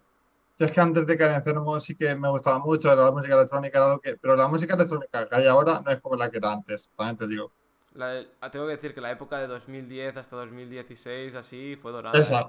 Yo 0.58 0.66
es 0.66 0.72
que 0.72 0.80
antes 0.80 1.06
de 1.06 1.14
enfermo 1.14 1.78
sí 1.80 1.94
que 1.94 2.14
me 2.14 2.28
gustaba 2.30 2.58
mucho 2.58 2.94
la 2.94 3.10
música 3.10 3.34
electrónica, 3.34 3.78
era 3.78 3.88
lo 3.90 4.00
que, 4.00 4.16
pero 4.16 4.36
la 4.36 4.48
música 4.48 4.74
electrónica 4.74 5.28
que 5.28 5.36
hay 5.36 5.46
ahora 5.46 5.82
no 5.84 5.90
es 5.90 6.00
como 6.00 6.16
la 6.16 6.30
que 6.30 6.38
era 6.38 6.52
antes, 6.52 6.90
también 6.96 7.16
te 7.16 7.26
digo. 7.26 7.52
La 7.94 8.08
de- 8.08 8.28
ah, 8.40 8.50
tengo 8.50 8.66
que 8.66 8.72
decir 8.72 8.94
que 8.94 9.00
la 9.00 9.10
época 9.10 9.38
de 9.38 9.46
2010 9.46 10.16
hasta 10.16 10.36
2016, 10.36 11.34
así, 11.34 11.76
fue 11.80 11.92
dorada. 11.92 12.18
Esa, 12.18 12.40
¿eh? 12.40 12.44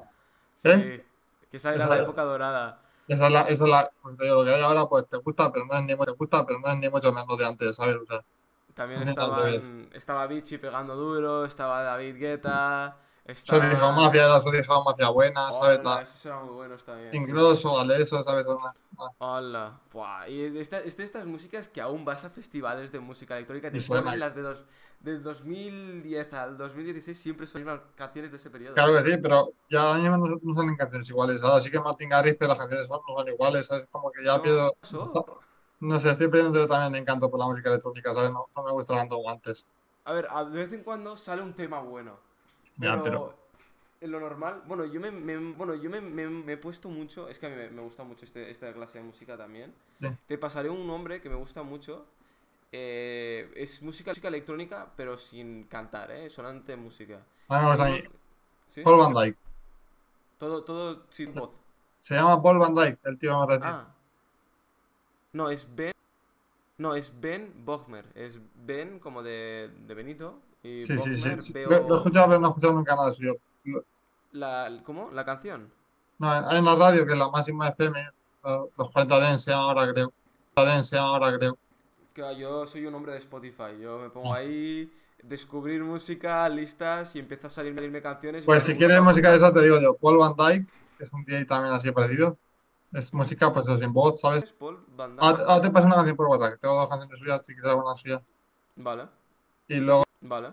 Sí, 0.55 0.69
¿eh? 0.69 1.05
que 1.49 1.57
esa 1.57 1.73
era 1.73 1.85
Esa- 1.85 1.95
la 1.95 1.99
época 1.99 2.23
dorada. 2.23 2.81
Esa 3.07 3.27
es 3.27 3.31
la, 3.33 3.41
esa 3.43 3.63
es 3.65 3.69
la, 3.69 3.91
pues 4.01 4.17
te 4.17 4.25
digo, 4.25 4.37
lo 4.37 4.45
que 4.45 4.53
hay 4.55 4.61
ahora, 4.61 4.87
pues 4.87 5.07
te 5.09 5.17
gusta, 5.17 5.51
pero 5.51 5.65
no 5.65 5.77
es 5.77 5.83
ni, 5.85 5.95
te 6.05 6.11
gusta, 6.11 6.45
pero 6.45 6.59
no 6.59 6.71
es 6.71 6.77
ni 6.79 6.89
mucho 6.89 7.11
menos 7.13 7.37
de 7.37 7.45
antes, 7.45 7.75
¿sabes? 7.75 7.95
O 7.95 8.05
sea, 8.05 8.21
También 8.73 9.01
No 9.01 9.03
estaban, 9.03 9.89
estaba 9.93 10.27
Vichy 10.27 10.57
pegando 10.59 10.95
duro, 10.95 11.45
estaba 11.45 11.81
David 11.83 12.15
Guetta, 12.17 12.99
Soy 13.45 13.59
de 13.61 13.75
estaba... 13.75 13.93
Mafia, 13.95 14.25
era 14.25 14.41
Soy 14.41 14.61
Mafia 14.85 15.09
buena, 15.09 15.51
¿sabes? 15.53 15.79
Hola, 15.79 15.83
La, 15.83 16.03
esos 16.03 16.25
eran 16.25 16.45
muy 16.45 16.53
buenos 16.55 16.85
también. 16.85 17.23
sí. 17.25 17.67
Aleso, 17.79 18.23
¿sabes? 18.23 18.45
Hola. 19.19 19.81
Buah, 19.91 20.27
Y 20.29 20.57
esta- 20.59 20.79
es 20.79 20.97
de 20.97 21.03
estas 21.03 21.25
músicas 21.25 21.67
que 21.67 21.81
aún 21.81 22.05
vas 22.05 22.23
a 22.23 22.29
festivales 22.29 22.91
de 22.91 22.99
música 22.99 23.35
electrónica, 23.35 23.71
te 23.71 23.81
ponen 23.81 24.19
las 24.19 24.35
de 24.35 24.41
dos, 24.41 24.65
del 24.99 25.21
2010 25.23 26.33
al 26.33 26.57
2016 26.57 27.17
siempre 27.17 27.45
son 27.47 27.63
las 27.65 27.75
mismas 27.75 27.93
canciones 27.95 28.31
de 28.31 28.37
ese 28.37 28.49
periodo. 28.49 28.73
Claro 28.73 28.93
que 28.93 29.11
sí, 29.11 29.17
pero 29.21 29.51
ya 29.69 29.93
mismo 29.95 30.17
no, 30.17 30.39
no 30.41 30.53
salen 30.53 30.75
canciones 30.75 31.09
iguales. 31.09 31.41
Ahora 31.43 31.61
sí 31.61 31.69
que 31.71 31.79
Martin 31.79 32.09
Garrix, 32.09 32.37
pero 32.37 32.49
las 32.49 32.57
canciones 32.59 32.87
son- 32.87 33.01
no 33.07 33.15
son 33.17 33.27
iguales, 33.27 33.65
¿sabes? 33.67 33.87
Como 33.91 34.11
que 34.11 34.23
ya 34.23 34.37
No, 34.37 34.41
pierdo. 34.43 34.75
eso. 34.81 35.39
No 35.79 35.99
sé, 35.99 36.09
estoy 36.09 36.27
perdiendo 36.27 36.67
también 36.67 37.01
encanto 37.01 37.29
por 37.29 37.39
la 37.39 37.45
música 37.45 37.69
electrónica, 37.69 38.13
¿sabes? 38.13 38.31
No, 38.31 38.47
no 38.55 38.63
me 38.63 38.71
gusta 38.71 38.95
tanto 38.95 39.15
como 39.17 39.29
antes. 39.29 39.63
A 40.05 40.13
ver, 40.13 40.27
a- 40.29 40.43
de 40.43 40.57
vez 40.57 40.73
en 40.73 40.83
cuando 40.83 41.15
sale 41.15 41.41
un 41.41 41.53
tema 41.53 41.79
bueno. 41.81 42.17
Ya, 42.77 42.91
Pero, 42.91 43.03
pero- 43.03 43.37
en 44.01 44.11
lo 44.11 44.19
normal, 44.19 44.61
bueno, 44.67 44.85
yo 44.85 44.99
me, 44.99 45.11
me- 45.11 45.53
bueno, 45.53 45.73
yo 45.75 45.89
me, 45.89 46.01
me- 46.01 46.27
me 46.29 46.53
he 46.53 46.57
puesto 46.57 46.89
mucho, 46.89 47.29
es 47.29 47.39
que 47.39 47.45
a 47.47 47.49
mí 47.49 47.55
me, 47.55 47.69
me 47.69 47.81
gusta 47.81 48.03
mucho 48.03 48.25
este- 48.25 48.49
esta 48.49 48.71
clase 48.73 48.97
de 48.99 49.03
música 49.03 49.37
también. 49.37 49.73
Sí. 50.01 50.07
Te 50.27 50.37
pasaré 50.37 50.69
un 50.69 50.85
nombre 50.87 51.21
que 51.21 51.29
me 51.29 51.35
gusta 51.35 51.61
mucho. 51.63 52.05
Eh, 52.71 53.51
es 53.55 53.81
música, 53.81 54.11
música 54.11 54.27
electrónica, 54.27 54.91
pero 54.95 55.17
sin 55.17 55.63
cantar, 55.65 56.11
¿eh? 56.11 56.29
Solamente 56.29 56.75
música. 56.75 57.21
A 57.47 57.57
mí 57.57 57.63
me 57.63 57.69
gusta 57.69 57.85
a 57.85 57.89
mí. 57.89 58.03
¿Sí? 58.67 58.81
Paul 58.81 58.97
Van 58.97 59.13
Dyke. 59.13 59.37
Todo, 60.37 60.63
todo 60.63 61.05
sin 61.09 61.33
voz. 61.33 61.55
Se 62.01 62.13
llama 62.13 62.41
Paul 62.41 62.59
Van 62.59 62.75
Dyke, 62.75 62.99
el 63.05 63.17
tío 63.17 63.33
más 63.33 63.47
reciente. 63.47 63.67
Ah. 63.69 63.87
No, 65.33 65.49
es 65.49 65.67
Ben. 65.75 65.93
No, 66.77 66.95
es 66.95 67.11
Ben 67.19 67.53
Bogmer. 67.65 68.05
Es 68.15 68.39
Ben 68.55 68.99
como 68.99 69.23
de, 69.23 69.71
de 69.87 69.93
Benito. 69.93 70.39
Y 70.63 70.85
Sí, 70.85 70.97
sí, 70.97 71.15
sí. 71.15 71.53
Veo. 71.53 71.69
Lo, 71.69 71.95
he 71.95 71.97
escuchado, 71.97 72.27
pero 72.27 72.39
no 72.39 72.47
he 72.47 72.49
escuchado 72.49 72.73
nunca 72.73 72.95
nada 72.95 73.11
suyo. 73.11 73.37
La, 74.31 74.81
¿Cómo? 74.83 75.09
¿La 75.11 75.25
canción? 75.25 75.71
No, 76.19 76.31
hay 76.31 76.59
una 76.59 76.75
radio 76.75 77.05
que 77.05 77.13
es 77.13 77.17
la 77.17 77.29
máxima 77.29 77.69
FM, 77.69 78.09
los 78.43 78.91
40 78.91 79.19
Dents 79.19 79.43
se 79.43 79.51
llama 79.51 79.63
ahora, 79.63 79.91
creo. 79.93 80.11
40 80.55 80.73
Dents 80.73 80.89
se 80.89 80.95
llama 80.95 81.09
ahora, 81.09 81.37
creo. 81.37 81.57
Yo 82.37 82.65
soy 82.65 82.85
un 82.85 82.95
hombre 82.95 83.11
de 83.13 83.19
Spotify. 83.19 83.79
Yo 83.81 83.99
me 83.99 84.09
pongo 84.09 84.33
Ah. 84.33 84.37
ahí, 84.37 84.91
descubrir 85.23 85.83
música, 85.83 86.47
listas 86.49 87.15
y 87.15 87.19
empieza 87.19 87.47
a 87.47 87.49
salirme, 87.49 87.77
salirme 87.79 88.01
canciones. 88.01 88.45
Pues 88.45 88.63
si 88.63 88.75
quieres 88.75 89.01
música 89.01 89.29
de 89.31 89.37
esa, 89.37 89.53
te 89.53 89.61
digo 89.61 89.79
yo, 89.79 89.95
Paul 89.97 90.17
Van 90.17 90.35
Dyke, 90.35 90.67
que 90.97 91.03
es 91.03 91.13
un 91.13 91.23
DJ 91.23 91.45
también 91.45 91.73
así 91.73 91.91
parecido. 91.91 92.37
Es 92.93 93.13
música, 93.13 93.51
pues 93.53 93.65
sin 93.65 93.93
voz, 93.93 94.19
¿sabes? 94.21 94.45
Es 94.45 94.53
Paul 94.53 94.83
Van 94.95 95.11
Dyke. 95.11 95.23
Ahora, 95.23 95.43
ahora 95.43 95.61
te 95.61 95.69
paso 95.71 95.85
una 95.87 95.95
canción 95.95 96.15
por 96.15 96.27
WhatsApp, 96.27 96.53
que 96.53 96.57
tengo 96.59 96.75
dos 96.75 96.89
canciones 96.89 97.19
suyas, 97.19 97.41
si 97.45 97.53
quieres 97.53 97.69
alguna 97.71 97.95
suya. 97.95 98.21
Vale, 98.75 99.07
Y 99.67 99.75
luego, 99.75 100.03
vale. 100.21 100.49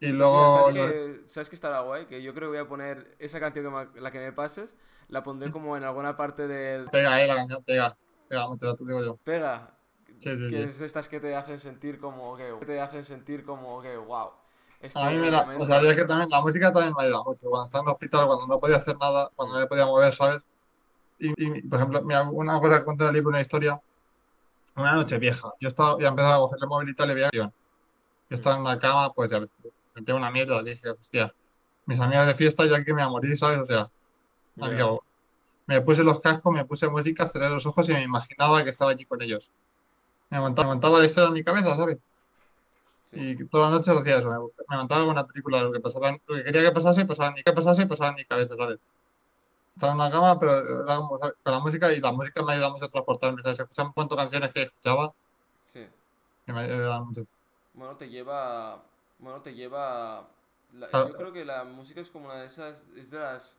y 0.00 0.06
Mira, 0.06 0.18
luego, 0.18 0.64
¿sabes, 0.64 0.74
que, 0.92 1.28
¿Sabes 1.28 1.48
que 1.48 1.54
estará 1.56 1.80
guay? 1.80 2.06
Que 2.06 2.22
yo 2.22 2.32
creo 2.34 2.50
que 2.50 2.58
voy 2.58 2.64
a 2.64 2.68
poner 2.68 3.16
esa 3.18 3.40
canción 3.40 3.64
que 3.64 3.70
me- 3.70 4.00
la 4.00 4.10
que 4.12 4.18
me 4.20 4.32
pases, 4.32 4.76
la 5.08 5.22
pondré 5.22 5.50
como 5.50 5.76
en 5.76 5.82
alguna 5.84 6.16
parte 6.16 6.46
del 6.46 6.88
pega 6.90 7.14
ahí 7.14 7.26
la 7.26 7.36
canción, 7.36 7.62
pega. 7.64 7.96
Pega, 8.28 8.48
mucho, 8.48 8.74
te 8.74 8.84
digo 8.84 9.02
yo. 9.04 9.16
pega. 9.24 9.70
Sí, 10.20 10.36
sí, 10.36 10.48
que 10.50 10.64
es 10.64 10.80
estas 10.80 11.08
que 11.08 11.20
te 11.20 11.34
hacen 11.34 11.58
sentir 11.58 11.98
como 11.98 12.36
que, 12.36 12.52
te 12.64 12.80
hacen 12.80 13.04
sentir 13.04 13.44
como 13.44 13.80
que 13.82 13.96
wow. 13.96 14.30
Este 14.80 14.98
A 14.98 15.10
mí 15.10 15.16
me 15.16 15.30
la, 15.30 15.48
o 15.58 15.66
sea, 15.66 15.82
yo 15.82 15.90
es 15.90 15.96
que 15.96 16.04
también, 16.04 16.28
la 16.28 16.40
música 16.40 16.72
también 16.72 16.94
me 16.96 17.04
ayuda 17.04 17.22
mucho. 17.22 17.48
Cuando 17.48 17.66
estaba 17.66 17.82
en 17.82 17.88
el 17.88 17.92
hospital, 17.94 18.26
cuando 18.26 18.46
no 18.46 18.60
podía 18.60 18.76
hacer 18.76 18.96
nada, 18.98 19.30
cuando 19.34 19.54
no 19.54 19.60
me 19.60 19.66
podía 19.66 19.86
mover, 19.86 20.12
¿sabes? 20.14 20.42
Y, 21.18 21.30
y, 21.36 21.62
por 21.62 21.78
ejemplo, 21.78 22.02
una 22.32 22.60
cosa 22.60 22.78
que 22.78 22.84
cuento 22.84 23.04
en 23.04 23.08
el 23.08 23.14
libro, 23.14 23.30
una 23.30 23.40
historia, 23.40 23.80
una 24.76 24.92
noche 24.92 25.18
vieja, 25.18 25.52
yo 25.60 25.68
estaba, 25.68 25.98
ya 25.98 26.08
empezaba 26.08 26.36
a 26.36 26.38
coger 26.38 26.58
el 26.62 26.68
móvil 26.68 26.88
y 26.90 26.94
tal, 26.94 27.10
y 27.10 27.14
veía. 27.14 27.30
Yo 27.32 27.52
estaba 28.30 28.56
en 28.56 28.62
una 28.62 28.78
cama, 28.78 29.12
pues 29.12 29.30
ya 29.30 29.40
me 29.40 30.12
una 30.12 30.30
mierda, 30.30 30.62
dije, 30.62 30.90
hostia, 30.90 31.32
mis 31.86 32.00
amigas 32.00 32.26
de 32.26 32.34
fiesta, 32.34 32.66
yo 32.66 32.74
aquí 32.74 32.92
me 32.92 33.02
voy 33.02 33.02
a 33.02 33.08
morir, 33.08 33.36
¿sabes? 33.36 33.58
O 33.58 33.66
sea, 33.66 33.90
¿a 34.60 34.70
qué 34.70 34.76
Ya. 34.76 34.84
hago? 34.84 35.04
Me 35.66 35.80
puse 35.80 36.02
los 36.04 36.20
cascos, 36.20 36.52
me 36.52 36.64
puse 36.64 36.88
música, 36.88 37.28
cerré 37.28 37.48
los 37.48 37.64
ojos 37.64 37.88
y 37.88 37.92
me 37.92 38.02
imaginaba 38.02 38.64
que 38.64 38.70
estaba 38.70 38.90
allí 38.90 39.04
con 39.04 39.22
ellos. 39.22 39.50
Me 40.34 40.40
montaba, 40.40 40.66
me 40.68 40.74
montaba 40.74 40.98
la 40.98 41.06
historia 41.06 41.28
en 41.28 41.34
mi 41.34 41.44
cabeza, 41.44 41.76
¿sabes? 41.76 41.98
Sí. 43.06 43.20
Y 43.20 43.44
todas 43.46 43.70
las 43.70 43.86
noches 43.86 44.00
hacía 44.02 44.18
eso, 44.18 44.28
me, 44.30 44.38
me 44.68 44.76
montaba 44.76 45.02
con 45.02 45.10
una 45.10 45.26
película, 45.26 45.62
lo 45.62 45.70
que 45.72 45.78
pasaba, 45.78 46.10
lo 46.26 46.34
que 46.36 46.42
quería 46.42 46.62
que 46.62 46.72
pasase, 46.72 47.04
pasaba 47.06 47.28
en 47.28 47.34
mi, 47.34 47.42
que 47.44 47.52
pasase, 47.52 47.86
pasaba 47.86 48.10
en 48.10 48.16
mi 48.16 48.24
cabeza, 48.24 48.56
¿sabes? 48.56 48.80
Estaba 49.76 49.92
en 49.92 49.98
una 50.00 50.10
cama, 50.10 50.40
pero 50.40 50.58
era 50.84 50.96
como, 50.96 51.18
con 51.20 51.32
la 51.44 51.58
música, 51.60 51.92
y 51.92 52.00
la 52.00 52.10
música 52.10 52.42
me 52.42 52.54
ayuda 52.54 52.70
mucho 52.70 52.86
a 52.86 52.88
transportarme, 52.88 53.42
¿sabes? 53.42 53.60
Escuchaba 53.60 53.92
un 53.94 54.08
de 54.08 54.16
canciones 54.16 54.52
que 54.52 54.62
escuchaba, 54.62 55.12
Sí. 55.72 55.86
que 56.46 56.52
me 56.52 56.60
ayudaban 56.62 57.06
mucho. 57.06 57.26
Bueno, 57.74 57.94
te 57.96 58.08
lleva. 58.08 58.82
Bueno, 59.20 59.40
te 59.40 59.54
lleva. 59.54 60.26
la- 60.72 60.88
Ah. 60.92 61.06
yo 61.08 61.16
creo 61.16 61.32
que 61.32 61.44
la 61.44 61.62
música 61.62 62.00
es 62.00 62.10
como 62.10 62.24
una 62.26 62.34
de 62.40 62.46
esas. 62.48 62.84
Es 62.96 63.12
de 63.12 63.20
las 63.20 63.54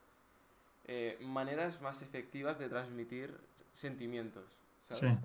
eh, 0.87 1.17
maneras 1.21 1.81
más 1.81 2.01
efectivas 2.01 2.59
de 2.59 2.67
transmitir 2.67 3.33
sentimientos. 3.73 4.43
¿Sabes? 4.81 4.99
Sí. 5.01 5.17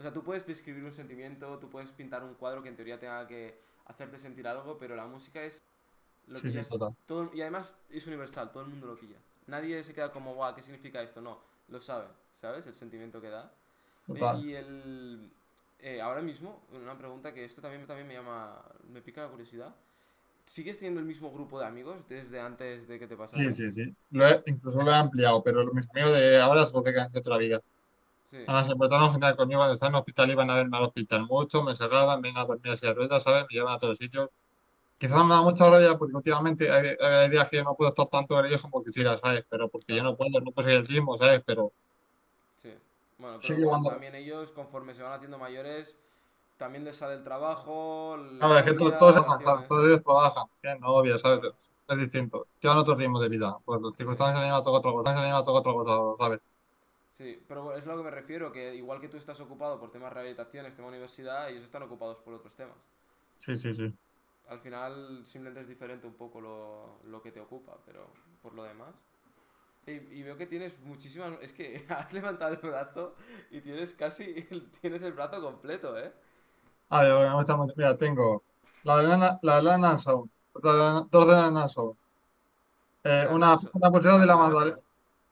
O 0.00 0.02
sea, 0.02 0.12
tú 0.12 0.24
puedes 0.24 0.46
describir 0.46 0.82
un 0.84 0.92
sentimiento, 0.92 1.58
tú 1.60 1.70
puedes 1.70 1.92
pintar 1.92 2.24
un 2.24 2.34
cuadro 2.34 2.62
que 2.62 2.70
en 2.70 2.76
teoría 2.76 2.98
tenga 2.98 3.26
que 3.28 3.60
hacerte 3.86 4.18
sentir 4.18 4.48
algo, 4.48 4.78
pero 4.78 4.96
la 4.96 5.06
música 5.06 5.42
es 5.44 5.62
lo 6.28 6.38
Sí, 6.38 6.44
que 6.46 6.52
sí, 6.52 6.58
es- 6.58 6.68
total. 6.70 6.94
todo- 7.06 7.30
y 7.34 7.42
además 7.42 7.76
es 7.90 8.06
universal, 8.08 8.50
todo 8.52 8.62
el 8.64 8.70
mundo 8.70 8.86
lo 8.88 8.98
pilla. 8.98 9.18
Nadie 9.46 9.82
se 9.84 9.94
queda 9.94 10.12
como, 10.12 10.34
guau, 10.34 10.54
¿qué 10.54 10.62
significa 10.62 11.02
esto? 11.02 11.20
No, 11.20 11.40
lo 11.68 11.80
sabe, 11.82 12.06
¿sabes? 12.32 12.66
El 12.66 12.74
sentimiento 12.74 13.20
que 13.20 13.30
da. 13.30 13.52
Total. 14.06 14.44
y 14.44 14.54
el... 14.56 15.30
eh, 15.80 16.00
ahora 16.00 16.22
mismo, 16.22 16.62
una 16.72 16.96
pregunta 16.98 17.32
que 17.34 17.44
esto 17.44 17.60
también, 17.62 17.86
también 17.86 18.08
me 18.08 18.14
llama, 18.14 18.60
me 18.92 19.02
pica 19.02 19.22
la 19.22 19.28
curiosidad. 19.28 19.74
¿Sigues 20.46 20.78
teniendo 20.78 21.00
el 21.00 21.06
mismo 21.06 21.30
grupo 21.32 21.60
de 21.60 21.66
amigos 21.66 22.08
desde 22.08 22.40
antes 22.40 22.88
de 22.88 22.98
que 22.98 23.06
te 23.06 23.16
pasara? 23.16 23.42
Sí, 23.42 23.50
sí, 23.52 23.70
sí. 23.70 23.96
Lo 24.10 24.26
he- 24.26 24.42
incluso 24.46 24.82
lo 24.82 24.90
he 24.90 24.94
ampliado, 24.94 25.42
pero 25.44 25.64
mismo 25.72 25.92
mío 25.94 26.10
de 26.12 26.40
ahora 26.40 26.62
es 26.64 26.72
lo 26.72 26.82
que 26.82 26.98
han 26.98 27.12
de 27.12 27.20
otra 27.20 27.38
vida. 27.38 27.60
Sí. 28.30 28.38
Además, 28.46 28.66
se 28.68 28.76
portaron 28.76 29.12
genial 29.12 29.36
conmigo 29.36 29.60
cuando 29.60 29.74
estaba 29.74 29.88
en 29.90 29.94
el 29.96 30.00
hospital, 30.00 30.30
iban 30.30 30.50
a 30.50 30.54
verme 30.56 30.76
al 30.76 30.84
hospital 30.84 31.26
mucho, 31.26 31.62
me 31.62 31.74
sacaban, 31.76 32.20
vengan 32.22 32.42
a 32.44 32.46
dormir 32.46 32.72
así 32.72 32.86
de 32.86 32.94
ruedas, 32.94 33.22
¿sabes? 33.22 33.42
Me 33.50 33.54
llevan 33.56 33.74
a 33.74 33.78
todos 33.78 33.98
sitios. 33.98 34.30
Quizás 34.98 35.24
me 35.24 35.34
da 35.34 35.42
mucha 35.42 35.70
rabia 35.70 35.98
porque 35.98 36.16
últimamente 36.16 36.70
hay, 36.70 36.96
hay 37.00 37.30
días 37.30 37.48
que 37.50 37.58
yo 37.58 37.64
no 37.64 37.74
puedo 37.76 37.90
estar 37.90 38.06
tanto 38.08 38.34
con 38.36 38.46
ellos 38.46 38.62
como 38.62 38.84
quisiera, 38.84 39.18
¿sabes? 39.18 39.44
Pero 39.50 39.68
porque 39.68 39.96
yo 39.96 40.02
no 40.04 40.16
puedo, 40.16 40.40
no 40.40 40.52
puedo 40.52 40.68
seguir 40.68 40.80
el 40.82 40.86
ritmo, 40.88 41.16
¿sabes? 41.16 41.42
Pero 41.46 41.72
Sí. 42.56 42.72
Bueno, 43.18 43.38
Sí, 43.42 43.48
pero 43.48 43.56
bueno, 43.56 43.70
cuando- 43.70 43.90
también 43.90 44.14
ellos, 44.14 44.52
conforme 44.52 44.94
se 44.94 45.02
van 45.02 45.12
haciendo 45.12 45.38
mayores, 45.38 45.96
también 46.58 46.84
les 46.84 46.96
sale 46.96 47.14
el 47.14 47.24
trabajo, 47.24 48.16
la 48.16 48.46
Claro, 48.46 48.58
es 48.58 48.64
que 48.64 48.74
todos, 48.74 48.98
todos 48.98 49.26
cansan, 49.26 49.68
todos 49.68 49.86
ellos 49.86 50.02
trabajan, 50.02 50.44
tienen 50.60 50.80
novia, 50.80 51.18
¿sabes? 51.18 51.52
Es 51.88 51.98
distinto. 51.98 52.46
Llevan 52.60 52.78
otro 52.78 52.94
ritmo 52.94 53.20
de 53.20 53.28
vida. 53.28 53.56
Pues 53.64 53.80
las 53.82 53.96
circunstancias 53.96 54.42
llevado 54.44 54.70
a 54.70 54.78
otra 54.78 54.92
cosa, 54.92 55.10
han 55.10 55.24
llevado 55.26 55.50
a 55.56 55.60
otra 55.60 55.72
cosa, 55.72 56.24
¿sabes? 56.24 56.40
Sí, 57.12 57.44
pero 57.46 57.62
bueno, 57.64 57.78
es 57.78 57.86
lo 57.86 57.96
que 57.96 58.02
me 58.02 58.10
refiero, 58.10 58.50
que 58.52 58.74
igual 58.74 59.00
que 59.00 59.08
tú 59.08 59.16
estás 59.16 59.38
ocupado 59.40 59.78
por 59.78 59.90
temas 59.92 60.10
de 60.10 60.14
rehabilitaciones, 60.14 60.74
tema 60.74 60.88
universidad, 60.88 61.48
ellos 61.50 61.64
están 61.64 61.82
ocupados 61.84 62.18
por 62.20 62.34
otros 62.34 62.54
temas. 62.56 62.78
Sí, 63.38 63.56
sí, 63.56 63.74
sí. 63.74 63.98
Al 64.48 64.58
final 64.60 65.24
simplemente 65.24 65.60
es 65.62 65.68
diferente 65.68 66.06
un 66.06 66.14
poco 66.14 66.40
lo, 66.40 67.00
lo 67.04 67.22
que 67.22 67.30
te 67.32 67.40
ocupa, 67.40 67.78
pero 67.86 68.12
por 68.42 68.54
lo 68.54 68.64
demás. 68.64 68.96
Y, 69.86 69.92
y 69.92 70.22
veo 70.24 70.36
que 70.38 70.46
tienes 70.46 70.78
muchísimas... 70.80 71.32
Es 71.42 71.52
que 71.52 71.86
has 71.90 72.12
levantado 72.12 72.54
el 72.54 72.60
brazo 72.60 73.16
y 73.50 73.60
tienes 73.62 73.94
casi... 73.94 74.34
Tienes 74.82 75.02
el 75.02 75.12
brazo 75.14 75.42
completo, 75.42 75.98
¿eh? 75.98 76.12
A 76.90 77.02
ver, 77.02 77.32
gusta 77.34 77.56
mucho. 77.56 77.74
Mira, 77.76 77.96
tengo 77.96 78.44
la 78.82 78.96
de 78.98 79.08
la 79.08 79.38
otra 80.52 80.72
de 80.72 80.78
Lana- 80.78 81.06
dos 81.10 81.26
de 81.26 81.32
Lana 81.34 81.68
Sound, 81.68 81.96
eh, 83.04 83.26
una, 83.30 83.56
una 83.74 83.90
pulsera 83.90 84.18
de 84.18 84.26
la 84.26 84.36
Magdalena. 84.36 84.78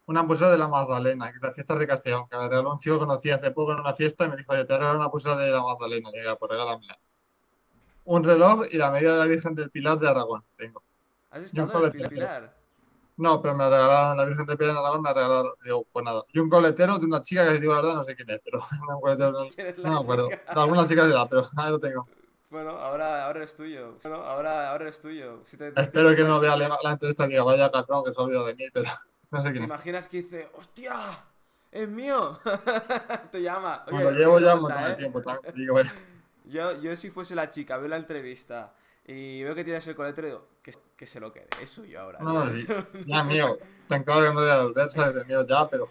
Una 0.09 0.27
pulsera 0.27 0.51
de 0.51 0.57
la 0.59 0.69
Magdalena, 0.69 1.31
que 1.31 1.37
es 1.37 1.43
las 1.43 1.55
fiestas 1.55 1.79
de 1.79 1.87
Castellón, 1.87 2.27
que 2.31 2.37
me 2.39 2.49
regaló 2.49 2.73
un 2.73 2.79
chico 2.79 2.95
que 2.99 3.05
conocí 3.05 3.31
hace 3.31 3.51
poco 3.51 3.73
en 3.73 3.81
una 3.81 3.93
fiesta 3.95 4.25
y 4.25 4.31
me 4.31 4.37
dijo, 4.39 4.53
oye, 4.53 4.65
te 4.65 4.77
regalo 4.77 4.99
una 4.99 5.11
pulsera 5.11 5.37
de 5.37 5.51
la 5.51 5.63
Magdalena. 5.63 6.11
Digo, 6.11 6.37
pues 6.39 6.51
regálamela. 6.51 6.99
Un 8.05 8.25
reloj 8.25 8.65
y 8.71 8.79
la 8.79 8.91
medida 8.91 9.13
de 9.13 9.19
la 9.19 9.27
Virgen 9.27 9.55
del 9.55 9.71
Pilar 9.71 9.99
de 9.99 10.09
Aragón 10.09 10.43
tengo. 10.57 10.83
¿Has 11.31 11.43
estado 11.43 11.87
en 11.89 12.01
el. 12.01 12.09
Pilar? 12.09 12.55
No, 13.19 13.43
pero 13.43 13.55
me 13.55 13.69
regalaron 13.69 14.17
la 14.17 14.25
Virgen 14.25 14.47
del 14.47 14.57
Pilar 14.57 14.75
de 14.75 14.81
Aragón, 14.81 15.03
me 15.03 15.13
regalaron, 15.13 15.53
digo, 15.63 15.87
pues 15.93 16.05
nada. 16.07 16.25
Y 16.33 16.39
un 16.39 16.49
coletero 16.49 16.99
de 16.99 17.05
una 17.05 17.23
chica 17.23 17.47
que, 17.47 17.57
si 17.57 17.61
digo 17.61 17.75
la 17.75 17.83
verdad, 17.83 17.95
no 17.97 18.05
sé 18.05 18.17
quién 18.17 18.31
es, 18.31 18.41
pero 18.43 18.61
un 18.95 19.01
coletero, 19.03 19.47
¿Quién 19.55 19.67
es 19.67 19.77
no 19.77 19.83
la 19.85 19.91
me 19.91 19.97
acuerdo. 19.99 20.31
chica? 20.31 20.55
De 20.55 20.61
alguna 20.61 20.87
chica 20.89 21.07
será, 21.07 21.27
pero 21.29 21.47
ahí 21.59 21.71
lo 21.71 21.79
tengo. 21.81 22.09
Bueno, 22.49 22.71
ahora, 22.71 23.27
ahora 23.27 23.45
es 23.45 23.55
tuyo. 23.55 23.99
Bueno, 24.03 24.17
ahora, 24.25 24.71
ahora 24.71 24.89
es 24.89 24.99
tuyo. 25.03 25.43
Si 25.45 25.59
te, 25.59 25.69
Espero 25.77 26.17
que 26.17 26.25
no 26.25 26.41
vea 26.41 26.57
la, 26.57 26.79
la 26.83 26.93
entrevista 26.93 27.27
diga, 27.27 27.43
vaya 27.43 27.71
cabrón 27.71 28.05
que 28.05 28.15
se 28.15 28.19
ha 28.19 28.25
olvidado 28.25 28.47
de 28.47 28.55
mí, 28.55 28.65
pero 28.73 28.89
no 29.31 29.43
sé 29.43 29.51
¿Te 29.53 29.53
quién 29.53 29.65
es. 29.65 29.65
imaginas 29.65 30.09
que 30.09 30.19
dice, 30.23 30.49
¡hostia! 30.55 31.25
¡Es 31.71 31.89
mío! 31.89 32.39
Te 33.31 33.43
llama. 33.43 33.85
Oye, 33.87 34.05
Bueno, 34.05 34.11
llevo 34.13 34.39
ya 34.41 34.55
cuenta, 34.55 34.57
un 34.57 34.61
montón 34.63 34.85
de 34.85 34.93
¿eh? 34.93 34.95
tiempo 34.95 35.23
también. 35.23 35.53
te 35.53 35.53
Digo, 35.61 35.75
bueno, 35.75 35.91
Yo, 36.45 36.81
yo 36.81 36.97
si 36.97 37.11
fuese 37.11 37.35
la 37.35 37.51
chica, 37.51 37.77
veo 37.77 37.89
la 37.89 37.97
entrevista 37.97 38.75
y 39.05 39.43
veo 39.43 39.55
que 39.55 39.65
tienes 39.65 39.87
el 39.87 39.95
coletero 39.97 40.27
y 40.29 40.31
digo, 40.31 40.49
que, 40.63 40.73
que 40.97 41.07
se 41.07 41.21
lo 41.21 41.33
quede, 41.33 41.49
es 41.63 41.71
suyo 41.71 42.01
ahora. 42.01 42.23
no, 42.23 42.51
sí, 42.51 42.67
ya 43.07 43.23
mío. 43.25 43.59
Te 43.89 43.97
encargo 43.97 44.23
que 44.23 44.35
no 44.35 44.71
de 44.73 44.91
sabes, 44.91 45.15
de 45.15 45.25
mío 45.25 45.47
ya, 45.47 45.69
pero 45.69 45.87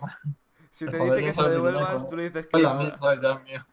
si 0.71 0.87
te 0.89 0.99
dice 0.99 1.23
que 1.23 1.33
se 1.33 1.41
lo 1.41 1.49
devuelvas, 1.49 1.99
¿no? 2.03 2.09
tú 2.09 2.15
le 2.17 2.23
dices 2.29 2.47
que 2.47 2.61
sabes, 2.99 3.21
ya 3.21 3.33
es 3.33 3.43
mío. 3.43 3.65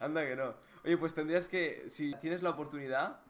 Anda 0.00 0.22
que 0.26 0.36
no. 0.36 0.54
Oye, 0.84 0.96
pues 0.96 1.14
tendrías 1.14 1.48
que, 1.48 1.86
si 1.88 2.14
tienes 2.16 2.42
la 2.42 2.50
oportunidad, 2.50 3.20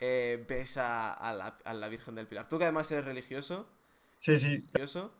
eh, 0.00 0.44
ves 0.48 0.76
a, 0.78 1.12
a 1.12 1.32
la, 1.32 1.58
a 1.64 1.74
la 1.74 1.88
Virgen 1.88 2.14
del 2.14 2.26
Pilar. 2.26 2.48
Tú 2.48 2.58
que 2.58 2.64
además 2.64 2.90
eres 2.90 3.04
religioso, 3.04 3.68
Sí, 4.20 4.36
sí, 4.36 4.68
religioso, 4.72 5.12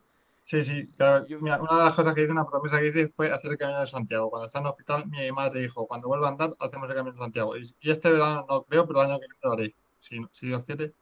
sí, 0.45 0.63
sí. 0.63 0.89
claro. 0.97 1.29
Yo- 1.29 1.41
Mira, 1.41 1.61
una 1.61 1.79
de 1.79 1.85
las 1.85 1.95
cosas 1.95 2.15
que 2.15 2.23
hice, 2.23 2.33
una 2.33 2.47
promesa 2.47 2.79
que 2.81 2.89
hice 2.89 3.09
fue 3.17 3.31
hacer 3.33 3.53
el 3.53 3.59
camino 3.59 3.81
de 3.81 3.87
Santiago. 3.87 4.31
Cuando 4.31 4.47
estaba 4.47 4.63
en 4.63 4.67
el 4.67 4.71
hospital, 4.73 5.07
mi 5.09 5.33
madre 5.33 5.61
dijo, 5.63 5.87
cuando 5.87 6.09
vuelva 6.09 6.29
a 6.29 6.31
andar, 6.33 6.51
hacemos 6.59 6.89
el 6.91 6.97
camino 6.97 7.15
de 7.17 7.19
Santiago. 7.25 7.57
Y, 7.57 7.75
y 7.81 7.91
este 7.91 8.11
verano 8.11 8.47
no 8.49 8.65
creo, 8.65 8.87
pero 8.87 9.03
el 9.03 9.11
año 9.11 9.21
que 9.21 9.27
viene 9.27 9.39
lo 9.43 9.53
haré. 9.53 9.77
Si, 10.01 10.19
si 10.33 10.47
Dios 10.47 10.65
quiere, 10.65 10.95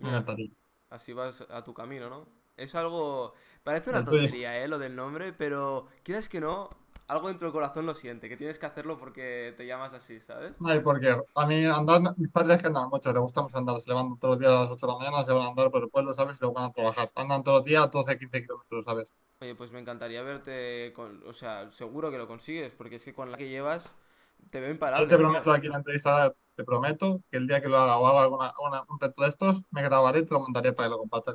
me 0.00 0.10
encantaría. 0.10 0.50
así 0.90 1.12
vas 1.12 1.42
a 1.50 1.64
tu 1.64 1.74
camino, 1.74 2.08
¿no? 2.08 2.28
Es 2.56 2.74
algo, 2.74 3.34
parece 3.64 3.90
una 3.90 4.04
tontería, 4.04 4.58
¿eh? 4.62 4.68
Lo 4.68 4.78
del 4.78 4.94
nombre, 4.96 5.32
pero 5.32 5.88
quieras 6.04 6.28
que 6.28 6.40
no, 6.40 6.70
algo 7.08 7.28
dentro 7.28 7.46
del 7.46 7.52
corazón 7.52 7.86
lo 7.86 7.94
siente, 7.94 8.28
que 8.28 8.36
tienes 8.36 8.58
que 8.58 8.66
hacerlo 8.66 8.98
porque 8.98 9.54
te 9.56 9.66
llamas 9.66 9.92
así, 9.94 10.20
¿sabes? 10.20 10.54
Ay, 10.66 10.80
porque 10.80 11.08
a 11.34 11.46
mí 11.46 11.64
andar, 11.64 12.00
mis 12.16 12.30
padres 12.30 12.60
que 12.60 12.66
andan 12.68 12.88
mucho, 12.88 13.12
les 13.12 13.20
gusta 13.22 13.42
mucho 13.42 13.58
andar, 13.58 13.80
se 13.80 13.88
levantan 13.88 14.18
todos 14.18 14.34
los 14.34 14.40
días 14.40 14.52
a 14.52 14.60
las 14.62 14.70
8 14.70 14.86
de 14.86 14.92
la 14.92 14.98
mañana, 14.98 15.24
se 15.24 15.32
van 15.32 15.46
a 15.46 15.48
andar 15.50 15.70
por 15.70 15.82
el 15.82 15.90
pueblo, 15.90 16.12
¿sabes? 16.14 16.36
Y 16.36 16.40
luego 16.40 16.54
van 16.54 16.64
a 16.70 16.72
trabajar. 16.72 17.12
Andan 17.14 17.42
todos 17.44 17.58
los 17.58 17.64
días 17.66 17.90
12, 17.90 18.18
15 18.18 18.42
kilómetros, 18.42 18.84
¿sabes? 18.84 19.12
Oye, 19.40 19.54
pues 19.54 19.72
me 19.72 19.80
encantaría 19.80 20.22
verte 20.22 20.92
con, 20.94 21.22
o 21.26 21.32
sea, 21.34 21.70
seguro 21.70 22.10
que 22.10 22.18
lo 22.18 22.26
consigues, 22.28 22.72
porque 22.74 22.96
es 22.96 23.04
que 23.04 23.12
con 23.14 23.30
la 23.30 23.36
que 23.36 23.48
llevas 23.48 23.94
te 24.50 24.60
veo 24.60 24.70
Yo 24.96 25.06
imparable, 25.06 25.08
te 25.08 25.16
tío. 25.16 25.18
prometo 25.18 25.52
aquí 25.52 25.66
en 25.66 25.72
la 25.72 25.78
entrevista, 25.78 26.34
te 26.56 26.64
prometo 26.64 27.20
que 27.30 27.36
el 27.38 27.46
día 27.46 27.60
que 27.60 27.68
lo 27.68 27.76
haga 27.78 27.98
o 27.98 28.06
haga 28.06 28.22
alguna, 28.22 28.52
una- 28.66 28.82
un 28.88 28.98
reto 29.00 29.22
de 29.22 29.28
estos, 29.28 29.62
me 29.70 29.82
grabaré 29.82 30.20
y 30.20 30.26
te 30.26 30.34
lo 30.34 30.40
mandaré 30.40 30.72
para 30.72 30.88
que 30.88 30.90
lo 30.90 30.98
compartas. 30.98 31.34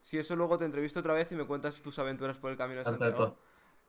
Si 0.00 0.18
eso 0.18 0.36
luego 0.36 0.58
te 0.58 0.64
entrevisto 0.64 1.00
otra 1.00 1.12
vez 1.14 1.30
y 1.32 1.34
me 1.36 1.46
cuentas 1.46 1.82
tus 1.82 1.98
aventuras 1.98 2.38
por 2.38 2.50
el 2.50 2.56
camino 2.56 2.78
de 2.80 2.86
Perfecto. 2.86 3.36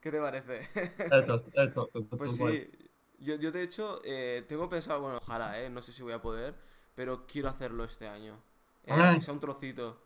¿Qué 0.00 0.10
te 0.10 0.20
parece? 0.20 0.68
Esto, 1.10 1.34
esto, 1.54 1.90
Pues 2.16 2.32
sí, 2.34 2.70
yo, 3.20 3.36
yo 3.36 3.52
de 3.52 3.62
hecho 3.62 4.00
eh, 4.04 4.44
tengo 4.48 4.68
pensado, 4.68 5.00
bueno, 5.00 5.18
ojalá, 5.18 5.60
eh, 5.62 5.70
no 5.70 5.82
sé 5.82 5.92
si 5.92 6.02
voy 6.02 6.12
a 6.12 6.22
poder, 6.22 6.56
pero 6.94 7.26
quiero 7.26 7.48
hacerlo 7.48 7.84
este 7.84 8.08
año. 8.08 8.40
Eh, 8.84 8.98
aunque 9.00 9.20
sea 9.20 9.34
un 9.34 9.40
trocito, 9.40 10.02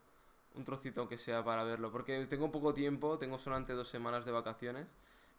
un 0.54 0.64
trocito 0.64 1.08
que 1.08 1.18
sea 1.18 1.44
para 1.44 1.64
verlo, 1.64 1.92
porque 1.92 2.26
tengo 2.26 2.52
poco 2.52 2.74
tiempo, 2.74 3.18
tengo 3.18 3.38
solamente 3.38 3.74
dos 3.74 3.88
semanas 3.88 4.24
de 4.26 4.32
vacaciones, 4.32 4.88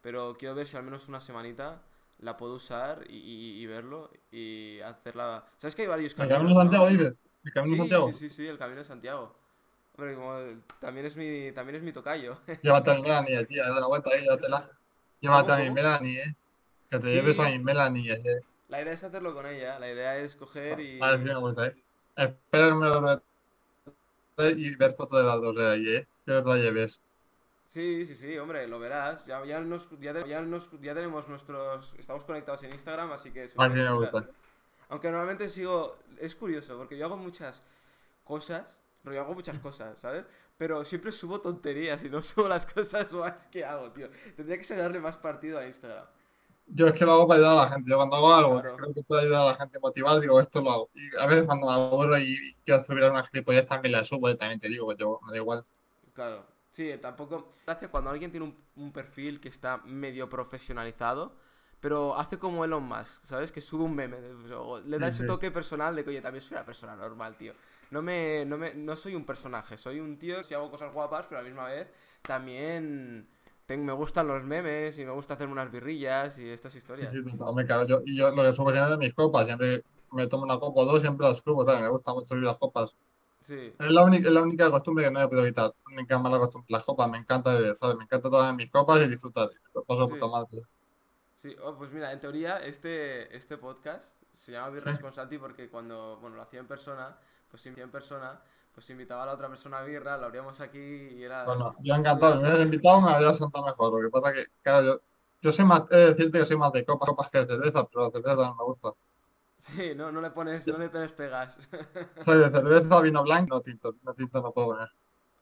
pero 0.01 0.36
quiero 0.39 0.56
ver 0.56 0.68
si 0.68 0.78
al 0.78 0.84
menos 0.84 1.08
una 1.10 1.20
semanita 1.22 1.84
la 2.20 2.38
puedo 2.38 2.56
usar 2.56 3.06
y, 3.10 3.18
y- 3.18 3.62
y 3.64 3.66
verlo 3.68 4.12
y 4.32 4.80
hacerla... 4.82 5.45
¿Sabes 5.58 5.76
que 5.76 5.84
hay 5.84 5.88
varios 5.89 6.16
¿El 6.18 6.28
caminos? 6.28 6.28
camino 6.28 6.56
de 6.56 6.62
no? 6.64 6.64
Santiago 6.64 6.88
dices? 6.88 7.14
¿El 7.43 7.54
camino 7.54 7.74
de 7.76 7.78
Sí, 7.78 7.82
Santiago? 7.84 8.14
sí, 8.14 8.14
sí, 8.14 8.30
sí, 8.30 8.47
el 8.47 8.58
camino 8.58 8.80
de 8.80 8.86
Santiago. 8.86 9.36
Hombre, 9.96 10.16
como 10.16 10.39
también 10.80 11.06
es 11.06 11.16
mi, 11.16 11.52
también 11.52 11.76
es 11.78 11.84
mi 11.84 11.91
tocayo. 11.94 12.38
Llévate 12.62 12.91
a 12.91 12.96
mi 12.96 13.02
Melanie, 13.04 13.46
tía, 13.46 13.70
da 13.70 13.80
la 13.80 13.88
vuelta 13.88 14.10
ahí, 14.12 14.22
llévatela. 14.24 14.70
Llévate 15.22 15.52
a 15.52 15.58
mi? 15.58 15.70
Melanie, 15.70 16.22
eh. 16.22 16.36
Que 16.89 17.00
te 17.00 17.08
Sí. 17.08 17.14
lleves 17.16 17.39
a 17.39 17.50
mi 17.50 17.60
Melanie, 17.60 18.12
eh. 18.12 18.41
La 18.70 18.82
idea 18.82 18.94
es 18.94 19.04
hacerlo 19.04 19.34
con 19.34 19.46
ella, 19.46 19.78
la 19.80 19.89
idea 19.91 20.18
es 20.18 20.36
coger 20.36 20.80
y... 20.80 21.00
Me 21.00 21.36
gusta, 21.36 21.68
eh. 21.68 21.76
Espera 22.16 22.68
el 22.68 22.72
número 22.80 23.22
y 24.38 24.76
ver 24.76 24.94
fotos 24.94 25.20
de 25.20 25.28
las 25.28 25.39
dos 25.41 25.56
de 25.56 25.70
ahí, 25.72 25.88
eh. 25.96 26.08
Que 26.26 26.34
te 26.41 26.44
la 26.44 26.56
lleves. 26.56 27.00
Sí, 27.66 28.06
sí, 28.06 28.16
sí, 28.16 28.38
hombre, 28.38 28.68
lo 28.68 28.80
verás. 28.80 29.24
Ya, 29.26 29.44
ya, 29.46 29.60
nos, 29.62 29.88
ya, 30.00 30.14
te- 30.14 30.28
ya 30.28 30.41
nos- 30.41 30.70
ya 30.82 30.94
tenemos 30.96 31.28
nuestros... 31.28 31.94
Estamos 31.98 32.24
conectados 32.24 32.64
en 32.64 32.72
Instagram, 32.74 33.12
así 33.12 33.32
que... 33.32 33.41
A 33.41 33.44
mí 33.44 33.50
subiré 33.76 33.84
me 33.84 33.91
gusta. 33.94 34.28
Aunque 34.89 35.10
normalmente 35.10 35.50
sigo... 35.50 35.98
Es 36.20 36.36
curioso, 36.36 36.78
porque 36.78 36.98
yo 36.98 37.06
hago 37.06 37.18
muchas 37.18 37.64
cosas, 38.24 38.80
yo 39.06 39.22
hago 39.22 39.34
muchas 39.34 39.60
cosas, 39.60 39.99
¿sabes? 39.99 40.26
Pero 40.58 40.84
siempre 40.86 41.12
subo 41.12 41.41
tonterías 41.41 42.04
y 42.04 42.10
no 42.10 42.22
subo 42.22 42.47
las 42.47 42.66
cosas 42.66 43.12
guays 43.12 43.47
que 43.51 43.66
hago, 43.66 43.91
tío. 43.91 44.10
Tendría 44.36 44.58
que 44.58 44.64
sacarle 44.64 44.99
más 44.99 45.18
partido 45.18 45.60
a 45.60 45.66
Instagram. 45.68 46.06
Yo 46.66 46.88
es 46.88 46.93
que 46.93 47.06
lo 47.06 47.14
hago 47.14 47.28
para 47.28 47.39
ayudar 47.39 47.58
a 47.58 47.64
la 47.64 47.70
gente. 47.72 47.89
Yo 47.89 47.97
cuando 47.97 48.16
hago 48.16 48.34
algo, 48.34 48.62
Claro. 48.62 48.78
creo 48.78 48.93
que 48.93 49.04
puede 49.04 49.24
ayudar 49.24 49.41
a 49.43 49.45
la 49.47 49.56
gente 49.56 49.78
a 49.78 49.82
motivar, 49.82 50.20
digo, 50.22 50.39
esto 50.39 50.62
lo 50.62 50.72
hago. 50.72 50.89
Y 50.95 51.16
a 51.20 51.26
veces 51.28 51.45
cuando 51.45 51.68
me 51.68 51.74
aburro 51.74 52.18
y, 52.18 52.56
quiero 52.66 52.84
subir 52.84 53.04
una 53.04 53.26
gilipollez 53.28 53.66
también 53.66 53.91
la 53.91 54.06
subo, 54.06 54.30
eh, 54.30 54.36
también 54.36 54.60
te 54.60 54.70
digo, 54.70 54.88
que 54.89 54.95
yo 54.97 55.20
me 55.26 55.32
da 55.32 55.38
igual. 55.38 55.66
Claro. 56.14 56.45
Sí, 56.72 56.91
tampoco... 57.01 57.54
Hace 57.68 57.88
cuando 57.89 58.10
alguien 58.10 58.32
tiene 58.32 58.45
un, 58.47 58.58
un 58.76 58.91
perfil 58.93 59.39
que 59.39 59.49
está 59.49 59.78
medio 59.86 60.30
profesionalizado, 60.30 61.36
pero 61.84 62.16
hace 62.18 62.40
como 62.40 62.64
Elon 62.66 62.84
Musk, 62.84 63.26
¿sabes? 63.26 63.52
Que 63.52 63.62
sube 63.62 63.84
un 63.84 63.96
meme, 63.96 64.18
o 64.56 64.80
le 64.80 65.00
da 65.00 65.08
Sí, 65.08 65.10
ese 65.10 65.24
toque 65.26 65.52
personal 65.52 65.96
de 65.96 66.04
que, 66.04 66.12
oye, 66.12 66.22
también 66.22 66.42
soy 66.44 66.56
una 66.58 66.66
persona 66.66 66.96
normal, 66.96 67.36
tío. 67.38 67.54
No 67.92 68.02
me, 68.02 68.46
no 68.46 68.58
me, 68.58 68.74
no 68.74 68.96
soy 68.96 69.16
un 69.16 69.26
personaje, 69.26 69.78
soy 69.78 70.00
un 70.00 70.18
tío 70.18 70.38
que 70.38 70.44
si 70.46 70.54
hago 70.56 70.72
cosas 70.72 70.94
guapas, 70.94 71.26
pero 71.28 71.40
a 71.40 71.44
la 71.44 71.50
misma 71.50 71.66
vez 71.68 71.88
también 72.26 73.28
ten- 73.68 73.86
me 73.86 73.94
gustan 73.94 74.28
los 74.28 74.44
memes 74.44 74.98
y 75.00 75.06
me 75.06 75.12
gusta 75.12 75.34
hacerme 75.36 75.54
unas 75.54 75.72
birrillas 75.72 76.40
y 76.40 76.50
estas 76.50 76.76
historias. 76.76 77.18
sí, 77.24 77.24
totalmente, 77.24 77.68
claro. 77.68 77.88
Yo, 77.88 78.02
y 78.06 78.18
yo 78.18 78.32
lo 78.32 78.44
que 78.44 78.54
subo 78.54 78.72
siempre 78.72 78.94
es 78.94 79.00
mis 79.00 79.14
copas, 79.14 79.46
siempre 79.46 79.84
me 80.12 80.28
tomo 80.28 80.44
una 80.44 80.60
copa 80.60 80.82
o 80.82 80.86
dos, 80.86 81.02
siempre 81.02 81.28
las 81.28 81.40
subo, 81.40 81.66
¿sabes? 81.66 81.82
Me 81.82 81.90
gusta 81.90 82.14
mucho 82.14 82.28
subir 82.28 82.44
las 82.44 82.58
copas. 82.58 82.92
Sí, 83.42 83.74
Es 83.80 83.92
la 83.92 84.04
única, 84.06 84.30
es 84.30 84.34
la 84.36 84.42
única 84.44 84.72
costumbre 84.72 85.06
que 85.06 85.12
no 85.12 85.22
he 85.22 85.28
podido 85.30 85.46
quitar. 85.48 85.66
La 85.88 85.96
única 85.96 86.20
mala 86.20 86.40
costumbre. 86.40 86.68
Las 86.72 86.84
copas, 86.86 87.10
me 87.10 87.18
encanta 87.20 87.54
beber, 87.54 87.78
¿sabes? 87.80 87.98
Me 87.98 88.06
encanta 88.06 88.30
tomar 88.30 88.56
mis 88.56 88.72
copas 88.72 89.06
y 89.06 89.10
disfrutar. 89.10 89.50
Lo 89.74 89.84
paso 89.86 90.10
Sí. 90.10 90.12
puta 90.12 90.28
madre. 90.28 90.62
Sí, 91.34 91.56
oh, 91.62 91.76
pues 91.76 91.92
mira, 91.92 92.12
en 92.12 92.20
teoría 92.20 92.58
este, 92.60 93.36
este 93.36 93.58
podcast 93.58 94.22
se 94.32 94.52
llama 94.52 94.70
Birras 94.70 95.00
con 95.00 95.14
Santi 95.14 95.38
porque 95.38 95.70
cuando, 95.70 96.18
bueno, 96.22 96.36
lo 96.36 96.42
hacía 96.42 96.60
en 96.60 96.68
persona, 96.68 97.18
pues 97.50 97.64
si 97.64 97.70
en 97.70 97.92
persona, 97.92 98.40
pues 98.74 98.90
invitaba 98.90 99.24
a 99.24 99.26
la 99.28 99.34
otra 99.34 99.50
persona 99.50 99.80
a 99.80 99.84
birra, 99.84 100.18
lo 100.18 100.26
abríamos 100.26 100.60
aquí 100.62 100.80
y 100.80 101.24
era... 101.24 101.44
Bueno, 101.46 101.76
yo 101.80 101.96
encantado, 101.96 102.38
si 102.38 102.44
me 102.44 102.50
hubieras 102.50 102.66
invitado 102.66 103.02
me 103.02 103.12
habría 103.12 103.34
sentado 103.34 103.66
mejor, 103.66 103.94
lo 103.94 104.10
que 104.10 104.12
pasa 104.12 104.34
que, 104.34 104.46
claro, 104.62 104.86
yo, 104.86 105.02
yo 105.42 105.52
soy 105.52 105.66
más, 105.66 105.84
he 105.92 105.98
de 105.98 106.06
decirte 106.08 106.40
que 106.40 106.46
soy 106.46 106.58
más 106.58 106.72
de 106.72 106.86
copas, 106.86 107.10
copas 107.10 107.30
que 107.30 107.40
de 107.40 107.48
cerveza, 107.48 107.86
pero 107.88 108.06
la 108.06 108.12
cerveza 108.12 108.36
también 108.36 108.58
me 108.58 108.64
gusta. 108.64 108.90
Sí, 109.58 109.94
no, 109.96 110.12
no 110.12 110.20
le 110.20 110.30
pones, 110.32 110.68
no 110.68 110.78
le 110.78 110.90
pones 110.90 111.14
pegas. 111.14 111.58
Soy 112.26 112.38
de 112.38 112.50
cerveza, 112.50 113.00
vino 113.00 113.24
blanco, 113.24 113.56
no 113.56 113.62
tinto, 113.62 113.96
no 114.04 114.14
tinto 114.14 114.42
no 114.42 114.52
puedo 114.52 114.68
poner. 114.68 114.90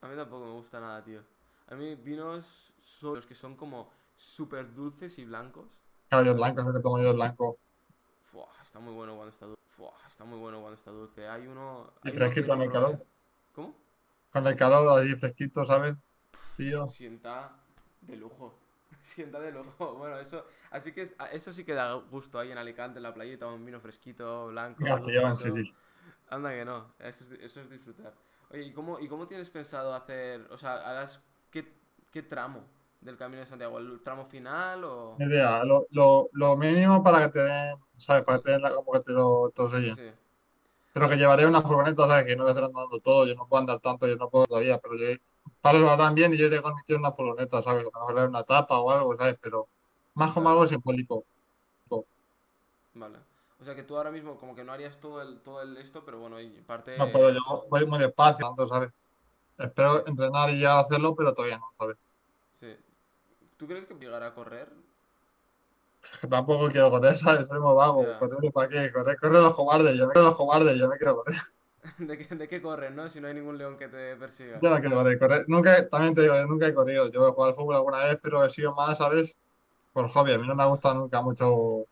A 0.01 0.07
mí 0.07 0.15
tampoco 0.15 0.45
me 0.45 0.51
gusta 0.51 0.79
nada, 0.79 1.03
tío. 1.03 1.21
A 1.69 1.75
mí 1.75 1.95
vinos 1.95 2.71
son 2.83 3.15
los 3.15 3.25
que 3.25 3.33
son 3.33 3.55
como 3.55 3.89
súper 4.21 4.73
dulces 4.73 5.17
y 5.17 5.25
blancos. 5.25 5.67
Claro, 6.09 6.25
yo 6.25 6.35
blanco, 6.35 6.61
es 6.61 6.75
que 6.75 6.81
tomo 6.81 7.01
yo 7.01 7.13
blanco. 7.13 7.57
Fua, 8.31 8.47
está 8.61 8.79
muy 8.79 8.93
bueno 8.93 9.15
cuando 9.15 9.31
está 9.31 9.45
dulce. 9.47 9.61
Fua, 9.65 9.93
está 10.07 10.23
muy 10.25 10.37
bueno 10.39 10.59
cuando 10.59 10.77
está 10.77 10.91
dulce. 10.91 11.27
Hay 11.27 11.47
uno... 11.47 11.91
Y 12.03 12.09
hay 12.09 12.13
que 12.13 12.19
fresquito 12.19 12.53
en 12.53 12.61
el 12.61 12.71
calor. 12.71 13.05
¿Cómo? 13.53 13.75
Con 14.31 14.47
el 14.47 14.55
calor 14.55 14.99
ahí 15.01 15.15
fresquito, 15.15 15.65
¿sabes? 15.65 15.95
Tío. 16.55 16.87
Sienta 16.87 17.51
de 18.01 18.15
lujo. 18.15 18.53
Sienta 19.01 19.39
de 19.39 19.51
lujo. 19.51 19.95
Bueno, 19.95 20.19
eso, 20.19 20.45
así 20.69 20.91
que 20.91 21.01
es- 21.01 21.15
eso 21.31 21.51
sí 21.51 21.63
que 21.65 21.73
da 21.73 21.93
gusto 21.93 22.39
ahí 22.39 22.51
en 22.51 22.57
Alicante, 22.57 22.99
en 22.99 23.03
la 23.03 23.13
playita, 23.13 23.47
un 23.47 23.65
vino 23.65 23.79
fresquito, 23.79 24.47
blanco. 24.47 24.85
Castellón, 24.85 25.37
sí, 25.37 25.51
sí. 25.51 25.73
Anda 26.29 26.51
que 26.51 26.63
no, 26.63 26.93
eso 26.99 27.25
es, 27.25 27.31
eso 27.41 27.61
es 27.61 27.69
disfrutar. 27.69 28.13
Oye, 28.51 28.63
¿y 28.63 28.71
cómo, 28.73 28.99
¿y 28.99 29.07
cómo 29.07 29.27
tienes 29.27 29.49
pensado 29.49 29.93
hacer, 29.93 30.47
o 30.51 30.57
sea, 30.57 30.75
harás 30.75 31.21
qué, 31.49 31.73
qué 32.11 32.21
tramo 32.21 32.63
del 33.01 33.17
Camino 33.17 33.41
de 33.41 33.47
Santiago? 33.47 33.79
¿El 33.79 34.01
tramo 34.01 34.25
final 34.25 34.83
o...? 34.83 35.15
Idea, 35.19 35.63
lo, 35.63 35.87
lo, 35.91 36.29
lo 36.33 36.55
mínimo 36.55 37.03
para 37.03 37.25
que 37.25 37.33
te 37.33 37.39
den, 37.39 37.75
¿sabes? 37.97 38.23
Para 38.23 38.37
que 38.37 38.43
te 38.45 38.51
den 38.51 38.61
la, 38.61 38.73
como 38.73 38.91
que 38.93 38.99
te 39.01 39.11
lo, 39.11 39.51
sellen. 39.69 39.95
Sí, 39.95 40.11
Pero 40.93 41.09
que 41.09 41.17
llevaré 41.17 41.45
una 41.45 41.61
furgoneta, 41.61 42.07
¿sabes? 42.07 42.25
Que 42.25 42.35
no 42.35 42.43
voy 42.43 42.49
a 42.49 42.53
estar 42.53 42.65
andando 42.65 42.99
todo, 42.99 43.25
yo 43.25 43.35
no 43.35 43.47
puedo 43.47 43.61
andar 43.61 43.79
tanto, 43.79 44.07
yo 44.07 44.15
no 44.15 44.29
puedo 44.29 44.45
todavía, 44.45 44.77
pero 44.77 44.95
yo, 44.95 45.07
para 45.61 45.79
lo 45.79 45.89
harán 45.89 46.15
bien 46.15 46.33
y 46.33 46.37
yo 46.37 46.47
iré 46.47 46.61
con 46.61 46.75
mi 46.75 46.83
tío 46.83 46.95
en 46.95 47.01
una 47.01 47.11
furgoneta, 47.11 47.61
¿sabes? 47.61 47.83
Lo 47.83 47.91
mejor 47.91 48.29
una 48.29 48.43
tapa 48.43 48.79
o 48.79 48.91
algo, 48.91 49.15
¿sabes? 49.17 49.37
Pero 49.41 49.67
más 50.13 50.31
como 50.31 50.49
algo 50.49 50.67
simbólico. 50.67 51.23
vale. 52.93 53.17
O 53.59 53.63
sea, 53.63 53.75
que 53.75 53.83
tú 53.83 53.95
ahora 53.95 54.09
mismo 54.09 54.37
como 54.37 54.55
que 54.55 54.63
no 54.63 54.73
harías 54.73 54.99
todo 54.99 55.21
el, 55.21 55.39
todo 55.41 55.61
el 55.61 55.77
esto, 55.77 56.03
pero 56.03 56.19
bueno, 56.19 56.39
y 56.41 56.49
parte... 56.61 56.97
No 56.97 57.11
puedo, 57.11 57.31
yo 57.31 57.65
voy 57.69 57.85
muy 57.85 57.99
despacio, 57.99 58.47
tanto, 58.47 58.65
¿sabes? 58.65 58.91
Espero 59.57 60.05
entrenar 60.07 60.49
y 60.49 60.59
ya 60.59 60.79
hacerlo, 60.79 61.15
pero 61.15 61.33
todavía 61.35 61.59
no, 61.59 61.69
¿sabes? 61.77 61.95
Sí. 62.53 62.75
¿Tú 63.61 63.67
crees 63.67 63.85
que 63.85 63.93
llegará 63.93 64.25
a 64.25 64.33
correr? 64.33 64.67
Tampoco 66.31 66.67
quiero 66.71 66.89
correr, 66.89 67.15
¿sabes? 67.15 67.47
Soy 67.47 67.59
muy 67.59 67.75
vago. 67.75 68.03
Ya. 68.07 68.17
¿Correr 68.17 68.51
para 68.51 68.67
qué? 68.67 68.91
Correr, 68.91 69.19
correr 69.19 69.39
los 69.39 69.53
cobardes, 69.53 69.95
yo 69.95 70.07
no 70.07 70.11
quiero 70.11 70.27
los 70.29 70.35
cobardes, 70.35 70.79
yo 70.79 70.87
no 70.87 70.95
quiero 70.95 71.17
correr. 71.17 71.41
¿De 71.99 72.17
qué, 72.17 72.35
de 72.35 72.47
qué 72.47 72.59
corren, 72.59 72.95
no? 72.95 73.07
Si 73.07 73.21
no 73.21 73.27
hay 73.27 73.35
ningún 73.35 73.59
león 73.59 73.77
que 73.77 73.87
te 73.87 74.15
persiga. 74.15 74.59
Yo 74.59 74.67
no 74.67 74.79
quiero 74.79 74.95
correr, 74.95 75.19
correr. 75.19 75.45
Nunca, 75.47 75.87
también 75.89 76.15
te 76.15 76.23
digo, 76.23 76.33
yo 76.33 76.47
nunca 76.47 76.65
he 76.65 76.73
corrido. 76.73 77.11
Yo 77.11 77.27
he 77.27 77.31
jugado 77.33 77.49
al 77.49 77.53
fútbol 77.53 77.75
alguna 77.75 78.03
vez, 78.03 78.17
pero 78.19 78.43
he 78.43 78.49
sido 78.49 78.73
más, 78.73 78.97
¿sabes? 78.97 79.37
Por 79.93 80.09
hobby. 80.09 80.31
A 80.31 80.39
mí 80.39 80.47
no 80.47 80.55
me 80.55 80.63
ha 80.63 80.65
gustado 80.65 80.95
nunca 80.95 81.21
mucho. 81.21 81.85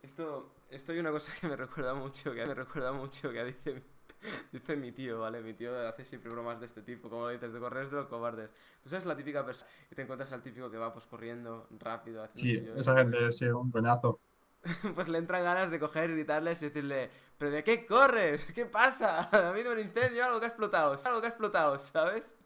Esto, 0.00 0.52
esto 0.70 0.92
hay 0.92 1.00
una 1.00 1.10
cosa 1.10 1.32
que 1.40 1.48
me 1.48 1.56
recuerda 1.56 1.94
mucho, 1.94 2.32
que 2.32 2.46
me 2.46 2.54
recuerda 2.54 2.92
mucho, 2.92 3.32
que 3.32 3.44
dice, 3.44 3.82
dice 4.52 4.76
mi 4.76 4.92
tío, 4.92 5.20
¿vale? 5.20 5.40
Mi 5.42 5.54
tío 5.54 5.88
hace 5.88 6.04
siempre 6.04 6.30
bromas 6.30 6.60
de 6.60 6.66
este 6.66 6.82
tipo, 6.82 7.08
como 7.08 7.22
lo 7.24 7.28
dices, 7.30 7.52
de 7.52 7.60
correr 7.60 7.84
es 7.84 7.90
de 7.90 7.96
los 7.96 8.06
cobardes. 8.06 8.50
Tú 8.82 8.88
sabes 8.88 9.06
la 9.06 9.16
típica 9.16 9.44
persona 9.44 9.70
y 9.90 9.94
te 9.94 10.02
encuentras 10.02 10.32
al 10.32 10.42
típico 10.42 10.70
que 10.70 10.78
va 10.78 10.92
pues 10.92 11.06
corriendo 11.06 11.68
rápido, 11.78 12.26
Sí, 12.34 12.56
esa 12.76 12.96
gente 12.96 13.32
sí, 13.32 13.46
un 13.46 13.70
coñazo. 13.70 14.20
Pues 14.94 15.08
le 15.08 15.18
entran 15.18 15.44
ganas 15.44 15.70
de 15.70 15.78
coger, 15.78 16.10
gritarles 16.12 16.60
y 16.62 16.66
decirle, 16.66 17.10
¿pero 17.38 17.50
de 17.50 17.64
qué 17.64 17.86
corres? 17.86 18.46
¿Qué 18.54 18.66
pasa? 18.66 19.28
¿Ha 19.32 19.48
habido 19.50 19.72
un 19.72 19.78
incendio? 19.78 20.24
¿Algo 20.24 20.40
que 20.40 20.46
ha 20.46 20.48
explotado? 20.48 20.96
¿Algo 21.04 21.20
que 21.20 21.26
ha 21.26 21.30
explotado? 21.30 21.78
¿Sabes? 21.78 22.36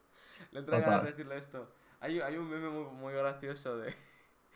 Le 0.51 0.61
entran 0.61 0.81
ganas 0.83 1.03
de 1.03 1.09
Total. 1.09 1.13
decirle 1.13 1.37
esto. 1.39 1.75
Hay, 2.01 2.21
hay 2.21 2.37
un 2.37 2.49
meme 2.49 2.69
muy, 2.71 2.85
muy 2.93 3.13
gracioso 3.15 3.77
de... 3.79 3.95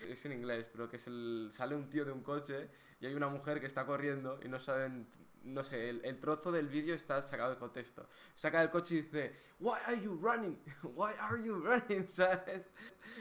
Es 0.00 0.24
en 0.26 0.32
inglés, 0.32 0.68
pero 0.72 0.88
que 0.90 0.96
es 0.96 1.06
el... 1.06 1.48
Sale 1.52 1.74
un 1.74 1.88
tío 1.88 2.04
de 2.04 2.12
un 2.12 2.22
coche 2.22 2.70
y 3.00 3.06
hay 3.06 3.14
una 3.14 3.28
mujer 3.28 3.60
que 3.60 3.66
está 3.66 3.86
corriendo 3.86 4.38
y 4.42 4.48
no 4.48 4.60
saben... 4.60 5.08
No 5.46 5.62
sé, 5.62 5.88
el, 5.90 6.04
el 6.04 6.18
trozo 6.18 6.50
del 6.50 6.68
vídeo 6.68 6.94
está 6.94 7.22
sacado 7.22 7.50
de 7.50 7.56
contexto. 7.56 8.06
Saca 8.34 8.60
del 8.60 8.70
coche 8.70 8.96
y 8.96 9.02
dice, 9.02 9.36
Why 9.60 9.78
are 9.86 10.00
you 10.00 10.18
running? 10.20 10.58
Why 10.82 11.12
are 11.20 11.42
you 11.42 11.54
running? 11.56 12.08
¿Sabes? 12.08 12.62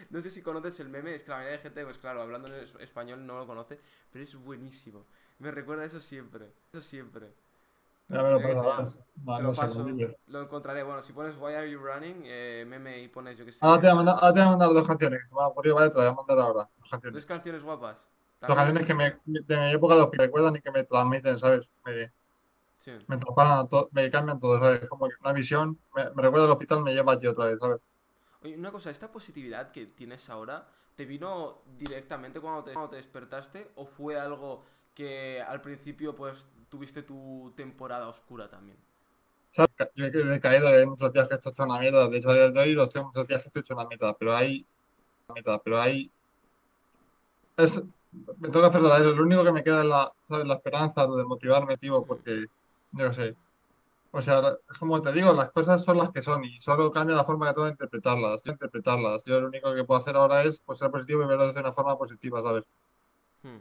No 0.09 0.21
sé 0.21 0.29
si 0.29 0.41
conoces 0.41 0.79
el 0.79 0.89
meme, 0.89 1.13
es 1.15 1.23
que 1.23 1.29
la 1.29 1.37
mayoría 1.37 1.57
de 1.57 1.63
gente, 1.63 1.83
pues 1.85 1.97
claro, 1.97 2.21
hablando 2.21 2.47
en 2.47 2.63
es- 2.63 2.75
español 2.75 3.25
no 3.25 3.37
lo 3.39 3.47
conoce, 3.47 3.79
pero 4.11 4.23
es 4.23 4.35
buenísimo. 4.35 5.05
Me 5.39 5.51
recuerda 5.51 5.83
a 5.83 5.85
eso 5.85 5.99
siempre. 5.99 6.51
Eso 6.71 6.81
siempre. 6.81 7.27
Ya 8.07 8.21
me 8.21 8.31
lo 8.31 8.41
pasarás. 8.41 8.93
Te 8.93 9.43
lo 9.43 9.53
paso. 9.53 9.87
lo 10.27 10.41
encontraré. 10.41 10.83
Bueno, 10.83 11.01
si 11.01 11.13
pones 11.13 11.37
Why 11.37 11.53
are 11.55 11.69
you 11.69 11.79
running, 11.79 12.21
eh, 12.25 12.65
meme 12.67 13.01
y 13.01 13.07
pones 13.07 13.37
yo 13.37 13.45
que 13.45 13.51
sé. 13.51 13.59
Ahora 13.65 13.81
te 13.81 13.87
voy 13.87 13.91
a 13.91 13.95
mandar, 13.95 14.15
ahora 14.15 14.33
te 14.33 14.39
voy 14.39 14.47
a 14.47 14.49
mandar 14.51 14.69
dos 14.73 14.87
canciones 14.87 15.21
¿vale? 15.31 15.53
Te 15.61 15.69
las 15.69 15.93
voy 15.95 16.05
a 16.05 16.13
mandar 16.13 16.39
ahora. 16.39 16.69
Dos 16.79 16.89
canciones. 16.89 17.13
Dos 17.15 17.25
canciones 17.25 17.63
guapas. 17.63 18.09
Dos 18.41 18.55
canciones 18.57 18.85
que 18.85 18.93
me, 18.93 19.19
de 19.25 19.57
mi 19.57 19.71
época 19.73 19.95
de 19.95 20.09
que 20.11 20.17
recuerdan 20.17 20.55
y 20.55 20.61
que 20.61 20.71
me 20.71 20.83
transmiten, 20.83 21.37
¿sabes? 21.39 21.67
Me, 21.85 22.11
Sí. 22.79 22.91
me 23.07 23.17
to- 23.19 23.89
me 23.93 24.11
cambian 24.11 24.39
todo, 24.39 24.59
¿sabes? 24.59 24.87
Como 24.89 25.07
que 25.09 25.15
una 25.21 25.33
visión, 25.33 25.79
me, 25.95 26.05
me 26.15 26.21
recuerda 26.23 26.45
al 26.45 26.51
hospital, 26.51 26.83
me 26.83 26.93
lleva 26.93 27.13
allí 27.13 27.27
otra 27.27 27.45
vez, 27.47 27.59
¿sabes? 27.59 27.81
Oye, 28.41 28.55
una 28.57 28.71
cosa, 28.71 28.91
¿esta 28.91 29.11
positividad 29.11 29.71
que 29.71 29.87
tienes 29.87 30.29
ahora 30.29 30.67
te 30.95 31.05
vino 31.05 31.61
directamente 31.77 32.39
cuando 32.39 32.63
te, 32.63 32.73
cuando 32.73 32.91
te 32.91 32.97
despertaste 32.97 33.71
o 33.75 33.85
fue 33.85 34.19
algo 34.19 34.63
que 34.93 35.41
al 35.41 35.61
principio 35.61 36.15
pues 36.15 36.47
tuviste 36.69 37.03
tu 37.03 37.53
temporada 37.55 38.07
oscura 38.07 38.49
también? 38.49 38.77
Yo 39.95 40.05
he 40.05 40.39
caído, 40.39 40.67
hay 40.67 40.85
muchos 40.85 41.11
días 41.13 41.27
que 41.27 41.35
estoy 41.35 41.51
hecho 41.51 41.63
una 41.63 41.79
mierda, 41.79 42.07
de 42.09 42.17
hecho 42.17 42.29
de 42.31 42.59
hoy 42.59 42.73
los 42.73 42.89
tengo 42.89 43.07
muchos 43.07 43.27
días 43.27 43.41
que 43.41 43.47
estoy 43.47 43.61
hecho 43.61 43.73
una 43.73 43.87
mierda, 43.87 44.13
pero 44.17 44.35
hay, 44.35 44.67
pero 45.63 45.79
hay, 45.81 46.11
es, 47.57 47.81
me 48.37 48.49
toca 48.49 48.67
hacer 48.67 48.81
la 48.81 48.97
eso, 48.97 49.15
lo 49.15 49.23
único 49.23 49.43
que 49.43 49.51
me 49.51 49.63
queda 49.63 49.81
es 49.81 49.87
la, 49.87 50.11
¿sabes? 50.27 50.45
La 50.47 50.55
esperanza 50.55 51.07
de 51.07 51.23
motivarme, 51.25 51.77
tío, 51.77 52.05
porque, 52.05 52.47
yo 52.91 53.13
sé, 53.13 53.35
o 54.11 54.21
sea, 54.21 54.57
como 54.79 55.01
te 55.01 55.11
digo, 55.13 55.33
las 55.33 55.51
cosas 55.51 55.83
son 55.83 55.97
las 55.97 56.11
que 56.11 56.21
son 56.21 56.43
y 56.45 56.59
solo 56.61 56.91
cambia 56.91 57.15
la 57.15 57.25
forma 57.25 57.47
que 57.47 57.53
tengo 57.55 57.65
de 57.65 57.71
interpretarlas, 57.73 58.43
de 58.43 58.51
interpretarlas, 58.51 59.23
yo 59.25 59.41
lo 59.41 59.47
único 59.47 59.73
que 59.75 59.83
puedo 59.83 60.01
hacer 60.01 60.15
ahora 60.17 60.43
es 60.43 60.59
pues, 60.61 60.79
ser 60.79 60.91
positivo 60.91 61.23
y 61.23 61.27
verlo 61.27 61.51
de 61.51 61.59
una 61.59 61.73
forma 61.73 61.97
positiva, 61.97 62.41
¿sabes? 62.41 62.65
Hmm. 63.43 63.59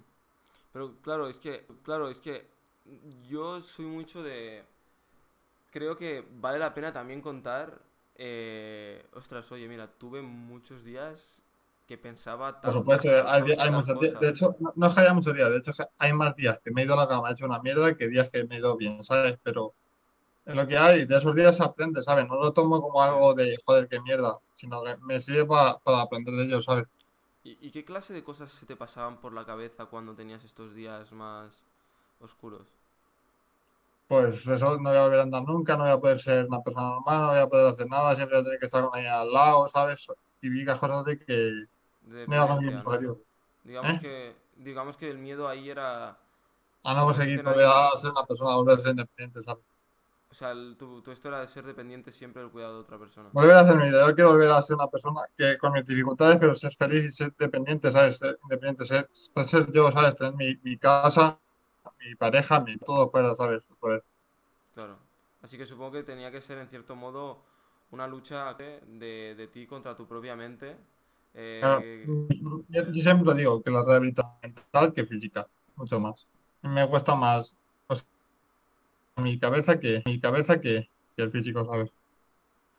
Pero 0.73 0.97
claro, 1.03 1.29
es 1.29 1.39
que, 1.41 1.67
claro, 1.85 2.09
es 2.11 2.21
que 2.21 2.49
yo 3.29 3.61
soy 3.61 3.87
mucho 3.87 4.23
de... 4.23 4.65
Creo 5.71 5.97
que 5.97 6.25
vale 6.41 6.59
la 6.59 6.73
pena 6.75 6.93
también 6.93 7.21
contar... 7.21 7.81
eh, 8.17 9.05
ostras, 9.15 9.51
oye, 9.53 9.69
mira, 9.69 9.89
tuve 9.89 10.23
muchos 10.23 10.85
días 10.85 11.43
que 11.87 11.99
pensaba 11.99 12.61
Por 12.63 12.73
tal 12.73 12.77
supuesto, 12.77 13.09
cosa, 13.09 13.19
tal 13.37 13.51
hay, 13.51 13.53
hay 13.59 13.71
muchos 13.71 13.99
días. 13.99 14.19
De 14.19 14.31
hecho, 14.31 14.57
no, 14.59 14.73
no 14.77 14.87
es 14.87 14.95
que 14.95 15.01
haya 15.01 15.13
muchos 15.15 15.35
días, 15.35 15.51
de 15.51 15.59
hecho, 15.59 15.71
es 15.73 15.79
hay 15.99 16.13
más 16.15 16.35
días 16.35 16.59
que 16.65 16.71
me 16.71 16.83
he 16.83 16.85
ido 16.85 16.95
a 16.95 16.97
la 16.97 17.09
cama, 17.09 17.29
he 17.31 17.33
hecho 17.33 17.45
una 17.47 17.61
mierda 17.61 17.95
que 17.97 18.09
días 18.09 18.31
que 18.31 18.45
me 18.47 18.57
he 18.57 18.59
ido 18.59 18.77
bien, 18.77 19.05
¿sabes? 19.05 19.39
Pero 19.43 19.75
en 20.47 20.57
lo 20.57 20.67
que 20.69 20.79
hay, 20.79 21.07
de 21.07 21.17
esos 21.19 21.35
días 21.37 21.57
se 21.59 21.65
aprende, 21.65 22.03
¿sabes? 22.03 22.29
No 22.29 22.37
lo 22.37 22.53
tomo 22.55 22.81
como 22.83 23.03
algo 23.03 23.35
de 23.35 23.59
joder, 23.67 23.89
qué 23.89 24.01
mierda, 24.01 24.39
sino 24.55 24.83
que 24.85 24.97
me 24.99 25.21
sirve 25.21 25.47
pa- 25.47 25.79
para 25.81 26.03
aprender 26.03 26.35
de 26.37 26.45
ello, 26.45 26.63
¿sabes? 26.63 26.87
¿Y, 27.45 27.59
y 27.65 27.71
qué 27.71 27.85
clase 27.85 28.13
de 28.13 28.25
cosas 28.25 28.51
se 28.51 28.67
te 28.67 28.75
pasaban 28.77 29.21
por 29.21 29.33
la 29.33 29.45
cabeza 29.47 29.87
cuando 29.87 30.17
tenías 30.17 30.43
estos 30.45 30.75
días 30.75 31.13
más 31.13 31.63
oscuros? 32.21 32.67
Pues 34.07 34.47
eso, 34.47 34.79
no 34.79 34.91
voy 34.91 34.99
a 34.99 35.03
volver 35.03 35.21
a 35.21 35.23
andar 35.23 35.43
nunca, 35.45 35.77
no 35.77 35.85
voy 35.85 35.93
a 35.93 35.99
poder 35.99 36.19
ser 36.21 36.47
una 36.47 36.61
persona 36.63 36.89
normal, 36.91 37.21
no 37.23 37.29
voy 37.29 37.39
a 37.39 37.49
poder 37.49 37.67
hacer 37.67 37.87
nada, 37.89 38.15
siempre 38.15 38.37
voy 38.37 38.43
a 38.43 38.45
tener 38.45 38.59
que 38.61 38.67
estar 38.67 38.85
con 38.89 38.99
ella 39.01 39.21
al 39.23 39.33
lado, 39.33 39.67
¿sabes? 39.69 40.07
Típicas 40.41 40.79
cosas 40.79 41.05
de 41.07 41.19
que 41.19 41.51
De 42.07 42.29
no 42.29 42.47
conseguir 42.49 42.75
¿no? 42.75 42.85
objetivos. 42.85 43.19
Digamos 43.65 43.97
¿Eh? 43.97 43.99
que, 43.99 44.37
digamos 44.57 44.97
que 44.97 45.11
el 45.11 45.19
miedo 45.19 45.49
ahí 45.49 45.71
era... 45.71 46.19
A 46.89 46.93
no 46.97 47.07
conseguir 47.07 47.39
convertirte 47.39 47.41
en 47.41 47.49
volver 47.49 47.67
alguien 47.67 47.73
a 47.73 47.91
ser 48.01 48.11
una 48.13 48.25
persona, 48.25 48.55
volver 48.55 48.79
a 48.79 48.81
ser 48.83 48.91
independiente, 48.93 49.43
¿sabes? 49.43 49.65
O 50.31 50.35
sea, 50.35 50.51
el- 50.51 50.77
tu, 50.77 51.01
tu 51.03 51.11
esto 51.13 51.29
era 51.29 51.41
de 51.41 51.49
ser 51.49 51.65
dependiente 51.65 52.13
siempre 52.13 52.43
del 52.43 52.51
cuidado 52.51 52.75
de 52.75 52.81
otra 52.81 52.99
persona. 52.99 53.31
Volver 53.33 53.55
a 53.57 53.61
hacer 53.61 53.77
mi 53.77 53.85
vida. 53.89 54.09
Yo 54.09 54.15
quiero 54.15 54.31
volver 54.31 54.51
a 54.51 54.63
ser 54.63 54.77
una 54.77 54.87
persona 54.89 55.21
que 55.37 55.59
con 55.59 55.73
mis 55.73 55.85
dificultades, 55.87 56.39
pero 56.39 56.55
ser 56.55 56.73
feliz 56.75 57.05
y 57.05 57.11
ser 57.13 57.35
dependiente, 57.37 57.91
¿sabes? 57.93 58.17
Ser 58.19 58.39
independiente, 58.45 58.85
ser, 58.87 59.11
pues 59.35 59.49
ser 59.49 59.71
yo, 59.73 59.91
¿sabes? 59.93 60.17
Tener 60.17 60.35
mi, 60.35 60.57
mi 60.63 60.79
casa, 60.79 61.39
mi 62.01 62.15
pareja, 62.17 62.61
mi 62.61 62.79
todo 62.79 63.09
fuera, 63.11 63.35
¿sabes? 63.37 63.63
Pues, 63.81 64.03
Claro. 64.75 64.99
Así 65.43 65.59
que 65.59 65.67
supongo 65.67 65.93
que 65.93 66.03
tenía 66.03 66.31
que 66.31 66.41
ser 66.43 66.59
en 66.59 66.69
cierto 66.69 66.97
modo 66.97 67.45
una 67.91 68.07
lucha 68.07 68.55
de, 68.55 69.35
de 69.37 69.49
ti 69.49 69.67
contra 69.67 69.97
tu 69.97 70.07
propia 70.07 70.35
mente. 70.37 70.77
Eh, 71.35 71.59
claro, 71.59 71.89
yo, 72.69 72.93
yo 72.93 73.03
siempre 73.03 73.25
lo 73.27 73.35
digo, 73.35 73.63
que 73.63 73.71
la 73.71 73.85
rehabilitación 73.85 74.39
mental 74.43 74.93
que 74.95 75.07
física, 75.07 75.47
mucho 75.77 76.01
más. 76.01 76.27
Me 76.63 76.89
cuesta 76.89 77.15
más 77.15 77.57
mi 79.17 79.39
cabeza 79.41 79.79
que 79.81 80.03
mi 80.07 80.21
cabeza 80.21 80.61
que, 80.61 80.89
que 81.17 81.23
el 81.25 81.31
físico, 81.33 81.65
¿sabes? 81.65 81.91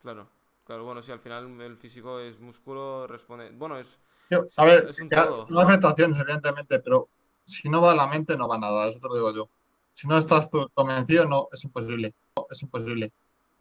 Claro, 0.01 0.30
claro, 0.66 0.84
bueno, 0.86 1.01
sí, 1.01 1.12
al 1.12 1.20
final 1.20 1.60
el 1.62 1.78
físico 1.78 2.20
es 2.20 2.39
músculo, 2.39 3.08
responde... 3.08 3.49
Bueno, 3.51 3.78
es... 3.78 3.97
Yo- 4.30 4.47
a 4.58 4.66
ver, 4.66 4.89
es 4.89 4.99
un 4.99 5.10
todo. 5.10 5.47
no 5.49 5.60
afectaciones, 5.62 6.20
evidentemente, 6.20 6.80
pero 6.80 7.10
si 7.45 7.70
no 7.70 7.82
va 7.82 7.91
a 7.91 7.95
la 7.95 8.08
mente, 8.08 8.38
no 8.38 8.47
va 8.47 8.58
nada, 8.58 8.88
eso 8.89 8.99
te 8.99 9.08
lo 9.08 9.16
digo 9.16 9.34
yo. 9.34 9.49
Si 9.93 10.08
no 10.08 10.18
estás 10.18 10.49
tú 10.49 10.68
convencido, 10.74 11.26
no, 11.26 11.47
es 11.51 11.64
imposible. 11.64 12.14
No, 12.36 12.47
es 12.49 12.62
imposible. 12.64 13.14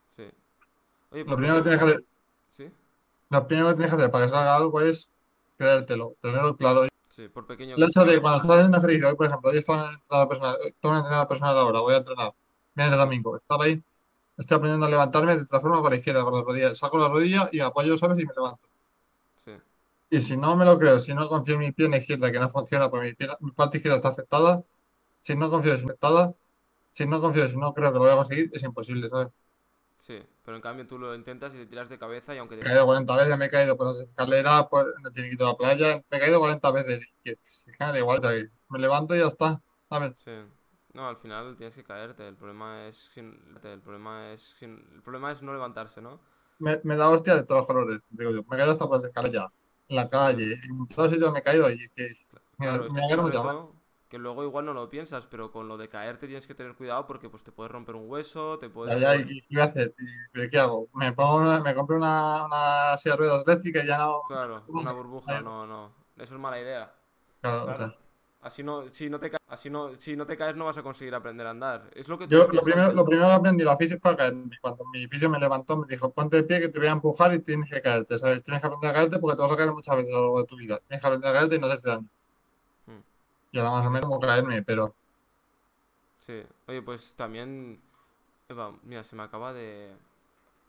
Sí. 0.08 0.24
Oye, 1.10 1.24
Lo 1.26 1.36
primero 1.36 1.56
que 1.56 1.62
tienes 1.62 1.80
que 1.80 1.84
hacer, 1.86 2.04
Sí, 2.50 2.70
lo 3.34 3.46
primero 3.46 3.68
que 3.70 3.74
tienes 3.76 3.90
que 3.92 3.96
hacer 3.96 4.10
para 4.10 4.26
que 4.26 4.32
salga 4.32 4.56
algo 4.56 4.80
es 4.80 5.10
creértelo, 5.56 6.16
tenerlo 6.22 6.56
claro. 6.56 6.86
sí, 7.08 7.28
por 7.28 7.46
pequeño 7.46 7.76
El 7.76 7.84
hecho 7.84 8.04
de 8.04 8.20
cuando 8.20 8.42
estás 8.42 8.56
haciendo 8.58 8.78
ejercicio, 8.78 9.08
hoy 9.08 9.16
por 9.16 9.26
ejemplo, 9.26 9.50
hoy 9.50 9.58
estoy 9.58 9.76
en 9.76 9.82
un 9.82 9.94
entrenador 9.94 10.28
personal, 10.28 10.56
estoy 10.64 10.90
en 10.90 10.90
un 10.92 10.96
entrenador 10.98 11.28
personal 11.28 11.58
ahora, 11.58 11.80
voy 11.80 11.94
a 11.94 11.98
entrenar, 11.98 12.32
viene 12.74 12.92
el 12.92 12.98
domingo, 12.98 13.36
estar 13.36 13.60
ahí, 13.62 13.82
estoy 14.38 14.56
aprendiendo 14.56 14.86
a 14.86 14.90
levantarme 14.90 15.36
de 15.38 15.46
transforma 15.46 15.78
para 15.82 15.90
la 15.90 15.96
izquierda, 15.98 16.24
con 16.24 16.34
la 16.34 16.42
rodilla, 16.44 16.74
saco 16.76 16.98
la 16.98 17.08
rodilla 17.08 17.48
y 17.52 17.58
me 17.58 17.64
apoyo, 17.64 17.98
¿sabes? 17.98 18.18
Y 18.20 18.26
me 18.26 18.34
levanto. 18.34 18.68
Sí, 19.36 19.52
Y 20.10 20.20
si 20.20 20.36
no 20.36 20.56
me 20.56 20.64
lo 20.64 20.78
creo, 20.78 20.98
si 21.00 21.12
no 21.14 21.28
confío 21.28 21.54
en 21.54 21.60
mi 21.60 21.72
pierna 21.72 21.98
izquierda 21.98 22.30
que 22.32 22.38
no 22.38 22.48
funciona 22.50 22.88
porque 22.90 23.08
mi, 23.08 23.14
pierna- 23.14 23.36
mi 23.40 23.50
parte 23.52 23.78
izquierda 23.78 23.96
está 23.96 24.08
afectada, 24.10 24.62
si 25.20 25.34
no 25.36 25.50
confío 25.50 25.72
en 25.72 25.78
está 25.78 25.88
afectada, 25.90 26.34
si 26.90 27.06
no 27.06 27.20
confío, 27.20 27.48
si 27.48 27.56
no 27.58 27.74
creo 27.74 27.92
que 27.92 27.98
lo 27.98 28.04
voy 28.04 28.12
a 28.12 28.16
conseguir, 28.16 28.50
es 28.54 28.62
imposible, 28.64 29.08
¿sabes? 29.10 29.28
Sí. 30.06 30.22
Pero 30.44 30.56
en 30.56 30.62
cambio 30.62 30.86
tú 30.86 30.98
lo 30.98 31.14
intentas 31.14 31.54
y 31.54 31.58
te 31.58 31.66
tiras 31.66 31.88
de 31.88 31.98
cabeza 31.98 32.34
y 32.34 32.38
aunque 32.38 32.56
Me 32.58 32.60
he 32.62 32.64
te... 32.64 32.70
caído 32.70 32.86
40 32.86 33.16
veces, 33.16 33.38
me 33.38 33.44
he 33.46 33.50
caído 33.50 33.76
por 33.76 33.86
las 33.88 34.08
escaleras, 34.08 34.66
por 34.68 34.94
el 35.04 35.12
chiringuito 35.12 35.44
de 35.44 35.50
la 35.50 35.56
playa, 35.56 36.04
me 36.10 36.16
he 36.16 36.20
caído 36.20 36.38
40 36.40 36.70
veces. 36.72 37.00
Da 37.78 37.98
igual, 37.98 38.20
¿sabes? 38.22 38.50
Me 38.68 38.78
levanto 38.78 39.14
y 39.14 39.18
ya 39.20 39.26
está, 39.28 39.60
¿sabes? 39.88 40.14
Sí. 40.16 40.30
No, 40.92 41.08
al 41.08 41.16
final 41.16 41.56
tienes 41.56 41.74
que 41.74 41.84
caerte. 41.84 42.26
El 42.26 42.36
problema 42.36 42.86
es 42.86 42.96
sin... 43.12 43.26
el 43.64 43.80
problema 43.80 44.32
es 44.32 44.56
el 44.62 45.02
problema 45.02 45.32
es 45.32 45.42
no 45.42 45.52
levantarse, 45.52 46.00
¿no? 46.00 46.20
Me, 46.58 46.80
me 46.84 46.96
da 46.96 47.10
hostia 47.10 47.36
de 47.36 47.42
todos 47.44 47.60
los 47.60 47.66
colores, 47.66 48.00
digo 48.10 48.30
yo. 48.30 48.42
Me 48.44 48.56
he 48.56 48.58
caído 48.58 48.72
hasta 48.72 48.86
por 48.86 48.98
las 48.98 49.08
escaleras, 49.08 49.50
en 49.88 49.96
la 49.96 50.08
calle, 50.08 50.54
en 50.54 50.86
todos 50.88 51.10
sitios 51.12 51.32
me 51.32 51.40
he 51.40 51.42
caído 51.42 51.70
y 51.70 51.88
que 51.90 52.14
me, 52.58 52.66
Claro, 52.66 52.88
me 52.90 53.00
es 53.00 53.10
un 53.10 53.24
reto 53.32 53.74
que 54.14 54.18
luego 54.18 54.44
igual 54.44 54.64
no 54.66 54.72
lo 54.74 54.88
piensas, 54.90 55.26
pero 55.26 55.50
con 55.52 55.68
lo 55.68 55.76
de 55.76 55.88
caerte 55.88 56.26
tienes 56.28 56.46
que 56.46 56.54
tener 56.54 56.74
cuidado 56.76 57.06
porque 57.06 57.28
pues 57.28 57.42
te 57.44 57.52
puedes 57.52 57.72
romper 57.72 57.96
un 57.96 58.08
hueso, 58.10 58.58
te 58.58 58.68
Ya, 58.84 58.98
puedes... 58.98 58.98
ya, 58.98 59.16
¿y 59.16 59.40
qué 59.42 59.46
voy 59.50 59.60
a 59.62 59.64
hacer? 59.64 59.94
¿Y 60.34 60.48
qué 60.50 60.58
hago? 60.58 60.88
Me 60.94 61.12
pongo 61.12 61.36
una- 61.36 61.60
me 61.60 61.74
compro 61.74 61.96
una, 61.96 62.44
una 62.44 62.96
silla 62.98 63.14
de 63.14 63.18
ruedas 63.18 63.44
eléctrica 63.46 63.82
y 63.82 63.86
ya 63.86 63.98
no. 63.98 64.22
Claro, 64.26 64.64
una 64.74 64.92
burbuja, 64.92 65.40
no, 65.40 65.66
no. 65.66 65.92
Eso 66.16 66.34
es 66.34 66.40
mala 66.40 66.60
idea. 66.60 66.94
Claro, 67.40 67.70
o 67.72 67.74
sea. 67.76 67.94
Así 68.40 68.62
no, 68.62 68.92
si 68.92 69.08
no 69.08 69.18
te 69.18 69.30
ca- 69.30 69.38
así 69.48 69.70
no, 69.70 69.98
si 69.98 70.16
no 70.16 70.26
te 70.26 70.36
caes 70.36 70.54
no 70.56 70.66
vas 70.66 70.76
a 70.76 70.82
conseguir 70.82 71.14
aprender 71.14 71.46
a 71.46 71.50
andar. 71.50 71.90
Es 71.94 72.08
lo 72.08 72.18
que 72.18 72.26
Yo 72.28 72.46
lo 72.48 72.60
primero, 72.62 72.92
lo 72.92 73.04
primero 73.06 73.28
que 73.28 73.34
aprendí 73.34 73.64
la 73.64 73.76
física 73.78 73.98
fue 74.02 74.12
a 74.12 74.16
caerme. 74.16 74.56
Cuando 74.60 74.84
mi 74.92 75.06
fisio 75.06 75.28
me 75.30 75.38
levantó, 75.38 75.76
me 75.78 75.86
dijo, 75.86 76.12
ponte 76.12 76.36
de 76.38 76.42
pie 76.44 76.60
que 76.60 76.68
te 76.68 76.78
voy 76.78 76.88
a 76.88 76.92
empujar 76.92 77.32
y 77.34 77.40
tienes 77.42 77.70
que 77.70 77.80
caerte, 77.82 78.18
¿sabes? 78.18 78.42
Tienes 78.42 78.60
que 78.60 78.66
aprender 78.66 78.90
a 78.90 78.94
caerte 78.94 79.18
porque 79.18 79.36
te 79.36 79.42
vas 79.42 79.52
a 79.52 79.56
caer 79.56 79.72
muchas 79.72 79.96
veces 79.96 80.10
a 80.12 80.16
lo 80.16 80.20
largo 80.22 80.40
de 80.40 80.46
tu 80.46 80.56
vida. 80.56 80.78
Tienes 80.86 81.00
que 81.02 81.06
aprender 81.06 81.30
a 81.30 81.32
caerte 81.34 81.56
y 81.56 81.58
no 81.58 81.66
hacerte 81.66 81.88
daño. 81.90 82.08
Y 83.54 83.58
ahora 83.60 83.70
más 83.70 83.86
o 83.86 83.90
menos 83.90 84.08
como 84.08 84.18
caerme, 84.18 84.64
pero 84.64 84.96
Sí. 86.18 86.42
Oye, 86.66 86.82
pues 86.82 87.14
también... 87.14 87.80
Eva, 88.48 88.72
mira, 88.82 89.04
se 89.04 89.14
me 89.14 89.22
acaba 89.22 89.52
de 89.52 89.92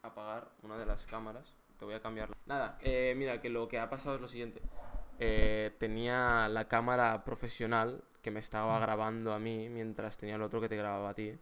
apagar 0.03 0.49
una 0.61 0.77
de 0.77 0.85
las 0.85 1.05
cámaras. 1.07 1.55
Te 1.79 1.85
voy 1.85 1.95
a 1.95 1.99
cambiarla. 1.99 2.37
Nada, 2.45 2.77
eh, 2.81 3.15
mira, 3.17 3.41
que 3.41 3.49
lo 3.49 3.67
que 3.67 3.79
ha 3.79 3.89
pasado 3.89 4.15
es 4.15 4.21
lo 4.21 4.27
siguiente. 4.27 4.61
Eh, 5.19 5.75
tenía 5.79 6.47
la 6.47 6.67
cámara 6.67 7.23
profesional 7.23 8.03
que 8.21 8.29
me 8.29 8.39
estaba 8.39 8.77
grabando 8.79 9.33
a 9.33 9.39
mí 9.39 9.67
mientras 9.67 10.17
tenía 10.17 10.35
el 10.35 10.43
otro 10.43 10.61
que 10.61 10.69
te 10.69 10.77
grababa 10.77 11.09
a 11.09 11.13
ti. 11.15 11.35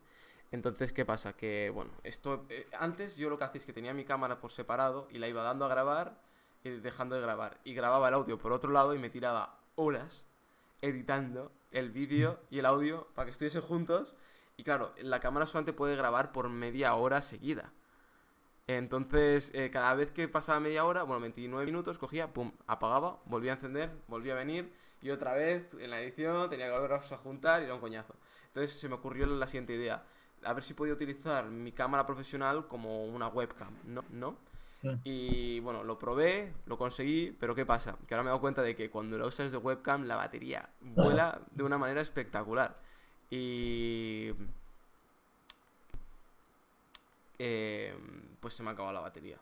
Entonces, 0.52 0.94
¿qué 0.94 1.04
pasa? 1.04 1.34
Que, 1.34 1.72
bueno, 1.74 1.92
esto... 2.04 2.46
eh, 2.50 2.68
antes 2.80 3.18
yo 3.18 3.30
lo 3.30 3.38
que 3.38 3.44
hacía 3.44 3.60
es 3.60 3.66
que 3.66 3.74
tenía 3.74 3.94
mi 3.94 4.06
cámara 4.06 4.40
por 4.40 4.52
separado 4.52 5.08
y 5.12 5.18
la 5.18 5.28
iba 5.28 5.44
dando 5.44 5.66
a 5.66 5.70
grabar 5.70 6.22
y 6.64 6.70
dejando 6.70 7.16
de 7.16 7.22
grabar. 7.22 7.58
Y 7.66 7.74
grababa 7.74 8.08
el 8.08 8.14
audio 8.14 8.38
por 8.38 8.54
otro 8.54 8.72
lado 8.72 8.96
y 8.96 9.00
me 9.00 9.10
tiraba 9.10 9.60
horas 9.76 10.26
editando 10.84 11.52
el 11.72 11.92
vídeo 11.92 12.40
y 12.52 12.60
el 12.60 12.66
audio 12.66 13.08
para 13.16 13.26
que 13.26 13.32
estuviesen 13.32 13.62
juntos. 13.62 14.14
Y 14.58 14.64
claro, 14.64 14.94
la 15.02 15.20
cámara 15.20 15.48
solamente 15.48 15.74
puede 15.74 15.96
grabar 15.96 16.32
por 16.32 16.50
media 16.50 16.94
hora 16.94 17.22
seguida. 17.22 17.72
Entonces, 18.68 19.52
eh, 19.56 19.70
cada 19.72 19.94
vez 19.96 20.12
que 20.12 20.28
pasaba 20.28 20.60
media 20.60 20.86
hora, 20.86 21.04
bueno, 21.04 21.22
29 21.22 21.66
minutos, 21.66 21.98
cogía, 21.98 22.34
pum, 22.34 22.52
apagaba, 22.68 23.20
volvía 23.26 23.54
a 23.54 23.56
encender, 23.56 23.92
volvía 24.08 24.34
a 24.34 24.38
venir 24.38 24.72
y 25.02 25.10
otra 25.10 25.34
vez 25.34 25.74
en 25.80 25.90
la 25.90 26.02
edición 26.02 26.50
tenía 26.50 26.68
que 26.68 26.72
volverlos 26.74 27.12
a 27.12 27.18
juntar 27.18 27.62
y 27.62 27.66
era 27.66 27.74
un 27.74 27.82
coñazo. 27.82 28.16
Entonces 28.48 28.80
se 28.80 28.88
me 28.88 28.96
ocurrió 28.96 29.26
la 29.26 29.48
siguiente 29.48 29.74
idea, 29.74 30.04
a 30.44 30.54
ver 30.54 30.64
si 30.64 30.74
podía 30.74 30.94
utilizar 30.94 31.46
mi 31.46 31.72
cámara 31.72 32.06
profesional 32.06 32.68
como 32.68 33.06
una 33.06 33.28
webcam, 33.28 33.74
¿no? 33.86 34.04
¿No? 34.12 34.38
Sí. 34.84 34.90
Y 35.06 35.60
bueno, 35.62 35.84
lo 35.84 35.98
probé, 35.98 36.54
lo 36.66 36.78
conseguí, 36.78 37.32
pero 37.40 37.56
¿qué 37.56 37.66
pasa? 37.66 37.96
Que 38.06 38.14
ahora 38.14 38.24
me 38.24 38.28
he 38.28 38.32
dado 38.32 38.42
cuenta 38.42 38.62
de 38.62 38.76
que 38.76 38.90
cuando 38.90 39.18
lo 39.18 39.28
usas 39.28 39.52
de 39.52 39.58
webcam 39.58 40.06
la 40.06 40.18
batería 40.18 40.70
vuela 40.82 41.40
de 41.52 41.64
una 41.64 41.78
manera 41.78 42.02
espectacular. 42.02 42.76
Y... 43.30 44.34
eh, 47.40 47.96
pues 48.42 48.54
se 48.56 48.64
me 48.64 48.70
ha 48.70 48.74
acabado 48.74 48.94
la 48.94 49.00
batería. 49.00 49.38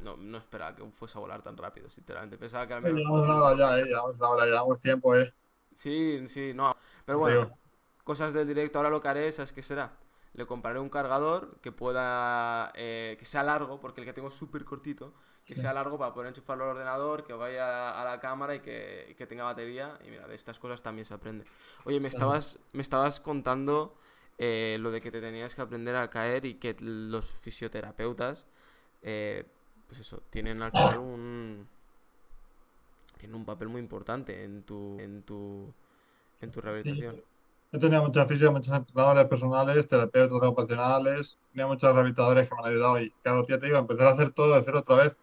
No, 0.00 0.16
no 0.16 0.38
esperaba 0.38 0.74
que 0.74 0.84
fuese 0.90 1.16
a 1.18 1.20
volar 1.20 1.40
tan 1.42 1.56
rápido, 1.56 1.88
sinceramente. 1.88 2.36
Pensaba 2.36 2.66
que 2.66 2.74
al 2.74 2.82
menos... 2.82 2.98
llevamos 2.98 3.24
una 3.24 3.36
hora 3.36 3.56
ya, 3.56 3.78
eh, 3.78 3.84
llevamos 3.84 4.18
una 4.18 4.28
hora, 4.28 4.44
llevamos 4.46 4.80
tiempo, 4.80 5.14
eh. 5.14 5.32
Sí, 5.74 6.26
sí, 6.26 6.52
no. 6.52 6.76
Pero 7.06 7.18
bueno, 7.20 7.44
digo. 7.44 7.58
cosas 8.02 8.32
del 8.34 8.48
directo, 8.48 8.78
ahora 8.78 8.90
lo 8.90 9.00
que 9.00 9.08
haré, 9.08 9.30
¿sabes 9.30 9.52
qué 9.52 9.62
será? 9.62 9.92
Le 10.32 10.46
compraré 10.46 10.78
un 10.78 10.88
cargador 10.88 11.58
que 11.60 11.72
pueda, 11.72 12.72
eh, 12.74 13.16
que 13.18 13.24
sea 13.24 13.42
largo, 13.42 13.80
porque 13.80 14.00
el 14.00 14.06
que 14.06 14.12
tengo 14.12 14.28
es 14.28 14.34
súper 14.34 14.64
cortito, 14.64 15.12
que 15.44 15.54
Sí. 15.54 15.62
sea 15.62 15.72
largo 15.72 15.98
para 15.98 16.14
poder 16.14 16.28
enchufarlo 16.28 16.64
al 16.64 16.70
ordenador, 16.70 17.24
que 17.24 17.32
vaya 17.32 17.90
a 18.00 18.04
la 18.04 18.20
cámara 18.20 18.54
y 18.54 18.60
que, 18.60 19.08
y 19.10 19.14
que 19.14 19.26
tenga 19.26 19.44
batería. 19.44 19.98
Y 20.06 20.10
mira, 20.10 20.28
de 20.28 20.34
estas 20.36 20.58
cosas 20.58 20.82
también 20.82 21.04
se 21.04 21.14
aprende. 21.14 21.44
Oye, 21.84 21.98
me 22.00 22.08
estabas, 22.08 22.58
me 22.72 22.82
estabas 22.82 23.20
contando 23.20 23.96
eh, 24.38 24.76
lo 24.80 24.90
de 24.92 25.00
que 25.00 25.10
te 25.10 25.20
tenías 25.20 25.54
que 25.54 25.62
aprender 25.62 25.96
a 25.96 26.08
caer 26.10 26.44
y 26.44 26.54
que 26.54 26.76
los 26.80 27.26
fisioterapeutas, 27.40 28.46
eh, 29.02 29.44
pues 29.88 30.00
eso, 30.00 30.22
tienen 30.30 30.62
al 30.62 30.72
final 30.72 30.96
un... 30.98 31.66
Tienen 33.18 33.36
un 33.36 33.44
papel 33.44 33.68
muy 33.68 33.80
importante 33.80 34.44
en 34.44 34.62
tu, 34.62 34.98
en 34.98 35.22
tu, 35.22 35.72
en 36.40 36.50
tu 36.50 36.60
rehabilitación. 36.60 37.22
He 37.72 37.78
tenido 37.78 38.02
muchos 38.02 38.26
fisios, 38.28 38.52
muchos 38.52 38.72
entrenadores 38.74 39.26
personales, 39.26 39.88
terapeutas 39.88 40.38
ocupacionales, 40.42 41.38
tenía 41.52 41.66
muchos 41.66 41.92
rehabilitadores 41.92 42.48
que 42.48 42.54
me 42.54 42.60
han 42.62 42.66
ayudado 42.72 43.00
y 43.00 43.10
claro, 43.22 43.44
tía, 43.44 43.58
te 43.60 43.66
digo, 43.66 43.78
empezar 43.78 44.08
a 44.08 44.10
hacer 44.12 44.32
todo 44.32 44.54
de 44.56 44.62
cero 44.64 44.80
otra 44.80 44.96
vez. 44.96 45.16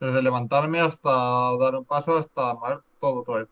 Desde 0.00 0.22
levantarme 0.22 0.80
hasta 0.80 1.10
dar 1.58 1.74
un 1.76 1.84
paso, 1.84 2.16
hasta 2.18 2.54
mover 2.54 2.80
todo 3.00 3.20
otra 3.20 3.34
vez. 3.36 3.48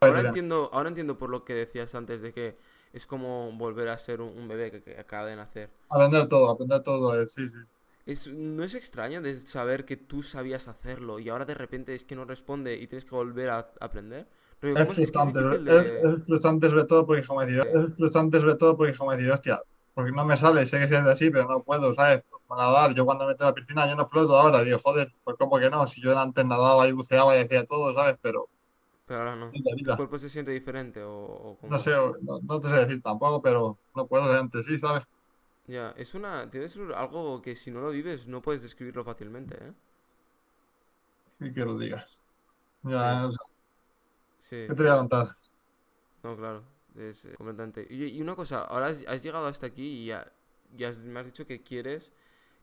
Ahora 0.00 0.20
entiendo, 0.20 0.70
ahora 0.72 0.88
entiendo 0.88 1.18
por 1.18 1.30
lo 1.30 1.44
que 1.44 1.54
decías 1.54 1.94
antes 1.94 2.22
de 2.22 2.32
que 2.32 2.56
es 2.92 3.06
como 3.06 3.52
volver 3.52 3.88
a 3.88 3.98
ser 3.98 4.20
un, 4.20 4.36
un 4.38 4.48
bebé 4.48 4.70
que, 4.70 4.82
que 4.82 4.98
acaba 4.98 5.26
de 5.26 5.36
nacer. 5.36 5.70
Aprender 5.88 6.28
todo, 6.28 6.48
aprender 6.50 6.80
todo 6.84 7.10
vez, 7.10 7.32
sí, 7.32 7.48
sí. 7.48 7.58
Es, 8.06 8.28
¿no 8.28 8.62
es 8.64 8.74
extraño 8.74 9.20
de 9.20 9.38
saber 9.40 9.84
que 9.84 9.96
tú 9.96 10.22
sabías 10.22 10.68
hacerlo 10.68 11.18
y 11.18 11.28
ahora 11.28 11.44
de 11.44 11.54
repente 11.54 11.94
es 11.94 12.04
que 12.04 12.14
no 12.14 12.24
responde 12.24 12.76
y 12.76 12.86
tienes 12.86 13.04
que 13.04 13.14
volver 13.14 13.50
a 13.50 13.68
aprender? 13.80 14.26
Es 14.72 14.78
¿cómo 14.78 14.92
es- 14.92 14.98
es 14.98 15.10
que 15.10 15.18
es 15.20 15.32
frustrante, 15.32 15.40
es, 15.66 16.26
frustrante 16.26 16.68
sobre 16.70 16.84
todo 16.84 17.06
porque 17.06 17.26
como 17.26 17.40
decir, 17.42 17.60
es 17.60 17.96
frustrante 17.96 18.40
sobre 18.40 18.54
todo 18.56 18.76
porque 18.76 18.96
como 18.96 19.12
decir, 19.12 19.30
hostia, 19.32 19.60
porque 19.94 20.12
no 20.12 20.24
me 20.24 20.36
sale, 20.36 20.66
sé 20.66 20.78
que 20.78 20.88
se 20.88 20.96
hace 20.96 21.10
así, 21.10 21.30
pero 21.30 21.48
no 21.48 21.62
puedo, 21.64 21.92
¿sabes? 21.94 22.22
Para 22.46 22.62
nadar, 22.66 22.94
yo 22.94 23.04
cuando 23.04 23.24
me 23.24 23.32
meto 23.32 23.44
la 23.44 23.54
piscina 23.54 23.88
yo 23.88 23.96
no 23.96 24.06
floto 24.08 24.38
ahora, 24.38 24.62
digo, 24.62 24.78
joder, 24.78 25.12
pues 25.24 25.36
como 25.38 25.58
que 25.58 25.70
no, 25.70 25.86
si 25.86 26.00
yo 26.02 26.16
antes 26.18 26.44
nadaba 26.44 26.86
y 26.88 26.92
buceaba 26.92 27.36
y 27.36 27.42
hacía 27.42 27.66
todo, 27.66 27.94
¿sabes? 27.94 28.16
Pero 28.22 28.48
Pero 29.04 29.20
ahora 29.20 29.36
no. 29.36 29.56
¿Tu 29.82 29.94
cuerpo 29.94 30.18
se 30.18 30.28
siente 30.28 30.50
diferente 30.52 31.02
o, 31.02 31.12
o 31.14 31.58
cómo? 31.58 31.74
No 31.74 31.78
sé, 31.82 31.90
no, 32.28 32.38
no 32.42 32.60
te 32.60 32.68
sé 32.70 32.74
decir 32.76 33.02
tampoco, 33.02 33.40
pero 33.42 33.78
no 33.94 34.06
puedo 34.08 34.32
de 34.32 34.38
antes, 34.38 34.66
sí, 34.66 34.78
¿sabes? 34.78 35.04
Ya, 35.66 35.92
es 35.96 36.14
una... 36.14 36.48
Tienes 36.50 36.76
algo 36.94 37.42
que 37.42 37.54
si 37.56 37.70
no 37.70 37.80
lo 37.80 37.90
vives 37.90 38.26
no 38.28 38.40
puedes 38.42 38.62
describirlo 38.62 39.04
fácilmente, 39.04 39.56
¿eh? 39.60 39.72
Y 41.40 41.52
que 41.52 41.60
lo 41.64 41.78
digas. 41.78 42.06
Ya, 42.84 43.20
Sí. 43.20 43.22
no 43.22 43.32
sé, 43.32 43.38
Sí. 44.38 44.56
¿qué 44.66 44.74
te 44.74 44.82
voy 44.82 44.90
a 44.92 44.96
contar? 44.96 45.36
No, 46.22 46.36
claro, 46.36 46.64
es 46.96 47.24
eh, 47.26 47.34
completamente. 47.36 47.86
Y, 47.90 48.04
y 48.06 48.20
una 48.22 48.34
cosa, 48.34 48.62
ahora 48.64 48.86
has, 48.86 49.04
has 49.06 49.22
llegado 49.22 49.46
hasta 49.46 49.66
aquí 49.66 49.82
y, 50.04 50.06
ya, 50.06 50.32
has- 50.88 50.98
me 50.98 51.20
has 51.20 51.26
dicho 51.26 51.46
que 51.46 51.62
quieres, 51.62 52.12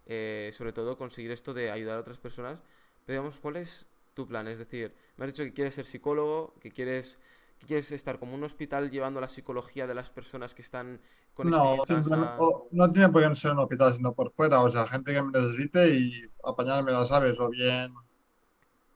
eh, 0.06 0.52
sobre 0.54 0.74
todo, 0.74 0.98
conseguir 0.98 1.32
esto 1.32 1.54
de 1.54 1.72
ayudar 1.72 1.98
a 1.98 2.02
otras 2.02 2.20
personas. 2.20 2.62
Pero 3.06 3.20
digamos, 3.20 3.40
¿cuál 3.40 3.58
es 3.58 3.88
tu 4.14 4.28
plan? 4.28 4.48
Es 4.48 4.60
decir, 4.60 4.96
me 5.18 5.26
has 5.26 5.32
dicho 5.34 5.44
que 5.44 5.54
quieres 5.54 5.76
ser 5.76 5.86
psicólogo, 5.86 6.56
que 6.62 6.72
quieres, 6.72 7.20
que 7.60 7.68
quieres 7.68 7.92
estar 7.92 8.20
como 8.20 8.36
un 8.36 8.44
hospital 8.44 8.92
llevando 8.92 9.22
la 9.22 9.30
psicología 9.30 9.88
de 9.88 9.96
las 9.96 10.12
personas 10.12 10.54
que 10.56 10.62
están 10.62 11.02
con 11.34 11.50
No, 11.52 11.86
a- 12.14 12.46
o- 12.46 12.68
no 12.72 12.92
tiene 12.92 13.10
por 13.10 13.22
qué 13.28 13.36
ser 13.36 13.52
un 13.52 13.60
hospital, 13.60 13.96
sino 13.96 14.14
por 14.14 14.32
fuera, 14.34 14.62
o 14.64 14.70
sea, 14.70 14.88
gente 14.88 15.14
que 15.14 15.22
me 15.22 15.32
necesite 15.40 15.90
y 15.96 16.24
apañármela, 16.44 17.06
¿sabes? 17.06 17.38
O 17.40 17.50
bien 17.50 17.94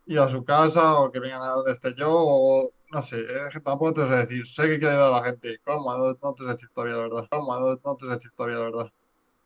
ir 0.07 0.19
a 0.19 0.29
su 0.29 0.43
casa 0.45 0.99
o 0.99 1.11
que 1.11 1.19
vengan 1.19 1.41
a 1.43 1.49
donde 1.51 1.73
esté 1.73 1.93
yo, 1.95 2.09
o 2.11 2.73
no 2.91 3.01
sé, 3.01 3.17
tampoco 3.63 3.93
te 3.93 4.07
sé 4.07 4.13
decir, 4.15 4.47
sé 4.47 4.63
que 4.69 4.79
quiero 4.79 4.89
ayudar 4.93 5.13
a 5.13 5.17
la 5.19 5.23
gente, 5.25 5.59
¿cómo? 5.65 5.91
No, 5.97 6.17
no 6.21 6.33
te 6.33 6.43
sé 6.43 6.49
decir 6.51 6.69
todavía 6.73 6.95
la 6.97 7.03
verdad, 7.03 7.27
¿cómo? 7.31 7.59
No, 7.59 7.79
no 7.83 7.95
te 7.97 8.05
sé 8.05 8.11
decir 8.11 8.31
todavía 8.35 8.59
la 8.59 8.65
verdad. 8.65 8.93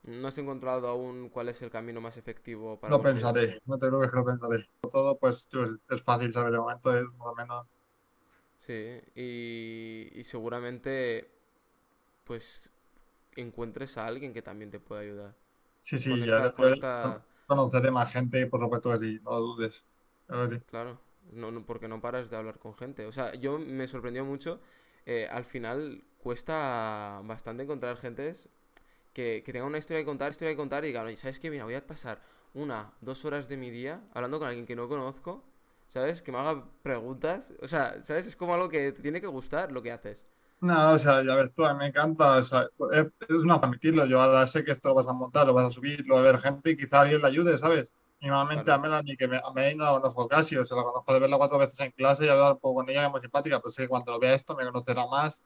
¿No 0.04 0.28
has 0.28 0.38
encontrado 0.38 0.88
aún 0.88 1.30
cuál 1.30 1.50
es 1.50 1.62
el 1.62 1.70
camino 1.72 2.02
más 2.02 2.18
efectivo 2.18 2.80
para 2.80 2.94
Lo 2.94 3.02
pensaré, 3.02 3.60
no 3.66 3.78
te 3.80 3.88
preocupes 3.88 4.12
que 4.12 4.18
lo 4.18 4.26
pensaré. 4.26 4.70
Todo, 4.92 5.18
pues, 5.18 5.48
es, 5.90 6.04
fácil, 6.04 6.32
¿sabes? 6.34 6.52
De 6.52 6.60
momento 6.60 6.96
es 6.96 7.06
más 7.18 7.28
o 7.28 7.36
menos. 7.36 7.68
Sí, 8.58 9.00
y, 9.16 10.10
y 10.14 10.24
seguramente 10.24 11.32
pues 12.26 12.72
encuentres 13.36 13.98
a 13.98 14.08
alguien 14.08 14.34
que 14.34 14.42
también 14.44 14.72
te 14.72 14.80
pueda 14.80 15.02
ayudar. 15.02 15.36
Sí, 15.80 15.98
Con 16.08 16.24
sí, 16.24 16.26
ya 16.26 16.40
esta, 16.40 16.54
con 16.54 16.68
después 16.68 16.74
esta, 16.74 17.24
conoceré 17.46 17.92
más 17.92 18.12
gente 18.14 18.42
y 18.42 18.46
por 18.46 18.60
supuesto 18.62 18.92
que 18.92 19.06
sí, 19.06 19.20
no 19.24 19.32
lo 19.32 19.40
dudes. 19.42 19.84
A 20.32 20.36
ver, 20.38 20.62
claro, 20.66 21.00
no, 21.32 21.52
no- 21.52 21.66
porque 21.66 21.88
no 21.88 22.02
paras 22.02 22.30
de 22.30 22.38
hablar 22.38 22.60
con 22.60 22.76
gente. 22.76 23.06
O 23.06 23.12
sea, 23.12 23.34
yo 23.36 23.60
me 23.60 23.88
sorprendió 23.88 24.26
mucho. 24.26 24.60
eh, 25.08 25.28
al 25.32 25.46
final 25.46 26.04
cuesta 26.20 27.22
bastante 27.26 27.64
encontrar 27.64 27.98
gentes 27.98 28.50
que, 29.14 29.44
que 29.46 29.54
tengan 29.54 29.70
una 29.70 29.80
historia 29.80 30.02
que 30.02 30.06
contar, 30.06 30.32
historia 30.32 30.54
que 30.54 30.58
contar 30.58 30.84
y 30.86 30.88
digan, 30.90 31.08
"Oye, 31.08 31.18
¿sabes 31.18 31.40
qué? 31.40 31.50
Mira, 31.52 31.66
voy 31.66 31.76
a 31.76 31.88
pasar 31.88 32.22
una, 32.54 32.94
dos 33.02 33.26
horas 33.26 33.50
de 33.50 33.58
mi 33.58 33.72
día 33.72 34.02
hablando 34.14 34.40
con 34.40 34.48
alguien 34.50 34.66
que 34.68 34.76
no 34.76 34.88
conozco, 34.90 35.44
¿sabes? 35.88 36.22
Que 36.24 36.32
me 36.34 36.40
haga 36.40 36.66
preguntas. 36.84 37.54
O 37.62 37.68
sea, 37.68 38.02
¿sabes? 38.04 38.28
Es 38.28 38.36
como 38.38 38.54
algo 38.56 38.70
que 38.70 38.92
te 38.94 39.02
tiene 39.04 39.22
que 39.22 39.28
gustar 39.28 39.72
lo 39.72 39.82
que 39.84 39.92
haces. 39.94 40.28
No, 40.62 40.92
o 40.94 41.00
sea, 41.00 41.24
ya 41.24 41.36
ves 41.36 41.52
tú, 41.56 41.66
a 41.66 41.74
mí 41.74 41.80
me 41.80 41.88
encanta, 41.88 42.38
o 42.38 42.44
sea, 42.44 42.68
es, 42.92 43.08
es 43.28 43.44
una 43.44 43.56
admitirlo, 43.56 44.06
yo 44.06 44.22
ahora 44.22 44.46
sé 44.46 44.64
que 44.64 44.72
esto 44.72 44.90
lo 44.90 44.96
vas 44.96 45.08
a 45.08 45.14
montar, 45.14 45.48
lo 45.48 45.56
vas 45.56 45.66
a 45.68 45.70
subir, 45.72 46.06
lo 46.06 46.16
va 46.16 46.22
a 46.22 46.24
ver 46.24 46.40
gente 46.40 46.70
y 46.72 46.78
quizá 46.78 47.02
alguien 47.02 47.20
le 47.22 47.28
ayude, 47.28 47.58
¿sabes? 47.58 47.96
Y 48.22 48.28
normalmente 48.28 48.72
a 48.72 48.78
Claro, 48.78 48.84
Melanie, 48.84 49.18
que 49.18 49.28
me, 49.28 49.38
a 49.38 49.52
Melanie 49.52 49.76
no 49.76 49.86
la 49.86 49.92
conozco 50.00 50.28
casi, 50.28 50.56
o 50.56 50.64
sea, 50.64 50.78
la 50.78 50.84
conozco 50.84 51.14
de 51.14 51.20
verla 51.20 51.38
cuatro 51.38 51.58
veces 51.58 51.80
en 51.80 51.92
clase 51.92 52.26
y 52.26 52.30
hablar 52.30 52.54
un 52.54 52.60
poco 52.60 52.76
con 52.76 52.90
ella, 52.90 53.02
que 53.02 53.06
es 53.08 53.12
muy 53.12 53.22
simpática, 53.22 53.60
pero 53.60 53.72
sé 53.72 53.84
que 53.84 53.88
cuando 53.90 54.12
lo 54.12 54.20
vea 54.20 54.36
esto 54.36 54.56
me 54.56 54.64
conocerá 54.64 55.08
más. 55.08 55.40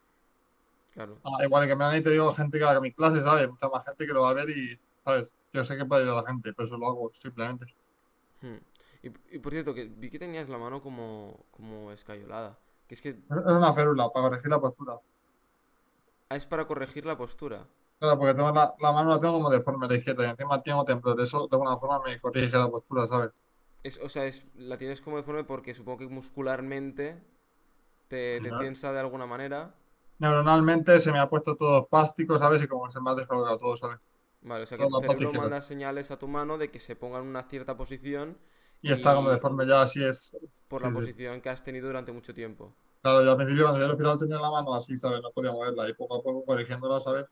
claro. 0.93 1.18
Ah, 1.23 1.43
igual 1.43 1.68
que 1.68 1.76
Melanie 1.76 2.02
te 2.02 2.11
digo, 2.11 2.34
gente 2.34 2.60
que 2.60 2.65
va 2.65 2.72
a 2.72 2.81
mi 2.81 2.91
clase, 2.91 3.22
¿sabes? 3.22 3.49
Mucha 3.49 3.69
más 3.69 3.85
gente 3.85 4.06
que 4.06 4.14
lo 4.14 4.23
va 4.23 4.31
a 4.31 4.34
ver 4.34 4.49
y, 4.49 4.77
¿sabes? 5.03 5.30
Yo 5.53 5.64
sé 5.64 5.77
que 5.77 5.85
puede 5.85 6.03
ayudar 6.03 6.19
a 6.19 6.22
la 6.23 6.27
gente, 6.27 6.53
por 6.53 6.65
eso 6.65 6.77
lo 6.77 6.88
hago, 6.88 7.11
simplemente. 7.14 7.73
Hmm. 8.41 8.57
Y, 9.03 9.35
y 9.35 9.39
por 9.39 9.53
cierto, 9.53 9.73
que 9.73 9.85
vi 9.85 10.10
que 10.10 10.19
tenías 10.19 10.49
la 10.49 10.57
mano 10.57 10.81
como, 10.81 11.45
como 11.52 11.91
escayolada. 11.91 12.57
Que 12.88 12.95
es 12.95 13.02
que 13.02 13.10
es 13.10 13.18
una 13.30 13.73
férula 13.73 14.10
para 14.10 14.30
corregir 14.30 14.49
la 14.49 14.60
postura. 14.60 14.99
ah, 16.30 16.35
es 16.35 16.45
para 16.45 16.68
corregir 16.68 17.06
la 17.06 17.18
postura. 17.18 17.68
Claro, 17.99 18.17
porque 18.19 18.34
tengo 18.35 18.51
la, 18.53 18.73
la 18.80 18.91
mano 18.93 19.09
la 19.09 19.19
tengo 19.19 19.34
como 19.34 19.49
deforme 19.49 19.85
a 19.85 19.89
la 19.89 19.95
izquierda 19.97 20.26
y 20.26 20.30
encima 20.30 20.61
tengo 20.63 20.85
temblor, 20.85 21.19
eso 21.22 21.39
de 21.47 21.55
alguna 21.55 21.77
forma 21.77 22.01
me 22.05 22.19
corrige 22.22 22.57
la 22.57 22.69
postura, 22.69 23.05
¿sabes? 23.07 23.31
Es, 23.84 23.97
o 23.99 24.09
sea, 24.09 24.26
es, 24.26 24.45
la 24.55 24.77
tienes 24.77 24.99
como 25.01 25.15
deforme 25.17 25.43
porque 25.45 25.73
supongo 25.73 25.99
que 25.99 26.07
muscularmente 26.07 27.22
te, 28.09 28.41
te 28.41 28.51
Ajá. 28.51 28.53
tensa 28.53 28.93
de 28.93 28.99
alguna 29.01 29.26
manera. 29.27 29.76
Neuronalmente 30.19 30.99
se 30.99 31.09
me 31.09 31.19
ha 31.19 31.30
puesto 31.30 31.55
todo 31.55 31.84
espástico, 31.84 32.38
¿sabes? 32.38 32.61
Y 32.61 32.67
como 32.67 32.89
se 32.91 32.99
me 32.99 33.11
ha 33.11 33.15
descolgado 33.15 33.57
todo, 33.57 33.77
¿sabes? 33.77 33.99
Vale, 34.41 34.63
o 34.63 34.67
sea 34.67 34.77
que 34.77 34.85
Toda 34.85 34.88
tu 34.88 34.93
cerebro 34.93 35.34
manda 35.34 35.61
señales 35.61 36.09
a 36.11 36.19
tu 36.19 36.27
mano 36.30 36.57
de 36.57 36.72
que 36.72 36.80
se 36.80 36.95
ponga 36.95 37.19
en 37.19 37.26
una 37.27 37.43
cierta 37.49 37.76
posición 37.77 38.38
Y 38.81 38.91
está 38.93 39.13
como 39.13 39.30
y 39.30 39.31
deforme 39.31 39.67
ya, 39.67 39.81
así 39.81 40.01
es. 40.03 40.38
por 40.67 40.81
Sí, 40.81 40.88
la 40.88 40.93
sí. 40.93 40.97
posición 40.97 41.41
que 41.41 41.49
has 41.49 41.63
tenido 41.63 41.88
durante 41.88 42.11
mucho 42.11 42.31
tiempo. 42.35 42.76
Claro, 43.01 43.23
yo 43.23 43.31
al 43.31 43.38
principio 43.38 43.63
cuando 43.65 43.80
llegué 43.80 43.85
al 43.85 43.91
hospital 43.91 44.19
tenía 44.19 44.38
la 44.39 44.51
mano 44.51 44.73
así, 44.73 44.97
¿sabes? 44.97 45.22
No 45.22 45.31
podía 45.31 45.51
moverla 45.53 45.88
y 45.89 45.93
poco 45.93 46.15
a 46.15 46.23
poco 46.23 46.43
corrigiéndola, 46.45 46.99
¿sabes? 46.99 47.26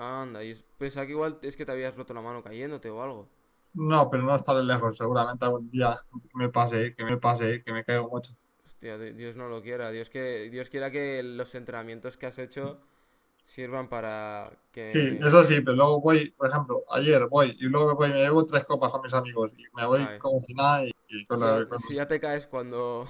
Anda, 0.00 0.42
y 0.44 0.50
es- 0.52 0.64
pensaba 0.78 1.06
que 1.06 1.12
igual 1.12 1.38
es 1.42 1.56
que 1.56 1.64
te 1.66 1.72
habías 1.72 1.94
roto 1.96 2.14
la 2.14 2.20
mano 2.22 2.42
cayéndote 2.42 2.90
o 2.90 3.02
algo. 3.02 3.28
No, 3.74 4.08
pero 4.08 4.22
no 4.22 4.36
estaré 4.36 4.62
lejos, 4.62 4.96
seguramente 4.96 5.44
algún 5.44 5.68
día 5.70 6.00
me 6.34 6.50
pase, 6.50 6.94
que 6.94 7.04
me 7.04 7.16
pase, 7.18 7.62
que 7.64 7.72
me 7.72 7.84
caigo 7.84 8.08
mucho. 8.08 8.32
Hostia, 8.64 8.96
di- 8.98 9.12
Dios 9.12 9.36
no 9.36 9.48
lo 9.48 9.62
quiera. 9.62 9.90
Dios 9.90 10.10
que 10.10 10.48
Dios 10.50 10.70
quiera 10.70 10.90
que 10.90 11.22
los 11.22 11.54
entrenamientos 11.54 12.16
que 12.16 12.26
has 12.26 12.38
hecho 12.38 12.80
sirvan 13.44 13.88
para 13.88 14.58
Sí, 14.82 14.98
que... 14.98 15.22
eso 15.22 15.44
sí, 15.44 15.60
pero 15.60 15.76
luego 15.76 16.00
voy, 16.00 16.30
por 16.32 16.48
ejemplo, 16.48 16.84
ayer 16.90 17.26
voy 17.28 17.56
y 17.60 17.64
luego 17.64 17.94
voy 17.94 18.10
me 18.10 18.18
llevo 18.18 18.44
tres 18.44 18.64
copas 18.64 18.90
con 18.90 19.02
mis 19.02 19.12
amigos 19.14 19.52
y 19.56 19.62
me 19.74 19.86
voy 19.86 20.12
Ay, 20.12 20.18
como 20.18 20.40
si 20.42 20.52
nada 20.52 20.84
y, 20.84 20.90
y 21.08 21.26
con 21.26 21.38
si 21.38 21.46
la, 21.46 21.64
si 21.76 21.94
ya 21.94 22.06
te 22.08 22.20
caes 22.20 22.46
cuando... 22.46 23.06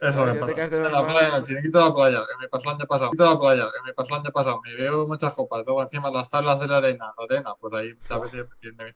Eso 0.00 0.24
te 0.24 0.34
pasa. 0.40 0.54
caes 0.54 0.72
En 0.72 0.92
la 0.92 1.06
playa, 1.06 1.28
en 1.28 1.34
el 1.34 1.42
chiringuito 1.42 1.78
de 1.78 1.84
la 1.84 1.94
playa, 1.94 2.20
que 2.26 2.42
me 2.42 2.48
pasó 2.48 2.70
el 2.70 2.76
año 2.76 2.86
pasado. 2.86 3.10
La 3.16 3.38
playa, 3.38 3.64
que 3.72 3.82
me 3.86 3.94
pasó 3.94 4.14
el 4.14 4.20
año 4.20 4.30
pasado. 4.32 4.60
Me 4.64 4.74
veo 4.74 5.06
muchas 5.06 5.32
copas. 5.32 5.62
Luego 5.64 5.82
encima 5.82 6.10
las 6.10 6.28
tablas 6.28 6.60
de 6.60 6.66
la 6.66 6.78
arena. 6.78 7.12
La 7.16 7.24
arena, 7.24 7.54
pues 7.60 7.72
ahí 7.74 7.94
muchas 7.94 8.20
veces. 8.32 8.46
me- 8.76 8.94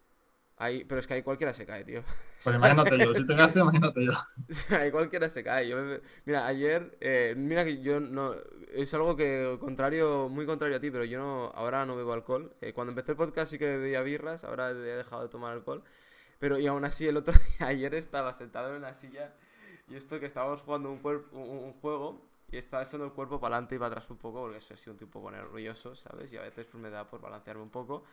Ahí, 0.63 0.85
pero 0.85 0.99
es 1.01 1.07
que 1.07 1.15
ahí 1.15 1.23
cualquiera 1.23 1.55
se 1.55 1.65
cae, 1.65 1.85
tío. 1.85 2.03
Pues 2.45 2.55
imagínate 2.55 2.99
yo. 2.99 3.15
Si 3.15 3.27
te 3.27 3.35
gastas, 3.35 3.63
imagínate 3.63 4.05
yo. 4.05 4.13
Ahí 4.79 4.91
cualquiera 4.91 5.31
se 5.31 5.43
cae. 5.43 5.67
Yo 5.67 5.79
me- 5.79 6.01
Mira, 6.27 6.47
ayer, 6.47 6.99
eh, 7.01 7.33
mira 7.35 7.65
que 7.65 7.81
yo 7.81 7.99
no... 7.99 8.35
Es 8.75 8.93
algo 8.93 9.17
que 9.17 9.57
contrario, 9.59 10.29
muy 10.29 10.45
contrario 10.45 10.77
a 10.77 10.81
ti, 10.81 10.91
pero 10.91 11.05
yo 11.07 11.19
no, 11.19 11.47
ahora 11.55 11.87
no 11.87 11.97
bebo 11.97 12.13
alcohol. 12.13 12.53
Eh, 12.61 12.75
cuando 12.75 12.91
empecé 12.91 13.13
el 13.13 13.17
podcast 13.17 13.51
sí 13.51 13.59
que 13.59 13.65
bebía 13.79 14.03
birras, 14.03 14.45
ahora 14.45 14.71
he 14.71 14.75
dejado 14.75 15.23
de 15.23 15.31
tomar 15.31 15.53
alcohol. 15.55 15.83
Pero 16.39 16.59
y 16.59 16.67
aún 16.67 16.85
así 16.85 17.09
el 17.09 17.17
otro 17.17 17.33
día, 17.59 17.69
ayer 17.69 17.95
estaba 17.95 18.35
sentado 18.35 18.69
en 18.69 18.75
una 18.77 18.93
silla 18.93 19.33
y 19.91 19.97
esto 19.97 20.19
que 20.21 20.27
estábamos 20.27 20.63
jugando 20.63 20.91
un, 20.91 21.73
juego 21.81 22.21
y 22.51 22.57
estaba 22.57 22.85
echando 22.85 23.05
el 23.05 23.13
cuerpo 23.13 23.41
para 23.41 23.57
adelante 23.57 23.75
y 23.75 23.79
para 23.79 23.89
atrás 23.89 24.09
un 24.09 24.17
poco 24.17 24.41
porque 24.41 24.61
soy 24.61 24.75
así 24.75 24.89
un 24.89 24.97
tipo 24.97 25.29
nervioso, 25.31 25.95
¿sabes? 25.97 26.33
Y 26.33 26.37
a 26.37 26.43
veces 26.43 26.67
pues, 26.67 26.81
me 26.81 26.91
da 26.91 27.09
por 27.09 27.21
balancearme 27.21 27.63
un 27.63 27.71
poco. 27.71 28.05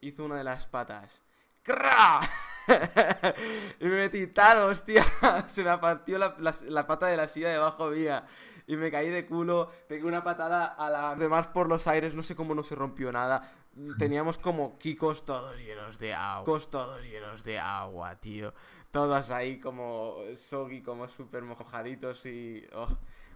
Hizo 0.00 0.24
una 0.24 0.36
de 0.36 0.44
las 0.44 0.66
patas. 0.66 1.22
¡Cra! 1.62 2.20
y 3.80 3.84
me 3.84 3.96
metí 3.96 4.26
tal, 4.28 4.62
hostia. 4.62 5.04
Se 5.46 5.62
me 5.62 5.76
partió 5.78 6.18
la, 6.18 6.34
la- 6.38 6.54
la 6.66 6.86
pata 6.86 7.06
de 7.06 7.16
la 7.16 7.28
silla 7.28 7.50
debajo 7.50 7.90
mía. 7.90 8.26
Y 8.66 8.76
me 8.76 8.90
caí 8.90 9.08
de 9.08 9.26
culo, 9.26 9.70
pegué 9.88 10.04
una 10.04 10.22
patada 10.22 10.66
a 10.66 10.90
la 10.90 11.14
demás 11.14 11.46
por 11.46 11.68
los 11.68 11.86
aires, 11.86 12.14
no 12.14 12.22
sé 12.22 12.36
cómo 12.36 12.54
no 12.54 12.62
se 12.62 12.74
rompió 12.74 13.10
nada. 13.10 13.50
Teníamos 13.96 14.38
como 14.38 14.78
kikos 14.78 15.24
todos 15.24 15.56
llenos 15.56 15.98
de 15.98 16.12
agua. 16.12 16.44
Kikos 16.44 16.68
todos 16.68 17.02
llenos 17.02 17.44
de 17.44 17.58
agua, 17.58 18.16
tío. 18.16 18.52
Todos 18.98 19.30
ahí 19.30 19.60
como 19.60 20.16
soggy, 20.34 20.82
como 20.82 21.06
súper 21.06 21.44
mojaditos 21.44 22.26
y... 22.26 22.66
oh. 22.74 22.88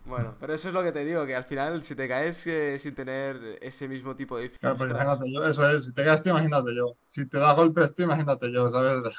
Bueno, 0.04 0.34
pero 0.40 0.54
eso 0.54 0.66
es 0.66 0.74
lo 0.74 0.82
que 0.82 0.90
te 0.90 1.04
digo, 1.04 1.24
que 1.24 1.36
al 1.36 1.44
final 1.44 1.84
si 1.84 1.94
te 1.94 2.08
caes 2.08 2.44
eh, 2.48 2.76
sin 2.80 2.96
tener 2.96 3.60
ese 3.62 3.86
mismo 3.86 4.16
tipo 4.16 4.36
de... 4.38 4.50
Claro, 4.50 4.76
pues 4.76 4.90
Ostras, 4.90 5.04
imagínate 5.04 5.32
yo. 5.32 5.46
Eso 5.46 5.68
es. 5.70 5.84
Si 5.84 5.92
te 5.92 6.02
gastas, 6.02 6.32
imagínate 6.32 6.74
yo. 6.74 6.96
Si 7.06 7.28
te 7.28 7.38
da 7.38 7.52
golpes, 7.52 7.94
tú 7.94 8.02
imagínate 8.02 8.52
yo, 8.52 8.72
¿sabes? 8.72 9.14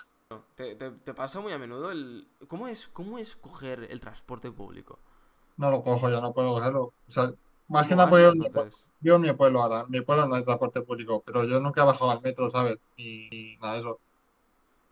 ¿te, 0.56 0.76
te, 0.76 0.92
te 0.92 1.14
pasa 1.14 1.40
muy 1.40 1.54
a 1.54 1.58
menudo 1.58 1.92
el... 1.92 2.28
¿Cómo 2.50 2.68
es, 2.68 2.90
cómo 2.90 3.18
es 3.18 3.38
coger 3.38 3.88
el 3.90 4.02
transporte 4.02 4.52
público? 4.52 5.00
No 5.56 5.72
lo 5.72 5.82
cojo, 5.82 6.10
yo 6.10 6.20
no 6.20 6.34
puedo 6.34 6.56
cogerlo. 6.56 6.82
O 7.08 7.12
sea, 7.12 7.32
más 7.70 7.88
que 7.88 7.96
¿Cómo 7.96 8.06
nada 8.06 8.22
yo, 8.22 8.34
yo 9.00 9.16
en 9.16 9.22
mi 9.22 9.32
pueblo 9.32 9.62
ahora. 9.62 9.86
En 9.86 9.92
mi 9.92 10.02
pueblo 10.02 10.28
no 10.28 10.36
hay 10.36 10.44
transporte 10.44 10.82
público. 10.82 11.24
Pero 11.26 11.46
yo 11.46 11.62
nunca 11.62 11.84
he 11.84 11.86
bajado 11.86 12.12
al 12.12 12.22
metro, 12.22 12.50
¿sabes? 12.50 12.78
Ni, 12.98 13.30
ni 13.30 13.56
nada 13.56 13.76
de 13.76 13.80
eso. 13.80 14.00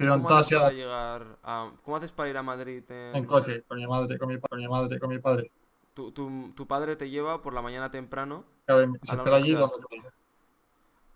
¿Y 0.02 0.04
Pido 0.04 0.16
en 0.16 0.24
cómo 0.24 0.36
haces 0.36 0.58
para 0.58 0.74
llegar 0.74 1.38
a... 1.44 1.72
¿Cómo 1.84 1.98
haces 1.98 2.12
para 2.12 2.30
ir 2.30 2.38
a 2.38 2.44
Madrid 2.44 2.84
en 2.90 3.16
en... 3.16 3.26
coche, 3.26 3.64
con 3.68 3.78
mi 3.78 3.86
madre, 3.86 4.18
con 4.18 4.30
mi, 4.30 4.40
con 4.40 4.60
mi 4.60 4.68
madre, 4.68 5.00
con 5.00 5.10
mi 5.10 5.20
padre. 5.20 5.52
Tu, 5.94 6.12
tu, 6.12 6.54
tu 6.56 6.66
padre 6.66 6.96
te 6.96 7.10
lleva 7.10 7.42
por 7.42 7.54
la 7.54 7.62
mañana 7.62 7.92
temprano 7.92 8.46
Claro, 8.66 8.92
se 9.04 9.16
espera 9.16 9.36
allí 9.36 9.56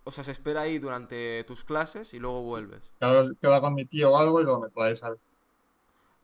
O 0.04 0.12
sea, 0.12 0.24
se 0.24 0.32
espera 0.32 0.62
ahí 0.62 0.78
durante 0.78 1.44
tus 1.46 1.64
clases 1.64 2.14
y 2.14 2.20
luego 2.20 2.44
vuelves. 2.44 2.92
Claro, 3.00 3.32
queda 3.42 3.60
con 3.60 3.74
mi 3.74 3.86
tío 3.86 4.12
o 4.12 4.18
algo 4.18 4.40
y 4.40 4.44
luego 4.44 4.60
me 4.60 4.70
trae, 4.70 4.96
¿sabes? 4.96 5.20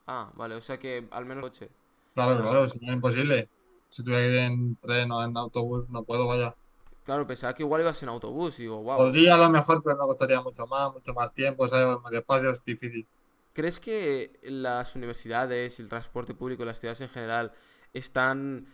Ah, 0.06 0.32
vale, 0.36 0.56
o 0.56 0.62
sea 0.62 0.78
que 0.78 1.08
al 1.10 1.26
menos 1.26 1.44
coche. 1.44 1.70
Claro, 2.14 2.40
claro, 2.42 2.60
vale. 2.60 2.68
si 2.68 2.80
no 2.80 2.88
es 2.88 2.94
imposible. 2.94 3.50
Si 3.90 4.04
tuviera 4.04 4.22
que 4.22 4.30
ir 4.30 4.38
en 4.38 4.76
tren 4.76 5.12
o 5.12 5.24
en 5.24 5.36
autobús, 5.36 5.90
no 5.90 6.04
puedo, 6.04 6.28
vaya. 6.28 6.56
Claro, 7.04 7.28
pensaba 7.28 7.54
que 7.56 7.64
igual 7.64 7.82
ibas 7.82 8.02
en 8.04 8.10
autobús 8.10 8.60
y 8.60 8.64
digo, 8.64 8.82
wow. 8.84 9.02
Podría 9.02 9.36
a 9.36 9.38
lo 9.38 9.50
mejor, 9.50 9.84
pero 9.84 9.98
me 9.98 10.04
costaría 10.06 10.40
mucho 10.42 10.66
más, 10.66 10.94
mucho 10.94 11.14
más 11.14 11.34
tiempo, 11.34 11.68
¿sabes? 11.68 12.00
Más 12.02 12.12
despacio, 12.14 12.52
es 12.52 12.64
difícil. 12.64 13.06
¿Crees 13.54 13.80
que 13.80 14.40
las 14.44 14.96
universidades 14.96 15.80
y 15.80 15.82
el 15.82 15.90
transporte 15.90 16.34
público 16.34 16.64
y 16.64 16.66
las 16.66 16.80
ciudades 16.80 17.02
en 17.02 17.10
general 17.10 17.52
están 17.94 18.68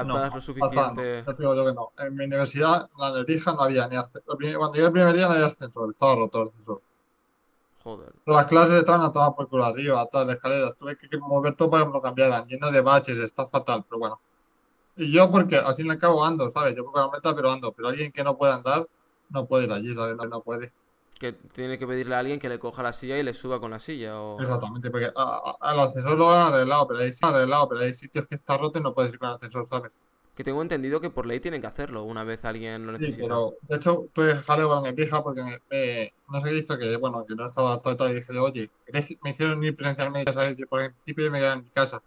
No, 0.00 0.14
adaptadas 0.14 0.34
lo 0.34 0.40
no, 0.40 0.40
suficiente? 0.40 1.26
ya 1.26 1.34
te 1.36 1.42
digo 1.42 1.54
yo 1.54 1.64
que 1.66 1.72
no. 1.72 1.92
En 1.98 2.14
mi 2.16 2.24
universidad, 2.24 2.90
la 2.98 3.12
Nebrija, 3.12 3.52
no 3.52 3.60
había 3.62 3.86
ni 3.88 3.96
ascensor. 3.96 4.36
Cuando 4.56 4.72
llegué 4.74 4.86
el 4.86 4.92
primer 4.92 5.14
día 5.14 5.26
no 5.28 5.34
había 5.34 5.46
ascensor, 5.46 5.90
estaba 5.90 6.16
roto 6.16 6.42
el 6.42 6.48
ascensor. 6.48 6.82
Joder. 7.84 8.14
Todas 8.24 8.42
las 8.42 8.48
clases 8.48 8.74
estaban 8.78 9.04
a 9.04 9.12
tomar 9.12 9.34
por 9.34 9.48
culo 9.48 9.64
arriba, 9.64 10.06
todas 10.06 10.24
las 10.28 10.36
escaleras. 10.36 10.76
Tuve 10.78 10.96
que 10.96 11.18
mover 11.18 11.56
todo 11.56 11.68
para 11.70 11.82
que 11.82 11.88
me 11.88 11.94
lo 11.94 12.00
cambiaran, 12.02 12.46
lleno 12.46 12.70
de 12.70 12.80
baches, 12.80 13.18
está 13.18 13.48
fatal, 13.48 13.84
pero 13.88 13.98
bueno. 13.98 14.20
Y 14.98 15.12
yo 15.12 15.30
porque 15.30 15.56
al 15.56 15.76
fin 15.76 15.86
y 15.86 15.90
al 15.90 15.98
cabo 15.98 16.24
ando, 16.24 16.50
¿sabes? 16.50 16.76
Yo 16.76 16.84
porque 16.84 17.00
la 17.00 17.10
meta, 17.10 17.34
pero 17.34 17.50
ando. 17.50 17.72
Pero 17.72 17.88
alguien 17.88 18.12
que 18.12 18.22
no 18.24 18.36
puede 18.36 18.52
andar, 18.52 18.86
no 19.30 19.46
puede 19.46 19.64
ir 19.64 19.72
allí, 19.72 19.94
¿sabes? 19.94 20.16
No, 20.16 20.24
no 20.26 20.42
puede. 20.42 20.72
Que 21.20 21.32
tiene 21.32 21.78
que 21.78 21.86
pedirle 21.86 22.14
a 22.14 22.18
alguien 22.20 22.40
que 22.40 22.48
le 22.48 22.58
coja 22.58 22.82
la 22.82 22.92
silla 22.92 23.18
y 23.18 23.22
le 23.22 23.34
suba 23.34 23.60
con 23.60 23.70
la 23.70 23.78
silla 23.78 24.20
o... 24.20 24.44
Exactamente, 24.44 24.90
porque 24.90 25.10
al 25.14 25.80
ascensor 25.80 26.16
lo 26.18 26.30
han 26.32 26.52
arreglado, 26.54 26.86
pero 26.88 27.00
hay, 27.00 27.10
arreglado, 27.22 27.68
pero 27.68 27.80
hay 27.80 27.92
sitios 27.94 28.26
que 28.28 28.36
está 28.36 28.56
roto 28.56 28.78
y 28.78 28.82
no 28.82 28.94
puedes 28.94 29.12
ir 29.12 29.18
con 29.18 29.28
el 29.30 29.34
ascensor, 29.34 29.66
¿sabes? 29.66 29.92
Que 30.34 30.42
tengo 30.42 30.62
entendido 30.62 31.02
que 31.02 31.10
por 31.10 31.26
ley 31.26 31.38
tienen 31.38 31.60
que 31.60 31.66
hacerlo 31.66 32.02
una 32.04 32.24
vez 32.24 32.42
alguien 32.46 32.86
lo 32.86 32.92
Sí, 32.96 33.12
necesita. 33.12 33.20
pero 33.20 33.58
de 33.62 33.76
hecho 33.76 34.10
tuve 34.12 34.34
jaleo 34.42 34.68
con 34.68 34.82
mi 34.82 34.92
pija 34.92 35.22
porque 35.22 35.40
me, 35.42 35.58
me- 35.70 36.12
no 36.26 36.40
sé 36.40 36.48
qué 36.50 36.58
hizo, 36.58 36.76
que 36.76 36.96
bueno, 36.96 37.24
que 37.26 37.34
no 37.36 37.46
estaba 37.46 37.80
todo 37.80 38.10
y 38.10 38.14
dije 38.14 38.36
oye, 38.38 38.72
¿querés 38.84 39.06
que 39.06 39.18
me 39.22 39.30
hicieron 39.30 39.62
ir 39.62 39.76
presencialmente? 39.76 40.32
¿sabes? 40.32 40.56
Yo, 40.56 40.66
por 40.66 40.80
el 40.82 40.92
principio 40.94 41.30
me 41.30 41.38
quedaba 41.38 41.54
en 41.54 41.64
mi 41.64 41.70
casa, 41.70 42.02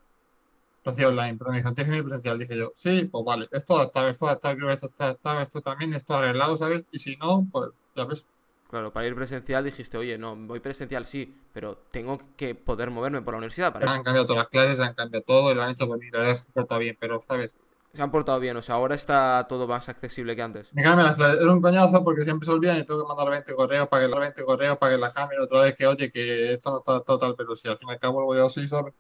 hacía 0.90 1.10
online, 1.10 1.38
pero 1.38 1.52
me 1.52 1.62
tienes 1.62 1.92
que 1.92 1.98
ir 1.98 2.04
presencial. 2.04 2.40
Dije 2.40 2.58
yo, 2.58 2.72
sí, 2.76 3.06
pues 3.12 3.24
vale, 3.24 3.48
esto 3.52 3.84
está, 3.84 4.10
esto 4.10 4.32
está, 4.32 4.56
creo 4.56 4.68
que 4.68 4.74
esto 4.74 4.88
está, 4.88 5.12
está, 5.12 5.42
esto 5.42 5.62
también, 5.62 5.94
esto 5.94 6.16
arreglado, 6.16 6.58
¿sabes? 6.58 6.84
Y 6.92 7.00
si 7.00 7.16
no, 7.18 7.48
pues 7.52 7.70
ya 7.96 8.06
ves. 8.06 8.26
Claro, 8.70 8.94
para 8.94 9.06
ir 9.06 9.16
presencial 9.16 9.66
dijiste, 9.66 9.98
oye, 9.98 10.18
no, 10.18 10.36
voy 10.36 10.62
presencial 10.62 11.06
sí, 11.06 11.36
pero 11.52 11.78
tengo 11.92 12.20
que 12.38 12.56
poder 12.56 12.90
moverme 12.90 13.22
por 13.22 13.34
la 13.34 13.40
universidad 13.40 13.74
para 13.74 13.92
Han 13.92 14.02
cambiado 14.02 14.26
todas 14.26 14.44
las 14.44 14.50
clases, 14.50 14.80
han 14.80 14.94
cambiado 14.94 15.26
todo 15.26 15.52
y 15.52 15.56
lo 15.56 15.62
han 15.62 15.72
hecho 15.72 15.88
por 15.88 16.00
mí. 16.00 16.10
La 16.10 16.20
verdad 16.20 16.36
se 16.36 16.52
porta 16.54 16.78
bien, 16.78 16.98
pero, 16.98 17.20
¿sabes? 17.20 17.54
Se 17.94 18.02
han 18.02 18.10
portado 18.10 18.40
bien, 18.40 18.56
o 18.56 18.62
sea, 18.62 18.76
ahora 18.76 18.96
está 18.96 19.46
todo 19.50 19.68
más 19.68 19.90
accesible 19.90 20.34
que 20.38 20.42
antes. 20.42 20.74
Me 20.74 20.82
cambian 20.82 21.08
las 21.08 21.18
clases. 21.18 21.42
Era 21.42 21.52
un 21.52 21.62
coñazo 21.62 22.02
porque 22.06 22.24
siempre 22.24 22.46
se 22.46 22.54
olvidan 22.54 22.78
y 22.78 22.86
tengo 22.86 23.02
que 23.02 23.08
mandar 23.10 23.30
20 23.30 23.54
correos 23.54 23.90
para 23.90 24.04
que 24.04 24.10
las 24.10 24.20
20 24.22 24.46
correos 24.46 24.78
para 24.78 24.94
que 24.94 24.98
las 24.98 25.12
cambien 25.12 25.42
otra 25.42 25.62
vez 25.64 25.76
que, 25.76 25.86
oye, 25.86 26.10
que 26.10 26.54
esto 26.54 26.72
no 26.72 26.78
está 26.78 27.02
total, 27.02 27.36
pero 27.38 27.54
si 27.58 27.68
al 27.68 27.78
fin 27.78 27.90
y 27.90 27.92
al 27.92 28.00
cabo 28.00 28.22
lo 28.22 28.28
voy 28.28 28.40
a 28.40 28.46
así, 28.46 28.66
¿sabes? 28.70 28.94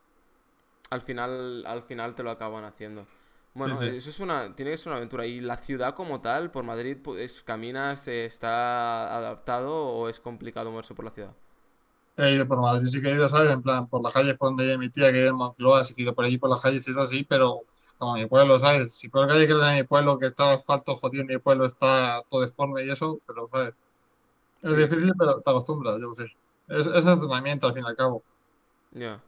Al 0.91 1.01
final, 1.01 1.65
al 1.68 1.84
final 1.84 2.15
te 2.15 2.23
lo 2.23 2.31
acaban 2.31 2.65
haciendo. 2.65 3.07
Bueno, 3.55 3.76
Sí, 3.77 3.77
sí. 3.77 3.91
eso 3.97 4.09
es 4.11 4.19
una, 4.22 4.55
tiene 4.55 4.72
que 4.72 4.77
ser 4.77 4.89
una 4.89 4.97
aventura. 4.97 5.26
¿Y 5.26 5.41
la 5.41 5.57
ciudad 5.57 5.95
como 5.95 6.22
tal, 6.22 6.51
por 6.51 6.63
Madrid, 6.63 6.97
pues, 7.03 7.43
caminas, 7.43 8.07
está 8.07 9.15
adaptado 9.18 9.73
o 9.76 10.09
es 10.09 10.19
complicado 10.19 10.72
moverse 10.72 10.95
por 10.95 11.05
la 11.05 11.11
ciudad? 11.11 11.34
He 12.18 12.35
ido 12.35 12.47
por 12.47 12.59
Madrid, 12.61 12.88
sí 12.89 13.01
que 13.01 13.09
he 13.09 13.15
ido, 13.15 13.27
¿sabes? 13.30 13.51
En 13.51 13.61
plan, 13.63 13.88
por 13.88 14.01
las 14.03 14.13
calles 14.13 14.38
por 14.38 14.49
donde 14.49 14.77
mi 14.77 14.89
tía, 14.89 15.11
que 15.11 15.27
en 15.27 15.35
Moncloa, 15.35 15.85
sí 15.85 15.93
que 15.93 16.01
he 16.01 16.03
ido 16.03 16.13
por 16.15 16.26
allí 16.26 16.38
por 16.38 16.49
las 16.49 16.61
calles 16.61 16.88
y 16.88 16.91
eso 16.91 17.07
sí, 17.07 17.23
pero 17.23 17.61
como 17.97 18.15
mi 18.15 18.26
pueblo, 18.27 18.59
¿sabes? 18.59 18.93
Si 18.95 19.09
por 19.09 19.22
la 19.22 19.27
calle 19.34 19.47
que 19.47 19.53
es 19.53 19.59
de 19.59 19.73
mi 19.81 19.84
pueblo, 19.84 20.19
que 20.19 20.27
está 20.27 20.53
el 20.53 20.59
asfalto 20.59 20.97
jodido, 20.97 21.26
mi 21.26 21.38
pueblo 21.39 21.65
está 21.65 22.22
todo 22.30 22.41
deforme 22.41 22.84
y 22.85 22.91
eso, 22.91 23.22
pero, 23.26 23.47
¿sabes? 23.51 23.73
Es 24.61 24.76
Sí, 24.76 24.77
difícil, 24.77 25.13
pero 25.19 25.41
te 25.41 25.49
acostumbras, 25.51 25.99
yo 26.01 26.13
sé. 26.15 26.26
Es, 26.68 26.88
es 26.88 27.05
entrenamiento 27.07 27.68
al 27.68 27.73
fin 27.76 27.84
y 27.85 27.89
al 27.89 27.95
cabo. 27.97 28.26
Ya. 28.93 29.22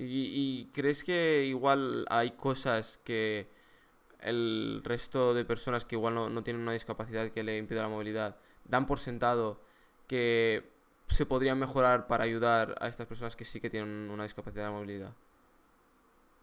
¿Y, 0.00 0.62
y 0.62 0.70
crees 0.72 1.04
que 1.04 1.44
igual 1.44 2.06
hay 2.08 2.30
cosas 2.32 2.98
que 3.04 3.48
el 4.20 4.80
resto 4.84 5.34
de 5.34 5.44
personas 5.44 5.84
que 5.84 5.96
igual 5.96 6.14
no, 6.14 6.30
no 6.30 6.42
tienen 6.42 6.62
una 6.62 6.72
discapacidad 6.72 7.30
que 7.30 7.42
le 7.42 7.58
impida 7.58 7.82
la 7.82 7.88
movilidad 7.88 8.36
dan 8.64 8.86
por 8.86 8.98
sentado 8.98 9.60
que 10.06 10.64
se 11.08 11.26
podrían 11.26 11.58
mejorar 11.58 12.06
para 12.06 12.24
ayudar 12.24 12.76
a 12.80 12.88
estas 12.88 13.06
personas 13.06 13.36
que 13.36 13.44
sí 13.44 13.60
que 13.60 13.68
tienen 13.68 14.10
una 14.10 14.22
discapacidad 14.22 14.66
de 14.66 14.70
movilidad? 14.70 15.12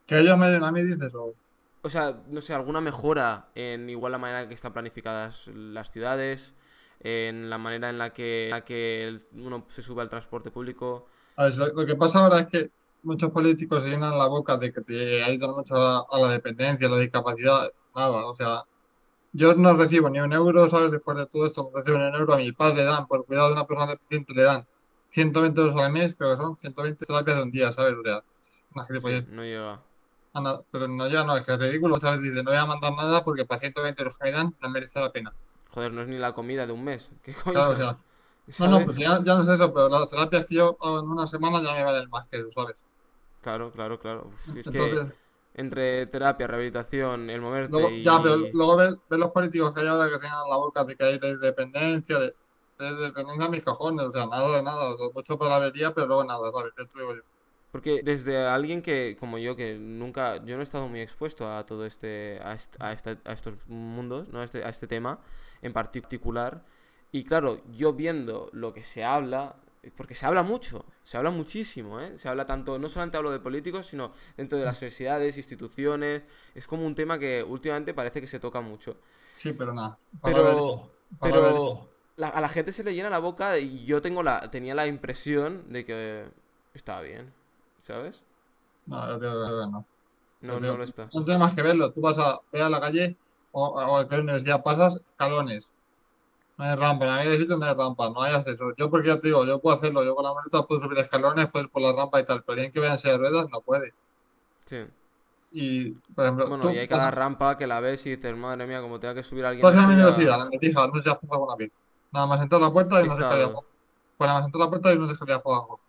Que 0.05 0.19
ellos 0.19 0.37
me 0.37 0.49
den 0.49 0.63
a 0.63 0.71
mí, 0.71 0.81
dices, 0.83 1.13
o... 1.15 1.33
O 1.81 1.89
sea, 1.89 2.21
no 2.29 2.41
sé, 2.41 2.53
alguna 2.53 2.81
mejora 2.81 3.49
en 3.55 3.89
igual 3.89 4.11
la 4.11 4.17
manera 4.17 4.41
en 4.41 4.49
que 4.49 4.55
están 4.55 4.73
planificadas 4.73 5.47
las 5.47 5.91
ciudades, 5.91 6.53
en 6.99 7.49
la 7.49 7.57
manera 7.57 7.89
en 7.89 7.97
la 7.97 8.13
que, 8.13 8.45
en 8.45 8.51
la 8.51 8.65
que 8.65 9.17
uno 9.33 9.65
se 9.69 9.81
sube 9.81 10.01
al 10.01 10.09
transporte 10.09 10.51
público. 10.51 11.07
A 11.37 11.45
ver, 11.45 11.55
lo, 11.55 11.67
lo 11.67 11.85
que 11.85 11.95
pasa 11.95 12.19
ahora 12.19 12.41
es 12.41 12.47
que 12.47 12.71
muchos 13.07 13.31
políticos 13.31 13.83
se 13.83 13.89
llenan 13.89 14.17
la 14.17 14.27
boca 14.27 14.57
de 14.57 14.71
que 14.73 14.81
te 14.81 15.23
ayudan 15.23 15.51
mucho 15.55 15.75
a 15.75 15.79
la, 15.79 16.05
a 16.11 16.19
la 16.27 16.33
dependencia, 16.33 16.87
a 16.87 16.91
la 16.91 16.99
discapacidad, 16.99 17.71
nada, 17.95 18.25
o 18.27 18.33
sea, 18.33 18.63
yo 19.33 19.55
no 19.55 19.73
recibo 19.75 20.09
ni 20.09 20.19
un 20.19 20.33
euro, 20.33 20.69
¿sabes? 20.69 20.91
Después 20.91 21.17
de 21.17 21.25
todo 21.27 21.45
esto, 21.45 21.63
no 21.63 21.79
recibo 21.79 21.97
ni 21.99 22.05
un 22.05 22.15
euro, 22.15 22.33
a 22.33 22.37
mi 22.37 22.51
padre 22.51 22.77
le 22.77 22.83
dan, 22.85 23.07
por 23.07 23.25
cuidado 23.25 23.47
de 23.49 23.53
una 23.53 23.65
persona 23.67 23.91
dependiente, 23.91 24.33
le 24.33 24.43
dan 24.43 24.67
120 25.09 25.61
euros 25.61 25.75
al 25.77 25.91
mes, 25.91 26.15
pero 26.17 26.31
que 26.31 26.37
son 26.37 26.57
120 26.57 27.05
terapias 27.05 27.37
de 27.37 27.43
un 27.43 27.51
día, 27.51 27.71
¿sabes? 27.73 27.93
O 27.93 28.03
sea, 28.03 28.23
una 28.75 28.87
Sí, 28.87 29.25
no 29.31 29.43
llega. 29.43 29.79
Ah, 30.33 30.41
no, 30.41 30.65
pero 30.71 30.87
no, 30.87 31.07
ya 31.07 31.23
no, 31.23 31.35
es 31.35 31.45
que 31.45 31.53
es 31.53 31.59
ridículo, 31.59 31.95
veces 31.95 32.21
dice, 32.21 32.43
no 32.43 32.51
voy 32.51 32.59
a 32.59 32.65
mandar 32.65 32.93
nada 32.93 33.23
porque 33.23 33.45
para 33.45 33.59
120 33.59 34.01
euros 34.01 34.17
que 34.17 34.25
me 34.25 34.31
dan 34.31 34.55
no 34.61 34.69
merece 34.69 34.99
la 34.99 35.11
pena. 35.11 35.33
Joder, 35.73 35.93
no 35.93 36.01
es 36.01 36.07
ni 36.07 36.17
la 36.17 36.33
comida 36.33 36.67
de 36.67 36.73
un 36.73 36.83
mes. 36.83 37.11
¿Qué 37.23 37.33
Claro, 37.33 37.71
o 37.71 37.75
coño? 37.75 37.87
sea, 37.87 37.97
no, 38.59 38.67
no, 38.67 38.71
¿Sabes? 38.71 38.85
pues 38.85 38.97
ya, 38.97 39.23
ya 39.23 39.35
no 39.35 39.41
es 39.43 39.47
eso, 39.49 39.73
pero 39.73 39.89
las 39.89 40.09
terapias 40.09 40.45
que 40.45 40.55
yo 40.55 40.77
hago 40.79 40.99
en 40.99 41.05
una 41.09 41.27
semana 41.27 41.61
ya 41.63 41.73
me 41.73 41.83
valen 41.83 42.09
más 42.09 42.27
que 42.27 42.37
eso, 42.37 42.51
¿sabes? 42.51 42.75
Claro, 43.47 43.71
claro, 43.71 43.99
claro. 43.99 44.27
Uf, 44.27 44.41
si 44.53 44.59
es 44.59 44.69
que 44.69 45.01
Entonces, 45.01 45.13
entre 45.53 46.05
terapia, 46.07 46.47
rehabilitación, 46.47 47.29
el 47.29 47.41
moverte 47.41 47.81
luego, 47.81 47.93
ya, 48.03 48.21
pero 48.21 48.37
y... 48.47 48.51
luego 48.51 48.77
ves, 48.77 48.95
ves 49.09 49.19
los 49.19 49.31
políticos 49.31 49.73
que 49.73 49.81
hay 49.81 49.87
ahora 49.87 50.09
que 50.09 50.19
tienen 50.19 50.37
la 50.49 50.57
boca 50.57 50.83
de 50.85 50.95
que 50.95 51.03
hay 51.03 51.19
de 51.19 51.37
dependencia, 51.37 52.19
de, 52.19 52.35
de 52.79 52.95
dependencia 52.95 53.45
a 53.45 53.49
mis 53.49 53.63
cojones, 53.63 54.05
o 54.07 54.11
sea, 54.11 54.25
nada 54.27 54.55
de 54.57 54.63
nada, 54.63 54.95
mucho 55.13 55.37
palabrería, 55.37 55.93
pero 55.93 56.07
luego 56.07 56.23
nada, 56.23 56.51
¿sabes? 56.51 56.73
¿Qué 56.75 56.85
te 56.85 56.99
digo 56.99 57.15
yo? 57.15 57.21
Porque 57.71 58.01
desde 58.03 58.37
alguien 58.45 58.81
que, 58.81 59.17
como 59.19 59.37
yo, 59.37 59.55
que 59.55 59.75
nunca, 59.77 60.37
yo 60.45 60.55
no 60.55 60.61
he 60.61 60.63
estado 60.63 60.87
muy 60.87 61.01
expuesto 61.01 61.51
a 61.51 61.65
todo 61.65 61.85
este, 61.85 62.39
a, 62.41 62.53
est- 62.53 62.75
a, 62.79 62.93
esta- 62.93 63.19
a 63.25 63.33
estos 63.33 63.55
mundos, 63.67 64.29
¿no? 64.29 64.39
A 64.41 64.45
este, 64.45 64.63
a 64.63 64.69
este 64.69 64.87
tema 64.87 65.19
en 65.61 65.73
particular. 65.73 66.63
Y 67.11 67.23
claro, 67.25 67.61
yo 67.71 67.93
viendo 67.93 68.49
lo 68.53 68.73
que 68.73 68.83
se 68.83 69.03
habla, 69.03 69.57
porque 69.95 70.15
se 70.15 70.25
habla 70.25 70.43
mucho, 70.43 70.85
se 71.03 71.17
habla 71.17 71.31
muchísimo, 71.31 71.99
¿eh? 72.01 72.17
Se 72.17 72.27
habla 72.29 72.45
tanto, 72.45 72.79
no 72.79 72.89
solamente 72.89 73.17
hablo 73.17 73.31
de 73.31 73.39
políticos, 73.39 73.87
sino 73.87 74.13
dentro 74.35 74.57
de 74.57 74.65
las 74.65 74.77
universidades, 74.81 75.37
instituciones. 75.37 76.23
Es 76.55 76.67
como 76.67 76.85
un 76.85 76.95
tema 76.95 77.19
que 77.19 77.43
últimamente 77.43 77.93
parece 77.93 78.21
que 78.21 78.27
se 78.27 78.39
toca 78.39 78.61
mucho. 78.61 78.97
Sí, 79.33 79.53
pero 79.53 79.73
nada, 79.73 79.97
Pero, 80.23 80.91
pero 81.21 81.53
la- 82.15 82.29
a 82.29 82.41
la 82.41 82.49
gente 82.49 82.71
se 82.71 82.83
le 82.83 82.93
llena 82.95 83.09
la 83.09 83.19
boca 83.19 83.57
y 83.59 83.85
yo 83.85 84.01
tengo 84.01 84.23
la, 84.23 84.49
tenía 84.51 84.75
la 84.75 84.87
impresión 84.87 85.71
de 85.71 85.85
que 85.85 86.25
estaba 86.73 87.01
bien, 87.01 87.33
¿sabes? 87.81 88.23
No, 88.85 89.07
yo 89.11 89.19
que 89.19 89.25
no. 89.71 89.87
No, 90.41 90.59
no 90.59 90.77
lo 90.77 90.83
está. 90.83 91.11
No 91.13 91.23
tienes 91.25 91.39
más 91.39 91.55
que 91.55 91.61
verlo, 91.61 91.91
tú 91.93 92.01
vas 92.01 92.17
a 92.19 92.39
ver 92.51 92.63
a 92.63 92.69
la 92.69 92.79
calle 92.81 93.17
o, 93.51 93.67
o 93.67 93.97
a 93.97 94.03
la 94.05 94.19
universidad, 94.19 94.63
pasas 94.63 94.97
escalones. 94.97 95.69
No 96.57 96.65
hay 96.65 96.75
rampa, 96.75 97.23
en 97.23 97.29
de 97.29 97.37
sitios 97.37 97.59
no 97.59 97.65
hay 97.65 97.75
rampa, 97.75 98.09
no 98.09 98.21
hay 98.21 98.33
ascensor. 98.33 98.75
Yo, 98.77 98.89
porque 98.89 99.09
ya 99.09 99.19
te 99.19 99.27
digo, 99.27 99.45
yo 99.45 99.59
puedo 99.59 99.77
hacerlo, 99.77 100.03
yo 100.03 100.15
con 100.15 100.25
la 100.25 100.33
maleta 100.33 100.63
puedo 100.63 100.81
subir 100.81 100.97
escalones, 100.97 101.49
puedo 101.51 101.65
ir 101.65 101.71
por 101.71 101.83
la 101.83 101.93
rampa 101.93 102.19
y 102.19 102.25
tal, 102.25 102.43
pero 102.43 102.53
alguien 102.53 102.71
que 102.71 102.97
silla 102.97 103.13
de 103.13 103.17
ruedas 103.19 103.47
no 103.51 103.61
puede. 103.61 103.93
Sí. 104.65 104.85
Y, 105.51 105.91
por 105.91 106.25
ejemplo, 106.25 106.47
Bueno, 106.47 106.63
tú, 106.63 106.71
y 106.71 106.79
hay 106.79 106.87
cada 106.87 107.11
rampa 107.11 107.57
que 107.57 107.67
la 107.67 107.79
ves 107.79 108.05
y 108.07 108.15
dices, 108.15 108.35
madre 108.35 108.65
mía, 108.65 108.81
como 108.81 108.99
tenga 108.99 109.13
que 109.13 109.23
subir 109.23 109.45
alguien 109.45 109.65
a 109.65 109.69
la 109.69 110.17
ya... 110.17 110.37
la 110.37 110.45
metija, 110.45 110.87
no 110.87 110.95
sé 110.95 111.01
si 111.01 111.09
has 111.09 111.15
pasado 111.15 111.33
alguna 111.33 111.55
vez. 111.55 111.71
Nada 112.11 112.25
más 112.25 112.41
entrar 112.41 112.61
a 112.61 112.65
la 112.65 112.73
puerta 112.73 112.95
y 112.95 113.03
He 113.03 113.03
unas 113.03 113.17
escaleras. 113.17 113.51
Pues 114.17 114.27
nada 114.27 114.39
más 114.39 114.45
entrar 114.45 114.61
a 114.61 114.65
la 114.65 114.69
puerta 114.69 114.93
y 114.93 114.97
unas 114.97 115.11
escaleras 115.11 115.41
por 115.43 115.55
abajo. 115.55 115.79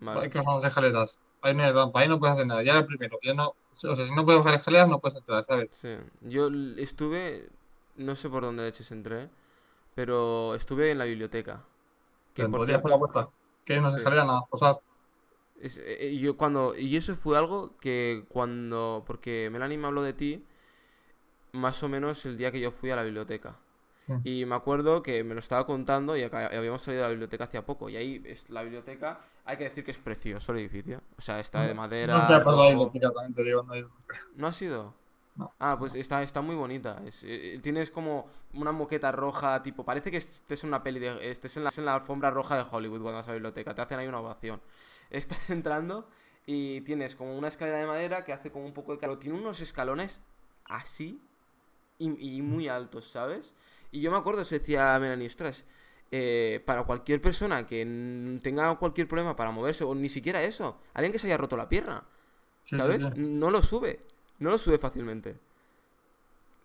Hay 0.00 0.06
Vale. 0.06 0.30
que 0.30 0.38
bajar 0.38 0.54
unas 0.54 0.68
escaleras. 0.68 1.18
Ahí 1.40 1.54
no 1.54 1.64
hay 1.64 1.72
rampa, 1.72 2.00
ahí 2.00 2.08
no 2.08 2.20
puedes 2.20 2.34
hacer 2.34 2.46
nada. 2.46 2.62
Ya 2.62 2.72
era 2.72 2.80
el 2.80 2.86
primero. 2.86 3.18
Ya 3.22 3.34
no, 3.34 3.48
o 3.48 3.56
sea, 3.74 3.96
si 3.96 4.14
no 4.14 4.24
puedes 4.24 4.38
bajar 4.44 4.60
escaleras, 4.60 4.88
no 4.88 5.00
puedes 5.00 5.18
entrar, 5.18 5.44
¿sabes? 5.46 5.68
Sí. 5.72 5.96
Yo 6.20 6.48
estuve, 6.76 7.48
no 7.96 8.14
sé 8.14 8.30
por 8.30 8.42
dónde 8.42 8.62
de 8.62 8.68
hecho 8.68 8.84
entré, 8.94 9.28
pero 9.94 10.54
estuve 10.54 10.90
en 10.90 10.98
la 10.98 11.04
biblioteca. 11.04 11.64
Que 12.34 12.42
por 12.44 12.50
por 12.52 12.60
la 12.60 12.66
cierto, 12.66 12.98
puerta. 12.98 13.28
Que 13.64 13.74
hay 13.74 13.78
unas 13.78 13.94
sí. 13.94 14.00
nada, 14.04 14.42
pasar. 14.50 14.80
Es- 15.60 15.78
eh, 15.78 16.08
eh, 16.08 16.18
yo 16.18 16.36
cuando, 16.36 16.76
y 16.76 16.96
eso 16.96 17.14
fue 17.16 17.38
algo 17.38 17.76
que 17.78 18.24
cuando, 18.28 19.04
porque 19.06 19.48
Melanie 19.52 19.78
me 19.78 19.86
habló 19.86 20.02
de 20.02 20.12
ti, 20.12 20.44
más 21.52 21.82
o 21.82 21.88
menos 21.88 22.24
el 22.26 22.36
día 22.36 22.50
que 22.52 22.60
yo 22.60 22.70
fui 22.70 22.90
a 22.90 22.96
la 22.96 23.02
biblioteca. 23.02 23.56
Sí. 24.06 24.14
Y 24.24 24.44
me 24.46 24.54
acuerdo 24.56 25.02
que 25.02 25.22
me 25.24 25.34
lo 25.34 25.40
estaba 25.40 25.66
contando 25.66 26.16
y 26.16 26.22
acá- 26.22 26.46
habíamos 26.56 26.82
salido 26.82 27.02
de 27.02 27.08
la 27.08 27.10
biblioteca 27.12 27.44
hacía 27.44 27.64
poco. 27.66 27.88
Y 27.88 27.96
ahí 27.96 28.22
es 28.26 28.50
la 28.50 28.62
biblioteca, 28.62 29.20
hay 29.44 29.56
que 29.58 29.64
decir 29.64 29.84
que 29.84 29.90
es 29.92 29.98
precioso 29.98 30.52
el 30.52 30.58
edificio. 30.58 31.02
O 31.18 31.20
sea, 31.22 31.40
está 31.40 31.62
de 31.62 31.68
No 31.68 31.72
te 31.72 31.74
madera, 31.74 32.26
ha 32.36 32.44
pasado 32.44 32.64
la 32.64 32.68
biblioteca, 32.70 33.10
también 33.12 33.34
te 33.34 33.42
digo, 33.44 33.62
no. 33.62 33.74
¿No 34.34 34.46
ha 34.46 34.52
sido? 34.52 34.94
No, 35.36 35.52
Ah, 35.58 35.76
pues 35.78 35.94
está, 35.94 36.22
está 36.22 36.40
muy 36.40 36.56
bonita. 36.56 37.00
Es, 37.06 37.22
eh, 37.24 37.60
tienes 37.62 37.90
como 37.90 38.28
una 38.54 38.72
moqueta 38.72 39.12
roja, 39.12 39.62
tipo, 39.62 39.84
parece 39.84 40.10
que 40.10 40.16
estés 40.16 40.64
en 40.64 40.68
una 40.68 40.82
peli 40.82 40.98
de, 40.98 41.30
estés 41.30 41.56
en 41.56 41.64
la, 41.64 41.70
en 41.76 41.84
la 41.84 41.94
alfombra 41.94 42.30
roja 42.30 42.56
de 42.56 42.64
Hollywood 42.68 43.00
cuando 43.00 43.18
vas 43.18 43.26
a 43.28 43.30
la 43.30 43.34
biblioteca. 43.34 43.74
Te 43.74 43.82
hacen 43.82 43.98
ahí 44.00 44.08
una 44.08 44.20
ovación. 44.20 44.60
Estás 45.10 45.48
entrando 45.50 46.08
y 46.46 46.80
tienes 46.82 47.14
como 47.14 47.38
una 47.38 47.48
escalera 47.48 47.78
de 47.78 47.86
madera 47.86 48.24
que 48.24 48.32
hace 48.32 48.50
como 48.50 48.66
un 48.66 48.74
poco 48.74 48.92
de 48.92 48.98
calor. 48.98 49.18
Tiene 49.20 49.38
unos 49.38 49.60
escalones 49.60 50.20
así 50.64 51.22
y, 51.98 52.36
y 52.38 52.42
muy 52.42 52.68
altos, 52.68 53.06
¿sabes? 53.08 53.54
Y 53.90 54.00
yo 54.00 54.10
me 54.10 54.16
acuerdo, 54.18 54.44
se 54.44 54.58
decía 54.58 54.98
Melanie, 54.98 55.26
ostras, 55.26 55.64
eh, 56.10 56.62
para 56.66 56.84
cualquier 56.84 57.20
persona 57.20 57.66
que 57.66 58.38
tenga 58.42 58.74
cualquier 58.78 59.08
problema 59.08 59.36
para 59.36 59.50
moverse, 59.50 59.84
o 59.84 59.94
ni 59.94 60.08
siquiera 60.08 60.42
eso, 60.42 60.80
alguien 60.94 61.12
que 61.12 61.18
se 61.18 61.26
haya 61.28 61.36
roto 61.38 61.56
la 61.56 61.68
pierna, 61.68 62.04
Sí, 62.64 62.80
sí, 62.80 62.82
¿sabes? 62.82 63.00
sí. 63.00 63.12
No 63.16 63.50
lo 63.50 63.62
sube, 63.62 64.06
no 64.38 64.50
lo 64.50 64.58
sube 64.58 64.78
fácilmente, 64.78 65.36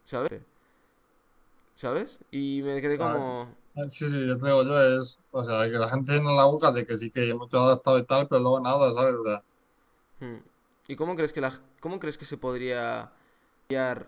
¿sabes? 0.04 0.42
¿Sabes? 1.74 2.20
Y 2.32 2.62
me 2.64 2.82
quedé 2.82 2.98
Vale. 2.98 3.14
como... 3.14 3.56
Sí, 3.92 4.10
sí, 4.10 4.28
yo 4.28 4.38
te 4.40 4.46
digo, 4.48 4.64
yo 4.64 5.02
es, 5.02 5.20
o 5.32 5.46
sea, 5.46 5.66
que 5.70 5.78
la 5.78 5.90
gente 5.90 6.14
tiene 6.14 6.36
la 6.36 6.46
boca 6.46 6.72
de 6.72 6.86
que 6.88 6.98
sí 6.98 7.12
que 7.12 7.32
mucho 7.36 7.60
adaptado 7.60 8.00
y 8.00 8.06
tal, 8.06 8.28
pero 8.28 8.42
luego 8.42 8.60
nada, 8.60 8.92
¿sabes? 8.96 9.16
O 9.16 9.24
sea, 9.24 9.44
hmm. 10.20 10.42
¿Y 10.88 10.96
cómo 10.96 11.16
crees 11.16 11.34
que 11.34 11.42
la, 11.42 11.54
cómo 11.80 12.00
crees 12.00 12.18
que 12.18 12.26
se 12.26 12.38
podría 12.38 13.12
cambiar 13.68 14.08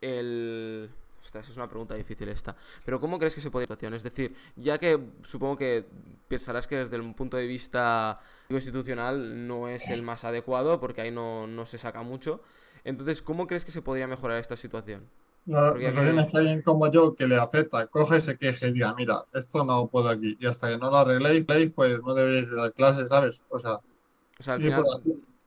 el... 0.00 0.90
Ostras, 1.24 1.48
es 1.48 1.56
una 1.56 1.66
pregunta 1.68 1.94
difícil 1.94 2.28
esta. 2.28 2.54
Pero 2.84 3.00
¿cómo 3.00 3.18
crees 3.18 3.34
que 3.34 3.40
se 3.40 3.50
podría 3.50 3.66
situación? 3.66 3.94
Es 3.94 4.02
decir, 4.02 4.36
ya 4.56 4.76
que 4.78 5.00
supongo 5.22 5.56
que 5.56 5.86
pensarás 6.28 6.66
que 6.66 6.76
desde 6.76 6.96
el 6.96 7.14
punto 7.14 7.38
de 7.38 7.46
vista 7.46 8.20
constitucional 8.48 9.46
no 9.48 9.68
es 9.68 9.88
el 9.88 10.02
más 10.02 10.24
adecuado, 10.24 10.78
porque 10.80 11.00
ahí 11.00 11.10
no, 11.10 11.46
no 11.46 11.64
se 11.64 11.78
saca 11.78 12.02
mucho. 12.02 12.42
Entonces, 12.84 13.22
¿cómo 13.22 13.46
crees 13.46 13.64
que 13.64 13.70
se 13.70 13.80
podría 13.80 14.06
mejorar 14.06 14.38
esta 14.38 14.54
situación? 14.54 15.08
la 15.46 15.70
Porque 15.70 15.84
la 15.84 15.88
aquí- 15.90 15.98
situación 15.98 16.18
es 16.26 16.30
que 16.30 16.36
alguien 16.38 16.62
como 16.62 16.92
yo 16.92 17.14
que 17.14 17.26
le 17.26 17.36
afecta, 17.36 17.86
coge, 17.86 18.20
se 18.20 18.36
queje 18.36 18.68
y 18.68 18.72
diga, 18.72 18.94
mira, 18.94 19.24
esto 19.32 19.64
no 19.64 19.86
puedo 19.88 20.10
aquí, 20.10 20.36
y 20.38 20.46
hasta 20.46 20.68
que 20.68 20.76
no 20.76 20.90
lo 20.90 20.96
arregléis, 20.98 21.44
pues 21.74 22.00
no 22.02 22.12
deberíais 22.14 22.50
de 22.50 22.56
dar 22.56 22.72
clases, 22.74 23.08
¿sabes? 23.08 23.40
O 23.48 23.58
sea, 23.58 23.80
O 24.38 24.42
sea, 24.42 24.54
al 24.54 24.60
por 24.60 24.66
final, 24.84 24.84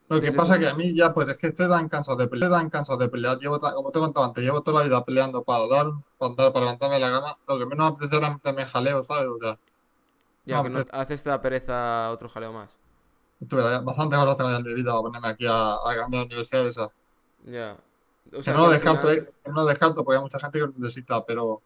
Lo 0.10 0.22
que 0.22 0.32
pasa 0.32 0.54
tu- 0.56 0.60
que 0.62 0.68
a 0.70 0.74
mí 0.74 0.96
ya, 0.96 1.14
pues 1.14 1.28
es 1.30 1.38
que 1.38 1.48
estoy 1.48 1.68
tan 1.70 1.90
cansado 1.90 2.18
de 2.18 2.28
pelear, 2.28 2.50
estoy 2.52 2.60
tan 2.62 2.70
cansado 2.70 2.98
de 3.00 3.10
pelear. 3.10 3.40
Llevo, 3.40 3.60
como 3.60 3.92
te 3.92 4.00
he 4.00 4.02
contado 4.02 4.26
antes, 4.26 4.44
llevo 4.44 4.62
toda 4.64 4.80
la 4.82 4.86
vida 4.88 5.04
peleando 5.06 5.44
para 5.44 5.68
dar, 5.68 5.88
para 6.18 6.34
dar, 6.36 6.54
para 6.54 6.66
levantarme 6.66 6.96
de 6.96 7.02
la 7.02 7.12
cama. 7.12 7.38
Lo 7.48 7.60
que 7.60 7.66
menos 7.66 7.90
me 7.92 7.96
apetece 7.96 8.18
era 8.18 8.30
meterme 8.32 8.62
en 8.64 8.68
jaleo, 8.70 9.04
¿sabes? 9.04 9.28
O 9.30 9.38
sea, 9.40 9.60
Ya 10.46 10.58
no, 10.58 10.64
que 10.64 10.70
no 10.70 10.86
haces 10.92 11.24
te 11.24 11.30
da 11.30 11.42
pereza 11.42 12.12
otro 12.12 12.30
jaleo 12.30 12.54
más. 12.54 12.78
tuve 13.48 13.80
bastante 13.84 14.16
horas 14.16 14.40
en 14.40 14.64
mi 14.64 14.74
vida 14.74 14.92
para 14.92 15.02
ponerme 15.02 15.28
aquí 15.30 15.46
a, 15.46 15.74
a 15.76 15.96
cambiar 15.96 16.22
de 16.24 16.26
universidad 16.28 16.68
esa. 16.68 16.90
Ya. 17.46 17.78
O 18.34 18.42
Que 18.42 18.52
no 18.52 18.58
que 18.58 18.58
lo 18.58 18.70
descarto, 18.70 19.02
final- 19.02 19.18
eh, 19.18 19.34
que 19.44 19.50
no 19.52 19.56
lo 19.62 19.66
descarto 19.66 20.04
porque 20.04 20.18
hay 20.18 20.22
mucha 20.24 20.40
gente 20.40 20.60
que 20.60 20.66
lo 20.66 20.74
necesita, 20.78 21.26
pero 21.26 21.62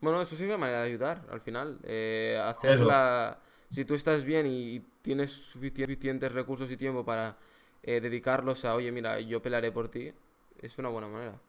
Bueno, 0.00 0.20
eso 0.20 0.36
sí 0.36 0.42
es 0.44 0.48
una 0.48 0.58
manera 0.58 0.80
de 0.82 0.86
ayudar 0.88 1.22
al 1.30 1.40
final. 1.40 1.78
Eh, 1.84 2.40
hacer 2.44 2.72
Eso. 2.72 2.84
la... 2.84 3.38
Si 3.76 3.84
tú 3.84 3.94
estás 3.94 4.24
bien 4.24 4.46
y, 4.46 4.80
tienes 5.02 5.30
sufici- 5.54 5.82
suficientes 5.86 6.32
recursos 6.32 6.70
y 6.70 6.76
tiempo 6.76 7.04
para 7.04 7.38
eh, 7.82 8.00
dedicarlos 8.00 8.64
a, 8.64 8.74
oye, 8.74 8.90
mira, 8.92 9.20
yo 9.20 9.42
pelearé 9.42 9.70
por 9.72 9.88
ti, 9.90 10.12
es 10.58 10.78
una 10.78 10.88
buena 10.88 11.08
manera. 11.08 11.40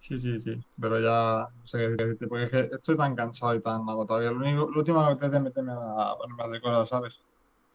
sí, 0.00 0.18
sí, 0.18 0.40
sí. 0.40 0.64
Pero 0.80 1.00
ya 1.00 1.48
no 1.54 1.66
sé 1.66 1.78
qué 1.78 1.88
decirte, 1.88 2.26
porque 2.28 2.44
es 2.44 2.50
que 2.50 2.74
estoy 2.76 2.96
tan 2.96 3.14
cansado 3.16 3.54
y 3.54 3.62
tan 3.62 3.88
agotado. 3.88 4.20
Lo 4.20 4.32
único, 4.38 4.70
lo 4.70 4.78
último 4.80 5.00
que 5.00 5.06
me 5.06 5.12
apetece 5.12 5.36
es 5.36 5.42
meterme 5.42 5.72
a 5.72 6.16
ponerme 6.18 6.42
a 6.42 6.46
hacer 6.46 6.60
cosas, 6.62 6.88
¿sabes? 6.88 7.22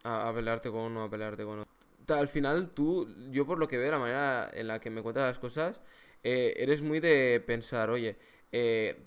A, 0.04 0.30
a 0.30 0.34
pelearte 0.34 0.70
con 0.72 0.82
uno, 0.92 1.04
a 1.04 1.10
pelearte 1.10 1.44
con 1.44 1.60
otro. 1.60 2.18
Al 2.18 2.28
final, 2.28 2.70
tú, 2.72 3.08
yo 3.32 3.46
por 3.46 3.58
lo 3.60 3.68
que 3.68 3.78
veo, 3.78 3.92
la 3.92 4.00
manera 4.00 4.50
en 4.54 4.68
la 4.68 4.80
que 4.80 4.90
me 4.92 5.02
cuentas 5.02 5.24
las 5.28 5.40
cosas, 5.40 5.82
eh, 6.24 6.54
eres 6.58 6.84
muy 6.84 7.00
de 7.00 7.44
pensar, 7.46 7.90
oye, 7.90 8.18
eh, 8.52 9.04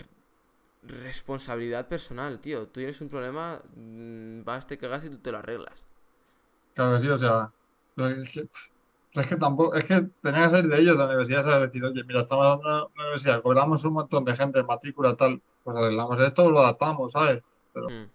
responsabilidad 0.81 1.87
personal, 1.87 2.39
tío. 2.41 2.67
Tú 2.67 2.79
tienes 2.81 3.01
un 3.01 3.09
problema, 3.09 3.61
mm, 3.75 4.43
vas, 4.43 4.67
te 4.67 4.77
cagas 4.77 5.05
y 5.05 5.09
tú 5.09 5.19
te 5.19 5.31
lo 5.31 5.37
arreglas. 5.39 5.85
Claro 6.73 6.97
que 6.97 7.03
sí, 7.03 7.09
o 7.09 7.17
sea, 7.19 7.53
es 7.97 8.31
que, 8.33 8.41
es 9.21 9.27
que 9.27 9.35
tampoco, 9.37 9.75
es 9.75 9.85
que 9.85 10.01
tenía 10.21 10.45
que 10.45 10.51
ser 10.57 10.67
de 10.67 10.79
ellos 10.81 10.93
de 10.95 10.99
la 10.99 11.05
universidad, 11.07 11.43
¿sabes? 11.45 11.67
Decir, 11.71 11.83
oye, 11.85 12.03
mira, 12.05 12.21
estamos 12.21 12.45
dando 12.47 12.63
una, 12.67 12.85
una 12.85 13.03
universidad, 13.05 13.41
cobramos 13.43 13.83
un 13.85 13.93
montón 13.93 14.25
de 14.25 14.35
gente 14.37 14.59
en 14.59 14.65
matrícula, 14.67 15.15
tal, 15.15 15.43
pues 15.63 15.77
arreglamos 15.77 16.19
esto, 16.19 16.49
lo 16.51 16.59
adaptamos, 16.59 17.11
¿sabes? 17.11 17.43
Mm, 17.87 18.09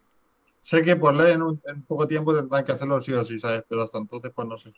Sé 0.71 0.79
que 0.87 0.97
por 1.03 1.15
ley 1.15 1.33
en, 1.33 1.43
un- 1.43 1.63
en 1.65 1.85
poco 1.87 2.09
tiempo 2.09 2.35
tendrán 2.35 2.65
que 2.65 2.73
hacerlo 2.73 3.01
sí 3.01 3.13
o 3.13 3.25
sí, 3.25 3.39
¿sabes? 3.39 3.65
Pero 3.69 3.83
hasta 3.83 3.99
entonces, 3.99 4.33
pues 4.35 4.49
no 4.49 4.59
sé. 4.59 4.73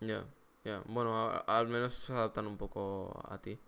Ya, 0.00 0.26
ya. 0.64 0.82
Bueno, 0.86 1.16
a- 1.30 1.38
al 1.58 1.68
menos 1.68 1.94
se 1.94 2.12
adaptan 2.12 2.46
un 2.46 2.56
poco 2.56 3.12
a 3.28 3.40
ti. 3.40 3.58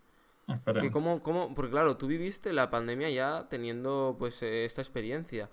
Que 0.80 0.90
cómo, 0.90 1.22
cómo, 1.22 1.54
porque 1.54 1.70
claro, 1.70 1.96
tú 1.96 2.06
viviste 2.06 2.52
la 2.52 2.70
pandemia 2.70 3.10
ya 3.10 3.46
teniendo 3.48 4.16
pues 4.18 4.42
eh, 4.42 4.64
esta 4.64 4.82
experiencia. 4.82 5.48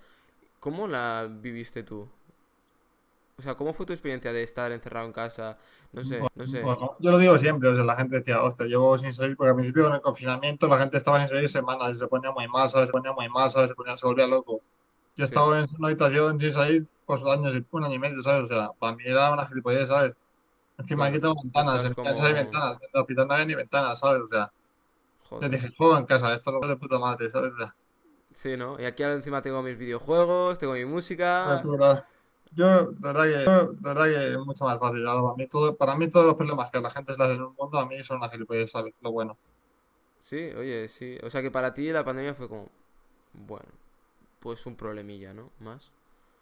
¿Cómo 0.59 0.87
la 0.87 1.27
viviste 1.29 1.83
tú? 1.83 2.07
O 3.37 3.41
sea, 3.41 3.55
¿cómo 3.55 3.71
fue 3.71 3.85
tu 3.85 3.93
experiencia 3.93 4.33
de 4.33 4.43
estar 4.43 4.69
encerrado 4.73 5.05
en 5.07 5.13
casa? 5.13 5.57
No 5.93 6.03
sé, 6.03 6.19
no 6.35 6.45
sé. 6.45 6.61
Bueno, 6.61 6.97
yo 6.99 7.11
lo 7.11 7.17
digo 7.17 7.37
siempre, 7.37 7.69
o 7.69 7.75
sea, 7.75 7.85
la 7.85 7.95
gente 7.95 8.17
decía, 8.17 8.43
hostia, 8.43 8.65
llevo 8.65 8.97
sin 8.97 9.13
salir, 9.13 9.37
porque 9.37 9.51
al 9.51 9.55
principio 9.55 9.83
con 9.85 9.93
el 9.93 10.01
confinamiento 10.01 10.67
la 10.67 10.77
gente 10.77 10.97
estaba 10.97 11.19
sin 11.19 11.29
salir 11.29 11.49
semanas 11.49 11.97
se 11.97 12.07
ponía 12.07 12.31
muy 12.31 12.49
mal, 12.49 12.69
¿sabes? 12.69 12.87
Se 12.87 12.91
ponía 12.91 13.13
muy 13.13 13.29
mal, 13.29 13.49
¿sabes? 13.49 13.69
Se 13.69 13.75
ponía, 13.75 13.97
se 13.97 14.05
volvía 14.05 14.27
loco. 14.27 14.61
Yo 15.15 15.25
Sí. 15.25 15.29
estado 15.29 15.57
en 15.57 15.67
una 15.77 15.87
habitación 15.87 16.39
sin 16.39 16.51
salir 16.53 16.87
pues 17.05 17.23
años, 17.25 17.55
y- 17.55 17.65
un 17.71 17.83
año 17.85 17.95
y 17.95 17.99
medio, 17.99 18.21
¿sabes? 18.23 18.43
O 18.43 18.47
sea, 18.47 18.69
para 18.77 18.95
mí 18.95 19.03
era 19.05 19.31
una 19.31 19.47
gilipollez, 19.47 19.87
¿sabes? 19.87 20.13
Encima 20.77 21.05
aquí 21.07 21.19
tengo 21.19 21.35
ventanas, 21.41 21.85
en 21.85 21.93
casa 21.95 21.95
como- 21.95 22.25
hay 22.25 22.33
ventanas, 22.33 22.77
en 22.81 22.89
el 22.93 23.01
hospital 23.01 23.27
no 23.27 23.33
hay 23.35 23.45
ni 23.47 23.55
ventanas, 23.55 23.99
¿sabes? 23.99 24.21
O 24.23 24.27
sea, 24.29 24.51
yo 25.31 25.37
Joder. 25.37 25.51
dije, 25.51 25.69
juego 25.77 25.97
en 25.97 26.05
casa, 26.05 26.33
esto 26.33 26.51
lo 26.51 26.67
de 26.67 26.75
puta 26.75 26.99
madre, 26.99 27.29
¿sabes? 27.29 27.53
Sí, 28.33 28.55
¿no? 28.57 28.79
Y 28.79 28.85
aquí 28.85 29.03
ahora 29.03 29.15
encima 29.15 29.41
tengo 29.41 29.61
mis 29.61 29.77
videojuegos, 29.77 30.59
tengo 30.59 30.73
mi 30.73 30.85
música. 30.85 31.61
Yo, 32.51 32.91
de 32.91 32.99
verdad 32.99 33.23
que, 33.25 33.45
yo, 33.45 33.67
de 33.73 33.79
verdad 33.81 34.05
que 34.05 34.31
es 34.31 34.37
mucho 34.39 34.65
más 34.65 34.79
fácil. 34.79 35.05
Ahora, 35.07 35.21
para 35.21 35.35
mí, 35.35 35.47
todo, 35.47 35.75
para 35.75 35.95
mí 35.95 36.09
todos 36.09 36.25
los 36.25 36.35
problemas 36.35 36.71
que 36.71 36.81
la 36.81 36.89
gente 36.89 37.15
se 37.15 37.21
hace 37.23 37.33
en 37.33 37.43
un 37.43 37.55
mundo, 37.55 37.77
a 37.79 37.85
mí 37.85 38.03
son 38.03 38.17
una 38.17 38.29
gilipollez, 38.29 38.71
¿sabes? 38.71 38.93
Lo 39.01 39.11
bueno. 39.11 39.37
Sí, 40.19 40.51
oye, 40.57 40.87
sí. 40.87 41.17
O 41.23 41.29
sea 41.29 41.41
que 41.41 41.51
para 41.51 41.73
ti 41.73 41.91
la 41.91 42.03
pandemia 42.03 42.33
fue 42.33 42.47
como, 42.49 42.69
bueno, 43.33 43.69
pues 44.39 44.65
un 44.65 44.75
problemilla, 44.75 45.33
¿no? 45.33 45.51
Más. 45.59 45.93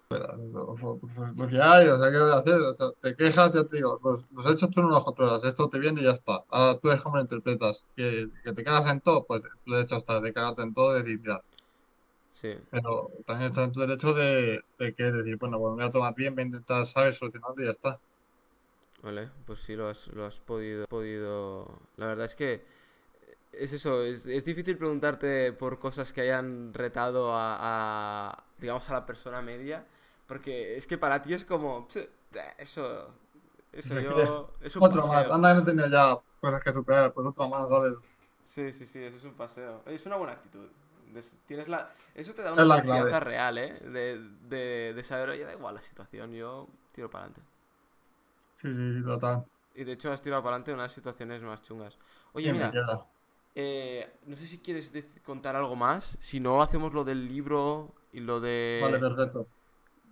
Lo, 0.10 0.76
lo- 0.78 1.00
lo 1.36 1.48
que 1.50 1.62
hay, 1.62 1.88
o 1.90 2.00
sea, 2.02 2.12
¿qué 2.12 2.18
voy 2.20 2.32
a 2.32 2.38
hacer? 2.38 2.62
O 2.62 2.74
sea, 2.74 2.88
te 3.02 3.16
quejas, 3.16 3.54
ya 3.54 3.66
te 3.66 3.78
digo, 3.78 4.00
los, 4.04 4.26
los 4.32 4.46
hechos 4.46 4.70
tú 4.72 4.82
no 4.82 4.90
los 4.90 5.04
controlas, 5.04 5.44
esto 5.44 5.70
te 5.70 5.80
viene 5.80 6.02
y 6.02 6.06
ya 6.06 6.12
está. 6.12 6.44
Ahora 6.50 6.80
tú 6.80 6.90
eres 6.90 7.04
como 7.04 7.18
lo 7.18 7.24
interpretas. 7.24 7.86
Que, 7.96 8.30
que 8.44 8.54
te 8.54 8.64
cagas 8.64 8.90
en 8.92 9.02
todo, 9.02 9.26
pues 9.26 9.42
tu 9.66 9.72
derecho 9.74 9.98
está 9.98 10.22
de 10.22 10.34
cagarte 10.34 10.62
en 10.64 10.74
todo 10.74 10.96
y 10.98 11.02
decir, 11.04 11.20
mira, 11.22 11.42
Sí, 12.32 12.58
pero 12.70 13.10
también 13.26 13.48
está 13.52 13.64
en 13.64 13.72
tu 13.72 13.80
derecho 13.82 14.14
de, 14.14 14.62
de 14.78 14.96
que 14.96 15.04
decir, 15.04 15.38
bueno, 15.38 15.60
pues 15.60 15.72
me 15.72 15.84
voy 15.84 15.90
a 15.90 15.92
tomar 15.92 16.14
bien, 16.16 16.36
voy 16.36 16.44
a 16.44 16.48
intentar, 16.48 16.86
¿sabes? 16.88 17.18
Solucionarlo 17.18 17.64
y 17.64 17.66
ya 17.66 17.72
está. 17.72 18.02
vale, 19.02 19.30
pues 19.46 19.60
sí 19.60 19.76
lo 19.76 19.90
has, 19.90 20.08
lo 20.10 20.26
has 20.26 20.40
podido, 20.40 20.86
podido. 20.88 21.80
La 21.98 22.08
verdad 22.08 22.26
es 22.26 22.36
que 22.36 22.66
es 23.54 23.74
eso, 23.74 24.04
es, 24.04 24.26
es 24.28 24.46
difícil 24.46 24.78
preguntarte 24.78 25.54
por 25.54 25.80
cosas 25.80 26.14
que 26.14 26.22
hayan 26.22 26.74
retado 26.74 27.34
a, 27.36 27.58
a, 28.32 28.46
digamos, 28.60 28.90
a 28.90 28.94
la 28.96 29.06
persona 29.06 29.42
media, 29.42 29.86
porque 30.28 30.78
es 30.78 30.88
que 30.88 30.98
para 30.98 31.22
ti 31.22 31.34
es 31.34 31.46
como, 31.46 31.88
"Pse, 31.88 32.10
eh, 32.36 32.40
eso, 32.60 33.14
eso 33.72 33.96
yo, 33.96 34.54
es 34.62 34.76
un 34.76 34.86
Otro 34.86 35.08
más, 35.08 35.30
anda 35.30 35.54
no 35.54 35.64
tenía 35.64 35.88
ya 35.90 36.18
cosas 36.40 36.64
que 36.64 36.74
superar, 36.74 37.14
pues 37.14 37.28
otro 37.28 37.48
más, 37.50 37.68
¿sabes? 37.70 37.94
Sí, 38.44 38.72
sí, 38.72 38.86
sí, 38.86 39.04
eso 39.04 39.18
es 39.18 39.24
un 39.26 39.34
paseo. 39.36 39.84
Es 39.86 40.06
una 40.06 40.16
buena 40.16 40.34
actitud. 40.34 40.68
Tienes 41.46 41.68
la... 41.68 41.94
Eso 42.16 42.34
te 42.34 42.42
da 42.42 42.54
una 42.54 42.68
confianza 42.70 43.20
real, 43.20 43.58
¿eh? 43.58 43.74
De, 43.80 44.20
de, 44.42 44.94
de 44.94 45.04
saber, 45.04 45.30
oye, 45.30 45.44
da 45.46 45.54
igual 45.54 45.76
la 45.76 45.82
situación, 45.82 46.32
yo 46.34 46.68
tiro 46.92 47.10
para 47.10 47.26
adelante. 47.26 47.42
Sí, 48.62 48.72
sí, 48.72 48.94
sí, 49.00 49.04
total. 49.04 49.46
Y 49.76 49.84
de 49.84 49.94
hecho 49.94 50.12
has 50.12 50.22
tirado 50.22 50.42
para 50.42 50.56
adelante 50.56 50.72
en 50.72 50.78
unas 50.80 50.94
situaciones 50.94 51.42
más 51.44 51.62
chungas. 51.62 51.98
Oye, 52.34 52.50
¿Quién 52.50 52.58
me 52.58 52.66
mira, 52.66 52.80
eh, 53.56 54.20
no 54.26 54.36
sé 54.36 54.48
si 54.48 54.60
quieres 54.60 54.92
contar 55.24 55.56
algo 55.56 55.76
más. 55.76 56.18
Si 56.22 56.40
no, 56.40 56.62
hacemos 56.62 56.94
lo 56.94 57.04
del 57.06 57.28
libro 57.28 57.96
y 58.14 58.22
lo 58.22 58.40
de... 58.42 58.78
Vale, 58.80 58.98
perfecto. 59.00 59.48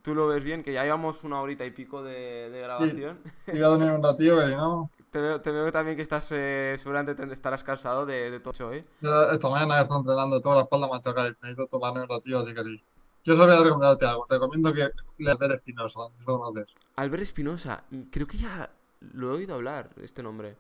Tú 0.06 0.14
lo 0.15 0.27
ves 0.27 0.44
bien, 0.44 0.61
que 0.64 0.72
ya 0.72 0.84
llevamos 0.84 1.23
una 1.23 1.41
horita 1.41 1.65
y 1.65 1.72
pico 1.72 2.03
de, 2.03 2.49
de 2.52 2.61
grabación. 2.61 3.19
Y 3.48 3.52
voy 3.53 3.64
a 3.64 3.68
dormir 3.69 3.90
un 3.91 4.03
ratillo, 4.03 4.40
si 4.48 4.52
no, 4.56 4.90
Te 5.11 5.19
veo, 5.19 5.41
te 5.41 5.49
veo 5.52 5.72
también 5.72 5.95
que 5.98 6.03
estás, 6.03 6.27
eh, 6.32 6.76
seguramente 6.77 7.15
te- 7.15 7.34
estarás 7.34 7.64
cansado 7.64 8.06
de, 8.06 8.30
de 8.32 8.40
todo 8.40 8.52
eso, 8.53 8.72
¿eh? 8.73 8.86
esta 9.32 9.49
mañana 9.49 9.76
que 9.77 9.82
estoy 9.84 9.98
entrenando 9.99 10.41
toda 10.41 10.56
la 10.57 10.61
espalda 10.64 10.88
machaca 10.88 11.27
y 11.27 11.30
necesito 11.41 11.68
tomarme 11.68 12.02
un 12.02 12.10
ratillo, 12.10 12.40
así 12.40 12.53
que 12.53 12.64
sí. 12.64 12.84
Yo 13.23 13.36
solo 13.36 13.48
voy 13.53 13.61
a 13.61 13.64
recomendarte 13.64 14.06
algo. 14.06 14.26
Te 14.30 14.36
recomiendo 14.36 14.72
que 14.73 14.90
leas 15.18 15.38
Ver 15.40 15.53
Espinosa, 15.53 15.99
si 16.19 16.26
lo 16.27 16.40
conoces. 16.40 16.68
Albert 16.98 17.23
Espinosa, 17.23 17.84
creo 18.11 18.27
que 18.27 18.38
ya 18.38 18.69
lo 19.14 19.32
he 19.32 19.38
oído 19.38 19.56
hablar, 19.56 19.90
este 20.03 20.22
nombre. 20.22 20.56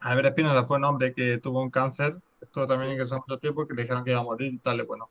Albert 0.00 0.28
Espinosa 0.28 0.64
fue 0.64 0.78
un 0.78 0.84
hombre 0.84 1.12
que 1.12 1.38
tuvo 1.38 1.60
un 1.60 1.70
cáncer, 1.70 2.16
estuvo 2.40 2.66
también 2.66 2.88
Sí. 2.90 2.92
ingresado 2.94 3.22
mucho 3.26 3.38
tiempo, 3.38 3.66
que 3.66 3.74
le 3.74 3.82
dijeron 3.82 4.04
que 4.04 4.12
iba 4.12 4.20
a 4.20 4.24
morir 4.24 4.54
y 4.54 4.58
tal, 4.58 4.78
y 4.80 4.82
bueno. 4.82 5.08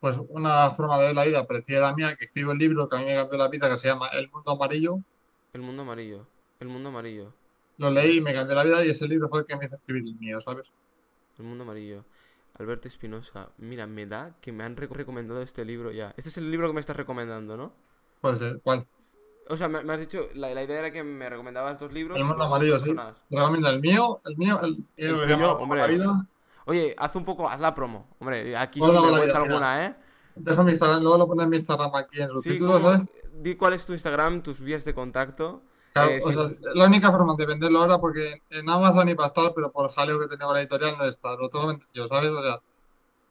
Pues 0.00 0.16
una 0.28 0.70
forma 0.72 0.98
de 0.98 1.06
ver 1.06 1.14
la 1.14 1.24
vida 1.24 1.46
parecida 1.46 1.78
a 1.78 1.90
la 1.90 1.94
mía, 1.94 2.16
que 2.16 2.26
escribe 2.26 2.50
un 2.52 2.58
libro 2.58 2.88
que 2.88 2.96
a 2.96 2.98
mí 3.00 3.04
me 3.06 3.14
cambió 3.14 3.38
la 3.38 3.48
vida, 3.48 3.68
que 3.70 3.78
se 3.78 3.88
llama 3.88 4.08
El 4.08 4.30
Mundo 4.30 4.50
Amarillo. 4.52 4.98
El 5.52 5.60
mundo 5.60 5.82
amarillo. 5.82 6.26
El 6.60 6.68
mundo 6.68 6.88
amarillo. 6.88 7.34
Lo 7.78 7.90
leí 7.90 8.18
y 8.18 8.20
me 8.20 8.34
cambió 8.34 8.54
la 8.56 8.64
vida 8.64 8.84
y 8.84 8.90
ese 8.90 9.08
libro 9.08 9.28
fue 9.28 9.40
el 9.40 9.46
que 9.46 9.56
me 9.56 9.66
hizo 9.66 9.76
escribir 9.76 10.04
el 10.06 10.14
mío, 10.16 10.40
¿sabes? 10.40 10.66
El 11.38 11.44
mundo 11.46 11.64
amarillo. 11.64 12.04
Alberto 12.58 12.88
Espinosa. 12.88 13.48
Mira, 13.58 13.86
me 13.86 14.06
da 14.06 14.34
que 14.40 14.52
me 14.52 14.64
han 14.64 14.76
reco- 14.76 14.94
recomendado 14.94 15.40
este 15.42 15.64
libro 15.64 15.90
ya. 15.92 16.12
Este 16.16 16.28
es 16.30 16.36
el 16.38 16.50
libro 16.50 16.68
que 16.68 16.74
me 16.74 16.80
estás 16.80 16.96
recomendando, 16.96 17.56
¿no? 17.56 17.72
Puede 18.20 18.38
ser, 18.38 18.60
¿cuál? 18.62 18.86
O 19.48 19.56
sea, 19.56 19.68
me, 19.68 19.82
me 19.82 19.94
has 19.94 20.00
dicho, 20.00 20.28
la, 20.34 20.52
la 20.54 20.62
idea 20.62 20.78
era 20.80 20.90
que 20.92 21.02
me 21.02 21.28
recomendabas 21.28 21.78
dos 21.78 21.92
libros. 21.92 22.18
El 22.18 22.24
Mundo 22.24 22.44
Amarillo, 22.44 22.78
sí. 22.78 22.94
recomiendo 23.30 23.68
el 23.70 23.80
mío, 23.80 24.20
el 24.26 24.36
mío, 24.36 24.60
el, 24.62 24.84
El 24.96 25.16
que 25.20 25.22
se 25.28 25.34
tuyo, 25.34 25.36
llama 25.36 25.58
Como 25.58 25.62
hombre. 25.64 25.80
la 25.80 25.86
vida. 25.86 26.26
Oye, 26.68 26.94
haz 26.98 27.16
un 27.16 27.24
poco, 27.24 27.48
haz 27.48 27.60
la 27.60 27.74
promo. 27.74 28.06
Hombre, 28.18 28.56
aquí 28.56 28.80
sin 28.80 28.92
vergüenza 28.92 29.38
alguna, 29.38 29.86
¿eh? 29.86 29.96
Dejo 30.36 30.62
mi 30.62 30.70
Instagram, 30.72 31.02
luego 31.02 31.18
lo 31.18 31.26
pones 31.26 31.44
en 31.44 31.50
mi 31.50 31.56
Instagram 31.56 31.94
aquí 31.94 32.20
en 32.20 32.28
su 32.28 32.42
Sí, 32.42 32.50
título, 32.50 32.72
¿cómo? 32.74 32.90
¿sabes? 32.92 33.08
Di 33.42 33.56
cuál 33.56 33.72
es 33.72 33.86
tu 33.86 33.92
Instagram, 33.92 34.42
tus 34.42 34.60
vías 34.60 34.84
de 34.84 34.94
contacto. 34.94 35.62
Claro, 35.94 36.10
Eh, 36.10 36.20
o 36.22 36.28
sí. 36.28 36.34
sea, 36.34 36.50
la 36.74 36.86
única 36.86 37.10
forma 37.10 37.34
de 37.36 37.46
venderlo 37.46 37.80
ahora, 37.80 37.98
porque 37.98 38.42
en 38.50 38.68
Amazon 38.68 39.08
iba 39.08 39.24
a 39.24 39.28
estar, 39.28 39.52
pero 39.54 39.72
por 39.72 39.90
jaleo 39.90 40.20
que 40.20 40.28
tenía 40.28 40.44
con 40.46 40.54
la 40.54 40.60
editorial 40.60 40.96
no 40.98 41.04
está. 41.06 41.34
Lo 41.36 41.48
tengo 41.48 41.76
yo, 41.94 42.06
¿sabes? 42.06 42.30
O 42.30 42.42
sea, 42.42 42.58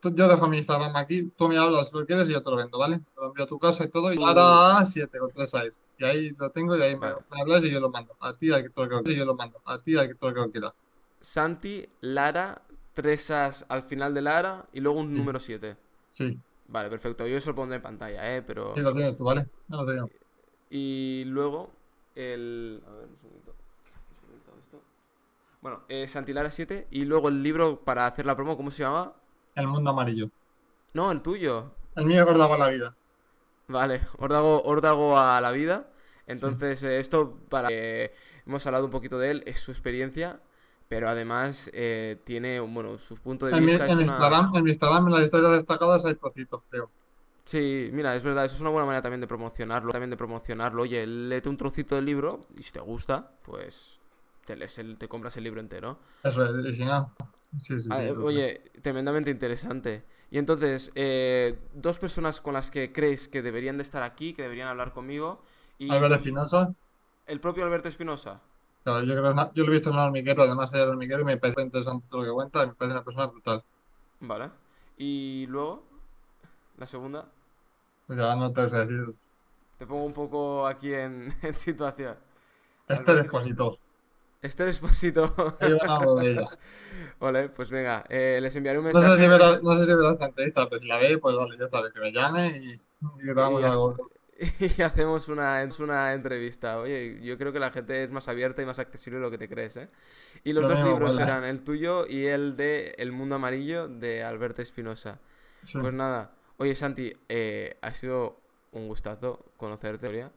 tú- 0.02 0.14
yo 0.16 0.28
dejo 0.28 0.48
mi 0.50 0.58
Instagram 0.58 0.96
aquí, 0.98 1.32
tú 1.38 1.48
me 1.50 1.58
hablas 1.58 1.90
si 1.90 1.96
lo 1.98 2.06
quieres 2.06 2.30
y 2.30 2.34
yo 2.34 2.44
te 2.44 2.50
lo 2.52 2.58
vendo, 2.58 2.78
¿vale? 2.80 3.00
Te 3.00 3.22
lo 3.22 3.28
envío 3.28 3.46
a 3.46 3.48
tu 3.48 3.60
casa 3.60 3.84
y 3.86 3.90
todo, 3.90 4.14
y 4.14 4.18
ahora 4.24 4.84
7 4.86 5.20
con 5.20 5.32
3 5.32 5.50
6. 5.52 5.74
Y 5.98 6.06
ahí 6.06 6.32
lo 6.38 6.50
tengo 6.52 6.78
y 6.78 6.82
ahí 6.82 6.98
me, 6.98 7.08
Vale. 7.08 7.22
me 7.30 7.42
hablas 7.42 7.64
y 7.64 7.72
yo 7.72 7.80
lo 7.80 7.90
mando. 7.90 8.16
A 8.20 8.34
ti, 8.34 8.52
al 8.52 8.64
que 8.64 8.70
todo 8.72 8.86
lo 8.88 9.04
que 9.04 9.12
y 9.14 9.16
yo 9.18 9.26
lo 9.26 9.36
mando. 9.36 9.62
A 9.66 9.80
ti, 9.80 9.98
al 9.98 10.08
que 10.08 10.16
todo 10.16 10.32
lo 10.32 10.46
que 10.46 10.52
quiera. 10.54 10.74
Santi, 11.20 11.88
Lara, 12.02 12.62
tres 12.98 13.30
as 13.32 13.64
al 13.70 13.84
final 13.84 14.14
de 14.16 14.22
Lara 14.24 14.66
y 14.74 14.80
luego 14.82 15.00
un 15.00 15.12
Sí. 15.12 15.18
número 15.20 15.40
7. 15.40 15.78
Sí, 16.14 16.40
Vale, 16.68 16.90
perfecto. 16.90 17.28
Yo 17.28 17.38
eso 17.38 17.52
lo 17.52 17.56
pondré 17.56 17.76
en 17.78 17.82
pantalla, 17.84 18.36
¿eh? 18.36 18.42
Pero... 18.42 18.74
sí 18.76 18.82
lo 18.82 18.92
tienes 18.92 19.16
tú, 19.16 19.24
¿vale? 19.24 19.46
Ya 19.68 19.78
lo 19.78 19.86
tengo. 19.86 20.10
Y 20.72 21.24
luego 21.28 21.70
el... 22.16 22.82
A 22.86 22.92
ver, 22.92 23.06
un 23.06 23.18
segundito. 23.22 23.54
Bueno, 25.62 25.82
eh, 25.90 26.08
Santilara 26.08 26.52
7 26.52 26.88
y 26.92 27.06
luego 27.06 27.30
el 27.30 27.42
libro 27.44 27.80
para 27.82 28.06
hacer 28.06 28.26
la 28.26 28.36
promo, 28.36 28.58
¿cómo 28.58 28.72
se 28.72 28.84
llama? 28.84 29.14
El 29.56 29.68
mundo 29.68 29.90
amarillo. 29.92 30.30
No, 30.94 31.12
el 31.12 31.22
tuyo. 31.22 31.72
El 31.96 32.06
mío 32.06 32.24
acordaba 32.24 32.58
la 32.58 32.70
vida. 32.70 32.96
Vale, 33.68 34.02
Órdago, 34.18 34.62
Órdago 34.64 35.18
a 35.20 35.40
la 35.42 35.52
vida. 35.52 35.88
Entonces, 36.26 36.84
eh, 36.84 37.00
esto 37.00 37.38
para 37.50 37.70
que 37.70 38.14
hemos 38.46 38.66
hablado 38.66 38.86
un 38.86 38.92
poquito 38.92 39.18
de 39.20 39.32
él, 39.32 39.44
es 39.46 39.60
su 39.60 39.72
experiencia, 39.72 40.40
pero 40.88 41.10
además 41.10 41.70
eh, 41.74 42.18
tiene, 42.26 42.60
bueno, 42.60 42.98
su 42.98 43.16
punto 43.18 43.46
de 43.46 43.54
vista 43.54 43.86
es 43.86 43.92
en 43.92 44.00
una... 44.00 44.14
Instagram, 44.14 44.56
en 44.56 44.68
Instagram, 44.68 45.08
en 45.08 45.14
las 45.14 45.24
historias 45.26 45.52
destacadas 45.54 46.06
hay 46.06 46.16
trocitos, 46.16 46.64
creo. 46.70 46.90
Sí, 47.46 47.90
mira, 47.94 48.16
es 48.16 48.24
verdad, 48.24 48.46
eso 48.46 48.56
es 48.56 48.62
una 48.62 48.70
buena 48.72 48.86
manera 48.86 49.02
también 49.02 49.22
de 49.22 49.28
promocionarlo, 49.28 49.92
también 49.92 50.10
de 50.10 50.18
promocionarlo. 50.18 50.82
Oye, 50.84 51.08
léete 51.08 51.48
un 51.48 51.56
trocito 51.58 51.96
del 51.96 52.06
libro 52.06 52.46
y 52.58 52.64
si 52.64 52.72
te 52.74 52.82
gusta, 52.82 53.32
pues 53.44 54.00
te 54.46 54.56
lees 54.58 54.78
el, 54.80 54.98
te 54.98 55.08
compras 55.08 55.38
el 55.38 55.46
libro 55.46 55.62
entero. 55.62 55.98
Eso 56.24 56.44
es, 56.44 56.66
y 56.66 56.74
si 56.74 56.86
no. 56.86 57.14
Sí, 57.62 57.80
sí, 57.80 57.88
Ah, 57.90 58.00
sí, 58.02 58.08
eh, 58.08 58.12
oye, 58.12 58.62
tremendamente 58.82 59.32
interesante. 59.32 60.04
Y 60.30 60.38
entonces, 60.38 60.92
eh, 60.96 61.58
dos 61.74 62.00
personas 62.00 62.42
con 62.42 62.54
las 62.54 62.70
que 62.70 62.92
crees 62.92 63.30
que 63.30 63.42
deberían 63.42 63.78
de 63.78 63.84
estar 63.84 64.04
aquí, 64.04 64.34
que 64.34 64.42
deberían 64.42 64.68
hablar 64.68 64.92
conmigo, 64.92 65.42
y 65.80 65.90
Albert 65.90 66.10
dos- 66.10 66.20
Espinosa, 66.20 66.76
el 67.28 67.40
propio 67.40 67.64
Alberto 67.64 67.88
Espinosa. 67.90 68.42
Claro, 68.92 69.04
yo 69.06 69.14
creo 69.16 69.54
yo 69.54 69.64
lo 69.66 69.72
he 69.72 69.76
visto 69.76 69.90
en 69.90 69.96
el 69.96 70.02
hormiguero, 70.02 70.44
además 70.44 70.72
del 70.72 70.90
hormiguero, 70.90 71.22
y 71.22 71.26
me 71.26 71.38
parece 71.38 71.62
interesante 71.62 72.08
todo 72.10 72.22
lo 72.22 72.26
que 72.28 72.34
cuenta, 72.34 72.66
me 72.66 72.74
parece 72.74 72.94
una 72.96 73.04
persona 73.04 73.26
brutal. 73.28 73.64
Vale. 74.20 74.52
Y 74.98 75.46
luego, 75.48 75.84
la 76.78 76.88
segunda, 76.88 77.26
Pues 78.06 78.20
ya 78.20 78.36
no 78.36 78.52
te 78.52 78.68
decir. 78.70 79.06
te 79.78 79.86
pongo 79.86 80.06
un 80.06 80.14
poco 80.14 80.68
aquí 80.68 80.94
en, 80.94 81.34
en 81.42 81.54
situación. 81.54 82.18
Este 82.88 83.12
Alberto 83.12 83.22
Esposito. 83.22 83.80
Esther 84.42 84.70
Esposito. 84.70 85.34
Hay 85.60 85.78
algo 85.88 86.16
de 86.20 86.32
ella. 86.32 86.50
Vale, 87.20 87.50
pues 87.50 87.70
venga, 87.70 88.06
eh, 88.10 88.40
les 88.42 88.56
enviaré 88.56 88.80
un 88.80 88.86
No 88.92 89.02
sé 89.02 89.08
mensaje. 89.08 89.24
si 89.24 89.28
verás, 89.28 89.64
no 89.64 89.74
sé 89.78 89.86
si 89.86 89.94
verás 89.94 90.14
esta 90.14 90.26
entrevista, 90.28 90.70
pero 90.70 90.82
si 90.82 90.88
la 90.88 90.98
ve, 90.98 91.18
pues 91.18 91.36
vale, 91.36 91.58
ya 91.58 91.68
sabes, 91.68 91.94
que 91.94 92.00
me 92.00 92.12
llame 92.12 92.58
y, 92.58 92.74
y 92.74 93.28
grabamos 93.28 93.62
Y 93.62 93.66
algo. 93.66 93.96
y 94.60 94.82
hacemos 94.82 95.30
una, 95.30 95.68
una 95.80 96.14
entrevista. 96.14 96.80
Oye, 96.80 97.20
yo 97.24 97.38
creo 97.38 97.52
que 97.52 97.60
la 97.60 97.72
gente 97.72 98.04
es 98.04 98.12
más 98.12 98.28
abierta 98.28 98.62
y 98.62 98.66
más 98.66 98.80
accesible 98.80 99.18
de 99.20 99.24
lo 99.26 99.32
que 99.32 99.38
te 99.38 99.50
crees, 99.50 99.78
¿eh? 99.78 99.88
Y 100.44 100.54
los 100.54 100.66
Lo 100.66 100.68
dos 100.68 100.84
libros 100.84 101.12
mola. 101.12 101.16
serán 101.16 101.44
el 101.44 101.64
tuyo 101.64 102.06
y 102.08 102.28
el 102.28 102.56
de 102.56 102.96
El 102.98 103.12
Mundo 103.12 103.36
Amarillo 103.36 103.88
de 103.88 104.24
Alberto 104.24 104.62
Espinosa. 104.62 105.20
Sí. 105.64 105.78
Pues 105.80 105.94
nada, 105.94 106.36
oye 106.58 106.76
Santi, 106.76 107.14
eh, 107.30 107.78
ha 107.82 107.94
sido 107.94 108.42
un 108.72 108.88
gustazo 108.88 109.46
conocerte, 109.58 110.08
Gloria, 110.08 110.32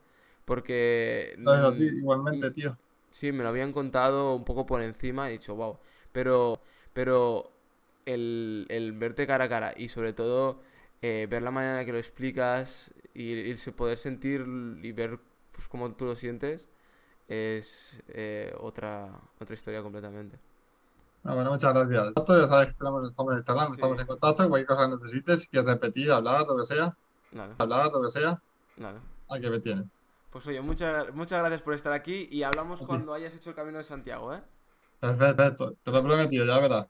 porque 0.45 1.39
ti, 1.77 1.85
mm, 1.85 1.99
igualmente, 1.99 2.51
tío. 2.53 2.77
sí, 3.11 3.33
me 3.33 3.43
lo 3.43 3.49
habían 3.51 3.73
contado 3.73 4.35
un 4.35 4.45
poco 4.45 4.67
por 4.67 4.83
encima 4.83 5.29
y 5.29 5.35
he 5.35 5.39
dicho, 5.39 5.55
wow, 5.55 5.79
pero, 6.13 6.61
pero 6.93 7.53
el, 8.07 8.67
el 8.69 8.93
verte 8.93 9.27
cara 9.27 9.45
a 9.45 9.49
cara 9.49 9.75
y 9.77 9.89
sobre 9.89 10.13
todo 10.13 10.61
eh, 11.03 11.27
ver 11.31 11.43
la 11.43 11.51
manera 11.51 11.73
en 11.73 11.79
la 11.79 11.85
que 11.85 11.93
lo 11.93 11.99
explicas 11.99 12.93
y, 13.15 13.51
y 13.51 13.55
poder 13.73 13.99
sentir 13.99 14.45
y 14.83 14.93
ver 14.93 15.19
pues, 15.53 15.69
cómo 15.69 15.93
tú 15.95 16.07
lo 16.07 16.15
sientes 16.17 16.69
es 17.29 18.03
eh, 18.09 18.53
otra, 18.59 19.09
otra 19.41 19.55
historia 19.55 19.83
completamente. 19.83 20.39
Ah, 21.23 21.35
bueno, 21.35 21.51
muchas 21.53 21.73
gracias. 21.75 22.13
Ya 22.17 22.49
sabes 22.49 22.69
que 22.69 22.75
tenemos, 22.75 23.09
estamos 23.11 23.33
en 23.33 23.39
Instagram, 23.39 23.69
Sí. 23.69 23.75
estamos 23.75 24.01
en 24.01 24.07
contacto, 24.07 24.49
cualquier 24.49 24.67
cosa 24.67 24.89
que 24.89 24.97
necesites, 24.97 25.41
si 25.43 25.49
quieres 25.49 25.69
repetir, 25.71 26.11
hablar, 26.11 26.47
lo 26.47 26.57
que 26.57 26.67
sea, 26.67 26.97
Vale, 27.33 27.55
hablar, 27.59 27.93
lo 27.93 28.03
que 28.03 28.11
sea, 28.11 28.41
vale. 28.77 28.99
aquí 29.29 29.51
me 29.51 29.61
tienes. 29.61 29.87
Pues 30.31 30.47
oye, 30.47 30.61
muchas, 30.61 31.13
muchas 31.15 31.41
gracias 31.41 31.63
por 31.63 31.75
estar 31.75 31.93
aquí 31.93 32.29
y 32.31 32.43
hablamos 32.43 32.81
cuando 32.83 33.13
hayas 33.13 33.35
hecho 33.35 33.51
el 33.51 33.57
Camino 33.57 33.79
de 33.79 33.85
Santiago, 33.85 34.33
¿eh? 34.35 34.43
Perfecto, 35.01 35.75
te 35.83 35.91
lo 35.91 35.99
he 35.99 36.03
prometido, 36.03 36.47
ya 36.47 36.59
verás. 36.59 36.87